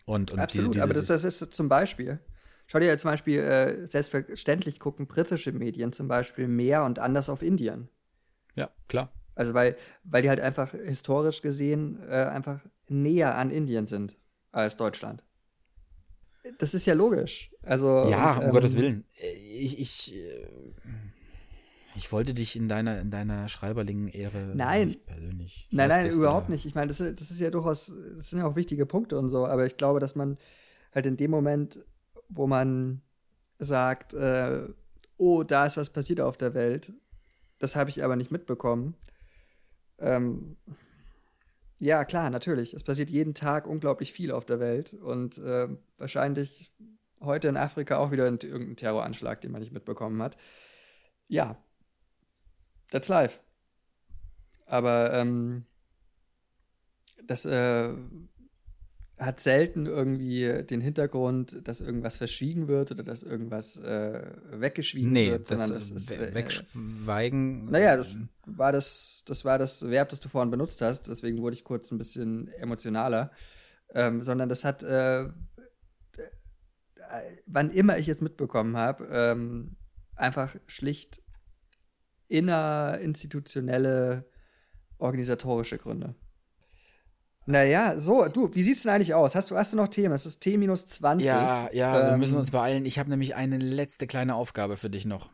Und, 0.05 0.31
und 0.31 0.39
Absolut, 0.39 0.73
diese, 0.73 0.83
aber 0.83 0.93
diese, 0.93 1.05
das, 1.05 1.21
das 1.21 1.41
ist 1.41 1.53
zum 1.53 1.69
Beispiel. 1.69 2.19
Schau 2.65 2.79
dir 2.79 2.97
zum 2.97 3.11
Beispiel, 3.11 3.39
äh, 3.39 3.87
selbstverständlich 3.87 4.79
gucken 4.79 5.07
britische 5.07 5.51
Medien 5.51 5.93
zum 5.93 6.07
Beispiel 6.07 6.47
mehr 6.47 6.83
und 6.83 6.99
anders 6.99 7.29
auf 7.29 7.41
Indien. 7.41 7.89
ja, 8.55 8.69
klar. 8.87 9.11
Also 9.39 9.53
weil, 9.53 9.77
weil 10.03 10.21
die 10.21 10.27
halt 10.27 10.41
einfach 10.41 10.71
historisch 10.71 11.41
gesehen 11.41 11.97
äh, 12.09 12.25
einfach 12.25 12.59
näher 12.89 13.37
an 13.37 13.51
Indien 13.51 13.87
sind 13.87 14.17
als 14.51 14.75
Deutschland. 14.75 15.23
Das 16.57 16.73
ist 16.73 16.85
ja 16.85 16.93
logisch. 16.93 17.49
Also 17.61 18.09
Ja, 18.09 18.33
und, 18.33 18.39
um 18.39 18.45
ähm, 18.47 18.51
Gottes 18.51 18.75
Willen. 18.75 19.05
Ich, 19.57 19.79
ich, 19.79 20.13
äh, 20.13 20.45
ich 21.95 22.11
wollte 22.11 22.33
dich 22.33 22.57
in 22.57 22.67
deiner, 22.67 22.99
in 22.99 23.11
deiner 23.11 23.47
Schreiberlingen-Ehre 23.47 24.51
Nein. 24.55 24.89
nicht 24.89 25.05
persönlich. 25.05 25.69
Nein, 25.71 25.87
nein, 25.87 26.11
überhaupt 26.11 26.49
äh, 26.49 26.51
nicht. 26.51 26.65
Ich 26.65 26.75
meine, 26.75 26.87
das, 26.87 26.97
das 26.97 27.31
ist 27.31 27.39
ja 27.39 27.49
durchaus, 27.49 27.93
das 28.17 28.31
sind 28.31 28.39
ja 28.39 28.45
auch 28.45 28.57
wichtige 28.57 28.85
Punkte 28.85 29.17
und 29.17 29.29
so, 29.29 29.47
aber 29.47 29.65
ich 29.65 29.77
glaube, 29.77 30.01
dass 30.01 30.15
man 30.15 30.37
halt 30.93 31.05
in 31.05 31.15
dem 31.15 31.31
Moment, 31.31 31.85
wo 32.27 32.45
man 32.45 33.03
sagt, 33.57 34.13
äh, 34.15 34.67
oh, 35.15 35.43
da 35.43 35.65
ist 35.65 35.77
was 35.77 35.91
passiert 35.91 36.19
auf 36.19 36.35
der 36.35 36.53
Welt, 36.53 36.91
das 37.57 37.77
habe 37.77 37.89
ich 37.89 38.03
aber 38.03 38.17
nicht 38.17 38.31
mitbekommen. 38.31 38.95
Ähm, 39.99 40.57
ja, 41.77 42.03
klar, 42.03 42.29
natürlich. 42.29 42.73
Es 42.73 42.83
passiert 42.83 43.09
jeden 43.09 43.33
Tag 43.33 43.65
unglaublich 43.65 44.11
viel 44.11 44.31
auf 44.31 44.45
der 44.45 44.59
Welt 44.59 44.93
und 44.93 45.37
äh, 45.37 45.69
wahrscheinlich 45.97 46.73
heute 47.21 47.47
in 47.47 47.57
Afrika 47.57 47.97
auch 47.97 48.11
wieder 48.11 48.27
ein- 48.27 48.39
irgendein 48.41 48.75
Terroranschlag, 48.75 49.41
den 49.41 49.51
man 49.51 49.61
nicht 49.61 49.71
mitbekommen 49.71 50.21
hat. 50.21 50.37
Ja, 51.27 51.57
that's 52.91 53.07
life. 53.07 53.39
Aber 54.65 55.13
ähm, 55.13 55.65
das 57.23 57.45
äh, 57.45 57.93
hat 59.19 59.39
selten 59.41 59.85
irgendwie 59.85 60.63
den 60.63 60.79
Hintergrund, 60.81 61.67
dass 61.67 61.81
irgendwas 61.81 62.15
verschwiegen 62.17 62.67
wird 62.69 62.91
oder 62.91 63.03
dass 63.03 63.21
irgendwas 63.21 63.75
äh, 63.77 64.21
weggeschwiegen 64.51 65.11
Nee, 65.11 65.31
wird, 65.31 65.51
das, 65.51 65.59
sondern 65.59 65.73
das 65.77 65.91
äh, 65.91 65.95
ist. 65.95 66.09
we- 66.11 66.27
Äh, 66.27 66.33
wegschweigen. 66.33 67.65
naja, 67.65 67.97
das 67.97 68.17
war 68.45 68.71
das, 68.71 69.23
das 69.27 69.43
war 69.43 69.57
das 69.57 69.87
Verb, 69.89 70.07
das 70.09 70.21
du 70.21 70.29
vorhin 70.29 70.49
benutzt 70.51 70.81
hast, 70.81 71.09
deswegen 71.09 71.41
wurde 71.41 71.55
ich 71.57 71.63
kurz 71.65 71.91
ein 71.91 71.97
bisschen 71.97 72.47
emotionaler. 72.53 73.31
Ähm, 73.93 74.21
sondern 74.21 74.47
das 74.49 74.63
hat, 74.63 74.83
äh, 74.83 75.23
äh, 75.23 75.29
wann 77.47 77.71
immer 77.71 77.97
ich 77.97 78.07
es 78.07 78.21
mitbekommen 78.21 78.77
habe, 78.77 79.07
ähm, 79.11 79.75
einfach 80.15 80.55
schlicht 80.67 81.21
innerinstitutionelle 82.27 84.25
organisatorische 84.97 85.77
Gründe. 85.77 86.15
Naja, 87.45 87.97
so, 87.97 88.27
du, 88.27 88.53
wie 88.53 88.61
sieht's 88.61 88.83
denn 88.83 88.91
eigentlich 88.91 89.13
aus? 89.13 89.33
Hast 89.35 89.49
du, 89.49 89.57
hast 89.57 89.73
du 89.73 89.77
noch 89.77 89.87
Themen? 89.87 90.13
Es 90.13 90.25
ist 90.25 90.39
T 90.39 90.57
minus 90.57 90.85
20. 90.85 91.25
Ja, 91.25 91.69
ja, 91.73 92.05
wir 92.05 92.13
Ähm, 92.13 92.19
müssen 92.19 92.37
uns 92.37 92.51
beeilen. 92.51 92.85
Ich 92.85 92.99
habe 92.99 93.09
nämlich 93.09 93.35
eine 93.35 93.57
letzte 93.57 94.07
kleine 94.07 94.35
Aufgabe 94.35 94.77
für 94.77 94.89
dich 94.89 95.05
noch. 95.05 95.29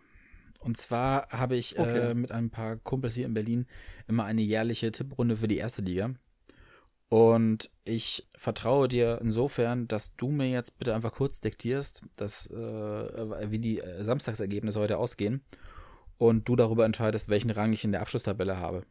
Und 0.61 0.77
zwar 0.77 1.27
habe 1.29 1.55
ich 1.55 1.77
Okay. 1.77 2.11
äh, 2.11 2.13
mit 2.15 2.31
ein 2.31 2.49
paar 2.49 2.77
Kumpels 2.77 3.15
hier 3.15 3.25
in 3.25 3.33
Berlin 3.33 3.67
immer 4.07 4.23
eine 4.23 4.41
jährliche 4.41 4.91
Tipprunde 4.91 5.37
für 5.37 5.47
die 5.47 5.57
erste 5.57 5.81
Liga. 5.81 6.11
Und 7.09 7.69
ich 7.83 8.27
vertraue 8.35 8.87
dir 8.87 9.19
insofern, 9.21 9.87
dass 9.87 10.15
du 10.15 10.29
mir 10.31 10.49
jetzt 10.49 10.79
bitte 10.79 10.95
einfach 10.95 11.11
kurz 11.11 11.39
diktierst, 11.39 12.01
dass, 12.17 12.47
äh, 12.49 13.51
wie 13.51 13.59
die 13.59 13.79
äh, 13.79 14.03
Samstagsergebnisse 14.03 14.79
heute 14.79 14.97
ausgehen. 14.97 15.43
Und 16.17 16.47
du 16.49 16.55
darüber 16.55 16.85
entscheidest, 16.85 17.29
welchen 17.29 17.51
Rang 17.51 17.73
ich 17.73 17.83
in 17.83 17.91
der 17.91 18.01
Abschlusstabelle 18.01 18.57
habe. 18.57 18.83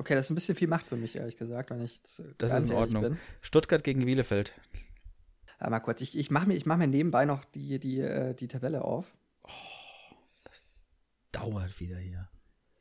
Okay, 0.00 0.14
das 0.14 0.26
ist 0.26 0.30
ein 0.30 0.34
bisschen 0.34 0.56
viel 0.56 0.66
Macht 0.66 0.86
für 0.86 0.96
mich, 0.96 1.14
ehrlich 1.14 1.36
gesagt, 1.36 1.68
wenn 1.68 1.84
ich 1.84 1.96
jetzt 1.96 2.22
Das 2.38 2.54
ist 2.54 2.70
in 2.70 2.76
Ordnung. 2.76 3.02
Bin. 3.02 3.18
Stuttgart 3.42 3.84
gegen 3.84 4.06
Bielefeld. 4.06 4.54
Aber 5.58 5.72
mal 5.72 5.80
kurz, 5.80 6.00
ich, 6.00 6.16
ich 6.16 6.30
mache 6.30 6.48
mir, 6.48 6.54
ich 6.54 6.64
mach 6.64 6.78
mir 6.78 6.86
nebenbei 6.86 7.26
noch 7.26 7.44
die, 7.44 7.78
die, 7.78 8.00
äh, 8.00 8.32
die 8.32 8.48
Tabelle 8.48 8.82
auf. 8.82 9.14
Dauert 11.32 11.78
wieder 11.80 11.98
hier. 11.98 12.30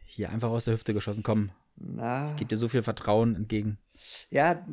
Hier 0.05 0.29
einfach 0.29 0.49
aus 0.49 0.63
der 0.63 0.75
Hüfte 0.75 0.93
geschossen. 0.93 1.21
Komm, 1.21 1.51
Na, 1.75 2.33
gib 2.37 2.47
dir 2.47 2.57
so 2.57 2.69
viel 2.69 2.83
Vertrauen 2.83 3.35
entgegen. 3.35 3.79
ja, 4.29 4.65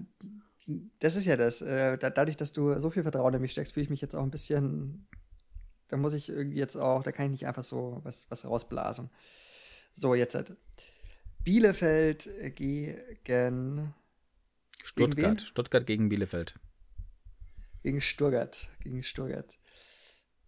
das 1.00 1.16
ist 1.16 1.24
ja 1.24 1.36
das. 1.36 1.62
Äh, 1.62 1.98
da, 1.98 2.10
dadurch, 2.10 2.36
dass 2.36 2.52
du 2.52 2.78
so 2.78 2.90
viel 2.90 3.02
Vertrauen 3.02 3.34
in 3.34 3.40
mich 3.42 3.50
steckst, 3.50 3.74
fühle 3.74 3.82
ich 3.82 3.90
mich 3.90 4.00
jetzt 4.00 4.14
auch 4.14 4.22
ein 4.22 4.30
bisschen. 4.30 5.08
Da 5.88 5.96
muss 5.96 6.12
ich 6.12 6.28
irgendwie 6.28 6.58
jetzt 6.58 6.76
auch, 6.76 7.02
da 7.02 7.10
kann 7.10 7.26
ich 7.26 7.32
nicht 7.32 7.46
einfach 7.48 7.64
so 7.64 7.98
was, 8.04 8.30
was 8.30 8.44
rausblasen. 8.44 9.10
So, 9.92 10.14
jetzt 10.14 10.36
halt. 10.36 10.56
Bielefeld 11.46 12.28
gegen, 12.56 13.94
Stuttgart. 14.82 15.38
wen? 15.38 15.38
Stuttgart 15.38 15.86
gegen 15.86 16.08
Bielefeld. 16.08 16.58
gegen 17.82 18.00
Stuttgart. 18.00 18.68
Gegen 18.80 19.02
Stuttgart. 19.02 19.56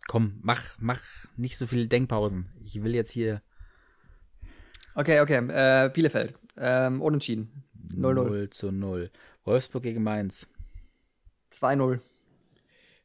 Komm, 0.09 0.41
mach, 0.43 0.77
mach 0.79 1.01
nicht 1.37 1.57
so 1.57 1.67
viel 1.67 1.87
Denkpausen. 1.87 2.51
Ich 2.65 2.83
will 2.83 2.95
jetzt 2.95 3.13
hier 3.13 3.43
Okay, 4.99 5.21
okay. 5.21 5.37
Äh, 5.37 5.91
Bielefeld. 5.91 6.35
Ähm, 6.57 7.01
unentschieden. 7.01 7.63
0-0. 7.95 8.15
0 8.15 8.51
zu 8.51 8.73
0. 8.73 9.13
Wolfsburg 9.45 9.85
gegen 9.85 10.03
Mainz. 10.03 10.49
2-0. 11.53 12.01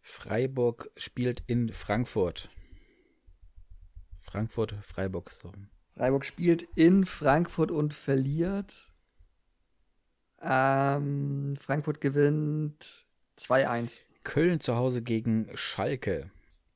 Freiburg 0.01 0.89
spielt 0.97 1.43
in 1.45 1.71
Frankfurt. 1.71 2.49
Frankfurt, 4.19 4.73
Freiburg. 4.81 5.29
So. 5.29 5.53
Freiburg 5.95 6.25
spielt 6.25 6.63
in 6.75 7.05
Frankfurt 7.05 7.71
und 7.71 7.93
verliert. 7.93 8.91
Ähm, 10.41 11.55
Frankfurt 11.59 12.01
gewinnt 12.01 13.05
2-1. 13.37 14.01
Köln 14.23 14.59
zu 14.59 14.75
Hause 14.75 15.01
gegen 15.01 15.47
Schalke. 15.53 16.31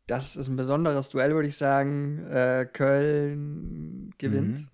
Das 0.06 0.35
ist 0.38 0.48
ein 0.48 0.56
besonderes 0.56 1.10
Duell, 1.10 1.34
würde 1.34 1.48
ich 1.49 1.57
sagen. 1.57 2.19
Äh, 2.27 2.68
Köln 2.72 4.14
gewinnt. 4.18 4.60
Mhm. 4.61 4.69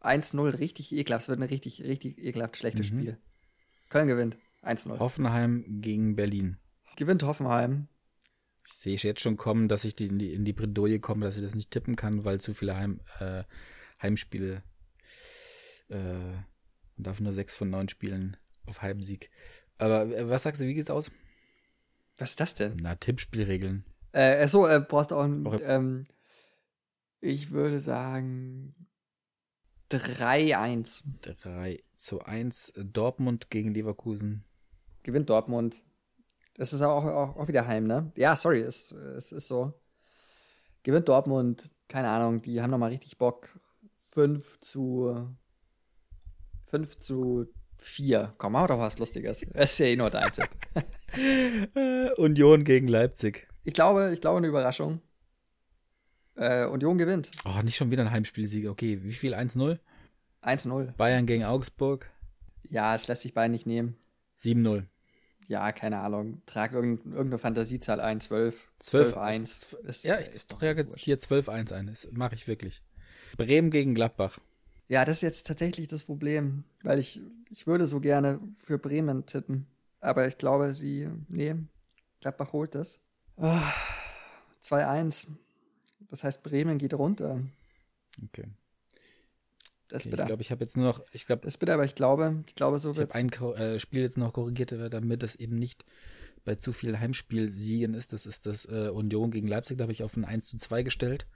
1-0, 0.00 0.58
richtig 0.58 0.92
ekelhaft. 0.92 1.24
Es 1.24 1.28
wird 1.28 1.38
ein 1.40 1.44
richtig, 1.44 1.82
richtig 1.82 2.18
ekelhaft 2.18 2.56
schlechtes 2.56 2.90
Mhm. 2.90 2.98
Spiel. 3.00 3.18
Köln 3.88 4.08
gewinnt. 4.08 4.36
1-0. 4.62 4.98
Hoffenheim 4.98 5.64
gegen 5.80 6.16
Berlin. 6.16 6.56
Gewinnt 6.96 7.22
Hoffenheim. 7.22 7.86
Ich 8.70 8.74
sehe 8.74 8.96
jetzt 8.96 9.22
schon 9.22 9.38
kommen, 9.38 9.66
dass 9.68 9.84
ich 9.86 9.96
die 9.96 10.06
in, 10.08 10.18
die 10.18 10.34
in 10.34 10.44
die 10.44 10.52
Bredouille 10.52 11.00
komme, 11.00 11.24
dass 11.24 11.36
ich 11.36 11.42
das 11.42 11.54
nicht 11.54 11.70
tippen 11.70 11.96
kann, 11.96 12.24
weil 12.26 12.38
zu 12.38 12.52
viele 12.52 12.76
Heim, 12.76 13.00
äh, 13.18 13.44
Heimspiele. 14.02 14.62
Äh, 15.88 15.96
man 15.96 16.44
darf 16.96 17.18
nur 17.20 17.32
sechs 17.32 17.54
von 17.54 17.70
neun 17.70 17.88
Spielen 17.88 18.36
auf 18.66 18.82
Heimsieg. 18.82 19.30
Aber 19.78 20.02
äh, 20.14 20.28
was 20.28 20.42
sagst 20.42 20.60
du, 20.60 20.66
wie 20.66 20.74
geht's 20.74 20.90
aus? 20.90 21.10
Was 22.18 22.30
ist 22.30 22.40
das 22.40 22.54
denn? 22.56 22.76
Na, 22.82 22.94
Tippspielregeln. 22.94 23.84
Äh, 24.12 24.42
achso, 24.42 24.66
äh, 24.66 24.80
brauchst 24.80 25.12
du 25.12 25.16
auch 25.16 25.22
ein, 25.24 25.46
Auch- 25.46 25.60
ähm, 25.62 26.06
Ich 27.20 27.50
würde 27.52 27.80
sagen 27.80 28.74
3-1. 29.90 31.04
3 31.22 31.82
zu 31.94 32.20
1. 32.20 32.74
Dortmund 32.76 33.48
gegen 33.48 33.72
Leverkusen. 33.72 34.44
Gewinnt 35.04 35.30
Dortmund. 35.30 35.82
Das 36.58 36.72
ist 36.72 36.82
auch, 36.82 37.04
auch, 37.04 37.36
auch 37.36 37.48
wieder 37.48 37.66
heim, 37.66 37.84
ne? 37.84 38.12
Ja, 38.16 38.36
sorry, 38.36 38.60
es, 38.60 38.92
es 38.92 39.32
ist 39.32 39.48
so. 39.48 39.72
Gewinnt 40.82 41.08
Dortmund, 41.08 41.70
keine 41.88 42.10
Ahnung, 42.10 42.42
die 42.42 42.60
haben 42.60 42.70
nochmal 42.70 42.90
richtig 42.90 43.16
Bock. 43.16 43.48
5 44.00 44.60
zu 44.60 45.28
5 46.66 46.98
zu 46.98 47.46
4. 47.78 48.34
Komm, 48.38 48.52
mach 48.52 48.66
doch 48.66 48.78
was 48.78 48.98
Lustiges. 48.98 49.46
Das 49.52 49.72
ist 49.72 49.78
ja 49.78 49.86
eh 49.86 49.96
nur 49.96 50.10
dein 50.10 50.30
Tipp. 50.32 50.48
Union 52.18 52.64
gegen 52.64 52.88
Leipzig. 52.88 53.46
Ich 53.64 53.74
glaube, 53.74 54.12
ich 54.12 54.20
glaube 54.20 54.38
eine 54.38 54.48
Überraschung. 54.48 55.00
Äh, 56.34 56.66
Union 56.66 56.98
gewinnt. 56.98 57.30
Oh, 57.44 57.62
nicht 57.62 57.76
schon 57.76 57.90
wieder 57.90 58.02
ein 58.02 58.10
Heimspielsieg. 58.10 58.68
Okay, 58.68 59.02
wie 59.02 59.12
viel? 59.12 59.34
1-0? 59.34 59.78
1-0. 60.42 60.92
Bayern 60.96 61.26
gegen 61.26 61.44
Augsburg. 61.44 62.10
Ja, 62.68 62.94
es 62.94 63.08
lässt 63.08 63.22
sich 63.22 63.34
beide 63.34 63.50
nicht 63.52 63.66
nehmen. 63.66 63.96
7-0. 64.40 64.84
Ja, 65.48 65.72
keine 65.72 65.98
Ahnung. 66.00 66.42
Trag 66.44 66.72
irgend, 66.72 67.06
irgendeine 67.06 67.38
Fantasiezahl 67.38 68.00
ein, 68.00 68.20
12. 68.20 68.68
12. 68.80 69.16
1. 69.16 69.68
Ist, 69.84 70.04
Ja, 70.04 70.18
ich 70.20 70.46
trage 70.46 70.82
jetzt 70.82 70.98
hier 70.98 71.18
12-1 71.18 71.72
ein. 71.72 71.86
Das 71.86 72.06
mache 72.12 72.34
ich 72.34 72.46
wirklich. 72.46 72.82
Bremen 73.36 73.70
gegen 73.70 73.94
Gladbach. 73.94 74.38
Ja, 74.88 75.04
das 75.04 75.16
ist 75.16 75.22
jetzt 75.22 75.46
tatsächlich 75.46 75.88
das 75.88 76.02
Problem, 76.04 76.64
weil 76.82 76.98
ich, 76.98 77.20
ich 77.50 77.66
würde 77.66 77.86
so 77.86 78.00
gerne 78.00 78.40
für 78.58 78.78
Bremen 78.78 79.26
tippen. 79.26 79.66
Aber 80.00 80.28
ich 80.28 80.38
glaube, 80.38 80.74
sie, 80.74 81.08
nee, 81.28 81.56
Gladbach 82.20 82.52
holt 82.52 82.74
das. 82.74 83.00
Ah, 83.38 83.72
2-1. 84.62 85.26
Das 86.10 86.24
heißt, 86.24 86.42
Bremen 86.42 86.78
geht 86.78 86.94
runter. 86.94 87.40
Okay. 88.22 88.48
Das 89.88 90.02
okay 90.02 90.06
ich 90.06 90.10
bitter. 90.10 90.26
glaube, 90.26 90.42
ich 90.42 90.50
habe 90.50 90.62
jetzt 90.62 90.76
nur 90.76 90.86
noch, 90.86 91.02
ich 91.12 91.26
glaube, 91.26 91.42
das 91.42 91.54
ist 91.54 91.58
bitter, 91.58 91.74
aber 91.74 91.84
ich 91.84 91.94
glaube, 91.94 92.44
ich 92.46 92.54
glaube, 92.54 92.78
so 92.78 92.92
ich 92.92 92.98
wird 92.98 93.14
habe 93.14 93.18
ein 93.18 93.56
äh, 93.56 93.80
Spiel 93.80 94.02
jetzt 94.02 94.18
noch 94.18 94.32
korrigiert, 94.32 94.72
damit 94.72 95.22
es 95.22 95.34
eben 95.36 95.56
nicht 95.56 95.84
bei 96.44 96.54
zu 96.54 96.72
viel 96.72 96.98
Heimspielsiegen 96.98 97.94
ist. 97.94 98.12
Das 98.12 98.26
ist 98.26 98.46
das 98.46 98.64
äh, 98.66 98.88
Union 98.88 99.30
gegen 99.30 99.48
Leipzig. 99.48 99.78
Da 99.78 99.82
habe 99.82 99.92
ich 99.92 100.02
auf 100.02 100.16
ein 100.16 100.24
1 100.24 100.46
zu 100.46 100.58
2 100.58 100.82
gestellt. 100.82 101.26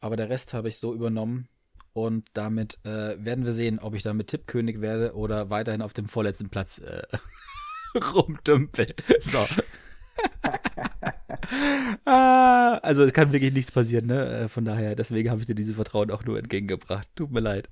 Aber 0.00 0.16
der 0.16 0.28
Rest 0.28 0.52
habe 0.52 0.68
ich 0.68 0.78
so 0.78 0.94
übernommen. 0.94 1.48
Und 1.92 2.28
damit 2.32 2.78
äh, 2.84 3.22
werden 3.24 3.44
wir 3.44 3.52
sehen, 3.52 3.78
ob 3.78 3.94
ich 3.94 4.02
damit 4.02 4.28
Tippkönig 4.28 4.80
werde 4.80 5.14
oder 5.14 5.50
weiterhin 5.50 5.82
auf 5.82 5.92
dem 5.92 6.08
vorletzten 6.08 6.48
Platz 6.48 6.78
äh, 6.78 7.02
rumdümpel. 8.14 8.94
So. 9.22 9.46
ah, 12.04 12.78
also 12.82 13.02
es 13.04 13.12
kann 13.12 13.32
wirklich 13.32 13.52
nichts 13.52 13.72
passieren, 13.72 14.06
ne? 14.06 14.26
Äh, 14.26 14.48
Von 14.48 14.64
daher, 14.64 14.94
deswegen 14.94 15.30
habe 15.30 15.40
ich 15.40 15.46
dir 15.46 15.54
diese 15.54 15.74
Vertrauen 15.74 16.10
auch 16.10 16.24
nur 16.24 16.38
entgegengebracht. 16.38 17.08
Tut 17.14 17.30
mir 17.30 17.40
leid. 17.40 17.68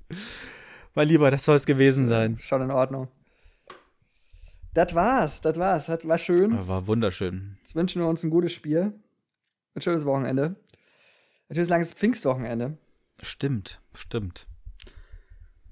Mein 0.94 1.08
Lieber, 1.08 1.30
das 1.30 1.44
soll 1.44 1.56
es 1.56 1.66
gewesen 1.66 2.06
äh, 2.06 2.08
sein. 2.08 2.38
Schon 2.38 2.62
in 2.62 2.70
Ordnung. 2.70 3.08
Das 4.74 4.94
war's, 4.94 5.40
das 5.40 5.58
war's. 5.58 5.86
Das 5.86 6.06
war 6.06 6.18
schön. 6.18 6.66
War 6.68 6.86
wunderschön. 6.86 7.56
Jetzt 7.58 7.74
wünschen 7.74 8.00
wir 8.00 8.08
uns 8.08 8.22
ein 8.22 8.30
gutes 8.30 8.52
Spiel. 8.52 8.92
Ein 9.74 9.80
schönes 9.80 10.04
Wochenende. 10.04 10.56
Ein 11.48 11.54
schönes 11.54 11.68
langes 11.68 11.92
Pfingstwochenende. 11.92 12.78
Stimmt, 13.22 13.80
stimmt. 13.94 14.46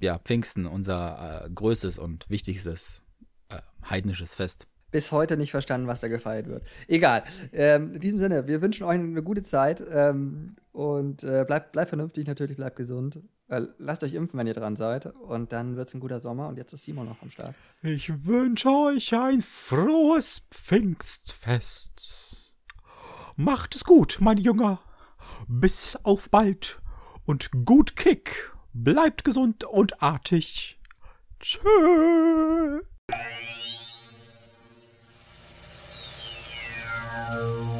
Ja, 0.00 0.18
Pfingsten, 0.18 0.66
unser 0.66 1.44
äh, 1.44 1.50
größtes 1.50 1.98
und 1.98 2.28
wichtigstes 2.28 3.02
äh, 3.48 3.60
heidnisches 3.88 4.34
Fest. 4.34 4.66
Bis 4.90 5.12
heute 5.12 5.36
nicht 5.36 5.50
verstanden, 5.50 5.86
was 5.86 6.00
da 6.00 6.08
gefeiert 6.08 6.46
wird. 6.46 6.62
Egal. 6.86 7.24
Ähm, 7.52 7.94
in 7.94 8.00
diesem 8.00 8.18
Sinne, 8.18 8.46
wir 8.46 8.62
wünschen 8.62 8.84
euch 8.84 8.98
eine 8.98 9.22
gute 9.22 9.42
Zeit 9.42 9.82
ähm, 9.92 10.56
und 10.72 11.24
äh, 11.24 11.44
bleibt 11.46 11.72
bleib 11.72 11.88
vernünftig, 11.88 12.26
natürlich 12.26 12.56
bleibt 12.56 12.76
gesund. 12.76 13.20
Äh, 13.48 13.62
lasst 13.78 14.04
euch 14.04 14.14
impfen, 14.14 14.38
wenn 14.38 14.46
ihr 14.46 14.54
dran 14.54 14.76
seid. 14.76 15.06
Und 15.06 15.52
dann 15.52 15.76
wird's 15.76 15.94
ein 15.94 16.00
guter 16.00 16.20
Sommer. 16.20 16.48
Und 16.48 16.56
jetzt 16.56 16.72
ist 16.72 16.84
Simon 16.84 17.06
noch 17.06 17.22
am 17.22 17.30
Start. 17.30 17.54
Ich 17.82 18.26
wünsche 18.26 18.70
euch 18.70 19.14
ein 19.14 19.42
frohes 19.42 20.42
Pfingstfest. 20.50 22.56
Macht 23.36 23.74
es 23.74 23.84
gut, 23.84 24.18
mein 24.20 24.36
Jünger. 24.36 24.80
Bis 25.46 25.96
auf 26.02 26.30
bald 26.30 26.80
und 27.24 27.50
gut 27.64 27.96
Kick. 27.96 28.52
Bleibt 28.72 29.24
gesund 29.24 29.64
und 29.64 30.02
artig. 30.02 30.80
Tschö. 31.40 32.80
Oh. 37.40 37.77